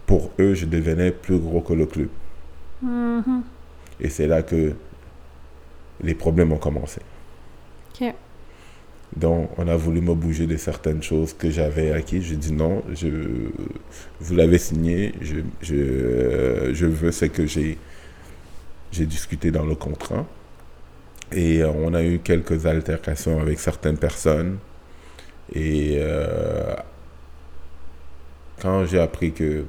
pour 0.06 0.32
eux, 0.40 0.54
je 0.54 0.66
devenais 0.66 1.12
plus 1.12 1.40
gros 1.40 1.62
que 1.62 1.74
le 1.74 1.86
club. 1.86 2.10
Mhm. 2.82 3.44
Et 4.00 4.10
c'est 4.10 4.28
là 4.28 4.44
que 4.44 4.74
les 6.02 6.16
problèmes 6.16 6.52
ont 6.52 6.58
commencé. 6.58 7.02
Donc, 9.16 9.52
on 9.58 9.68
a 9.68 9.76
voulu 9.76 10.02
me 10.02 10.16
bouger 10.16 10.48
de 10.48 10.58
certaines 10.58 11.04
choses 11.04 11.34
que 11.34 11.50
j'avais 11.50 11.92
acquis. 11.92 12.22
J'ai 12.22 12.36
dit 12.36 12.52
non, 12.52 12.84
je, 12.94 13.08
vous 14.20 14.36
l'avez 14.36 14.58
signé, 14.58 15.14
je, 15.22 15.36
je, 15.62 16.74
je 16.74 16.86
veux 16.86 17.12
ce 17.12 17.26
que 17.26 17.46
j'ai, 17.46 17.78
discuté 18.92 19.52
dans 19.52 19.66
le 19.66 19.76
contrat. 19.76 20.26
Et 21.32 21.64
on 21.64 21.94
a 21.94 22.04
eu 22.04 22.20
quelques 22.20 22.66
altercations 22.66 23.40
avec 23.40 23.60
certaines 23.60 23.98
personnes. 23.98 24.58
Et 25.54 25.98
euh, 26.00 26.76
quand 28.62 28.86
j'ai 28.86 29.00
appris 29.00 29.32
que, 29.32 29.66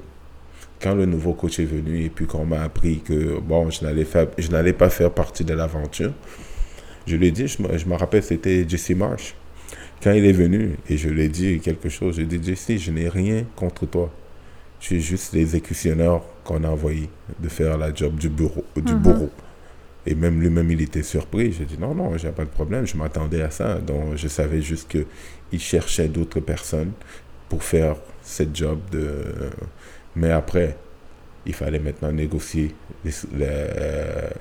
quand 0.80 0.94
le 0.94 1.04
nouveau 1.04 1.34
coach 1.34 1.58
est 1.58 1.64
venu 1.64 2.04
et 2.04 2.10
puis 2.10 2.26
qu'on 2.26 2.46
m'a 2.46 2.62
appris 2.62 3.00
que, 3.00 3.38
bon, 3.40 3.70
je 3.70 3.80
je 4.38 4.50
n'allais 4.50 4.72
pas 4.72 4.90
faire 4.90 5.10
partie 5.10 5.44
de 5.44 5.54
l'aventure, 5.54 6.12
je 7.06 7.16
lui 7.16 7.28
ai 7.28 7.30
dit, 7.30 7.46
je 7.46 7.62
me, 7.62 7.76
je 7.76 7.86
me 7.86 7.94
rappelle, 7.94 8.22
c'était 8.22 8.68
Jesse 8.68 8.90
Marsh. 8.90 9.34
Quand 10.02 10.12
il 10.12 10.24
est 10.24 10.32
venu 10.32 10.76
et 10.88 10.96
je 10.96 11.08
lui 11.08 11.22
ai 11.22 11.28
dit 11.28 11.60
quelque 11.60 11.88
chose, 11.88 12.16
j'ai 12.16 12.26
dit, 12.26 12.40
Jesse, 12.42 12.78
je 12.78 12.90
n'ai 12.90 13.08
rien 13.08 13.44
contre 13.56 13.86
toi. 13.86 14.12
Je 14.80 14.86
suis 14.86 15.00
juste 15.00 15.32
l'exécutionneur 15.32 16.22
qu'on 16.44 16.62
a 16.62 16.68
envoyé 16.68 17.08
de 17.40 17.48
faire 17.48 17.78
la 17.78 17.94
job 17.94 18.16
du 18.16 18.28
bureau. 18.28 18.64
Du 18.76 18.94
bureau. 18.94 19.30
Et 20.06 20.14
même 20.14 20.40
lui-même, 20.40 20.70
il 20.70 20.82
était 20.82 21.02
surpris. 21.02 21.52
J'ai 21.52 21.64
dit, 21.64 21.78
non, 21.78 21.94
non, 21.94 22.18
j'ai 22.18 22.30
pas 22.30 22.44
de 22.44 22.50
problème, 22.50 22.86
je 22.86 22.96
m'attendais 22.96 23.40
à 23.40 23.50
ça. 23.50 23.76
Donc, 23.78 24.16
je 24.16 24.28
savais 24.28 24.60
juste 24.60 24.88
qu'il 24.90 25.60
cherchait 25.60 26.08
d'autres 26.08 26.40
personnes 26.40 26.92
pour 27.48 27.62
faire 27.62 27.96
cette 28.22 28.54
job 28.54 28.78
de... 28.92 29.24
Mais 30.16 30.30
après, 30.30 30.76
il 31.46 31.54
fallait 31.54 31.78
maintenant 31.78 32.10
négocier 32.12 32.74
les, 33.04 33.10
les, 33.36 33.46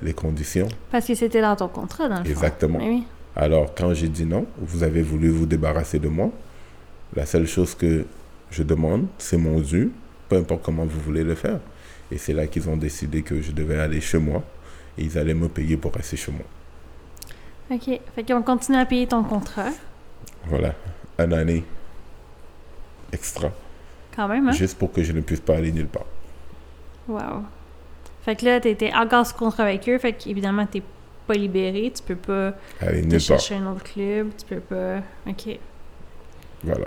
les 0.01 0.13
conditions. 0.13 0.67
Parce 0.91 1.05
que 1.05 1.15
c'était 1.15 1.41
dans 1.41 1.55
ton 1.55 1.67
contrat, 1.67 2.07
dans 2.09 2.21
le 2.23 2.29
Exactement. 2.29 2.79
fond. 2.79 2.87
Oui. 2.87 3.03
Alors, 3.35 3.73
quand 3.75 3.93
j'ai 3.93 4.07
dit 4.09 4.25
non, 4.25 4.45
vous 4.59 4.83
avez 4.83 5.01
voulu 5.01 5.29
vous 5.29 5.45
débarrasser 5.45 5.99
de 5.99 6.07
moi. 6.07 6.31
La 7.15 7.25
seule 7.25 7.47
chose 7.47 7.75
que 7.75 8.05
je 8.51 8.63
demande, 8.63 9.07
c'est 9.17 9.37
mon 9.37 9.59
dû, 9.59 9.91
peu 10.29 10.37
importe 10.37 10.63
comment 10.63 10.85
vous 10.85 10.99
voulez 10.99 11.23
le 11.23 11.35
faire. 11.35 11.59
Et 12.11 12.17
c'est 12.17 12.33
là 12.33 12.45
qu'ils 12.47 12.69
ont 12.69 12.77
décidé 12.77 13.21
que 13.23 13.41
je 13.41 13.51
devais 13.51 13.79
aller 13.79 13.99
chez 14.01 14.19
moi 14.19 14.43
et 14.97 15.03
ils 15.03 15.17
allaient 15.17 15.33
me 15.33 15.47
payer 15.49 15.77
pour 15.77 15.93
rester 15.93 16.15
chez 16.17 16.31
moi. 16.31 16.45
OK. 17.71 17.99
Fait 18.15 18.23
qu'on 18.23 18.43
continue 18.43 18.77
à 18.77 18.85
payer 18.85 19.07
ton 19.07 19.23
contrat. 19.23 19.69
Voilà, 20.45 20.75
une 21.17 21.33
année 21.33 21.63
extra, 23.11 23.51
Quand 24.15 24.27
même, 24.27 24.47
hein? 24.49 24.51
juste 24.51 24.77
pour 24.77 24.91
que 24.91 25.01
je 25.03 25.11
ne 25.11 25.21
puisse 25.21 25.39
pas 25.39 25.55
aller 25.57 25.71
nulle 25.71 25.87
part. 25.87 26.05
Wow. 27.07 27.43
Fait 28.23 28.35
que 28.35 28.45
là, 28.45 28.59
t'étais 28.59 28.91
encore 28.93 29.25
sous 29.27 29.35
contrat 29.35 29.63
avec 29.63 29.87
eux. 29.89 29.97
Fait 29.97 30.13
qu'évidemment, 30.13 30.65
t'es 30.65 30.81
pas 31.27 31.33
libéré. 31.33 31.91
Tu 31.95 32.01
peux 32.03 32.15
pas 32.15 32.53
Aller 32.81 33.19
chercher 33.19 33.55
un 33.55 33.71
autre 33.71 33.83
club. 33.83 34.29
Tu 34.37 34.45
peux 34.55 34.61
pas... 34.61 34.97
OK. 35.27 35.59
Voilà. 36.63 36.85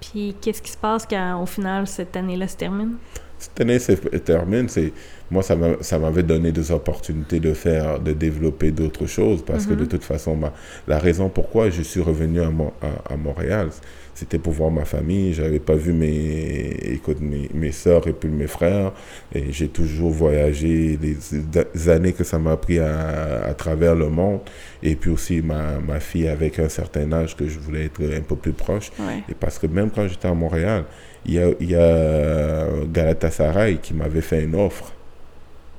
Puis 0.00 0.36
qu'est-ce 0.40 0.62
qui 0.62 0.70
se 0.70 0.76
passe 0.76 1.06
quand, 1.06 1.40
au 1.42 1.46
final, 1.46 1.86
cette 1.86 2.16
année-là 2.16 2.48
se 2.48 2.56
termine? 2.56 2.96
Cette 3.38 3.60
année 3.60 3.78
se 3.80 3.92
termine, 3.92 4.68
c'est 4.68 4.92
moi 5.28 5.42
ça 5.42 5.56
m'a- 5.56 5.80
ça 5.82 5.98
m'avait 5.98 6.22
donné 6.22 6.52
des 6.52 6.70
opportunités 6.70 7.40
de 7.40 7.52
faire, 7.54 7.98
de 7.98 8.12
développer 8.12 8.70
d'autres 8.70 9.06
choses 9.06 9.44
parce 9.44 9.66
que 9.66 9.72
Mhm. 9.72 9.80
de 9.80 9.84
toute 9.86 10.04
façon, 10.04 10.36
ma, 10.36 10.52
la 10.86 11.00
raison 11.00 11.28
pourquoi 11.28 11.68
je 11.68 11.82
suis 11.82 12.00
revenu 12.00 12.40
à, 12.40 12.50
Mo- 12.50 12.72
à, 12.80 13.14
à 13.14 13.16
Montréal, 13.16 13.70
c'était 14.14 14.38
pour 14.38 14.52
voir 14.52 14.70
ma 14.70 14.84
famille. 14.84 15.32
J'avais 15.32 15.58
pas 15.58 15.74
vu 15.74 15.92
mes, 15.92 16.76
écoute, 16.84 17.20
mes, 17.20 17.48
mes 17.54 17.72
soeurs 17.72 18.06
et 18.06 18.12
puis 18.12 18.28
mes 18.28 18.46
frères 18.46 18.92
et 19.34 19.52
j'ai 19.52 19.68
toujours 19.68 20.10
voyagé 20.10 20.98
les, 21.00 21.88
années 21.88 22.12
que 22.12 22.24
ça 22.24 22.38
m'a 22.38 22.56
pris 22.56 22.78
à, 22.78 23.44
à 23.44 23.54
travers 23.54 23.94
le 23.94 24.08
monde 24.08 24.40
et 24.82 24.96
puis 24.96 25.10
aussi 25.10 25.40
ma, 25.40 25.78
ma 25.78 26.00
fille 26.00 26.28
avec 26.28 26.58
un 26.58 26.68
certain 26.68 27.10
âge 27.12 27.36
que 27.36 27.48
je 27.48 27.58
voulais 27.58 27.86
être 27.86 28.02
un 28.02 28.20
peu 28.20 28.36
plus 28.36 28.52
proche. 28.52 28.90
Ouais. 28.98 29.22
Et 29.28 29.34
parce 29.34 29.58
que 29.58 29.66
même 29.66 29.90
quand 29.90 30.06
j'étais 30.06 30.28
à 30.28 30.34
Montréal, 30.34 30.84
il 31.24 31.34
y 31.34 31.38
a, 31.38 31.48
y 31.60 31.74
a 31.74 32.66
Galatasaray 32.92 33.78
qui 33.78 33.94
m'avait 33.94 34.20
fait 34.20 34.44
une 34.44 34.54
offre 34.54 34.92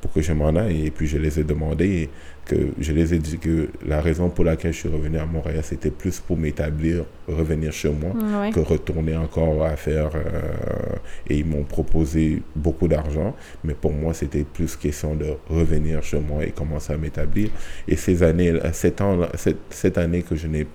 pour 0.04 0.12
que 0.12 0.22
je 0.22 0.34
m'en 0.34 0.56
aille. 0.56 0.88
Et 0.88 0.92
puis 0.92 1.08
je 1.08 1.18
les 1.18 1.40
ai 1.40 1.44
demandé, 1.44 2.10
que 2.46 2.56
je 2.80 2.92
les 2.92 3.14
ai 3.14 3.20
dit 3.20 3.38
que 3.38 3.70
la 3.86 4.02
raison 4.02 4.30
pour 4.30 4.44
laquelle 4.44 4.74
je 4.74 4.80
suis 4.80 4.90
revenu 4.90 5.18
à 5.18 5.26
Montréal, 5.26 5.62
c'était 5.64 5.92
plus 5.92 6.20
pour 6.20 6.38
m'établir, 6.38 7.06
revenir 7.28 7.72
chez 7.72 7.90
moi, 7.90 8.12
que 8.52 8.60
retourner 8.60 9.16
encore 9.16 9.64
à 9.64 9.76
faire. 9.76 10.10
euh, 10.16 10.96
et 11.30 11.38
ils 11.38 11.46
m'ont 11.46 11.64
proposé 11.64 12.42
beaucoup 12.56 12.88
d'argent, 12.88 13.36
mais 13.64 13.74
pour 13.74 13.94
moi, 13.94 14.14
c'était 14.14 14.44
plus 14.44 14.76
question 14.76 15.16
de 15.16 15.28
revenir 15.50 16.04
chez 16.04 16.20
moi 16.20 16.44
et 16.44 16.52
commencer 16.52 16.94
à 16.94 16.98
m'établir. 16.98 17.50
Et 17.88 17.96
ces 17.96 18.24
années, 18.24 18.54
sept 18.74 19.00
ans, 19.02 19.20
cette, 19.36 19.58
cette 19.70 19.98
année 19.98 20.22
que 20.24 20.36
je 20.36 20.48
n'ai 20.48 20.68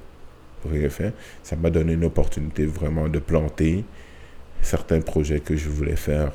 rien 0.68 0.88
fait, 0.88 1.12
ça 1.42 1.56
m'a 1.56 1.70
donné 1.70 1.92
une 1.92 2.04
opportunité 2.04 2.64
vraiment 2.66 3.08
de 3.08 3.18
planter 3.18 3.84
certains 4.62 5.00
projets 5.00 5.40
que 5.40 5.54
je 5.56 5.68
voulais 5.68 5.96
faire 5.96 6.32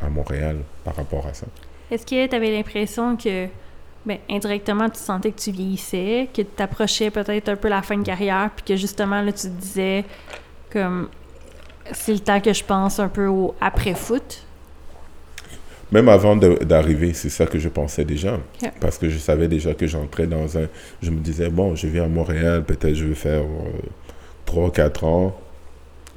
à 0.00 0.08
Montréal 0.08 0.56
par 0.84 0.94
rapport 0.96 1.26
à 1.26 1.34
ça. 1.34 1.46
Est-ce 1.90 2.06
que 2.06 2.26
tu 2.26 2.34
avais 2.34 2.50
l'impression 2.50 3.16
que, 3.16 3.46
ben, 4.04 4.18
indirectement, 4.30 4.88
tu 4.90 4.98
sentais 5.00 5.30
que 5.32 5.40
tu 5.40 5.50
vieillissais, 5.52 6.28
que 6.34 6.42
tu 6.42 6.48
t'approchais 6.48 7.10
peut-être 7.10 7.48
un 7.48 7.56
peu 7.56 7.68
la 7.68 7.82
fin 7.82 7.96
de 7.96 8.02
carrière, 8.02 8.50
puis 8.54 8.64
que 8.64 8.76
justement, 8.76 9.22
là, 9.22 9.32
tu 9.32 9.42
te 9.42 9.46
disais, 9.48 10.04
comme, 10.72 11.08
c'est 11.92 12.12
le 12.12 12.20
temps 12.20 12.40
que 12.40 12.52
je 12.52 12.64
pense 12.64 12.98
un 12.98 13.08
peu 13.08 13.26
au 13.26 13.54
après-foot? 13.60 14.44
Même 15.92 16.08
avant 16.08 16.36
d'arriver, 16.36 17.12
c'est 17.12 17.28
ça 17.28 17.44
que 17.44 17.58
je 17.58 17.68
pensais 17.68 18.04
déjà. 18.04 18.38
Parce 18.80 18.96
que 18.96 19.10
je 19.10 19.18
savais 19.18 19.46
déjà 19.46 19.74
que 19.74 19.86
j'entrais 19.86 20.26
dans 20.26 20.56
un... 20.56 20.66
Je 21.02 21.10
me 21.10 21.20
disais, 21.20 21.50
bon, 21.50 21.74
je 21.76 21.86
viens 21.86 22.04
à 22.04 22.08
Montréal, 22.08 22.64
peut-être 22.64 22.94
je 22.94 23.04
vais 23.04 23.14
faire 23.14 23.42
3-4 24.46 25.04
ans. 25.04 25.36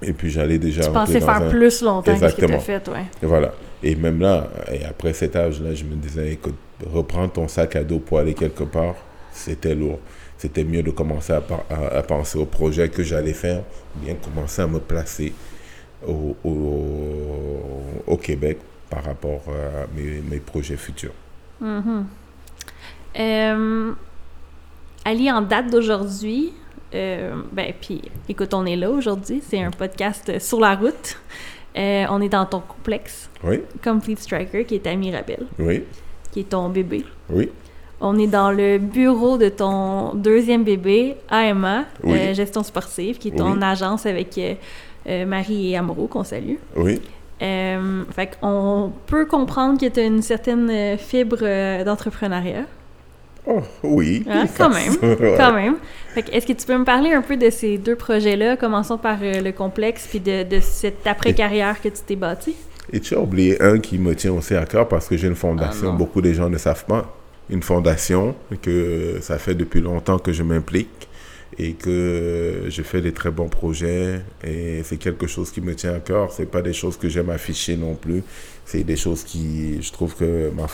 Et 0.01 0.13
puis 0.13 0.29
j'allais 0.29 0.59
déjà 0.59 0.83
Tu 0.83 0.91
pensais 0.91 1.19
faire 1.19 1.29
un- 1.29 1.49
plus 1.49 1.81
longtemps 1.81 2.13
que 2.13 2.29
ce 2.29 2.35
que 2.35 2.45
tu 2.45 2.45
Exactement. 2.45 2.57
as 2.57 2.61
fait, 2.61 2.87
ouais. 2.87 3.05
Et 3.21 3.25
voilà. 3.25 3.51
Et 3.83 3.95
même 3.95 4.19
là, 4.19 4.49
et 4.71 4.85
après 4.85 5.13
cet 5.13 5.35
âge-là, 5.35 5.73
je 5.73 5.83
me 5.83 5.95
disais, 5.95 6.31
écoute, 6.31 6.55
reprends 6.85 7.27
ton 7.29 7.47
sac 7.47 7.75
à 7.75 7.83
dos 7.83 7.99
pour 7.99 8.19
aller 8.19 8.33
quelque 8.33 8.63
part, 8.63 8.95
c'était 9.31 9.75
lourd. 9.75 9.99
C'était 10.37 10.63
mieux 10.63 10.83
de 10.83 10.91
commencer 10.91 11.33
à, 11.33 11.41
par- 11.41 11.63
à- 11.69 11.97
à 11.97 12.03
penser 12.03 12.37
au 12.37 12.45
projet 12.45 12.89
que 12.89 13.03
j'allais 13.03 13.33
faire, 13.33 13.61
ou 13.95 13.99
bien 14.05 14.15
commencer 14.15 14.61
à 14.61 14.67
me 14.67 14.79
placer 14.79 15.33
au, 16.07 16.35
au, 16.43 17.83
au 18.05 18.17
Québec 18.17 18.57
par 18.89 19.03
rapport 19.03 19.41
à 19.47 19.87
mes, 19.97 20.21
mes 20.29 20.39
projets 20.39 20.77
futurs. 20.77 21.13
Euh, 23.17 23.91
Ali, 25.05 25.31
en 25.31 25.41
date 25.41 25.71
d'aujourd'hui, 25.71 26.51
euh, 26.93 27.35
ben, 27.51 27.73
puis 27.79 28.01
écoute, 28.27 28.53
on 28.53 28.65
est 28.65 28.75
là 28.75 28.89
aujourd'hui, 28.89 29.41
c'est 29.47 29.61
un 29.61 29.71
podcast 29.71 30.39
sur 30.39 30.59
la 30.59 30.75
route. 30.75 31.17
Euh, 31.77 32.05
on 32.09 32.21
est 32.21 32.29
dans 32.29 32.45
ton 32.45 32.61
complexe, 32.61 33.29
Oui, 33.43 33.61
Complete 33.83 34.19
Striker, 34.19 34.63
qui 34.65 34.75
est 34.75 34.87
à 34.87 34.95
Mirabel, 34.95 35.45
oui, 35.59 35.83
qui 36.35 36.41
est 36.41 36.49
ton 36.49 36.67
bébé. 36.67 37.05
oui, 37.29 37.49
On 38.01 38.19
est 38.19 38.27
dans 38.27 38.51
le 38.51 38.77
bureau 38.77 39.37
de 39.37 39.47
ton 39.47 40.13
deuxième 40.15 40.65
bébé, 40.65 41.15
AMA, 41.29 41.85
Oui. 42.03 42.11
euh, 42.17 42.33
Gestion 42.33 42.61
sportive, 42.61 43.17
qui 43.17 43.29
est 43.29 43.37
ton 43.37 43.53
Oui. 43.53 43.59
agence 43.63 44.05
avec 44.05 44.37
euh, 44.37 44.55
euh, 45.07 45.25
Marie 45.25 45.71
et 45.71 45.77
Amro, 45.77 46.07
qu'on 46.07 46.25
salue. 46.25 46.55
oui. 46.75 46.99
Euh, 47.41 48.03
fait 48.15 48.37
qu'on 48.39 48.91
peut 49.07 49.25
comprendre 49.25 49.79
que 49.79 49.85
tu 49.87 49.99
as 49.99 50.03
une 50.03 50.21
certaine 50.21 50.97
fibre 50.97 51.83
d'entrepreneuriat. 51.85 52.63
Oh, 53.47 53.61
oui. 53.83 54.25
Hein, 54.29 54.45
quand 54.57 54.69
même, 54.69 54.93
Ouais. 55.01 55.35
Quand 55.37 55.53
même. 55.53 55.75
Fait 56.13 56.23
que 56.23 56.31
est-ce 56.31 56.47
que 56.47 56.53
tu 56.53 56.65
peux 56.65 56.77
me 56.77 56.85
parler 56.85 57.11
un 57.13 57.21
peu 57.21 57.37
de 57.37 57.49
ces 57.49 57.77
deux 57.77 57.95
projets-là? 57.95 58.57
Commençons 58.57 58.97
par 58.97 59.17
le 59.21 59.51
complexe, 59.51 60.07
puis 60.09 60.19
de, 60.19 60.43
de 60.43 60.59
cette 60.61 61.05
après-carrière 61.07 61.81
que 61.81 61.89
tu 61.89 62.01
t'es 62.05 62.15
bâti. 62.17 62.55
Et 62.93 62.99
tu 62.99 63.15
as 63.15 63.19
oublié 63.19 63.61
un 63.61 63.79
qui 63.79 63.97
me 63.97 64.15
tient 64.15 64.33
aussi 64.33 64.55
à 64.55 64.65
cœur 64.65 64.87
parce 64.87 65.07
que 65.07 65.17
j'ai 65.17 65.27
une 65.27 65.33
Ah, 65.33 65.37
fondation, 65.37 65.87
non. 65.91 65.93
beaucoup 65.97 66.21
de 66.21 66.31
gens 66.33 66.49
ne 66.49 66.57
savent 66.57 66.85
pas. 66.85 67.13
Une 67.49 67.61
fondation 67.63 68.35
que 68.61 69.19
ça 69.21 69.37
fait 69.37 69.55
depuis 69.55 69.81
longtemps 69.81 70.17
que 70.19 70.31
je 70.31 70.43
m'implique 70.43 71.07
et 71.57 71.73
que 71.73 72.63
je 72.69 72.81
fais 72.81 73.01
des 73.01 73.11
très 73.13 73.31
bons 73.31 73.47
projets 73.47 74.19
et 74.43 74.81
c'est 74.83 74.97
quelque 74.97 75.25
chose 75.27 75.51
qui 75.51 75.61
me 75.61 75.73
tient 75.75 75.93
à 75.93 75.99
cœur. 75.99 76.31
C'est 76.31 76.47
pas 76.49 76.61
des 76.61 76.73
choses 76.73 76.97
que 76.97 77.07
j'aime 77.07 77.29
afficher 77.29 77.77
non 77.77 77.95
plus. 77.95 78.23
C'est 78.65 78.83
des 78.83 78.95
choses 78.97 79.23
qui, 79.23 79.81
je 79.81 79.91
trouve 79.91 80.15
que 80.15 80.49
ma, 80.55 80.65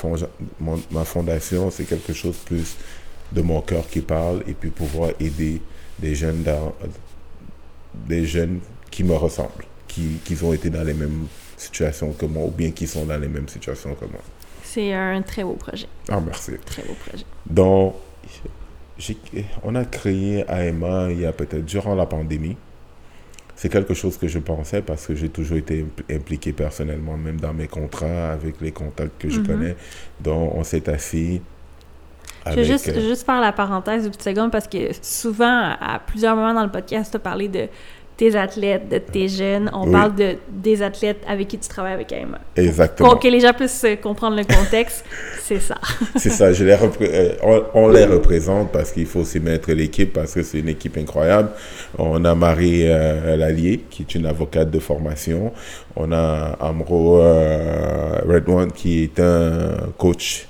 mon- 0.59 0.81
ma 0.91 1.03
fondation, 1.03 1.69
c'est 1.71 1.83
quelque 1.83 2.13
chose 2.13 2.37
plus 2.45 2.75
de 3.31 3.41
mon 3.41 3.61
cœur 3.61 3.87
qui 3.87 3.99
parle 4.01 4.41
et 4.47 4.53
puis 4.53 4.69
pouvoir 4.69 5.11
aider 5.19 5.61
des 5.99 6.15
jeunes 6.15 6.41
dans, 6.43 6.73
des 8.07 8.25
jeunes 8.25 8.59
qui 8.89 9.03
me 9.03 9.13
ressemblent, 9.15 9.65
qui, 9.87 10.19
qui 10.23 10.37
ont 10.43 10.53
été 10.53 10.69
dans 10.69 10.83
les 10.83 10.93
mêmes 10.93 11.25
situations 11.61 12.11
que 12.13 12.25
moi 12.25 12.43
ou 12.45 12.51
bien 12.51 12.71
qui 12.71 12.87
sont 12.87 13.05
dans 13.05 13.17
les 13.17 13.27
mêmes 13.27 13.47
situations 13.47 13.93
que 13.95 14.05
moi. 14.05 14.21
C'est 14.63 14.93
un 14.93 15.21
très 15.21 15.43
beau 15.43 15.53
projet. 15.53 15.87
Ah, 16.09 16.19
merci. 16.25 16.53
Très 16.65 16.81
beau 16.83 16.95
projet. 17.05 17.25
Donc, 17.45 17.95
on 19.63 19.75
a 19.75 19.85
créé 19.85 20.47
AMA 20.49 21.07
il 21.11 21.21
y 21.21 21.25
a 21.25 21.33
peut-être 21.33 21.65
durant 21.65 21.95
la 21.95 22.05
pandémie. 22.05 22.55
C'est 23.55 23.69
quelque 23.69 23.93
chose 23.93 24.17
que 24.17 24.27
je 24.27 24.39
pensais 24.39 24.81
parce 24.81 25.05
que 25.05 25.13
j'ai 25.15 25.29
toujours 25.29 25.57
été 25.57 25.83
impl- 25.83 26.15
impliqué 26.15 26.51
personnellement, 26.51 27.15
même 27.17 27.39
dans 27.39 27.53
mes 27.53 27.67
contrats, 27.67 28.31
avec 28.31 28.59
les 28.59 28.71
contacts 28.71 29.21
que 29.21 29.29
je 29.29 29.39
Mhm. 29.39 29.47
connais. 29.47 29.75
Donc, 30.19 30.53
on 30.55 30.63
s'est 30.63 30.89
assis 30.89 31.41
Je 32.47 32.53
vais 32.55 32.63
juste, 32.63 32.91
juste 32.99 33.23
faire 33.23 33.39
la 33.39 33.51
parenthèse 33.51 34.03
une 34.05 34.09
petite 34.09 34.23
seconde 34.23 34.51
parce 34.51 34.67
que 34.67 34.91
souvent, 35.03 35.75
à 35.79 35.99
plusieurs 35.99 36.35
moments 36.35 36.55
dans 36.55 36.63
le 36.63 36.71
podcast, 36.71 37.11
tu 37.11 37.17
as 37.17 37.19
parlé 37.19 37.47
de 37.47 37.67
tes 38.21 38.35
athlètes, 38.35 38.87
de 38.87 38.99
tes 38.99 39.27
jeunes. 39.27 39.71
On 39.73 39.91
parle 39.91 40.13
de, 40.13 40.35
des 40.47 40.83
athlètes 40.83 41.23
avec 41.27 41.47
qui 41.47 41.57
tu 41.57 41.67
travailles 41.67 41.95
avec 41.95 42.11
Emma. 42.11 42.37
Exactement. 42.55 43.09
Pour 43.09 43.19
que 43.19 43.27
les 43.27 43.39
gens 43.39 43.51
puissent 43.51 43.83
comprendre 44.03 44.37
le 44.37 44.43
contexte, 44.43 45.03
c'est 45.41 45.59
ça. 45.59 45.79
c'est 46.17 46.29
ça. 46.29 46.53
Je 46.53 46.63
les 46.63 46.77
euh, 47.01 47.61
on, 47.73 47.87
les 47.87 48.05
représente 48.05 48.71
parce 48.71 48.91
qu'il 48.91 49.07
faut 49.07 49.21
aussi 49.21 49.39
mettre 49.39 49.71
l'équipe 49.71 50.13
parce 50.13 50.35
que 50.35 50.43
c'est 50.43 50.59
une 50.59 50.69
équipe 50.69 50.97
incroyable. 50.97 51.49
On 51.97 52.23
a 52.23 52.35
Marie 52.35 52.83
euh, 52.83 53.37
Lallier, 53.37 53.85
qui 53.89 54.03
est 54.03 54.13
une 54.13 54.27
avocate 54.27 54.69
de 54.69 54.77
formation. 54.77 55.51
On 55.95 56.11
a 56.11 56.57
Amro 56.59 57.21
euh, 57.21 58.69
qui 58.75 59.01
est 59.01 59.19
un 59.19 59.71
coach. 59.97 60.45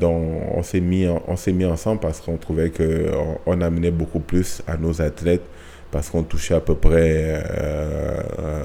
dont 0.00 0.24
on 0.52 0.62
s'est 0.64 0.80
mis, 0.80 1.06
on 1.06 1.36
s'est 1.36 1.52
mis 1.52 1.64
ensemble 1.64 2.00
parce 2.00 2.20
qu'on 2.20 2.38
trouvait 2.38 2.70
qu'on 2.70 3.38
on 3.46 3.60
amenait 3.60 3.92
beaucoup 3.92 4.18
plus 4.18 4.62
à 4.66 4.76
nos 4.76 5.00
athlètes 5.00 5.53
parce 5.94 6.10
qu'on 6.10 6.24
touchait 6.24 6.54
à 6.56 6.60
peu 6.60 6.74
près 6.74 7.12
euh, 7.22 8.20
euh, 8.40 8.64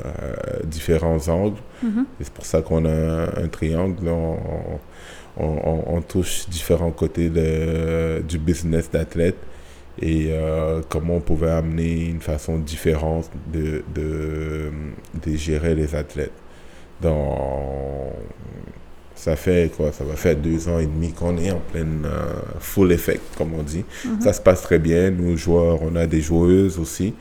différents 0.63 1.27
angles. 1.27 1.59
Mm-hmm. 1.85 2.05
C'est 2.19 2.33
pour 2.33 2.43
ça 2.43 2.63
qu'on 2.63 2.85
a 2.85 3.39
un, 3.39 3.47
triangle. 3.49 4.09
On, 5.37 6.01
touche 6.01 6.49
différents 6.49 6.89
côtés 6.89 7.29
de, 7.29 8.23
du 8.27 8.39
business 8.39 8.89
d'athlète 8.89 9.37
et 10.01 10.29
euh, 10.31 10.81
comment 10.89 11.17
on 11.17 11.19
pouvait 11.19 11.51
amener 11.51 12.07
une 12.07 12.19
façon 12.19 12.57
différente 12.57 13.29
de, 13.53 13.83
de, 13.93 14.71
de 15.23 15.35
gérer 15.35 15.75
les 15.75 15.93
athlètes. 15.93 16.33
Dans 16.99 18.11
ça 19.19 19.35
fait 19.35 19.69
quoi? 19.75 19.91
Ça 19.91 20.05
va 20.05 20.15
faire 20.15 20.37
deux 20.37 20.69
ans 20.69 20.79
et 20.79 20.85
demi 20.85 21.11
qu'on 21.11 21.37
est 21.37 21.51
en 21.51 21.59
pleine 21.59 22.05
euh, 22.05 22.39
full 22.61 22.93
effect, 22.93 23.21
comme 23.37 23.53
on 23.53 23.63
dit. 23.63 23.83
Mhm. 24.05 24.21
Ça 24.21 24.31
se 24.31 24.39
passe 24.39 24.61
très 24.61 24.79
bien. 24.79 25.11
Nous, 25.11 25.35
joueurs, 25.35 25.79
on 25.81 25.97
a 25.97 26.07
des 26.07 26.21
joueuses 26.21 26.79
aussi. 26.79 27.13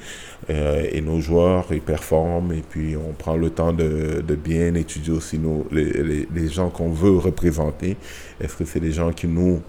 Euh, 0.48 0.86
et 0.92 1.00
nos 1.00 1.20
joueurs, 1.20 1.66
ils 1.72 1.80
performent. 1.80 2.52
Et 2.52 2.62
puis, 2.62 2.96
on 2.96 3.12
prend 3.14 3.36
le 3.36 3.50
temps 3.50 3.72
de, 3.72 4.22
de 4.24 4.34
bien 4.36 4.76
étudier 4.76 5.12
aussi 5.12 5.40
nos, 5.40 5.66
les, 5.72 6.28
les, 6.32 6.48
gens 6.48 6.70
qu'on 6.70 6.90
veut 6.90 7.16
représenter. 7.16 7.96
Est-ce 8.40 8.54
que 8.54 8.64
c'est 8.64 8.80
des 8.80 8.92
gens 8.92 9.10
qui 9.12 9.26
nous... 9.26 9.60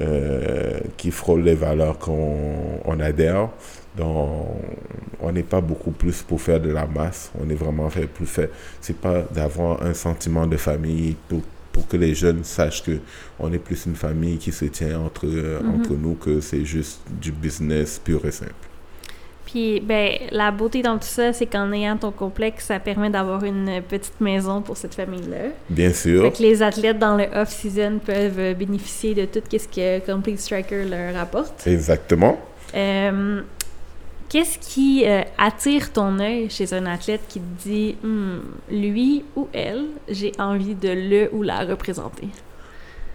Euh, 0.00 0.80
qui 0.96 1.10
frôlent 1.10 1.42
les 1.42 1.54
valeurs 1.54 1.98
qu'on 1.98 2.36
on 2.84 3.00
adhère? 3.00 3.48
Donc, 3.96 4.46
on 5.20 5.32
n'est 5.32 5.42
pas 5.42 5.60
beaucoup 5.60 5.90
plus 5.90 6.22
pour 6.22 6.40
faire 6.40 6.60
de 6.60 6.70
la 6.70 6.86
masse. 6.86 7.30
On 7.38 7.48
est 7.50 7.54
vraiment 7.54 7.90
fait 7.90 8.06
plus 8.06 8.26
fait. 8.26 8.50
C'est 8.80 8.96
pas 8.96 9.22
d'avoir 9.34 9.82
un 9.82 9.92
sentiment 9.92 10.46
de 10.46 10.56
famille 10.56 11.14
pour 11.28 11.42
pour 11.72 11.88
que 11.88 11.96
les 11.96 12.14
jeunes 12.14 12.44
sachent 12.44 12.82
que 12.82 12.98
on 13.38 13.52
est 13.52 13.58
plus 13.58 13.86
une 13.86 13.96
famille 13.96 14.38
qui 14.38 14.52
se 14.52 14.66
tient 14.66 15.00
entre, 15.00 15.26
euh, 15.26 15.60
mhm. 15.60 15.80
entre 15.80 15.94
nous 15.94 16.14
que 16.14 16.40
c'est 16.40 16.64
juste 16.64 17.00
du 17.20 17.32
business 17.32 18.00
pur 18.02 18.24
et 18.24 18.30
simple. 18.30 18.52
Puis, 19.46 19.80
ben, 19.80 20.12
la 20.30 20.50
beauté 20.50 20.80
dans 20.80 20.96
tout 20.96 21.04
ça, 21.04 21.32
c'est 21.32 21.46
qu'en 21.46 21.72
ayant 21.72 21.98
ton 21.98 22.10
complexe, 22.10 22.66
ça 22.66 22.78
permet 22.78 23.10
d'avoir 23.10 23.44
une 23.44 23.82
petite 23.86 24.18
maison 24.20 24.62
pour 24.62 24.76
cette 24.76 24.94
famille-là. 24.94 25.50
Bien 25.68 25.92
sûr. 25.92 26.22
Fait 26.22 26.32
que 26.32 26.42
les 26.42 26.62
athlètes 26.62 26.98
dans 26.98 27.16
le 27.16 27.24
off-season 27.34 27.98
peuvent 28.04 28.54
bénéficier 28.54 29.14
de 29.14 29.26
tout 29.26 29.42
ce 29.50 29.68
que 29.68 30.06
Complete 30.06 30.38
Striker 30.38 30.84
leur 30.84 31.16
apporte. 31.20 31.66
Exactement. 31.66 32.38
Euh, 32.74 33.42
Qu'est-ce 34.32 34.58
qui 34.58 35.04
euh, 35.06 35.24
attire 35.36 35.92
ton 35.92 36.18
œil 36.18 36.48
chez 36.48 36.72
un 36.72 36.86
athlète 36.86 37.20
qui 37.28 37.38
te 37.38 37.68
dit 37.68 37.96
hmm, 38.02 38.38
lui 38.70 39.26
ou 39.36 39.46
elle, 39.52 39.88
j'ai 40.08 40.32
envie 40.38 40.74
de 40.74 40.88
le 40.88 41.28
ou 41.34 41.42
la 41.42 41.66
représenter? 41.66 42.28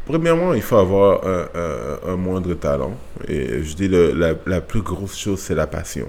Premièrement, 0.05 0.53
il 0.53 0.61
faut 0.61 0.77
avoir 0.77 1.21
un, 1.25 2.15
moindre 2.15 2.53
talent. 2.53 2.95
Et 3.27 3.63
je 3.63 3.75
dis 3.75 3.87
le, 3.87 4.13
la, 4.45 4.61
plus 4.61 4.83
grosse 4.83 5.17
chose, 5.17 5.39
c'est 5.39 5.55
la 5.55 5.65
passion. 5.65 6.07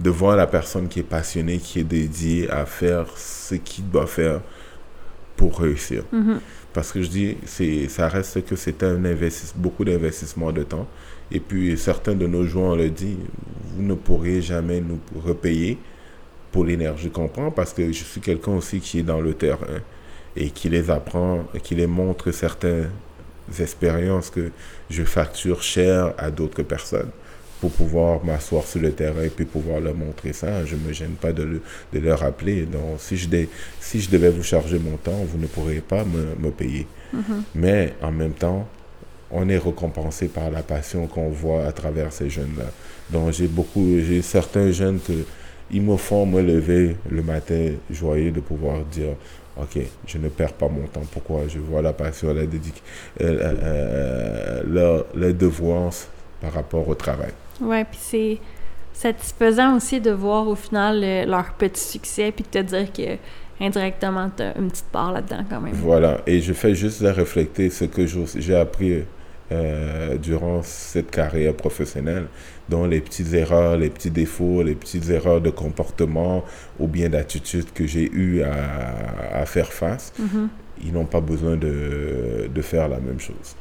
De 0.00 0.10
voir 0.10 0.34
la 0.34 0.48
personne 0.48 0.88
qui 0.88 0.98
est 0.98 1.04
passionnée, 1.04 1.58
qui 1.58 1.78
est 1.78 1.84
dédiée 1.84 2.50
à 2.50 2.66
faire 2.66 3.06
ce 3.14 3.54
qu'il 3.54 3.88
doit 3.88 4.08
faire 4.08 4.40
pour 5.36 5.60
réussir. 5.60 6.02
Mm-hmm. 6.12 6.38
Parce 6.78 6.92
que 6.92 7.02
je 7.02 7.08
dis, 7.08 7.36
ça 7.88 8.06
reste 8.08 8.44
que 8.46 8.54
c'est 8.54 8.84
un 8.84 9.04
investissement, 9.04 9.60
beaucoup 9.60 9.84
d'investissement 9.84 10.52
de 10.52 10.62
temps. 10.62 10.86
Et 11.32 11.40
puis 11.40 11.76
certains 11.76 12.14
de 12.14 12.24
nos 12.28 12.44
joueurs 12.44 12.76
le 12.76 12.88
disent, 12.88 13.16
vous 13.74 13.82
ne 13.82 13.94
pourrez 13.94 14.40
jamais 14.40 14.80
nous 14.80 15.00
repayer 15.20 15.76
pour 16.52 16.64
l'énergie 16.64 17.10
qu'on 17.10 17.26
prend 17.26 17.50
parce 17.50 17.72
que 17.72 17.90
je 17.90 18.04
suis 18.04 18.20
quelqu'un 18.20 18.52
aussi 18.52 18.78
qui 18.78 19.00
est 19.00 19.02
dans 19.02 19.20
le 19.20 19.34
terrain 19.34 19.80
et 20.36 20.50
qui 20.50 20.68
les 20.68 20.88
apprend, 20.88 21.46
qui 21.64 21.74
les 21.74 21.88
montre 21.88 22.30
certaines 22.30 22.90
expériences 23.58 24.30
que 24.30 24.52
je 24.88 25.02
facture 25.02 25.64
cher 25.64 26.14
à 26.16 26.30
d'autres 26.30 26.62
personnes 26.62 27.10
pour 27.60 27.70
pouvoir 27.70 28.24
m'asseoir 28.24 28.64
sur 28.64 28.80
le 28.80 28.92
terrain 28.92 29.22
et 29.22 29.28
puis 29.28 29.44
pouvoir 29.44 29.80
leur 29.80 29.94
montrer 29.94 30.32
ça. 30.32 30.64
Je 30.64 30.76
ne 30.76 30.80
me 30.86 30.92
gêne 30.92 31.12
pas 31.20 31.32
de, 31.32 31.42
le, 31.42 31.62
de 31.92 31.98
leur 31.98 32.20
rappeler. 32.20 32.62
Donc, 32.62 32.98
si 32.98 33.16
je, 33.16 33.28
si 33.80 34.00
je 34.00 34.10
devais 34.10 34.30
vous 34.30 34.42
charger 34.42 34.78
mon 34.78 34.96
temps, 34.96 35.24
vous 35.26 35.38
ne 35.38 35.46
pourriez 35.46 35.80
pas 35.80 36.04
me, 36.04 36.34
me 36.38 36.50
payer. 36.50 36.86
Mm-hmm. 37.14 37.42
Mais 37.54 37.94
en 38.02 38.12
même 38.12 38.32
temps, 38.32 38.68
on 39.30 39.48
est 39.48 39.58
récompensé 39.58 40.28
par 40.28 40.50
la 40.50 40.62
passion 40.62 41.06
qu'on 41.06 41.28
voit 41.28 41.66
à 41.66 41.72
travers 41.72 42.12
ces 42.12 42.30
jeunes-là. 42.30 42.66
Donc 43.10 43.32
j'ai 43.32 43.46
beaucoup, 43.46 43.98
j'ai 43.98 44.22
certains 44.22 44.70
jeunes 44.70 45.00
que 45.00 45.24
ils 45.70 45.82
me 45.82 45.96
font 45.96 46.24
me 46.26 46.40
lever 46.40 46.96
le 47.10 47.22
matin 47.22 47.72
joyeux 47.90 48.30
de 48.30 48.40
pouvoir 48.40 48.80
dire 48.84 49.14
ok 49.60 49.78
je 50.06 50.18
ne 50.18 50.28
perds 50.28 50.54
pas 50.54 50.68
mon 50.68 50.86
temps 50.86 51.02
pourquoi? 51.12 51.42
Je 51.46 51.58
vois 51.58 51.82
la 51.82 51.92
passion 51.92 52.32
la 52.32 52.46
dédic 52.46 52.82
euh, 53.20 53.24
euh, 53.24 53.54
euh, 53.62 54.62
leur, 54.66 55.06
leur 55.14 55.34
devoir 55.34 55.92
par 56.40 56.52
rapport 56.52 56.88
au 56.88 56.94
travail 56.94 57.32
ouais 57.60 57.84
puis 57.84 57.98
c'est 58.00 58.38
satisfaisant 58.92 59.76
aussi 59.76 60.00
de 60.00 60.10
voir 60.10 60.48
au 60.48 60.54
final 60.54 61.26
leur 61.28 61.52
petit 61.54 61.82
succès 61.82 62.32
puis 62.32 62.44
de 62.44 62.60
te 62.60 62.64
dire 62.64 62.92
que 62.92 63.16
indirectement 63.64 64.30
tu 64.36 64.42
as 64.42 64.56
une 64.58 64.70
petite 64.70 64.90
part 64.90 65.12
là-dedans 65.12 65.44
quand 65.48 65.60
même 65.60 65.74
voilà 65.74 66.20
et 66.26 66.40
je 66.40 66.52
fais 66.52 66.74
juste 66.74 67.00
la 67.00 67.12
refléter 67.12 67.70
ce 67.70 67.84
que 67.84 68.06
j'ai 68.06 68.56
appris 68.56 69.02
euh, 69.50 70.18
durant 70.18 70.62
cette 70.62 71.10
carrière 71.10 71.54
professionnelle, 71.54 72.26
dont 72.68 72.84
les 72.84 73.00
petites 73.00 73.32
erreurs, 73.32 73.78
les 73.78 73.88
petits 73.88 74.10
défauts, 74.10 74.62
les 74.62 74.74
petites 74.74 75.08
erreurs 75.08 75.40
de 75.40 75.48
comportement 75.48 76.44
ou 76.78 76.86
bien 76.86 77.08
d'attitude 77.08 77.72
que 77.72 77.86
j'ai 77.86 78.12
eu 78.12 78.42
à, 78.42 79.40
à, 79.40 79.46
faire 79.46 79.72
face, 79.72 80.12
mm-hmm. 80.20 80.48
ils 80.84 80.92
n'ont 80.92 81.06
pas 81.06 81.22
besoin 81.22 81.56
de, 81.56 82.50
de, 82.54 82.60
faire 82.60 82.88
la 82.88 83.00
même 83.00 83.18
chose. 83.18 83.56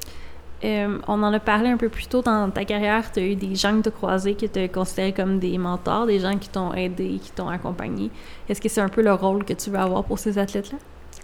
Euh, 0.63 0.97
on 1.07 1.21
en 1.21 1.33
a 1.33 1.39
parlé 1.39 1.69
un 1.69 1.77
peu 1.77 1.89
plus 1.89 2.07
tôt 2.07 2.21
dans 2.21 2.49
ta 2.49 2.65
carrière. 2.65 3.11
Tu 3.11 3.19
as 3.19 3.23
eu 3.23 3.35
des 3.35 3.55
gens 3.55 3.77
que 3.77 3.83
tu 3.83 3.89
as 3.89 3.91
croisés 3.91 4.33
qui 4.33 4.49
te 4.49 4.65
considérés 4.67 5.13
comme 5.13 5.39
des 5.39 5.57
mentors, 5.57 6.07
des 6.07 6.19
gens 6.19 6.37
qui 6.37 6.49
t'ont 6.49 6.73
aidé, 6.73 7.19
qui 7.21 7.31
t'ont 7.31 7.49
accompagné. 7.49 8.09
Est-ce 8.49 8.59
que 8.59 8.69
c'est 8.69 8.81
un 8.81 8.89
peu 8.89 9.03
le 9.03 9.13
rôle 9.13 9.43
que 9.43 9.53
tu 9.53 9.69
veux 9.69 9.77
avoir 9.77 10.03
pour 10.03 10.17
ces 10.17 10.37
athlètes-là? 10.37 10.79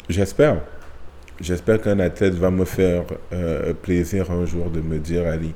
J'espère. 0.07 0.61
J'espère 1.41 1.81
qu'un 1.81 1.99
athlète 1.99 2.35
va 2.35 2.51
me 2.51 2.64
faire 2.64 3.05
euh, 3.31 3.73
plaisir 3.73 4.30
un 4.30 4.45
jour 4.45 4.69
de 4.69 4.81
me 4.81 4.99
dire, 4.99 5.26
Ali, 5.26 5.53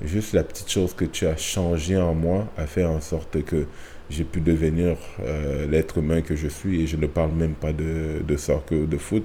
juste 0.00 0.32
la 0.32 0.44
petite 0.44 0.70
chose 0.70 0.94
que 0.94 1.04
tu 1.04 1.26
as 1.26 1.36
changé 1.36 1.96
en 1.96 2.14
moi 2.14 2.46
a 2.56 2.66
fait 2.66 2.84
en 2.84 3.00
sorte 3.00 3.42
que 3.44 3.66
j'ai 4.08 4.24
pu 4.24 4.40
devenir 4.40 4.96
euh, 5.20 5.66
l'être 5.66 5.98
humain 5.98 6.20
que 6.20 6.36
je 6.36 6.46
suis 6.46 6.82
et 6.82 6.86
je 6.86 6.96
ne 6.96 7.06
parle 7.06 7.32
même 7.32 7.54
pas 7.54 7.72
de, 7.72 8.22
de 8.26 8.36
soccer 8.36 8.78
ou 8.78 8.86
de 8.86 8.98
foot. 8.98 9.24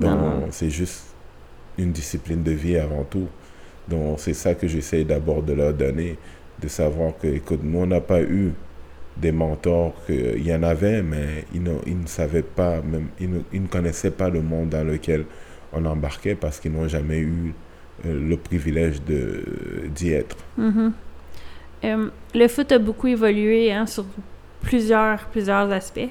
Donc, 0.00 0.18
c'est 0.50 0.70
juste 0.70 1.05
une 1.78 1.92
discipline 1.92 2.42
de 2.42 2.52
vie 2.52 2.76
avant 2.76 3.04
tout. 3.04 3.28
Donc, 3.88 4.18
c'est 4.18 4.34
ça 4.34 4.54
que 4.54 4.66
j'essaie 4.66 5.04
d'abord 5.04 5.42
de 5.42 5.52
leur 5.52 5.72
donner, 5.72 6.18
de 6.60 6.68
savoir 6.68 7.12
que, 7.20 7.28
écoute, 7.28 7.60
nous, 7.62 7.78
on 7.80 7.86
n'a 7.86 8.00
pas 8.00 8.22
eu 8.22 8.52
des 9.16 9.32
mentors 9.32 9.94
qu'il 10.06 10.46
y 10.46 10.54
en 10.54 10.62
avait, 10.62 11.02
mais 11.02 11.44
ils 11.54 11.62
ne, 11.62 11.74
ils 11.86 11.98
ne 11.98 12.06
savaient 12.06 12.42
pas, 12.42 12.80
même, 12.82 13.08
ils 13.20 13.30
ne, 13.30 13.38
ils 13.52 13.62
ne, 13.62 13.66
connaissaient 13.66 14.10
pas 14.10 14.28
le 14.28 14.42
monde 14.42 14.70
dans 14.70 14.84
lequel 14.84 15.24
on 15.72 15.84
embarquait 15.84 16.34
parce 16.34 16.60
qu'ils 16.60 16.72
n'ont 16.72 16.88
jamais 16.88 17.18
eu 17.18 17.54
euh, 18.04 18.28
le 18.28 18.36
privilège 18.36 19.00
d'y 19.02 20.12
être. 20.12 20.36
Mm-hmm. 20.58 20.92
Euh, 21.84 22.08
le 22.34 22.48
foot 22.48 22.72
a 22.72 22.78
beaucoup 22.78 23.06
évolué 23.06 23.72
hein, 23.72 23.86
sur 23.86 24.04
plusieurs, 24.60 25.26
plusieurs 25.26 25.70
aspects. 25.70 26.10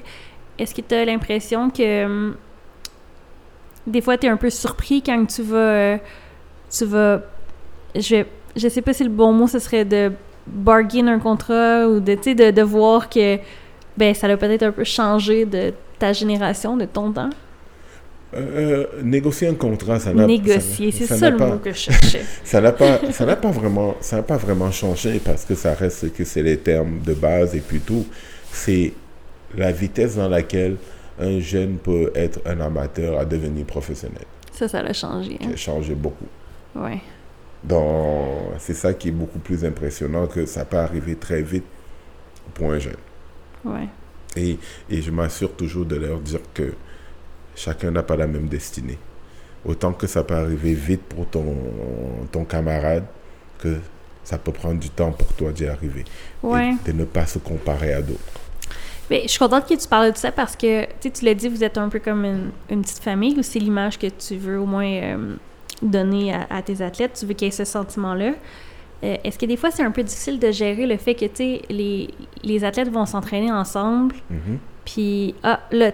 Est-ce 0.58 0.74
que 0.74 0.80
tu 0.80 0.94
as 0.94 1.04
l'impression 1.04 1.70
que 1.70 2.04
hum, 2.04 2.36
des 3.86 4.00
fois, 4.00 4.16
tu 4.18 4.26
es 4.26 4.30
un 4.30 4.36
peu 4.36 4.50
surpris 4.50 5.02
quand 5.02 5.24
tu 5.26 5.42
vas... 5.42 5.98
tu 6.70 6.84
vas 6.84 7.22
je, 7.94 8.24
je 8.54 8.68
sais 8.68 8.82
pas 8.82 8.92
si 8.92 9.04
le 9.04 9.10
bon 9.10 9.32
mot, 9.32 9.46
ce 9.46 9.58
serait 9.58 9.84
de 9.84 10.12
bargain 10.46 11.06
un 11.08 11.18
contrat 11.18 11.88
ou 11.88 12.00
de, 12.00 12.14
de, 12.14 12.50
de 12.50 12.62
voir 12.62 13.08
que 13.08 13.38
ben, 13.96 14.14
ça 14.14 14.26
a 14.26 14.36
peut-être 14.36 14.62
un 14.62 14.72
peu 14.72 14.84
changé 14.84 15.44
de 15.44 15.72
ta 15.98 16.12
génération, 16.12 16.76
de 16.76 16.84
ton 16.84 17.12
temps? 17.12 17.30
Euh, 18.34 18.38
euh, 18.38 19.02
négocier 19.02 19.48
un 19.48 19.54
contrat, 19.54 19.98
ça 19.98 20.12
n'a 20.12 20.26
Négocier, 20.26 20.90
c'est 20.90 21.06
ça, 21.06 21.30
le 21.30 21.38
mot 21.38 21.58
que 21.58 21.70
je 21.70 21.78
cherchais. 21.78 22.22
ça 22.44 22.60
n'a 22.60 22.72
pas, 22.72 23.00
ça 23.12 23.24
n'a 23.24 23.36
pas 23.36 23.50
vraiment, 23.50 23.94
ça 24.00 24.16
n'a 24.16 24.22
pas 24.22 24.36
vraiment 24.36 24.70
changé 24.70 25.20
parce 25.24 25.44
que 25.44 25.54
ça 25.54 25.74
reste 25.74 26.12
que 26.12 26.24
c'est 26.24 26.42
les 26.42 26.58
termes 26.58 27.00
de 27.04 27.14
base 27.14 27.54
et 27.54 27.60
puis 27.60 27.80
tout. 27.80 28.04
C'est 28.50 28.92
la 29.56 29.72
vitesse 29.72 30.16
dans 30.16 30.28
laquelle 30.28 30.76
un 31.18 31.40
jeune 31.40 31.78
peut 31.78 32.10
être 32.14 32.40
un 32.44 32.60
amateur 32.60 33.18
à 33.18 33.24
devenir 33.24 33.64
professionnel. 33.66 34.24
Ça, 34.52 34.68
ça 34.68 34.80
a 34.80 34.92
changé. 34.92 35.38
Hein? 35.40 35.46
Ça 35.48 35.52
a 35.52 35.56
changé 35.56 35.94
beaucoup. 35.94 36.26
Ouais. 36.74 37.00
Dans... 37.64 38.52
C'est 38.58 38.74
ça 38.74 38.94
qui 38.94 39.08
est 39.08 39.12
beaucoup 39.12 39.38
plus 39.38 39.64
impressionnant 39.64 40.26
que 40.26 40.46
ça 40.46 40.64
peut 40.64 40.78
arriver 40.78 41.16
très 41.16 41.42
vite 41.42 41.64
pour 42.54 42.72
un 42.72 42.78
jeune. 42.78 42.96
Ouais. 43.64 43.88
Et, 44.36 44.58
et 44.90 45.02
je 45.02 45.10
m'assure 45.10 45.52
toujours 45.54 45.86
de 45.86 45.96
leur 45.96 46.20
dire 46.20 46.40
que 46.54 46.74
chacun 47.54 47.90
n'a 47.90 48.02
pas 48.02 48.16
la 48.16 48.26
même 48.26 48.48
destinée. 48.48 48.98
Autant 49.64 49.92
que 49.92 50.06
ça 50.06 50.22
peut 50.22 50.34
arriver 50.34 50.74
vite 50.74 51.02
pour 51.02 51.26
ton, 51.26 51.56
ton 52.30 52.44
camarade, 52.44 53.04
que 53.58 53.78
ça 54.22 54.38
peut 54.38 54.52
prendre 54.52 54.78
du 54.78 54.90
temps 54.90 55.12
pour 55.12 55.32
toi 55.32 55.50
d'y 55.52 55.66
arriver. 55.66 56.04
Ouais. 56.42 56.74
Et 56.86 56.92
de 56.92 56.98
ne 56.98 57.04
pas 57.04 57.26
se 57.26 57.38
comparer 57.38 57.92
à 57.92 58.02
d'autres. 58.02 58.20
Mais 59.10 59.22
je 59.22 59.28
suis 59.28 59.38
contente 59.38 59.68
que 59.68 59.74
tu 59.74 59.86
parles 59.88 60.12
de 60.12 60.16
ça 60.16 60.32
parce 60.32 60.56
que, 60.56 60.84
tu 61.00 61.24
l'as 61.24 61.34
dit, 61.34 61.48
vous 61.48 61.62
êtes 61.62 61.78
un 61.78 61.88
peu 61.88 61.98
comme 62.00 62.24
une, 62.24 62.50
une 62.70 62.82
petite 62.82 63.02
famille 63.02 63.34
ou 63.38 63.42
c'est 63.42 63.58
l'image 63.58 63.98
que 63.98 64.06
tu 64.08 64.36
veux 64.36 64.58
au 64.58 64.66
moins 64.66 64.86
euh, 64.86 65.34
donner 65.82 66.34
à, 66.34 66.46
à 66.50 66.62
tes 66.62 66.82
athlètes? 66.82 67.16
Tu 67.18 67.26
veux 67.26 67.34
qu'il 67.34 67.46
y 67.46 67.48
ait 67.48 67.52
ce 67.52 67.64
sentiment-là? 67.64 68.32
Euh, 69.04 69.16
Est-ce 69.24 69.38
que 69.38 69.46
des 69.46 69.56
fois, 69.56 69.70
c'est 69.70 69.82
un 69.82 69.90
peu 69.90 70.02
difficile 70.02 70.38
de 70.38 70.50
gérer 70.50 70.86
le 70.86 70.96
fait 70.96 71.14
que, 71.14 71.24
les, 71.70 72.08
les 72.42 72.64
athlètes 72.64 72.88
vont 72.90 73.06
s'entraîner 73.06 73.52
ensemble, 73.52 74.14
Mhm. 74.30 74.58
puis, 74.84 75.34
ah, 75.42 75.60
là, 75.70 75.92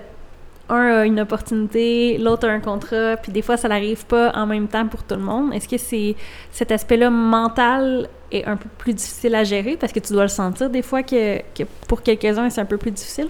un 0.68 1.00
a 1.00 1.04
une 1.04 1.20
opportunité, 1.20 2.16
l'autre 2.18 2.48
a 2.48 2.50
un 2.52 2.60
contrat, 2.60 3.16
puis 3.22 3.30
des 3.32 3.42
fois, 3.42 3.56
ça 3.58 3.68
n'arrive 3.68 4.06
pas 4.06 4.30
en 4.34 4.46
même 4.46 4.68
temps 4.68 4.86
pour 4.86 5.02
tout 5.02 5.16
le 5.16 5.20
monde. 5.20 5.52
Est-ce 5.52 5.68
que 5.68 5.76
c'est 5.76 6.14
cet 6.50 6.70
aspect-là 6.72 7.10
mental 7.10 8.08
est 8.32 8.44
un 8.44 8.56
peu 8.56 8.68
plus 8.78 8.94
difficile 8.94 9.34
à 9.34 9.44
gérer 9.44 9.76
parce 9.76 9.92
que 9.92 10.00
tu 10.00 10.12
dois 10.12 10.22
le 10.22 10.28
sentir 10.28 10.70
des 10.70 10.82
fois 10.82 11.02
que, 11.02 11.40
pour 11.88 12.02
quelques-uns, 12.02 12.50
c'est 12.50 12.60
un 12.60 12.66
peu 12.66 12.78
plus 12.78 12.90
difficile? 12.90 13.28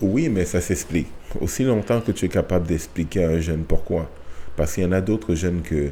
Oui, 0.00 0.28
mais 0.28 0.44
ça 0.44 0.60
s'explique. 0.60 1.08
Aussi 1.40 1.64
longtemps 1.64 2.00
que 2.00 2.12
tu 2.12 2.26
es 2.26 2.28
capable 2.28 2.66
d'expliquer 2.66 3.24
à 3.24 3.30
un 3.30 3.40
jeune 3.40 3.64
pourquoi. 3.64 4.10
Parce 4.56 4.74
qu'il 4.74 4.84
y 4.84 4.86
en 4.86 4.92
a 4.92 5.00
d'autres 5.00 5.34
jeunes 5.34 5.62
que 5.62 5.90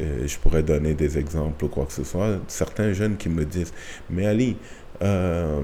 euh, 0.00 0.26
je 0.26 0.38
pourrais 0.38 0.62
donner 0.62 0.94
des 0.94 1.18
exemples 1.18 1.64
ou 1.64 1.68
quoi 1.68 1.86
que 1.86 1.92
ce 1.92 2.04
soit. 2.04 2.38
Certains 2.48 2.92
jeunes 2.92 3.16
qui 3.16 3.28
me 3.28 3.44
disent 3.44 3.72
Mais 4.10 4.26
Ali, 4.26 4.56
euh, 5.02 5.62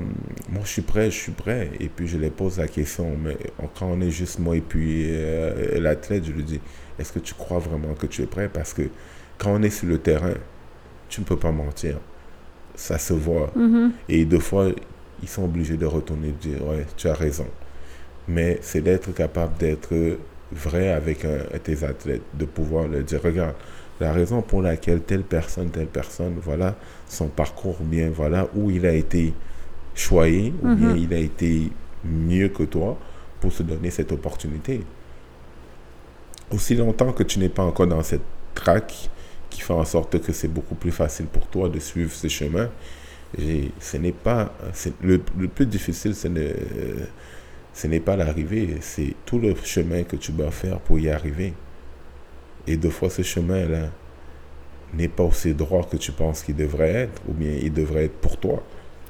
moi 0.48 0.62
je 0.64 0.70
suis 0.70 0.82
prêt, 0.82 1.10
je 1.10 1.16
suis 1.16 1.32
prêt. 1.32 1.70
Et 1.80 1.88
puis 1.88 2.08
je 2.08 2.16
les 2.16 2.30
pose 2.30 2.58
la 2.58 2.68
question 2.68 3.14
Mais 3.22 3.36
quand 3.74 3.86
on 3.86 4.00
est 4.00 4.10
juste 4.10 4.38
moi 4.38 4.56
et 4.56 4.60
puis 4.60 5.06
euh, 5.10 5.78
l'athlète, 5.80 6.24
je 6.24 6.32
lui 6.32 6.44
dis 6.44 6.60
Est-ce 6.98 7.12
que 7.12 7.18
tu 7.18 7.34
crois 7.34 7.58
vraiment 7.58 7.94
que 7.94 8.06
tu 8.06 8.22
es 8.22 8.26
prêt 8.26 8.48
Parce 8.48 8.72
que 8.72 8.82
quand 9.38 9.52
on 9.52 9.62
est 9.62 9.70
sur 9.70 9.88
le 9.88 9.98
terrain, 9.98 10.34
tu 11.12 11.20
ne 11.20 11.26
peux 11.26 11.36
pas 11.36 11.52
mentir. 11.52 11.96
Ça 12.74 12.96
se 12.98 13.12
voit. 13.12 13.50
Mhm. 13.54 13.92
Et 14.08 14.24
deux 14.24 14.38
fois, 14.38 14.68
ils 15.22 15.28
sont 15.28 15.44
obligés 15.44 15.76
de 15.76 15.84
retourner 15.84 16.28
et 16.28 16.32
de 16.32 16.36
dire 16.56 16.66
Ouais, 16.66 16.86
tu 16.96 17.06
as 17.06 17.12
raison. 17.14 17.46
Mais 18.26 18.58
c'est 18.62 18.80
d'être 18.80 19.12
capable 19.12 19.58
d'être 19.58 19.92
vrai 20.52 20.90
avec 20.90 21.26
un- 21.26 21.58
tes 21.62 21.84
athlètes, 21.84 22.22
de 22.32 22.46
pouvoir 22.46 22.88
leur 22.88 23.02
dire 23.02 23.20
Regarde, 23.22 23.54
la 24.00 24.12
raison 24.14 24.40
pour 24.40 24.62
laquelle 24.62 25.02
telle 25.02 25.22
personne, 25.22 25.68
telle 25.68 25.86
personne, 25.86 26.34
voilà 26.42 26.74
son 27.06 27.28
parcours, 27.28 27.76
ou 27.82 27.84
bien 27.84 28.08
voilà 28.10 28.48
où 28.54 28.70
il 28.70 28.86
a 28.86 28.92
été 28.94 29.34
choyé, 29.94 30.54
ou 30.62 30.74
bien 30.74 30.90
Mhm. 30.94 30.96
il 30.96 31.12
a 31.12 31.18
été 31.18 31.70
mieux 32.04 32.48
que 32.48 32.62
toi 32.62 32.96
pour 33.38 33.52
se 33.52 33.62
donner 33.62 33.90
cette 33.90 34.12
opportunité. 34.12 34.80
Aussi 36.50 36.74
longtemps 36.74 37.12
que 37.12 37.22
tu 37.22 37.38
n'es 37.38 37.48
pas 37.50 37.64
encore 37.64 37.86
dans 37.86 38.02
cette 38.02 38.22
traque 38.54 39.10
qui 39.52 39.60
fait 39.62 39.72
en 39.72 39.84
sorte 39.84 40.20
que 40.20 40.32
c'est 40.32 40.48
beaucoup 40.48 40.74
plus 40.74 40.90
facile 40.92 41.26
pour 41.26 41.46
toi 41.46 41.68
de 41.68 41.78
suivre 41.78 42.12
ce 42.12 42.28
chemin, 42.28 42.68
et 43.38 43.70
ce 43.80 43.96
n'est 43.96 44.12
pas 44.12 44.52
le, 45.02 45.20
le 45.38 45.48
plus 45.48 45.66
difficile 45.66 46.14
ce 46.14 46.28
n'est 46.28 46.54
ce 47.74 47.86
n'est 47.86 48.00
pas 48.00 48.16
l'arrivée 48.16 48.76
c'est 48.80 49.14
tout 49.24 49.38
le 49.38 49.54
chemin 49.64 50.02
que 50.02 50.16
tu 50.16 50.32
dois 50.32 50.50
faire 50.50 50.78
pour 50.80 50.98
y 50.98 51.08
arriver. 51.08 51.54
Et 52.66 52.76
deux 52.76 52.90
fois 52.90 53.10
ce 53.10 53.22
chemin 53.22 53.66
là 53.66 53.88
n'est 54.94 55.08
pas 55.08 55.22
aussi 55.24 55.54
droit 55.54 55.82
que 55.88 55.96
tu 55.96 56.12
penses 56.12 56.42
qu'il 56.42 56.56
devrait 56.56 56.90
être 56.92 57.22
ou 57.28 57.32
bien 57.32 57.52
il 57.62 57.72
devrait 57.72 58.04
être 58.04 58.20
pour 58.20 58.36
toi. 58.38 58.62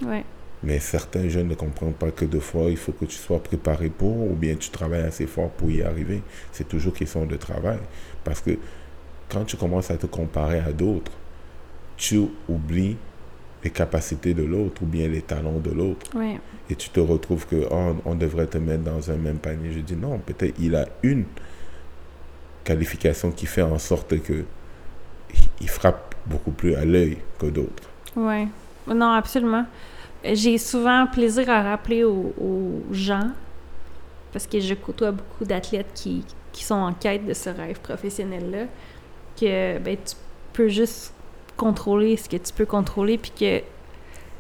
Ouais. 0.04 0.24
mais 0.64 0.78
certains 0.80 1.28
jeunes 1.28 1.48
ne 1.48 1.54
comprennent 1.54 1.92
pas 1.92 2.10
que 2.10 2.24
deux 2.24 2.40
fois 2.40 2.70
il 2.70 2.76
faut 2.76 2.92
que 2.92 3.04
tu 3.04 3.16
sois 3.16 3.42
préparé 3.42 3.88
pour 3.88 4.30
ou 4.30 4.34
bien 4.34 4.54
tu 4.56 4.70
travailles 4.70 5.02
assez 5.02 5.26
fort 5.26 5.50
pour 5.50 5.70
y 5.70 5.82
arriver. 5.82 6.22
C'est 6.52 6.68
toujours 6.68 6.94
question 6.94 7.26
de 7.26 7.36
travail. 7.36 7.78
Parce 8.24 8.40
que 8.40 8.58
quand 9.32 9.44
tu 9.44 9.56
commences 9.56 9.90
à 9.90 9.96
te 9.96 10.06
comparer 10.06 10.58
à 10.58 10.72
d'autres 10.72 11.12
tu 11.96 12.20
oublies 12.48 12.96
les 13.62 13.70
capacités 13.70 14.34
de 14.34 14.42
l'autre 14.42 14.82
ou 14.82 14.86
bien 14.86 15.06
les 15.06 15.22
talents 15.22 15.60
de 15.60 15.70
l'autre. 15.70 16.10
Ouais. 16.16 16.40
Et 16.68 16.74
tu 16.74 16.88
te 16.88 16.98
retrouves 16.98 17.46
que 17.46 17.64
oh, 17.70 17.96
on 18.04 18.14
devrait 18.16 18.46
te 18.46 18.58
mettre 18.58 18.82
dans 18.82 19.10
un 19.10 19.16
même 19.16 19.38
panier. 19.38 19.70
Je 19.72 19.80
dis 19.80 19.94
non, 19.94 20.18
peut-être 20.18 20.54
il 20.58 20.74
a 20.74 20.86
une 21.04 21.24
qualification 22.64 23.30
qui 23.30 23.46
fait 23.46 23.62
en 23.62 23.78
sorte 23.78 24.20
que 24.20 24.44
il 25.60 25.68
frappe 25.68 26.14
beaucoup 26.26 26.50
plus 26.50 26.74
à 26.74 26.84
l'œil 26.84 27.18
que 27.38 27.46
d'autres. 27.46 27.88
Ouais. 28.16 28.48
Non, 28.86 29.12
absolument. 29.12 29.64
J'ai 30.24 30.58
souvent 30.58 31.06
plaisir 31.06 31.48
à 31.50 31.62
rappeler 31.62 32.04
aux, 32.04 32.34
aux 32.40 32.82
gens, 32.92 33.30
parce 34.32 34.46
que 34.46 34.60
je 34.60 34.74
côtoie 34.74 35.12
beaucoup 35.12 35.44
d'athlètes 35.44 35.92
qui, 35.94 36.24
qui 36.52 36.64
sont 36.64 36.74
en 36.74 36.92
quête 36.92 37.24
de 37.26 37.32
ce 37.32 37.48
rêve 37.50 37.80
professionnel-là, 37.80 38.66
que 39.44 39.78
ben, 39.78 39.96
tu 39.96 40.14
peux 40.52 40.68
juste 40.68 41.12
contrôler 41.56 42.16
ce 42.16 42.28
que 42.28 42.36
tu 42.36 42.52
peux 42.52 42.66
contrôler, 42.66 43.18
puis 43.18 43.32
que 43.38 43.62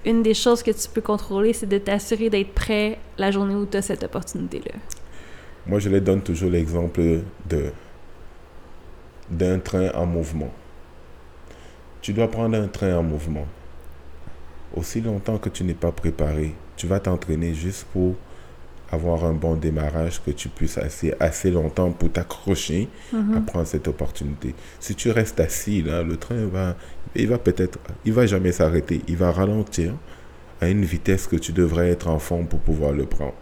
une 0.04 0.22
des 0.22 0.34
choses 0.34 0.62
que 0.62 0.70
tu 0.70 0.88
peux 0.88 1.00
contrôler, 1.00 1.52
c'est 1.52 1.66
de 1.66 1.78
t'assurer 1.78 2.28
d'être 2.28 2.52
prêt 2.52 2.98
la 3.18 3.30
journée 3.30 3.54
où 3.54 3.66
tu 3.66 3.76
as 3.76 3.82
cette 3.82 4.02
opportunité-là. 4.02 4.72
Moi, 5.66 5.78
je 5.78 5.88
les 5.88 6.00
donne 6.00 6.22
toujours 6.22 6.50
l'exemple 6.50 7.00
de 7.48 7.72
d'un 9.30 9.60
train 9.60 9.90
en 9.94 10.04
mouvement. 10.04 10.52
Tu 12.02 12.12
dois 12.12 12.28
prendre 12.28 12.56
un 12.56 12.66
train 12.66 12.96
en 12.96 13.02
mouvement. 13.02 13.46
Aussi 14.74 15.00
longtemps 15.00 15.38
que 15.38 15.48
tu 15.48 15.64
n'es 15.64 15.74
pas 15.74 15.92
préparé, 15.92 16.54
tu 16.76 16.86
vas 16.86 17.00
t'entraîner 17.00 17.54
juste 17.54 17.86
pour 17.92 18.16
avoir 18.92 19.24
un 19.24 19.32
bon 19.32 19.56
démarrage, 19.56 20.22
que 20.22 20.30
tu 20.30 20.50
puisses 20.50 20.76
assez, 20.76 21.14
assez 21.18 21.50
longtemps 21.50 21.90
pour 21.90 22.12
t'accrocher 22.12 22.88
à 23.12 23.40
prendre 23.40 23.66
cette 23.66 23.88
opportunité. 23.88 24.54
Si 24.78 24.94
tu 24.94 25.10
restes 25.10 25.40
assis, 25.40 25.82
là, 25.82 26.02
le 26.02 26.16
train 26.18 26.46
va, 26.46 26.76
il 27.16 27.28
va 27.28 27.38
peut-être, 27.38 27.78
il 28.04 28.12
va 28.12 28.26
jamais 28.26 28.52
s'arrêter. 28.52 29.00
Il 29.08 29.16
va 29.16 29.32
ralentir 29.32 29.94
à 30.60 30.68
une 30.68 30.84
vitesse 30.84 31.26
que 31.26 31.36
tu 31.36 31.52
devrais 31.52 31.88
être 31.88 32.08
en 32.08 32.18
forme 32.18 32.46
pour 32.46 32.60
pouvoir 32.60 32.92
le 32.92 33.06
prendre. 33.06 33.34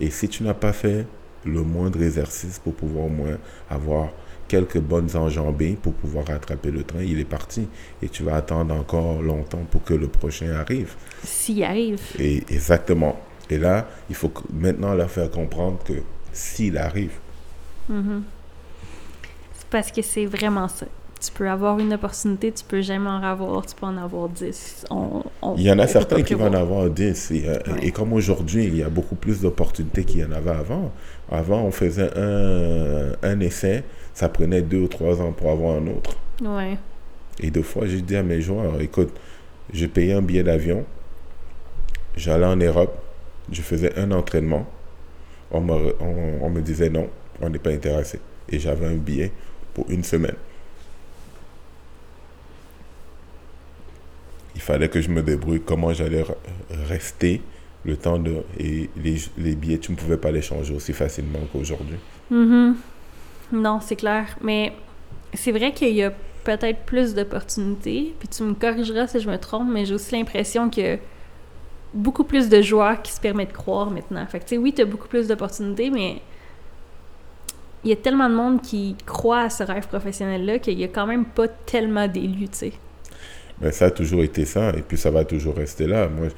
Et 0.00 0.10
si 0.10 0.28
tu 0.28 0.42
n'as 0.42 0.54
pas 0.54 0.72
fait 0.72 1.06
le 1.44 1.62
moindre 1.62 2.02
exercice 2.02 2.58
pour 2.58 2.74
pouvoir 2.74 3.06
au 3.06 3.10
moins 3.10 3.38
avoir 3.68 4.08
quelques 4.48 4.80
bonnes 4.80 5.14
enjambées 5.14 5.78
pour 5.80 5.92
pouvoir 5.92 6.26
rattraper 6.26 6.70
le 6.70 6.82
train, 6.82 7.02
il 7.02 7.20
est 7.20 7.24
parti. 7.24 7.68
Et 8.02 8.08
tu 8.08 8.24
vas 8.24 8.36
attendre 8.36 8.74
encore 8.74 9.22
longtemps 9.22 9.64
pour 9.70 9.84
que 9.84 9.94
le 9.94 10.08
prochain 10.08 10.52
arrive. 10.52 10.94
S'il 11.22 11.62
arrive. 11.62 12.00
Et 12.18 12.38
exactement. 12.48 13.20
Et 13.50 13.58
là, 13.58 13.86
il 14.08 14.14
faut 14.14 14.32
maintenant 14.52 14.94
leur 14.94 15.10
faire 15.10 15.30
comprendre 15.30 15.78
que 15.84 15.94
s'il 16.32 16.78
arrive, 16.78 17.12
Mhm. 17.88 18.22
C'est 19.54 19.66
parce 19.68 19.90
que 19.90 20.00
c'est 20.02 20.26
vraiment 20.26 20.68
ça. 20.68 20.86
Tu 21.20 21.32
peux 21.32 21.50
avoir 21.50 21.78
une 21.80 21.92
opportunité, 21.92 22.52
tu 22.52 22.64
peux 22.64 22.80
jamais 22.80 23.10
en 23.10 23.22
avoir, 23.22 23.66
tu 23.66 23.74
peux 23.74 23.84
en 23.86 23.96
avoir 23.96 24.28
10. 24.28 24.86
On, 24.90 25.22
on- 25.42 25.56
il 25.56 25.62
y 25.64 25.70
en 25.72 25.78
a 25.80 25.86
certains 25.88 26.22
qui 26.22 26.34
vont 26.34 26.46
en 26.46 26.54
avoir 26.54 26.88
10. 26.88 27.30
Et, 27.32 27.48
euh, 27.48 27.54
Ouais. 27.66 27.86
et 27.86 27.90
comme 27.90 28.12
aujourd'hui, 28.12 28.64
il 28.66 28.76
y 28.76 28.82
a 28.84 28.88
beaucoup 28.88 29.16
plus 29.16 29.40
d'opportunités 29.40 30.04
qu'il 30.04 30.20
y 30.20 30.24
en 30.24 30.30
avait 30.32 30.50
avant. 30.50 30.92
Avant, 31.30 31.62
on 31.62 31.72
faisait 31.72 32.10
un, 32.16 33.12
un 33.22 33.40
essai, 33.40 33.82
ça 34.14 34.28
prenait 34.28 34.62
deux 34.62 34.82
ou 34.82 34.88
trois 34.88 35.20
ans 35.20 35.32
pour 35.32 35.50
avoir 35.50 35.76
un 35.76 35.86
autre. 35.88 36.12
Ouais. 36.42 36.78
Et 37.40 37.50
deux 37.50 37.62
fois, 37.64 37.86
j'ai 37.86 38.00
dit 38.02 38.16
à 38.16 38.22
mes 38.22 38.40
joueurs, 38.40 38.80
écoute, 38.80 39.10
je 39.74 39.86
payais 39.86 40.12
un 40.14 40.22
billet 40.22 40.42
d'avion, 40.44 40.84
j'allais 42.16 42.46
en 42.46 42.56
Europe, 42.56 42.96
je 43.50 43.62
faisais 43.62 43.98
un 43.98 44.10
entraînement, 44.12 44.66
on 45.50 45.60
me, 45.60 45.94
on, 46.00 46.50
me 46.50 46.60
disait 46.60 46.90
non, 46.90 47.08
on 47.40 47.48
n'est 47.48 47.58
pas 47.58 47.70
intéressé. 47.70 48.20
Et 48.48 48.58
j'avais 48.58 48.86
un 48.86 48.96
billet 48.96 49.32
pour 49.74 49.88
une 49.90 50.04
semaine. 50.04 50.36
Il 54.54 54.60
fallait 54.60 54.88
que 54.88 55.00
je 55.00 55.08
me 55.10 55.22
débrouille 55.22 55.62
comment 55.64 55.92
j'allais 55.92 56.22
re- 56.22 56.34
rester 56.88 57.40
le 57.84 57.96
temps 57.96 58.18
de... 58.18 58.42
Et 58.58 58.90
les, 58.96 59.16
les 59.38 59.54
billets, 59.54 59.78
tu 59.78 59.92
ne 59.92 59.96
pouvais 59.96 60.16
pas 60.18 60.30
les 60.30 60.42
changer 60.42 60.74
aussi 60.74 60.92
facilement 60.92 61.38
qu'aujourd'hui. 61.52 61.96
Mhm. 62.30 62.76
Non, 63.52 63.80
c'est 63.80 63.96
clair. 63.96 64.36
Mais 64.42 64.72
c'est 65.34 65.52
vrai 65.52 65.72
qu'il 65.72 65.94
y 65.94 66.02
a 66.02 66.12
peut-être 66.44 66.80
plus 66.84 67.14
d'opportunités. 67.14 68.14
Puis 68.18 68.28
tu 68.28 68.42
me 68.42 68.54
corrigeras 68.54 69.06
si 69.06 69.20
je 69.20 69.30
me 69.30 69.38
trompe, 69.38 69.68
mais 69.70 69.84
j'ai 69.86 69.94
aussi 69.94 70.14
l'impression 70.14 70.68
que 70.68 70.98
beaucoup 71.92 72.24
plus 72.24 72.48
de 72.48 72.62
joueurs 72.62 73.02
qui 73.02 73.12
se 73.12 73.20
permettent 73.20 73.48
de 73.48 73.56
croire 73.56 73.90
maintenant. 73.90 74.24
Fait 74.26 74.38
que, 74.38 74.44
tu 74.44 74.50
sais, 74.50 74.58
oui, 74.58 74.72
tu 74.72 74.82
as 74.82 74.84
beaucoup 74.84 75.08
plus 75.08 75.28
d'opportunités, 75.28 75.90
mais 75.90 76.20
il 77.84 77.90
y 77.90 77.92
a 77.92 77.96
tellement 77.96 78.28
de 78.28 78.34
monde 78.34 78.62
qui 78.62 78.96
croit 79.06 79.42
à 79.42 79.50
ce 79.50 79.62
rêve 79.62 79.88
professionnel-là 79.88 80.58
qu'il 80.58 80.78
y 80.78 80.84
a 80.84 80.88
quand 80.88 81.06
même 81.06 81.24
pas 81.24 81.48
tellement 81.48 82.06
d'élus, 82.06 82.48
tu 82.48 82.58
sais. 82.58 82.72
Mais 83.60 83.72
ça 83.72 83.86
a 83.86 83.90
toujours 83.90 84.22
été 84.22 84.44
ça, 84.44 84.70
et 84.70 84.82
puis 84.82 84.96
ça 84.96 85.10
va 85.10 85.24
toujours 85.24 85.56
rester 85.56 85.86
là. 85.86 86.08
Moi, 86.08 86.28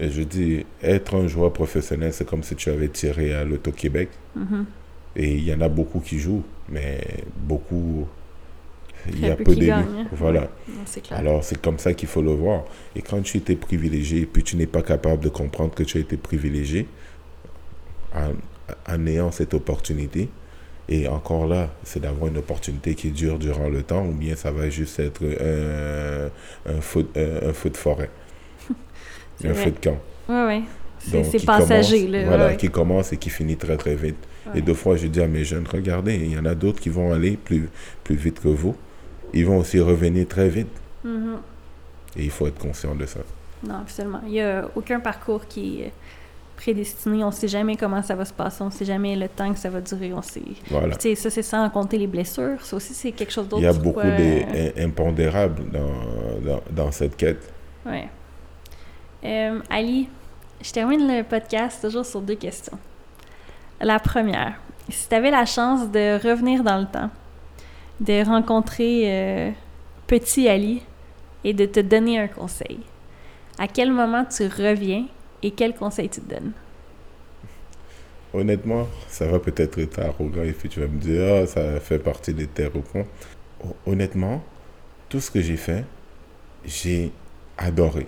je 0.00 0.22
dis, 0.22 0.64
être 0.82 1.14
un 1.14 1.28
joueur 1.28 1.52
professionnel, 1.52 2.12
c'est 2.12 2.26
comme 2.26 2.42
si 2.42 2.56
tu 2.56 2.70
avais 2.70 2.88
tiré 2.88 3.34
à 3.34 3.44
l'Auto-Québec. 3.44 4.08
Mhm. 4.34 4.66
Et 5.14 5.34
il 5.34 5.44
y 5.44 5.54
en 5.54 5.60
a 5.60 5.68
beaucoup 5.68 6.00
qui 6.00 6.18
jouent, 6.18 6.42
mais 6.68 7.00
beaucoup 7.36 8.08
il 9.08 9.20
y 9.20 9.28
a 9.30 9.36
peu 9.36 9.54
d'élus. 9.54 9.72
Voilà. 10.12 10.42
Non. 10.68 11.16
Alors, 11.16 11.42
c'est 11.44 11.60
comme 11.60 11.78
ça 11.78 11.94
qu'il 11.94 12.08
faut 12.08 12.22
le 12.22 12.32
voir. 12.32 12.64
Et 12.96 13.02
quand 13.02 13.20
tu 13.22 13.38
étais 13.38 13.56
privilégié, 13.56 14.26
puis 14.26 14.42
tu 14.42 14.56
n'es 14.56 14.66
pas 14.66 14.82
capable 14.82 15.22
de 15.22 15.28
comprendre 15.28 15.74
que 15.74 15.82
tu 15.82 15.98
as 15.98 16.00
été 16.00 16.16
privilégié 16.16 16.86
en, 18.14 18.32
en 18.92 19.06
ayant 19.06 19.30
cette 19.30 19.54
opportunité, 19.54 20.28
et 20.88 21.08
encore 21.08 21.46
là, 21.46 21.70
c'est 21.84 22.00
d'avoir 22.00 22.28
une 22.30 22.38
opportunité 22.38 22.94
qui 22.94 23.10
dure 23.10 23.38
durant 23.38 23.68
le 23.68 23.82
temps, 23.82 24.04
ou 24.06 24.12
bien 24.12 24.36
ça 24.36 24.50
va 24.50 24.68
juste 24.68 24.98
être 25.00 25.22
un, 25.24 26.70
un, 26.72 26.80
feu, 26.80 27.06
un, 27.16 27.48
un 27.48 27.52
feu 27.52 27.70
de 27.70 27.76
forêt, 27.76 28.10
un 29.44 29.52
vrai. 29.52 29.64
feu 29.64 29.70
de 29.70 29.78
camp. 29.78 29.98
Ouais, 30.28 30.44
ouais. 30.46 30.62
C'est 31.24 31.44
passager, 31.44 32.04
commence- 32.06 32.12
là. 32.12 32.24
Voilà, 32.26 32.46
ouais, 32.48 32.56
qui 32.56 32.68
commence 32.68 33.12
et 33.12 33.16
qui 33.16 33.28
finit 33.30 33.56
très 33.56 33.76
très 33.76 33.96
vite. 33.96 34.16
ouais. 34.46 34.58
Et 34.58 34.62
deux 34.62 34.74
fois, 34.74 34.96
je 34.96 35.08
dis 35.08 35.20
à 35.20 35.26
mes 35.26 35.44
jeunes, 35.44 35.64
regardez, 35.70 36.14
il 36.14 36.32
y 36.32 36.38
en 36.38 36.44
a 36.44 36.54
d'autres 36.54 36.80
qui 36.80 36.90
vont 36.90 37.12
aller 37.12 37.36
plus, 37.36 37.68
plus 38.04 38.14
vite 38.14 38.38
que 38.40 38.48
vous. 38.48 38.76
Ils 39.32 39.46
vont 39.46 39.58
aussi 39.58 39.80
revenir 39.80 40.26
très 40.28 40.48
vite. 40.48 40.68
Mhm. 41.04 41.38
Et 42.16 42.24
il 42.24 42.30
faut 42.30 42.46
être 42.46 42.58
conscient 42.58 42.94
de 42.94 43.06
ça. 43.06 43.20
Non, 43.66 43.76
absolument. 43.76 44.20
Il 44.26 44.32
n'y 44.32 44.40
a 44.40 44.68
aucun 44.74 45.00
parcours 45.00 45.46
qui 45.46 45.82
est 45.82 45.92
prédestiné. 46.56 47.24
On 47.24 47.28
ne 47.28 47.32
sait 47.32 47.48
jamais 47.48 47.76
comment 47.76 48.02
ça 48.02 48.14
va 48.14 48.24
se 48.24 48.32
passer. 48.32 48.62
On 48.62 48.66
ne 48.66 48.70
sait 48.70 48.84
jamais 48.84 49.16
le 49.16 49.28
temps 49.28 49.52
que 49.52 49.58
ça 49.58 49.70
va 49.70 49.80
durer. 49.80 50.12
On 50.12 50.22
sait... 50.22 50.42
Voilà. 50.68 50.96
Puis, 50.96 51.16
ça, 51.16 51.30
c'est 51.30 51.42
sans 51.42 51.68
compter 51.70 51.96
les 51.96 52.06
blessures. 52.06 52.60
Ça 52.60 52.76
aussi, 52.76 52.92
c'est 52.92 53.12
quelque 53.12 53.32
chose 53.32 53.48
d'autre. 53.48 53.62
Il 53.62 53.64
y 53.64 53.68
a 53.68 53.72
beaucoup 53.72 54.00
quoi, 54.00 54.10
d'impondérables 54.76 55.70
dans, 55.70 56.40
dans, 56.44 56.62
dans 56.70 56.92
cette 56.92 57.16
quête. 57.16 57.50
Ouais. 57.86 58.08
Euh, 59.24 59.60
Ali, 59.70 60.08
je 60.60 60.72
termine 60.72 61.06
le 61.06 61.22
podcast 61.22 61.80
toujours 61.80 62.04
sur 62.04 62.20
deux 62.20 62.34
questions. 62.34 62.78
La 63.80 63.98
première, 63.98 64.60
si 64.88 65.08
tu 65.08 65.14
avais 65.14 65.30
la 65.30 65.44
chance 65.44 65.90
de 65.90 66.20
revenir 66.22 66.62
dans 66.62 66.78
le 66.78 66.86
temps, 66.86 67.10
de 68.00 68.24
rencontrer 68.24 69.04
euh, 69.06 69.50
petit 70.06 70.48
Ali 70.48 70.82
et 71.44 71.52
de 71.52 71.66
te 71.66 71.80
donner 71.80 72.18
un 72.18 72.28
conseil, 72.28 72.80
à 73.58 73.68
quel 73.68 73.92
moment 73.92 74.24
tu 74.24 74.46
reviens 74.46 75.06
et 75.42 75.50
quel 75.50 75.74
conseil 75.74 76.08
tu 76.08 76.20
te 76.20 76.34
donnes? 76.34 76.52
Honnêtement, 78.34 78.88
ça 79.08 79.26
va 79.26 79.38
peut-être 79.38 79.78
être 79.78 79.98
arrogant 79.98 80.42
et 80.42 80.52
puis 80.52 80.68
tu 80.68 80.80
vas 80.80 80.86
me 80.86 80.98
dire, 80.98 81.22
ah, 81.22 81.46
ça 81.46 81.80
fait 81.80 81.98
partie 81.98 82.32
des 82.32 82.46
terres 82.46 82.74
au 82.74 82.80
pont. 82.80 83.06
Honnêtement, 83.86 84.42
tout 85.08 85.20
ce 85.20 85.30
que 85.30 85.42
j'ai 85.42 85.58
fait, 85.58 85.84
j'ai 86.64 87.12
adoré. 87.58 88.06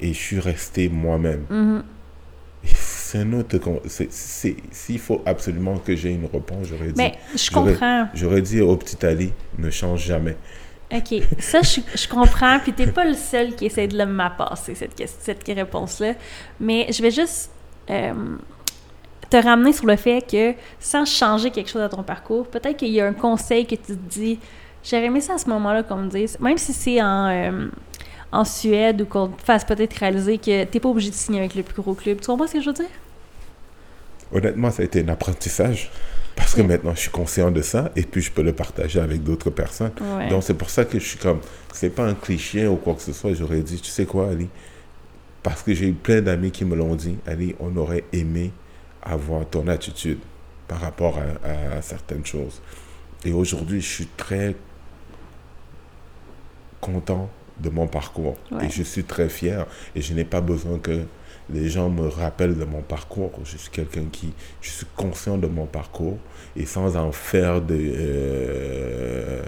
Et 0.00 0.12
je 0.12 0.18
suis 0.18 0.40
resté 0.40 0.88
moi-même. 0.88 1.44
Mhm. 1.48 1.84
Et 2.64 2.74
C'est 3.10 3.18
un 3.20 3.32
autre. 3.32 3.56
S'il 4.10 4.98
faut 4.98 5.22
absolument 5.24 5.78
que 5.78 5.96
j'ai 5.96 6.10
une 6.10 6.26
réponse, 6.26 6.66
j'aurais 6.68 6.88
dit. 6.88 6.94
Mais 6.98 7.14
je 7.34 7.50
comprends. 7.50 8.06
J'aurais 8.12 8.42
dit 8.42 8.60
au 8.60 8.76
petit 8.76 9.02
Ali, 9.06 9.32
ne 9.56 9.70
change 9.70 10.04
jamais. 10.04 10.36
OK. 10.92 11.22
Ça, 11.38 11.62
je, 11.62 11.80
je 11.94 12.06
comprends. 12.06 12.58
Puis 12.62 12.74
t'es 12.74 12.86
pas 12.86 13.06
le 13.06 13.14
seul 13.14 13.54
qui 13.54 13.64
essaie 13.64 13.88
de 13.88 13.96
le 13.96 14.04
m'appasser, 14.04 14.74
cette, 14.74 14.94
question- 14.94 15.20
cette 15.22 15.42
réponse-là. 15.46 16.12
Mais 16.60 16.86
je 16.92 17.00
vais 17.00 17.10
juste 17.10 17.50
euh, 17.88 18.12
te 19.30 19.36
ramener 19.38 19.72
sur 19.72 19.86
le 19.86 19.96
fait 19.96 20.20
que 20.30 20.52
sans 20.78 21.06
changer 21.06 21.50
quelque 21.50 21.70
chose 21.70 21.80
à 21.82 21.88
ton 21.88 22.02
parcours, 22.02 22.46
peut-être 22.46 22.76
qu'il 22.76 22.90
y 22.92 23.00
a 23.00 23.06
un 23.06 23.14
conseil 23.14 23.64
que 23.64 23.74
tu 23.74 23.82
te 23.86 23.92
dis 23.92 24.38
j'aurais 24.84 25.06
aimé 25.06 25.22
ça 25.22 25.34
à 25.34 25.38
ce 25.38 25.48
moment-là 25.48 25.82
qu'on 25.82 25.96
me 25.96 26.10
dise, 26.10 26.38
même 26.40 26.58
si 26.58 26.74
c'est 26.74 27.00
en, 27.00 27.28
euh, 27.30 27.68
en 28.32 28.44
Suède 28.44 29.02
ou 29.02 29.06
qu'on 29.06 29.28
te 29.28 29.42
fasse 29.42 29.64
peut-être 29.64 29.94
réaliser 29.94 30.38
que 30.38 30.64
t'es 30.64 30.80
pas 30.80 30.88
obligé 30.88 31.10
de 31.10 31.14
signer 31.14 31.40
avec 31.40 31.54
le 31.54 31.62
plus 31.62 31.82
gros 31.82 31.94
club. 31.94 32.20
Tu 32.20 32.26
comprends 32.26 32.46
ce 32.46 32.54
que 32.54 32.60
je 32.60 32.66
veux 32.66 32.74
dire? 32.74 32.90
Honnêtement, 34.32 34.70
ça 34.70 34.82
a 34.82 34.84
été 34.84 35.02
un 35.02 35.08
apprentissage. 35.08 35.90
Parce 36.36 36.54
que 36.54 36.62
maintenant, 36.62 36.94
je 36.94 37.00
suis 37.00 37.10
conscient 37.10 37.50
de 37.50 37.62
ça 37.62 37.90
et 37.96 38.02
puis 38.02 38.20
je 38.22 38.30
peux 38.30 38.42
le 38.42 38.52
partager 38.52 39.00
avec 39.00 39.24
d'autres 39.24 39.50
personnes. 39.50 39.90
Ouais. 40.00 40.28
Donc, 40.28 40.44
c'est 40.44 40.54
pour 40.54 40.70
ça 40.70 40.84
que 40.84 40.98
je 40.98 41.04
suis 41.04 41.18
comme. 41.18 41.40
C'est 41.72 41.90
pas 41.90 42.04
un 42.04 42.14
cliché 42.14 42.66
ou 42.68 42.76
quoi 42.76 42.94
que 42.94 43.02
ce 43.02 43.12
soit. 43.12 43.34
J'aurais 43.34 43.60
dit, 43.60 43.80
tu 43.80 43.90
sais 43.90 44.06
quoi, 44.06 44.28
Ali? 44.30 44.48
Parce 45.42 45.62
que 45.62 45.74
j'ai 45.74 45.88
eu 45.88 45.94
plein 45.94 46.20
d'amis 46.20 46.52
qui 46.52 46.64
me 46.64 46.76
l'ont 46.76 46.94
dit, 46.94 47.16
Ali, 47.26 47.56
on 47.58 47.76
aurait 47.76 48.04
aimé 48.12 48.52
avoir 49.02 49.46
ton 49.46 49.66
attitude 49.66 50.18
par 50.68 50.80
rapport 50.80 51.18
à, 51.18 51.76
à 51.78 51.82
certaines 51.82 52.24
choses. 52.24 52.60
Et 53.24 53.32
aujourd'hui, 53.32 53.80
je 53.80 53.88
suis 53.88 54.08
très 54.16 54.54
content 56.80 57.28
de 57.60 57.70
mon 57.70 57.86
parcours. 57.86 58.36
Ouais. 58.50 58.66
Et 58.66 58.70
je 58.70 58.82
suis 58.82 59.04
très 59.04 59.28
fier. 59.28 59.66
Et 59.94 60.00
je 60.02 60.14
n'ai 60.14 60.24
pas 60.24 60.40
besoin 60.40 60.78
que 60.78 61.02
les 61.50 61.68
gens 61.68 61.88
me 61.88 62.06
rappellent 62.08 62.56
de 62.58 62.64
mon 62.64 62.82
parcours. 62.82 63.32
Je 63.44 63.56
suis 63.56 63.70
quelqu'un 63.70 64.04
qui... 64.12 64.32
Je 64.60 64.70
suis 64.70 64.86
conscient 64.96 65.38
de 65.38 65.46
mon 65.46 65.66
parcours 65.66 66.18
et 66.56 66.66
sans 66.66 66.96
en 66.96 67.10
faire 67.12 67.60
de, 67.62 67.76
euh, 67.78 69.42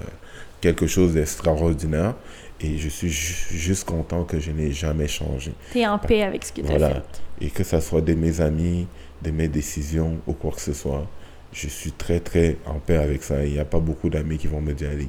quelque 0.61 0.87
chose 0.87 1.15
d'extraordinaire. 1.15 2.15
Et 2.63 2.77
je 2.77 2.89
suis 2.89 3.09
ju- 3.09 3.57
juste 3.57 3.85
content 3.85 4.25
que 4.25 4.39
je 4.39 4.51
n'ai 4.51 4.71
jamais 4.73 5.09
changé. 5.09 5.53
T'es 5.73 5.87
en 5.87 5.99
paix 5.99 6.23
avec 6.23 6.45
ce 6.45 6.53
que 6.53 6.61
t'as 6.61 6.69
Voilà. 6.69 6.91
fait. 6.91 7.23
Et 7.43 7.49
que 7.51 7.65
ça 7.65 7.81
soit 7.81 8.03
de 8.03 8.13
mes 8.15 8.41
amis, 8.43 8.87
de 9.23 9.31
mes 9.31 9.49
décisions 9.49 10.19
ou 10.27 10.35
quoi 10.35 10.51
que 10.53 10.61
ce 10.61 10.75
soit, 10.75 11.07
je 11.53 11.69
suis 11.69 11.93
très 11.93 12.21
très 12.21 12.59
en 12.67 12.79
paix 12.79 12.97
avec 12.99 13.23
ça. 13.23 13.45
Il 13.45 13.53
n'y 13.53 13.59
a 13.59 13.65
pas 13.65 13.79
beaucoup 13.81 14.11
d'amis 14.11 14.37
qui 14.37 14.47
vont 14.47 14.61
me 14.61 14.73
dire, 14.75 14.91
allez, 14.91 15.09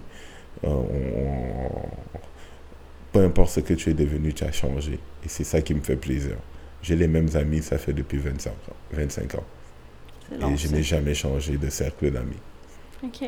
euh, 0.63 0.67
on- 0.69 0.77
on- 2.15 2.19
peu 3.11 3.19
importe 3.23 3.51
ce 3.51 3.59
que 3.59 3.73
tu 3.73 3.89
es 3.89 3.93
devenu, 3.93 4.33
tu 4.33 4.43
as 4.43 4.51
changé. 4.51 4.93
Et 5.25 5.27
c'est 5.27 5.43
ça 5.43 5.61
qui 5.61 5.73
me 5.73 5.81
fait 5.81 5.95
plaisir. 5.95 6.35
J'ai 6.81 6.95
les 6.95 7.07
mêmes 7.07 7.29
amis, 7.35 7.61
ça 7.61 7.77
fait 7.77 7.93
depuis 7.93 8.17
25 8.17 8.51
ans. 8.51 8.75
25 8.93 9.35
ans. 9.35 9.43
Et 10.49 10.57
je 10.57 10.67
n'ai 10.69 10.81
jamais 10.83 11.13
changé 11.13 11.57
de 11.57 11.69
cercle 11.69 12.09
d'amis. 12.11 12.37
OK. 13.03 13.23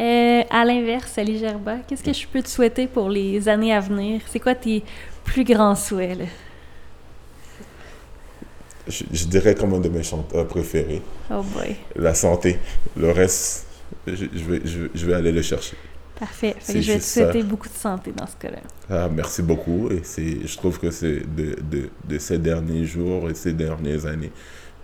Euh, 0.00 0.42
à 0.50 0.64
l'inverse, 0.64 1.16
Ali 1.18 1.38
Gerba, 1.38 1.78
qu'est-ce 1.88 2.04
que 2.04 2.12
je 2.12 2.26
peux 2.26 2.42
te 2.42 2.48
souhaiter 2.48 2.86
pour 2.86 3.08
les 3.08 3.48
années 3.48 3.72
à 3.74 3.80
venir? 3.80 4.20
C'est 4.30 4.38
quoi 4.38 4.54
tes 4.54 4.84
plus 5.24 5.44
grands 5.44 5.74
souhaits? 5.74 6.18
Là? 6.18 6.24
Je, 8.86 9.04
je 9.12 9.24
dirais 9.26 9.54
comme 9.54 9.74
un 9.74 9.80
de 9.80 9.88
mes 9.88 10.02
chanteurs 10.02 10.46
préférés, 10.46 11.02
Oh 11.30 11.42
boy. 11.42 11.76
la 11.96 12.14
santé. 12.14 12.58
Le 12.96 13.10
reste, 13.10 13.66
je, 14.06 14.14
je 14.14 14.44
vais, 14.44 14.60
je, 14.64 14.88
je 14.94 15.06
vais 15.06 15.14
aller 15.14 15.32
le 15.32 15.42
chercher. 15.42 15.76
Parfait. 16.18 16.56
Fait 16.58 16.72
C'est 16.72 16.72
que 16.74 16.80
je 16.80 16.92
vais 16.92 16.98
te 16.98 17.04
ça. 17.04 17.30
souhaiter 17.30 17.42
beaucoup 17.44 17.68
de 17.68 17.74
santé 17.74 18.12
dans 18.12 18.26
ce 18.26 18.36
cas-là. 18.36 18.58
Ah, 18.90 19.08
merci 19.08 19.42
beaucoup. 19.42 19.88
Et 19.90 20.02
je 20.46 20.56
trouve 20.56 20.78
que 20.80 20.90
c'est 20.90 21.20
de, 21.34 21.56
de, 21.62 21.90
de 22.04 22.18
ces 22.18 22.38
derniers 22.38 22.84
jours 22.86 23.30
et 23.30 23.34
ces 23.34 23.52
dernières 23.52 24.06
années, 24.06 24.32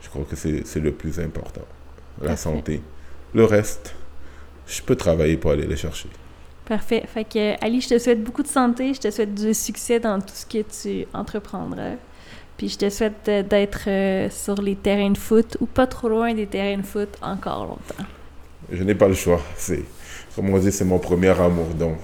je 0.00 0.08
crois 0.08 0.24
que 0.24 0.36
c'est, 0.36 0.80
le 0.80 0.92
plus 0.92 1.18
important. 1.18 1.62
La 2.22 2.36
Parfait. 2.36 2.42
santé. 2.42 2.82
Le 3.34 3.44
reste, 3.44 3.94
je 4.66 4.80
peux 4.82 4.94
travailler 4.94 5.36
pour 5.36 5.50
aller 5.50 5.66
le 5.66 5.74
chercher. 5.76 6.08
Parfait. 6.64 7.02
Fait 7.12 7.24
que, 7.24 7.62
Ali, 7.64 7.80
je 7.80 7.88
te 7.88 7.98
souhaite 7.98 8.22
beaucoup 8.22 8.42
de 8.42 8.48
santé. 8.48 8.94
Je 8.94 9.00
te 9.00 9.10
souhaite 9.10 9.34
du 9.34 9.52
succès 9.54 9.98
dans 10.00 10.20
tout 10.20 10.34
ce 10.34 10.46
que 10.46 10.62
tu 10.62 11.06
entreprendras. 11.12 11.96
Puis 12.56 12.68
je 12.68 12.78
te 12.78 12.88
souhaite 12.90 13.28
euh, 13.28 13.42
d'être 13.42 13.88
euh, 13.88 14.30
sur 14.30 14.54
les 14.62 14.76
terrains 14.76 15.10
de 15.10 15.18
foot 15.18 15.56
ou 15.60 15.66
pas 15.66 15.88
trop 15.88 16.08
loin 16.08 16.32
des 16.34 16.46
terrains 16.46 16.78
de 16.80 16.86
foot 16.86 17.08
encore 17.20 17.66
longtemps. 17.66 18.04
Je 18.70 18.82
n'ai 18.84 18.94
pas 18.94 19.08
le 19.08 19.14
choix. 19.14 19.42
C'est, 19.56 19.82
comme 20.34 20.50
on 20.50 20.58
dit, 20.58 20.72
c'est 20.72 20.84
mon 20.84 20.98
premier 20.98 21.30
amour, 21.40 21.66
donc 21.78 21.96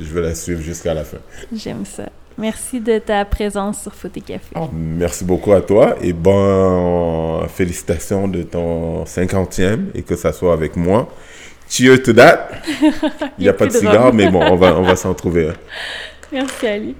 je 0.00 0.12
vais 0.12 0.20
la 0.20 0.34
suivre 0.34 0.60
jusqu'à 0.60 0.94
la 0.94 1.04
fin. 1.04 1.18
J'aime 1.52 1.84
ça. 1.84 2.04
Merci 2.38 2.80
de 2.80 2.98
ta 2.98 3.24
présence 3.24 3.80
sur 3.82 3.94
Foot 3.94 4.14
et 4.16 4.20
Café. 4.20 4.44
Ah, 4.54 4.68
merci 4.72 5.24
beaucoup 5.24 5.52
à 5.52 5.62
toi 5.62 5.96
et 6.02 6.12
bon, 6.12 7.46
félicitations 7.48 8.28
de 8.28 8.42
ton 8.42 9.04
50e 9.04 9.86
et 9.94 10.02
que 10.02 10.16
ça 10.16 10.32
soit 10.32 10.52
avec 10.52 10.76
moi. 10.76 11.08
Cheers 11.68 12.02
to 12.02 12.12
that. 12.12 12.48
Il 13.38 13.42
n'y 13.42 13.48
a 13.48 13.54
pas 13.54 13.66
de 13.66 13.72
cigare, 13.72 14.12
mais 14.12 14.30
bon, 14.30 14.42
on 14.42 14.56
va, 14.56 14.76
on 14.76 14.82
va 14.82 14.96
s'en 14.96 15.14
trouver. 15.14 15.50
Merci, 16.30 16.66
Ali. 16.66 16.94